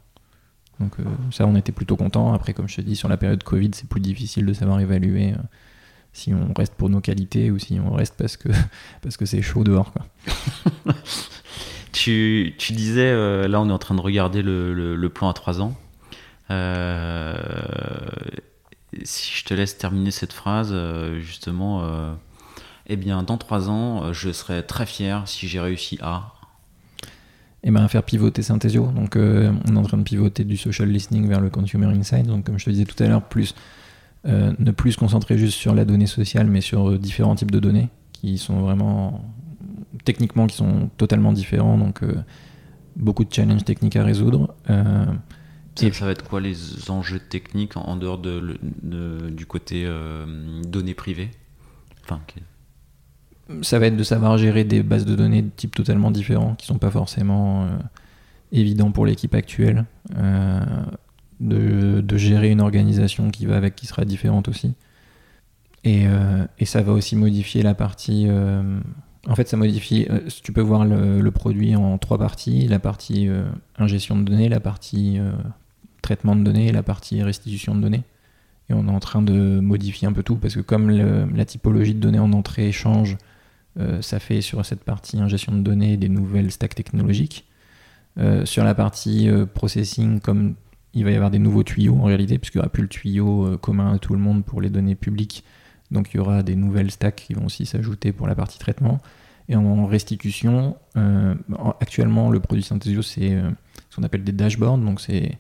Donc 0.80 1.00
euh, 1.00 1.04
ça, 1.32 1.46
on 1.46 1.56
était 1.56 1.72
plutôt 1.72 1.96
content. 1.96 2.34
Après, 2.34 2.54
comme 2.54 2.68
je 2.68 2.78
te 2.78 2.82
dis, 2.82 2.96
sur 2.96 3.10
la 3.10 3.18
période 3.18 3.44
Covid, 3.44 3.72
c'est 3.74 3.88
plus 3.88 4.02
difficile 4.02 4.46
de 4.46 4.54
savoir 4.54 4.80
évaluer 4.80 5.34
si 6.14 6.34
on 6.34 6.52
reste 6.58 6.74
pour 6.74 6.90
nos 6.90 7.02
qualités 7.02 7.52
ou 7.52 7.60
si 7.60 7.80
on 7.80 7.94
reste 7.94 8.16
parce 8.18 8.38
que 8.38 8.50
c'est 9.26 9.42
chaud 9.44 9.64
dehors. 9.64 9.94
Tu, 11.92 12.54
disais, 12.72 13.10
euh, 13.12 13.48
là 13.48 13.62
on 13.62 13.70
est 13.70 13.74
en 13.74 13.78
train 13.78 13.96
de 13.96 14.02
regarder 14.02 14.42
le, 14.42 15.10
plan 15.14 15.30
à 15.30 15.34
3 15.34 15.62
ans. 15.62 15.76
Euh, 16.50 17.36
si 19.04 19.32
je 19.38 19.46
te 19.46 19.54
laisse 19.54 19.78
terminer 19.78 20.12
cette 20.12 20.34
phrase, 20.34 20.70
euh, 20.72 21.20
justement, 21.20 21.84
eh 22.88 22.96
bien 22.96 23.24
dans 23.24 23.38
3 23.38 23.70
ans, 23.70 24.14
je 24.14 24.32
serai 24.32 24.66
très 24.66 24.86
fier 24.86 25.24
si 25.26 25.48
j'ai 25.48 25.60
réussi 25.60 25.98
à... 26.02 26.34
Et 27.64 27.70
eh 27.70 27.72
bien 27.72 27.88
faire 27.88 28.04
pivoter 28.04 28.44
Synthesio. 28.44 28.92
Donc 28.96 29.16
on 29.18 29.76
est 29.76 29.78
en 29.78 29.84
train 29.84 29.98
de 29.98 30.04
pivoter 30.04 30.44
du 30.44 30.58
social 30.58 30.90
listening 30.90 31.28
vers 31.28 31.42
le 31.42 31.50
consumer 31.50 31.88
insight. 31.88 32.26
Donc 32.26 32.46
comme 32.46 32.60
je 32.60 32.66
te 32.66 32.70
disais 32.70 32.86
tout 32.86 33.02
à 33.04 33.08
l'heure, 33.08 33.24
plus 33.24 33.56
ne 34.26 34.72
plus 34.72 34.94
se 34.94 34.98
concentrer 34.98 35.38
juste 35.38 35.58
sur 35.58 35.74
la 35.74 35.86
donnée 35.86 36.08
sociale, 36.08 36.48
mais 36.48 36.62
sur 36.62 36.98
différents 37.00 37.36
types 37.36 37.52
de 37.52 37.60
données 37.60 37.90
qui 38.14 38.38
sont 38.38 38.62
vraiment 38.62 39.24
techniquement 40.08 40.48
qui 40.48 40.56
sont 40.56 40.90
totalement 40.96 41.34
différents, 41.34 41.78
donc 41.78 42.02
euh, 42.02 42.16
beaucoup 42.96 43.26
de 43.26 43.34
challenges 43.34 43.66
techniques 43.66 43.98
à 43.98 44.06
résoudre. 44.06 44.56
Euh, 44.70 45.06
ça, 45.76 45.92
ça, 45.92 46.06
va 46.06 46.12
être 46.12 46.24
quoi 46.24 46.40
les 46.40 46.90
enjeux 46.90 47.20
techniques 47.20 47.76
en, 47.76 47.98
dehors 47.98 48.18
de, 48.18 48.58
du 49.30 49.46
côté 49.46 49.84
euh, 49.86 50.62
données 50.64 50.94
privées? 50.94 51.30
Enfin, 52.06 52.22
Ça 53.62 53.80
va 53.80 53.88
être 53.88 53.98
de 53.98 54.04
savoir 54.04 54.38
gérer 54.38 54.64
des 54.64 54.82
bases 54.82 55.06
de 55.06 55.14
données 55.14 55.42
de 55.42 55.50
type 55.50 55.76
totalement 55.76 56.10
différents, 56.10 56.56
qui 56.56 56.68
sont 56.68 56.78
pas 56.78 56.90
forcément 56.90 57.68
évidents 58.54 58.92
pour 58.92 59.06
l'équipe 59.06 59.36
actuelle. 59.36 59.86
De, 61.40 62.02
de, 62.02 62.18
gérer 62.18 62.50
une 62.50 62.62
organisation 62.62 63.30
qui 63.30 63.46
va 63.46 63.58
avec, 63.58 63.76
qui 63.76 63.86
sera 63.86 64.06
différente 64.06 64.48
aussi. 64.48 64.74
Et, 65.84 66.06
et 66.58 66.66
ça 66.66 66.82
va 66.82 66.94
aussi 66.94 67.16
modifier 67.16 67.62
la 67.62 67.76
partie 67.76 68.28
en 69.28 69.36
fait, 69.36 69.48
ça 69.48 69.58
modifie. 69.58 70.08
Euh, 70.10 70.22
tu 70.42 70.52
peux 70.54 70.62
voir 70.62 70.86
le, 70.86 71.30
produit 71.32 71.76
en 71.76 71.98
trois 71.98 72.18
parties 72.18 72.68
la 72.68 72.80
partie 72.80 73.28
euh, 73.28 73.44
ingestion 73.78 74.18
de 74.18 74.24
données, 74.24 74.50
la 74.50 74.60
partie 74.60 75.20
euh, 75.20 75.32
traitement 76.02 76.36
de 76.36 76.44
données 76.44 76.68
et 76.68 76.72
la 76.72 76.84
partie 76.84 77.22
restitution 77.22 77.76
de 77.76 77.82
données. 77.82 78.04
Et 78.70 78.74
on 78.74 78.88
est 78.88 78.92
en 78.92 79.00
train 79.00 79.22
de 79.22 79.60
modifier 79.60 80.08
un 80.08 80.14
peu 80.14 80.24
tout 80.24 80.36
parce 80.36 80.56
que, 80.56 80.62
comme 80.62 80.90
la 80.90 81.46
typologie 81.46 81.94
de 81.94 82.00
données 82.00 82.20
en 82.20 82.34
entrée 82.34 82.74
change, 82.74 83.18
ça 84.02 84.20
fait 84.20 84.42
sur 84.42 84.66
cette 84.66 84.84
partie 84.84 85.18
ingestion 85.20 85.54
de 85.54 85.62
données 85.62 85.96
des 85.96 86.10
nouvelles 86.10 86.52
stacks 86.52 86.76
technologiques. 86.76 87.46
sur 88.44 88.66
la 88.66 88.76
partie 88.76 89.30
processing, 89.54 90.20
comme 90.20 90.56
il 90.94 91.06
va 91.06 91.12
y 91.12 91.16
avoir 91.16 91.32
des 91.32 91.40
nouveaux 91.40 91.64
tuyaux 91.64 91.96
en 91.96 92.04
réalité, 92.04 92.38
puisqu'il 92.40 92.58
n'y 92.58 92.64
aura 92.64 92.70
plus 92.70 92.84
le 92.84 92.90
tuyau 92.90 93.58
commun 93.60 93.94
à 93.94 94.00
tout 94.00 94.12
le 94.12 94.20
monde 94.20 94.44
pour 94.44 94.60
les 94.60 94.70
données 94.70 94.96
publiques 94.96 95.46
donc 95.92 96.14
il 96.14 96.18
y 96.18 96.20
aura 96.20 96.44
des 96.44 96.56
nouvelles 96.56 96.92
stacks 96.92 97.16
qui 97.16 97.34
vont 97.34 97.46
aussi 97.46 97.66
s'ajouter 97.66 98.12
pour 98.12 98.28
la 98.28 98.36
partie 98.36 98.60
traitement. 98.60 99.00
Et 99.50 99.56
en 99.56 99.86
restitution, 99.86 100.76
euh, 100.98 101.34
actuellement 101.80 102.30
le 102.30 102.40
produit 102.40 102.64
Synthesio 102.64 103.02
c'est 103.02 103.34
euh, 103.34 103.50
ce 103.90 103.96
qu'on 103.96 104.04
appelle 104.04 104.24
des 104.24 104.34
dashboards, 104.34 104.78
donc 104.78 105.00
c'est 105.00 105.38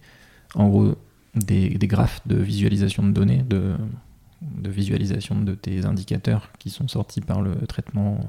en 0.55 0.69
gros 0.69 0.95
des, 1.35 1.77
graphes 1.81 2.25
de 2.25 2.35
visualisation 2.35 3.03
de 3.03 3.11
données, 3.11 3.43
de, 3.43 3.75
visualisation 4.63 5.39
de 5.41 5.53
tes 5.55 5.85
indicateurs 5.85 6.49
qui 6.57 6.69
sont 6.69 6.87
sortis 6.87 7.21
par 7.21 7.41
le 7.41 7.55
traitement 7.67 8.19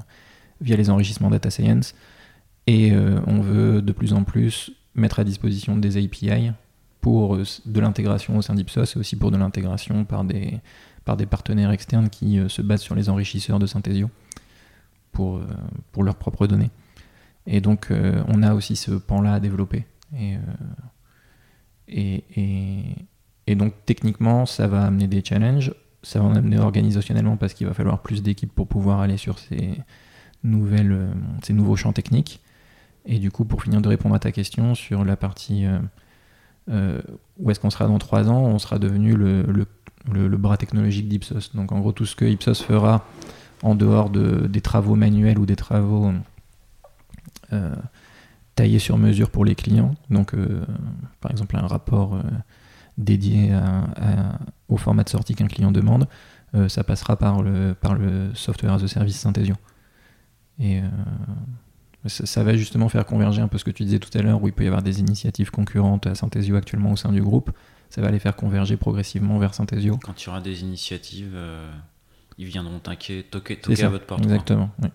via 0.59 0.75
les 0.75 0.89
enrichissements 0.89 1.29
data 1.29 1.49
science. 1.49 1.95
Et 2.67 2.91
euh, 2.91 3.19
on 3.25 3.39
veut 3.39 3.81
de 3.81 3.91
plus 3.93 4.13
en 4.13 4.23
plus 4.23 4.71
mettre 4.95 5.19
à 5.19 5.23
disposition 5.23 5.77
des 5.77 5.97
API 5.97 6.51
pour 6.99 7.37
de 7.37 7.79
l'intégration 7.79 8.37
au 8.37 8.41
sein 8.41 8.53
d'Ipsos 8.53 8.95
et 8.95 8.99
aussi 8.99 9.15
pour 9.15 9.31
de 9.31 9.37
l'intégration 9.37 10.03
par 10.03 10.25
des, 10.25 10.59
par 11.05 11.17
des 11.17 11.25
partenaires 11.25 11.71
externes 11.71 12.09
qui 12.09 12.39
euh, 12.39 12.49
se 12.49 12.61
basent 12.61 12.81
sur 12.81 12.95
les 12.95 13.09
enrichisseurs 13.09 13.59
de 13.59 13.65
Synthesio 13.65 14.09
pour, 15.11 15.41
pour 15.91 16.03
leurs 16.03 16.15
propres 16.15 16.47
données. 16.47 16.69
Et 17.47 17.61
donc, 17.61 17.91
on 18.27 18.43
a 18.43 18.53
aussi 18.53 18.75
ce 18.75 18.91
pan-là 18.91 19.33
à 19.33 19.39
développer. 19.39 19.85
Et, 20.15 20.35
et, 21.87 22.95
et, 23.47 23.55
donc, 23.55 23.73
techniquement, 23.87 24.45
ça 24.45 24.67
va 24.67 24.83
amener 24.83 25.07
des 25.07 25.25
challenges. 25.25 25.73
Ça 26.03 26.19
va 26.19 26.25
en 26.25 26.35
amener 26.35 26.59
organisationnellement 26.59 27.37
parce 27.37 27.55
qu'il 27.55 27.65
va 27.65 27.73
falloir 27.73 28.03
plus 28.03 28.21
d'équipes 28.21 28.53
pour 28.53 28.67
pouvoir 28.67 28.99
aller 28.99 29.17
sur 29.17 29.39
ces, 29.39 29.73
nouvelles, 30.43 31.09
ces 31.41 31.53
nouveaux 31.53 31.75
champs 31.75 31.91
techniques. 31.91 32.39
Et 33.07 33.17
du 33.17 33.31
coup, 33.31 33.45
pour 33.45 33.63
finir 33.63 33.81
de 33.81 33.87
répondre 33.87 34.13
à 34.13 34.19
ta 34.19 34.31
question 34.31 34.75
sur 34.75 35.03
la 35.03 35.17
partie 35.17 35.65
euh, 36.69 37.01
où 37.39 37.49
est-ce 37.49 37.59
qu'on 37.59 37.69
sera 37.69 37.87
dans 37.87 37.97
trois 37.97 38.29
ans 38.29 38.43
On 38.43 38.59
sera 38.59 38.79
devenu 38.79 39.15
le, 39.15 39.65
bras 40.05 40.57
technologique 40.57 41.07
d'Ipsos. 41.07 41.55
Donc 41.55 41.71
en 41.71 41.79
gros, 41.79 41.91
tout 41.91 42.05
ce 42.05 42.15
que 42.15 42.25
Ipsos 42.25 42.61
fera 42.61 43.05
en 43.63 43.75
dehors 43.75 44.09
de, 44.09 44.47
des 44.47 44.61
travaux 44.61 44.95
manuels 44.95 45.39
ou 45.39 45.45
des 45.45 45.55
travaux 45.55 46.11
euh, 47.51 47.75
taillés 48.55 48.79
sur 48.79 48.97
mesure 48.97 49.29
pour 49.29 49.45
les 49.45 49.55
clients, 49.55 49.95
donc 50.09 50.33
euh, 50.33 50.65
par 51.21 51.31
exemple 51.31 51.57
un 51.57 51.67
rapport 51.67 52.17
dédié 52.97 53.51
au 54.67 54.77
format 54.77 55.03
de 55.03 55.09
sortie 55.09 55.33
qu'un 55.33 55.47
client 55.47 55.71
demande, 55.71 56.07
ça 56.67 56.83
passera 56.83 57.15
par 57.15 57.41
le, 57.41 57.73
par 57.73 57.95
le 57.95 58.33
software 58.33 58.73
as 58.73 58.83
a 58.83 58.87
service 58.87 59.17
Synthesio. 59.17 59.55
Et 60.59 60.81
ça, 62.05 62.43
va 62.43 62.55
justement 62.55 62.87
faire 62.87 63.05
converger 63.05 63.41
un 63.41 63.47
peu 63.47 63.57
ce 63.57 63.65
que 63.65 63.71
tu 63.71 63.83
disais 63.83 63.99
tout 63.99 64.15
à 64.17 64.21
l'heure, 64.21 64.41
où 64.41 64.47
il 64.47 64.53
peut 64.53 64.63
y 64.63 64.67
avoir 64.67 64.81
des 64.81 64.99
initiatives 64.99 65.51
concurrentes 65.51 66.07
à 66.07 66.15
Synthesio 66.15 66.55
actuellement 66.55 66.93
au 66.93 66.95
sein 66.95 67.11
du 67.11 67.21
groupe. 67.21 67.51
Ça 67.89 68.01
va 68.01 68.11
les 68.11 68.19
faire 68.19 68.35
converger 68.35 68.77
progressivement 68.77 69.39
vers 69.39 69.53
Synthesio. 69.53 69.97
Quand 69.97 70.21
il 70.21 70.25
y 70.27 70.29
aura 70.29 70.41
des 70.41 70.61
initiatives, 70.61 71.33
euh, 71.33 71.71
ils 72.37 72.45
viendront 72.45 72.79
toquer, 72.79 73.23
toquer 73.23 73.59
à 73.83 73.89
votre 73.89 74.05
porte. 74.05 74.23
Exactement, 74.23 74.69
oui. 74.81 74.89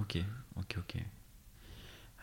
Ok, 0.00 0.18
ok, 0.56 0.76
ok. 0.78 1.02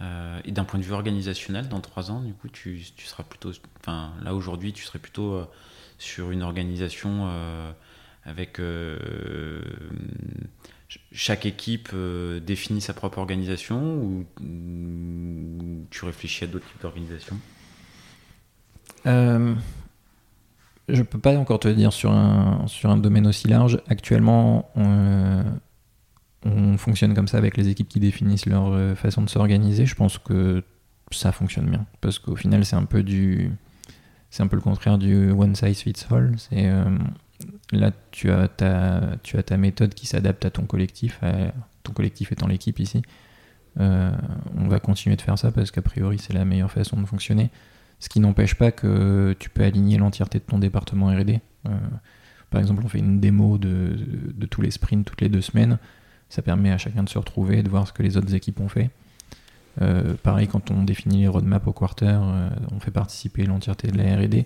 Euh, 0.01 0.41
et 0.43 0.51
d'un 0.51 0.65
point 0.65 0.79
de 0.79 0.85
vue 0.85 0.93
organisationnel, 0.93 1.69
dans 1.69 1.81
trois 1.81 2.11
ans, 2.11 2.21
du 2.21 2.33
coup, 2.33 2.49
tu, 2.49 2.81
tu 2.95 3.05
seras 3.05 3.23
plutôt. 3.23 3.51
Enfin, 3.79 4.13
là 4.23 4.33
aujourd'hui, 4.33 4.73
tu 4.73 4.83
serais 4.83 4.99
plutôt 4.99 5.33
euh, 5.33 5.45
sur 5.97 6.31
une 6.31 6.41
organisation 6.41 7.29
avec 8.25 8.59
chaque 11.11 11.45
équipe 11.45 11.89
euh, 11.93 12.39
définit 12.39 12.81
sa 12.81 12.93
propre 12.93 13.17
organisation 13.17 13.95
ou, 13.95 14.25
tu 15.89 16.05
réfléchis 16.05 16.43
à 16.43 16.47
d'autres 16.47 16.67
types 16.67 16.81
d'organisations? 16.81 17.39
Euh, 19.05 19.53
Je 20.89 21.01
peux 21.03 21.19
pas 21.19 21.37
encore 21.37 21.59
te 21.59 21.67
dire 21.67 21.93
sur 21.93 22.11
un, 22.11 22.63
sur 22.67 22.89
un 22.89 22.97
domaine 22.97 23.27
aussi 23.27 23.47
large. 23.47 23.79
Actuellement, 23.87 24.69
on, 24.75 25.43
on 26.45 26.77
fonctionne 26.77 27.13
comme 27.13 27.27
ça 27.27 27.37
avec 27.37 27.57
les 27.57 27.69
équipes 27.69 27.89
qui 27.89 27.99
définissent 27.99 28.45
leur 28.45 28.71
euh, 28.71 28.95
façon 28.95 29.21
de 29.21 29.29
s'organiser. 29.29 29.85
Je 29.85 29.95
pense 29.95 30.17
que 30.17 30.63
ça 31.11 31.31
fonctionne 31.31 31.69
bien 31.69 31.85
parce 32.01 32.19
qu'au 32.19 32.35
final, 32.35 32.65
c'est 32.65 32.75
un 32.75 32.85
peu 32.85 33.03
du. 33.03 33.51
C'est 34.29 34.43
un 34.43 34.47
peu 34.47 34.57
le 34.57 34.61
contraire 34.61 34.97
du 34.97 35.31
one 35.31 35.55
size 35.55 35.79
fits 35.79 36.05
all. 36.11 36.35
Euh, 36.51 36.97
là, 37.71 37.91
tu 38.11 38.31
as 38.31 38.49
ta, 38.49 39.01
tu 39.23 39.37
as 39.37 39.43
ta 39.43 39.55
méthode 39.55 39.93
qui 39.93 40.07
s'adapte 40.07 40.43
à 40.43 40.49
ton 40.49 40.63
collectif, 40.63 41.21
ton 41.83 41.93
collectif 41.93 42.33
étant 42.33 42.47
l'équipe 42.47 42.79
ici. 42.79 43.01
Euh, 43.79 44.11
on 44.57 44.67
va 44.67 44.79
continuer 44.79 45.15
de 45.15 45.21
faire 45.21 45.37
ça 45.37 45.51
parce 45.51 45.71
qu'a 45.71 45.81
priori, 45.81 46.17
c'est 46.19 46.33
la 46.33 46.45
meilleure 46.45 46.71
façon 46.71 46.99
de 46.99 47.05
fonctionner. 47.05 47.49
Ce 48.05 48.09
qui 48.09 48.19
n'empêche 48.19 48.53
pas 48.53 48.71
que 48.71 49.35
tu 49.39 49.49
peux 49.49 49.63
aligner 49.63 49.97
l'entièreté 49.97 50.37
de 50.37 50.43
ton 50.43 50.59
département 50.59 51.07
RD. 51.07 51.39
Euh, 51.65 51.69
par 52.51 52.61
exemple, 52.61 52.83
on 52.85 52.87
fait 52.87 52.99
une 52.99 53.19
démo 53.19 53.57
de, 53.57 53.97
tous 54.51 54.61
les 54.61 54.69
sprints 54.69 55.05
toutes 55.05 55.21
les 55.21 55.29
deux 55.29 55.41
semaines. 55.41 55.79
Ça 56.29 56.43
permet 56.43 56.71
à 56.71 56.77
chacun 56.77 57.01
de 57.03 57.09
se 57.09 57.17
retrouver 57.17 57.57
et 57.59 57.63
de 57.63 57.69
voir 57.69 57.87
ce 57.87 57.93
que 57.93 58.03
les 58.03 58.15
autres 58.15 58.35
équipes 58.35 58.59
ont 58.59 58.69
fait. 58.69 58.91
Euh, 59.81 60.13
pareil, 60.21 60.47
quand 60.47 60.69
on 60.69 60.83
définit 60.83 61.21
les 61.21 61.27
roadmaps 61.27 61.67
au 61.67 61.73
quarter, 61.73 62.19
on 62.71 62.79
fait 62.79 62.91
participer 62.91 63.43
l'entièreté 63.43 63.87
de 63.87 63.97
la 63.97 64.15
RD 64.15 64.45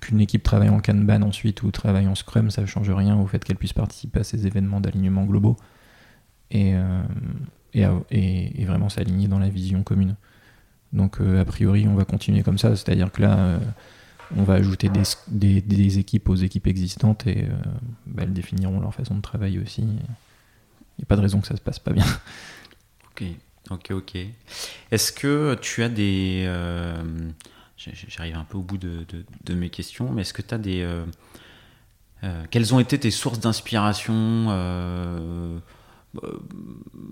qu'une 0.00 0.20
équipe 0.20 0.42
travaille 0.42 0.70
en 0.70 0.80
Kanban 0.80 1.22
ensuite 1.22 1.62
ou 1.62 1.70
travaille 1.70 2.08
en 2.08 2.14
Scrum, 2.14 2.50
ça 2.50 2.62
ne 2.62 2.66
change 2.66 2.90
rien 2.90 3.16
au 3.16 3.26
fait 3.26 3.44
qu'elle 3.44 3.56
puisse 3.56 3.72
participer 3.72 4.20
à 4.20 4.24
ces 4.24 4.46
événements 4.46 4.80
d'alignement 4.80 5.24
globaux 5.24 5.56
euh, 6.54 7.02
et, 7.74 8.64
vraiment 8.64 8.88
s'aligner 8.88 9.28
dans 9.28 9.38
la 9.38 9.48
vision 9.48 9.82
commune. 9.82 10.16
Donc 10.96 11.20
euh, 11.20 11.40
a 11.40 11.44
priori 11.44 11.86
on 11.86 11.94
va 11.94 12.04
continuer 12.04 12.42
comme 12.42 12.58
ça, 12.58 12.74
c'est-à-dire 12.74 13.12
que 13.12 13.22
là 13.22 13.38
euh, 13.38 13.58
on 14.36 14.42
va 14.42 14.54
ajouter 14.54 14.90
des, 15.28 15.98
équipes 15.98 16.28
aux 16.28 16.34
équipes 16.34 16.66
existantes 16.66 17.26
et 17.28 17.46
bah, 18.06 18.24
elles 18.24 18.32
définiront 18.32 18.80
leur 18.80 18.92
façon 18.92 19.14
de 19.14 19.20
travailler 19.20 19.60
aussi. 19.60 19.82
Il 19.82 19.86
n'y 19.86 21.04
a 21.04 21.06
pas 21.06 21.14
de 21.14 21.20
raison 21.20 21.40
que 21.40 21.46
ça 21.46 21.54
se 21.54 21.60
passe 21.60 21.78
pas 21.78 21.92
bien. 21.92 22.06
Ok, 23.12 23.24
ok, 23.70 23.90
ok. 23.92 24.18
Est-ce 24.90 25.12
que 25.12 25.56
tu 25.62 25.84
as 25.84 25.88
des 25.88 26.44
j'arrive 28.08 28.36
un 28.36 28.44
peu 28.44 28.58
au 28.58 28.62
bout 28.62 28.78
de, 28.78 29.54
mes 29.54 29.70
questions, 29.70 30.10
mais 30.10 30.22
est-ce 30.22 30.34
que 30.34 30.42
tu 30.42 30.54
as 30.54 30.58
des... 30.58 30.82
Euh, 30.82 31.04
euh, 32.24 32.44
quelles 32.50 32.74
ont 32.74 32.80
été 32.80 32.98
tes 32.98 33.10
sources 33.10 33.40
d'inspiration 33.40 34.14
euh, 34.14 35.58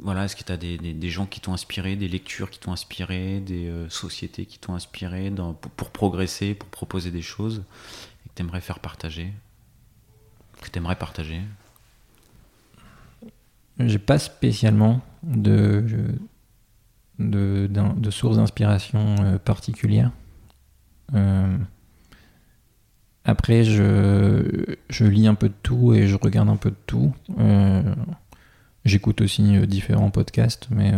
voilà, 0.02 0.24
est-ce 0.24 0.36
que 0.36 0.44
tu 0.44 0.52
as 0.52 0.56
des, 0.56 1.10
gens 1.10 1.26
qui 1.26 1.40
t'ont 1.40 1.52
inspiré, 1.52 1.96
des 1.96 2.08
lectures 2.08 2.50
qui 2.50 2.58
t'ont 2.58 2.72
inspiré, 2.72 3.40
des 3.40 3.72
sociétés 3.88 4.46
qui 4.46 4.58
t'ont 4.58 4.74
inspiré 4.74 5.32
pour, 5.76 5.90
progresser, 5.90 6.54
pour 6.54 6.68
proposer 6.68 7.10
des 7.10 7.22
choses 7.22 7.64
que 8.24 8.34
tu 8.34 8.42
aimerais 8.42 8.60
faire 8.60 8.80
partager 8.80 9.32
Que 10.60 10.70
tu 10.70 10.80
partager? 10.80 11.40
J'ai 13.78 13.98
pas 13.98 14.18
spécialement 14.18 15.02
de, 15.22 15.84
de, 17.18 18.10
sources 18.10 18.36
d'inspiration 18.36 19.38
particulières. 19.44 20.12
Euh, 21.14 21.56
après, 23.24 23.64
je, 23.64 24.76
je, 24.90 25.04
lis 25.04 25.26
un 25.26 25.34
peu 25.34 25.48
de 25.48 25.54
tout 25.62 25.94
et 25.94 26.06
je 26.06 26.16
regarde 26.16 26.48
un 26.48 26.56
peu 26.56 26.70
de 26.70 26.76
tout. 26.86 27.14
Euh, 28.84 28.88
j'écoute 28.88 29.20
aussi 29.20 29.56
euh, 29.56 29.66
différents 29.66 30.10
podcasts, 30.10 30.68
mais 30.70 30.92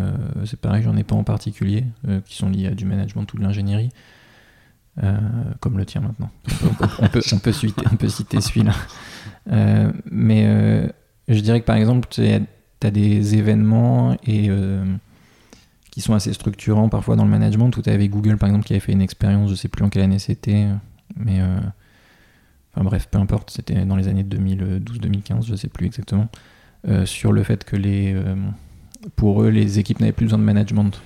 c'est 0.45 0.61
pareil, 0.61 0.83
j'en 0.83 0.97
ai 0.97 1.05
pas 1.05 1.15
en 1.15 1.25
particulier, 1.25 1.85
qui 2.27 2.37
sont 2.37 2.49
liés 2.49 2.69
à 2.69 2.75
du 2.75 2.85
management 2.85 3.33
ou 3.33 3.39
de 3.39 3.43
l'ingénierie, 3.43 3.91
comme 5.61 5.79
le 5.79 5.85
tien 5.85 6.01
maintenant. 6.01 6.31
On 6.65 6.75
peut, 6.75 6.89
on 7.33 7.39
peut, 7.39 8.09
citer, 8.09 8.41
celui-là. 8.41 8.73
mais 10.11 10.93
je 11.29 11.41
dirais 11.41 11.61
que 11.61 11.67
par 11.67 11.77
exemple, 11.77 12.09
tu 12.11 12.23
as 12.23 12.91
des 12.91 13.37
événements 13.37 14.17
et 14.27 14.51
qui 15.97 16.03
sont 16.03 16.13
assez 16.13 16.35
structurants 16.35 16.91
parfois 16.91 17.17
dans 17.17 17.25
le 17.25 17.31
management. 17.31 17.71
Tout 17.71 17.83
avec 17.87 18.11
Google 18.11 18.37
par 18.37 18.51
exemple 18.51 18.67
qui 18.67 18.75
avait 18.75 18.81
fait 18.81 18.93
une 18.93 19.01
expérience, 19.01 19.49
je 19.49 19.55
sais 19.55 19.69
plus 19.69 19.83
en 19.83 19.89
quelle 19.89 20.03
année 20.03 20.19
c'était, 20.19 20.67
mais 21.17 21.41
euh, 21.41 21.59
enfin 22.75 22.85
bref, 22.85 23.09
peu 23.11 23.17
importe, 23.17 23.51
c'était 23.51 23.87
dans 23.87 23.97
les 23.97 24.07
années 24.07 24.23
2012-2015, 24.23 25.47
je 25.47 25.57
sais 25.57 25.69
plus 25.69 25.87
exactement, 25.87 26.25
euh, 26.25 26.27
sur 27.05 27.33
le 27.33 27.43
fait 27.43 27.65
que 27.65 27.77
les, 27.77 28.15
euh, 28.15 28.35
pour 29.17 29.43
eux, 29.43 29.49
les 29.49 29.79
équipes 29.79 30.01
n'avaient 30.01 30.13
plus 30.13 30.27
besoin 30.27 30.39
de 30.39 30.45
management. 30.45 31.01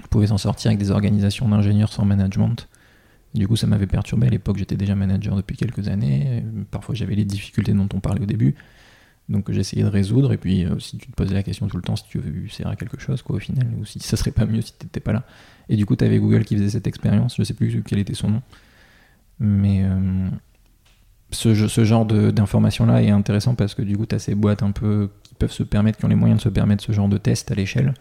Ils 0.00 0.08
pouvaient 0.08 0.26
s'en 0.26 0.38
sortir 0.38 0.70
avec 0.70 0.78
des 0.78 0.90
organisations 0.90 1.48
d'ingénieurs 1.48 1.92
sans 1.92 2.04
management. 2.04 2.68
Du 3.34 3.48
coup, 3.48 3.56
ça 3.56 3.66
m'avait 3.66 3.86
perturbé 3.86 4.28
à 4.28 4.30
l'époque, 4.30 4.58
j'étais 4.58 4.76
déjà 4.76 4.94
manager 4.94 5.34
depuis 5.34 5.56
quelques 5.56 5.88
années. 5.88 6.44
Parfois, 6.70 6.94
j'avais 6.94 7.16
les 7.16 7.24
difficultés 7.24 7.72
dont 7.72 7.88
on 7.92 8.00
parlait 8.00 8.22
au 8.22 8.26
début 8.26 8.54
donc 9.28 9.48
essayé 9.50 9.82
de 9.82 9.88
résoudre 9.88 10.32
et 10.32 10.36
puis 10.36 10.64
euh, 10.64 10.78
si 10.78 10.98
tu 10.98 11.08
te 11.10 11.12
posais 11.12 11.34
la 11.34 11.42
question 11.42 11.66
tout 11.66 11.76
le 11.76 11.82
temps 11.82 11.96
si 11.96 12.04
tu 12.08 12.18
veux 12.18 12.48
servir 12.48 12.72
à 12.72 12.76
quelque 12.76 13.00
chose 13.00 13.22
quoi 13.22 13.36
au 13.36 13.38
final 13.38 13.66
ou 13.80 13.84
si 13.84 13.98
ça 14.00 14.16
serait 14.16 14.32
pas 14.32 14.44
mieux 14.44 14.60
si 14.60 14.74
tu 14.78 14.84
n'étais 14.84 15.00
pas 15.00 15.12
là 15.12 15.24
et 15.68 15.76
du 15.76 15.86
coup 15.86 15.96
tu 15.96 16.04
avais 16.04 16.18
Google 16.18 16.44
qui 16.44 16.56
faisait 16.56 16.70
cette 16.70 16.86
expérience 16.86 17.36
je 17.38 17.42
sais 17.42 17.54
plus 17.54 17.82
quel 17.82 17.98
était 17.98 18.14
son 18.14 18.28
nom 18.28 18.42
mais 19.40 19.82
euh, 19.84 20.28
ce, 21.34 21.84
genre 21.84 22.06
d'information 22.06 22.86
là 22.86 23.02
est 23.02 23.10
intéressant 23.10 23.54
parce 23.54 23.74
que 23.74 23.82
du 23.82 23.96
coup 23.96 24.06
tu 24.06 24.14
as 24.14 24.18
ces 24.18 24.34
boîtes 24.34 24.62
un 24.62 24.70
peu 24.70 25.10
qui 25.22 25.34
peuvent 25.34 25.52
se 25.52 25.62
permettre 25.62 25.98
qui 25.98 26.04
ont 26.04 26.08
les 26.08 26.14
moyens 26.14 26.38
de 26.38 26.42
se 26.42 26.48
permettre 26.48 26.82
ce 26.82 26.92
genre 26.92 27.08
de 27.08 27.18
test 27.18 27.50
à 27.50 27.54
l'échelle 27.54 27.94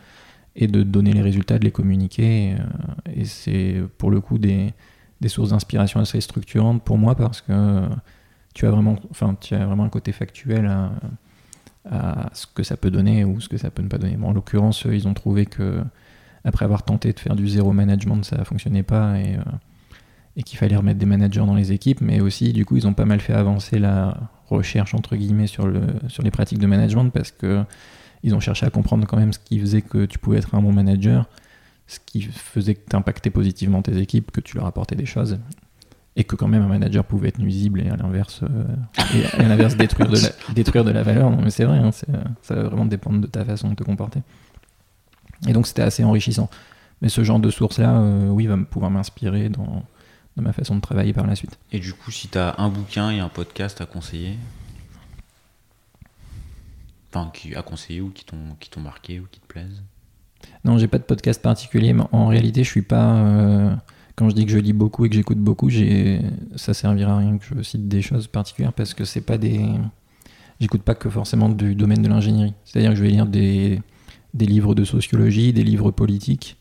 et 0.55 0.67
de 0.67 0.83
donner 0.83 1.13
les 1.13 1.21
résultats 1.21 1.59
de 1.59 1.63
les 1.63 1.71
communiquer 1.71 2.51
et, 2.51 2.53
euh, 2.53 3.23
c'est 3.25 3.81
pour 3.97 4.11
le 4.11 4.21
coup 4.21 4.37
des, 4.37 4.73
des 5.21 5.29
sources 5.29 5.49
d'inspiration 5.49 5.99
assez 5.99 6.21
structurantes 6.21 6.83
pour 6.83 6.97
moi 6.97 7.15
parce 7.15 7.41
que 7.41 7.87
tu 8.53 8.67
as 8.67 8.71
vraiment, 8.71 8.95
enfin, 9.09 9.35
tu 9.39 9.55
as 9.55 9.65
vraiment 9.65 9.83
un 9.83 9.89
côté 9.89 10.11
factuel 10.11 10.67
à, 11.85 12.29
ce 12.33 12.45
que 12.47 12.63
ça 12.63 12.77
peut 12.77 12.91
donner 12.91 13.25
ou 13.25 13.41
ce 13.41 13.49
que 13.49 13.57
ça 13.57 13.69
peut 13.69 13.81
ne 13.81 13.89
pas 13.89 13.97
donner. 13.97 14.15
Bon, 14.15 14.29
en 14.29 14.33
l'occurrence, 14.33 14.85
ils 14.89 15.07
ont 15.07 15.13
trouvé 15.13 15.45
que 15.45 15.83
après 16.45 16.63
avoir 16.63 16.83
tenté 16.83 17.11
de 17.11 17.19
faire 17.19 17.35
du 17.35 17.47
zéro 17.47 17.73
management, 17.73 18.23
ça 18.23 18.45
fonctionnait 18.45 18.83
pas 18.83 19.19
et, 19.19 19.35
euh, 19.35 19.41
et 20.35 20.43
qu'il 20.43 20.57
fallait 20.57 20.75
remettre 20.75 20.99
des 20.99 21.05
managers 21.05 21.45
dans 21.45 21.55
les 21.55 21.71
équipes, 21.71 22.01
mais 22.01 22.19
aussi, 22.19 22.53
du 22.53 22.65
coup, 22.65 22.75
ils 22.75 22.87
ont 22.87 22.93
pas 22.93 23.05
mal 23.05 23.19
fait 23.19 23.33
avancer 23.33 23.77
la 23.77 24.17
recherche 24.47 24.93
entre 24.93 25.15
guillemets 25.15 25.47
sur, 25.47 25.67
le, 25.67 25.81
sur 26.07 26.23
les 26.23 26.31
pratiques 26.31 26.59
de 26.59 26.67
management 26.67 27.09
parce 27.09 27.31
que 27.31 27.63
ils 28.23 28.33
ont 28.33 28.39
cherché 28.39 28.65
à 28.65 28.69
comprendre 28.69 29.05
quand 29.05 29.17
même 29.17 29.33
ce 29.33 29.39
qui 29.39 29.59
faisait 29.59 29.81
que 29.81 30.05
tu 30.05 30.17
pouvais 30.17 30.37
être 30.37 30.55
un 30.55 30.61
bon 30.61 30.71
manager, 30.71 31.27
ce 31.87 31.99
qui 32.05 32.21
faisait 32.21 32.75
que 32.75 32.89
tu 32.89 32.95
impactais 32.95 33.29
positivement 33.29 33.81
tes 33.81 33.97
équipes, 33.97 34.31
que 34.31 34.41
tu 34.41 34.55
leur 34.57 34.65
apportais 34.65 34.95
des 34.95 35.05
choses. 35.05 35.39
et 36.15 36.23
que 36.23 36.35
quand 36.35 36.47
même 36.47 36.61
un 36.61 36.67
manager 36.67 37.03
pouvait 37.03 37.29
être 37.29 37.39
nuisible 37.39 37.81
et 37.81 37.89
à 37.89 37.97
l'inverse, 37.97 38.43
l'inverse 39.37 39.75
détruire, 39.75 40.09
de 40.09 40.17
la, 40.17 40.29
détruire 40.53 40.83
de 40.83 40.91
la 40.91 41.03
valeur. 41.03 41.29
Non, 41.31 41.41
mais 41.41 41.49
c'est 41.49 41.65
vrai, 41.65 41.79
hein, 41.79 41.91
ça 41.91 42.55
va 42.55 42.63
vraiment 42.63 42.85
dépendre 42.85 43.19
de 43.19 43.27
ta 43.27 43.43
façon 43.43 43.69
de 43.69 43.75
te 43.75 43.83
comporter. 43.83 44.21
Et 45.47 45.53
donc 45.53 45.67
c'était 45.67 45.81
assez 45.81 46.03
enrichissant. 46.03 46.49
Mais 47.01 47.09
ce 47.09 47.23
genre 47.23 47.39
de 47.39 47.49
source-là, 47.49 48.01
oui, 48.29 48.47
va 48.47 48.55
pouvoir 48.57 48.89
m'inspirer 48.89 49.49
dans, 49.49 49.83
dans 50.35 50.43
ma 50.43 50.53
façon 50.53 50.75
de 50.75 50.81
travailler 50.81 51.13
par 51.13 51.27
la 51.27 51.35
suite. 51.35 51.57
Et 51.71 51.79
du 51.79 51.93
coup, 51.93 52.11
si 52.11 52.27
tu 52.27 52.37
as 52.37 52.55
un 52.57 52.69
bouquin 52.69 53.11
et 53.11 53.19
un 53.19 53.29
podcast 53.29 53.81
à 53.81 53.85
conseiller 53.85 54.37
Enfin, 57.15 57.29
qui, 57.31 57.53
à 57.53 57.61
conseiller 57.61 58.01
ou 58.01 58.09
qui 58.09 58.25
t'ont 58.25 58.81
marqué 58.81 59.19
ou 59.19 59.27
qui 59.29 59.39
te 59.39 59.45
plaisent? 59.45 59.83
Non, 60.65 60.77
j'ai 60.77 60.87
pas 60.87 60.97
de 60.97 61.03
podcast 61.03 61.41
particulier, 61.41 61.93
mais 61.93 62.03
en 62.11 62.27
réalité, 62.27 62.63
je 62.63 62.69
suis 62.69 62.81
pas. 62.81 63.15
Euh, 63.17 63.75
quand 64.15 64.29
je 64.29 64.35
dis 64.35 64.45
que 64.45 64.51
je 64.51 64.57
lis 64.57 64.73
beaucoup 64.73 65.05
et 65.05 65.09
que 65.09 65.15
j'écoute 65.15 65.37
beaucoup, 65.37 65.69
ça 66.55 66.73
servira 66.73 67.13
à 67.13 67.17
rien 67.17 67.37
que 67.37 67.45
je 67.45 67.61
cite 67.61 67.87
des 67.87 68.01
choses 68.01 68.27
particulières 68.27 68.73
parce 68.73 68.93
que 68.93 69.05
c'est 69.05 69.21
pas 69.21 69.37
des. 69.37 69.63
J'écoute 70.59 70.83
pas 70.83 70.95
que 70.95 71.09
forcément 71.09 71.49
du 71.49 71.75
domaine 71.75 72.01
de 72.01 72.07
l'ingénierie. 72.07 72.53
C'est-à-dire 72.63 72.91
que 72.91 72.95
je 72.95 73.03
vais 73.03 73.09
lire 73.09 73.25
des, 73.25 73.81
des 74.33 74.45
livres 74.45 74.75
de 74.75 74.85
sociologie, 74.85 75.51
des 75.51 75.63
livres 75.63 75.91
politiques. 75.91 76.57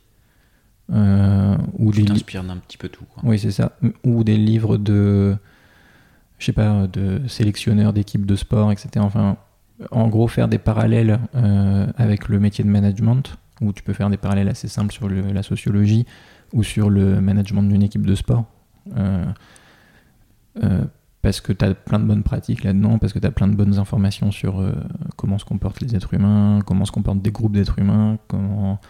Euh, 0.91 1.57
ou 1.79 1.93
tu 1.93 2.05
t'inspires 2.05 2.45
d'un 2.45 2.57
petit 2.57 2.77
peu 2.77 2.89
tout. 2.89 3.05
Quoi. 3.05 3.23
Oui, 3.25 3.39
c'est 3.39 3.53
ça. 3.53 3.79
Ou 4.05 4.25
des 4.25 4.37
livres 4.37 4.77
de, 4.77 5.37
je 6.39 6.45
sais 6.45 6.53
pas, 6.53 6.87
de 6.87 7.27
sélectionneurs 7.29 7.93
d'équipes 7.93 8.27
de 8.27 8.37
sport, 8.37 8.73
etc. 8.73 8.91
Enfin, 8.99 9.37
en 9.91 10.09
gros 10.09 10.29
faire 10.29 10.49
des 10.49 10.59
parallèles 10.59 11.19
euh, 11.35 11.87
avec 11.97 12.29
le 12.29 12.39
métier 12.39 12.65
de 12.65 12.69
management, 12.69 13.37
où 13.61 13.73
tu 13.73 13.83
peux 13.83 13.93
faire 13.93 14.11
des 14.11 14.17
parallèles 14.17 14.49
assez 14.49 14.69
simples 14.69 14.93
sur 14.93 15.09
la 15.09 15.43
sociologie 15.43 16.07
ou 16.53 16.63
sur 16.63 16.91
le 16.91 17.21
management 17.21 17.63
d'une 17.63 17.83
équipe 17.83 18.07
de 18.07 18.15
sport. 18.15 18.45
Euh, 18.97 19.25
euh, 20.63 20.85
parce 21.23 21.41
que 21.41 21.53
tu 21.53 21.65
as 21.65 21.75
plein 21.75 22.01
de 22.01 22.05
bonnes 22.05 22.25
pratiques 22.25 22.65
là-dedans, 22.65 22.99
parce 22.99 23.13
que 23.13 23.21
tu 23.21 23.27
as 23.27 23.31
plein 23.31 23.47
de 23.47 23.55
bonnes 23.55 23.79
informations 23.79 24.33
sur 24.33 24.61
comment 25.17 25.39
se 25.39 25.45
comportent 25.45 25.81
les 25.81 25.95
êtres 25.95 26.15
humains, 26.15 26.59
comment 26.67 26.85
se 26.85 26.91
comportent 26.91 27.23
des 27.23 27.31
groupes 27.31 27.53
d'êtres 27.53 27.79
humains, 27.79 28.19
comment 28.27 28.81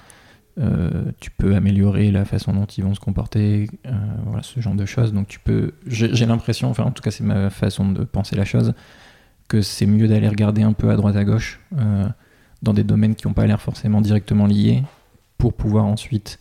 tu 1.20 1.30
peux 1.30 1.54
améliorer 1.54 2.10
la 2.10 2.24
façon 2.24 2.52
dont 2.52 2.66
ils 2.66 2.84
vont 2.84 2.94
se 2.94 3.00
comporter, 3.00 3.68
voilà, 4.26 4.42
ce 4.42 4.60
genre 4.60 4.74
de 4.74 4.84
choses. 4.86 5.12
Donc 5.12 5.28
tu 5.28 5.38
peux, 5.38 5.72
j'ai 5.86 6.26
l'impression, 6.26 6.70
enfin 6.70 6.84
en 6.84 6.90
tout 6.90 7.02
cas 7.02 7.10
c'est 7.10 7.24
ma 7.24 7.50
façon 7.50 7.90
de 7.90 8.04
penser 8.04 8.36
la 8.36 8.44
chose, 8.44 8.74
que 9.48 9.60
c'est 9.60 9.86
mieux 9.86 10.08
d'aller 10.08 10.28
regarder 10.28 10.62
un 10.62 10.72
peu 10.72 10.90
à 10.90 10.96
droite 10.96 11.16
à 11.16 11.24
gauche 11.24 11.60
euh, 11.76 12.08
dans 12.62 12.72
des 12.72 12.84
domaines 12.84 13.14
qui 13.14 13.26
n'ont 13.26 13.34
pas 13.34 13.46
l'air 13.46 13.60
forcément 13.60 14.00
directement 14.00 14.46
liés 14.46 14.82
pour 15.36 15.52
pouvoir 15.52 15.84
ensuite 15.84 16.38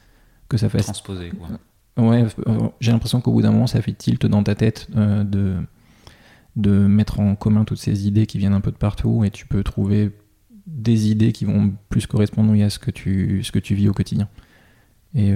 que 0.48 0.56
ça 0.56 0.70
fasse. 0.70 0.86
Transposer, 0.86 1.32
quoi. 1.32 1.50
Ouais, 1.98 2.26
euh, 2.48 2.70
j'ai 2.80 2.92
l'impression 2.94 3.20
qu'au 3.20 3.34
bout 3.34 3.42
d'un 3.42 3.52
moment, 3.52 3.68
ça 3.68 3.82
fait 3.82 3.92
tilt 3.92 4.26
dans 4.26 4.44
ta 4.44 4.56
tête 4.56 4.88
euh, 4.96 5.26
de, 5.26 5.58
de 6.56 6.72
mettre 6.72 7.20
en 7.20 7.36
commun 7.36 7.66
toutes 7.66 7.80
ces 7.80 8.08
idées 8.08 8.26
qui 8.28 8.38
viennent 8.38 8.54
un 8.54 8.62
peu 8.62 8.72
de 8.72 8.78
partout 8.78 9.26
et 9.26 9.30
tu 9.30 9.46
peux 9.46 9.64
trouver 9.64 10.12
des 10.73 11.10
idées 11.10 11.31
qui 11.31 11.45
vont 11.45 11.73
plus 11.89 12.07
correspondre 12.07 12.53
à 12.64 12.69
ce 12.69 12.80
que 12.80 12.91
tu, 12.91 13.43
ce 13.43 13.52
que 13.52 13.60
tu 13.60 13.76
vis 13.76 13.89
au 13.89 13.93
quotidien. 13.93 14.27
Et 15.14 15.34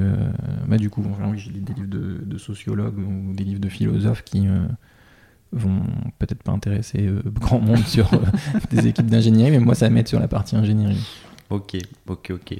bah, 0.67 0.77
du 0.77 0.89
coup, 0.89 1.03
j'ai 1.35 1.51
des 1.51 1.73
livres 1.73 1.89
de, 1.89 2.21
de, 2.23 2.37
sociologues 2.37 2.97
ou 2.97 3.33
des 3.33 3.43
livres 3.43 3.59
de 3.59 3.67
philosophes 3.67 4.23
qui, 4.23 4.47
vont 5.55 5.81
peut-être 6.19 6.43
pas 6.43 6.51
intéresser 6.51 7.07
euh, 7.07 7.21
grand 7.25 7.59
monde 7.59 7.85
sur 7.85 8.13
euh, 8.13 8.17
des 8.71 8.87
équipes 8.87 9.07
d'ingénierie, 9.07 9.51
mais 9.51 9.59
moi 9.59 9.75
ça 9.75 9.89
m'aide 9.89 10.07
sur 10.07 10.19
la 10.19 10.27
partie 10.27 10.55
ingénierie. 10.55 11.03
Ok, 11.49 11.77
ok, 12.07 12.31
ok. 12.31 12.59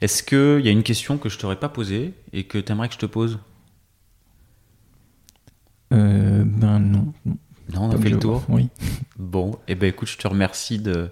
Est-ce 0.00 0.22
qu'il 0.22 0.64
y 0.64 0.68
a 0.68 0.72
une 0.72 0.82
question 0.82 1.18
que 1.18 1.28
je 1.28 1.38
t'aurais 1.38 1.58
pas 1.58 1.68
posée 1.68 2.14
et 2.32 2.44
que 2.44 2.58
tu 2.58 2.72
aimerais 2.72 2.88
que 2.88 2.94
je 2.94 2.98
te 2.98 3.06
pose? 3.06 3.38
Euh, 5.92 6.44
Ben 6.44 6.78
non. 6.78 7.12
Non, 7.72 7.82
on 7.82 7.90
a 7.90 7.98
fait 7.98 8.10
le 8.10 8.18
tour. 8.18 8.44
Oui. 8.48 8.68
Bon, 9.16 9.52
et 9.68 9.72
eh 9.72 9.74
ben 9.76 9.88
écoute, 9.88 10.08
je 10.08 10.18
te 10.18 10.26
remercie 10.26 10.80
de 10.80 11.08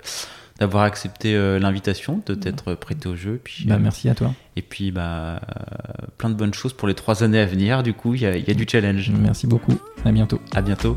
d'avoir 0.58 0.84
accepté 0.84 1.34
euh, 1.34 1.58
l'invitation, 1.58 2.22
de 2.26 2.34
t'être 2.34 2.74
prêté 2.74 3.08
au 3.08 3.16
jeu. 3.16 3.40
Puis, 3.42 3.64
bah, 3.66 3.78
merci 3.78 4.08
à 4.08 4.14
toi. 4.14 4.32
Et 4.56 4.62
puis, 4.62 4.90
bah, 4.90 5.40
plein 6.18 6.30
de 6.30 6.34
bonnes 6.34 6.54
choses 6.54 6.72
pour 6.72 6.88
les 6.88 6.94
trois 6.94 7.22
années 7.22 7.40
à 7.40 7.46
venir. 7.46 7.82
Du 7.82 7.94
coup, 7.94 8.14
il 8.14 8.22
y, 8.22 8.26
a, 8.26 8.36
y 8.36 8.50
a 8.50 8.54
du 8.54 8.66
challenge. 8.68 9.10
Merci 9.10 9.46
beaucoup. 9.46 9.78
À 10.04 10.12
bientôt. 10.12 10.40
À 10.54 10.62
bientôt. 10.62 10.96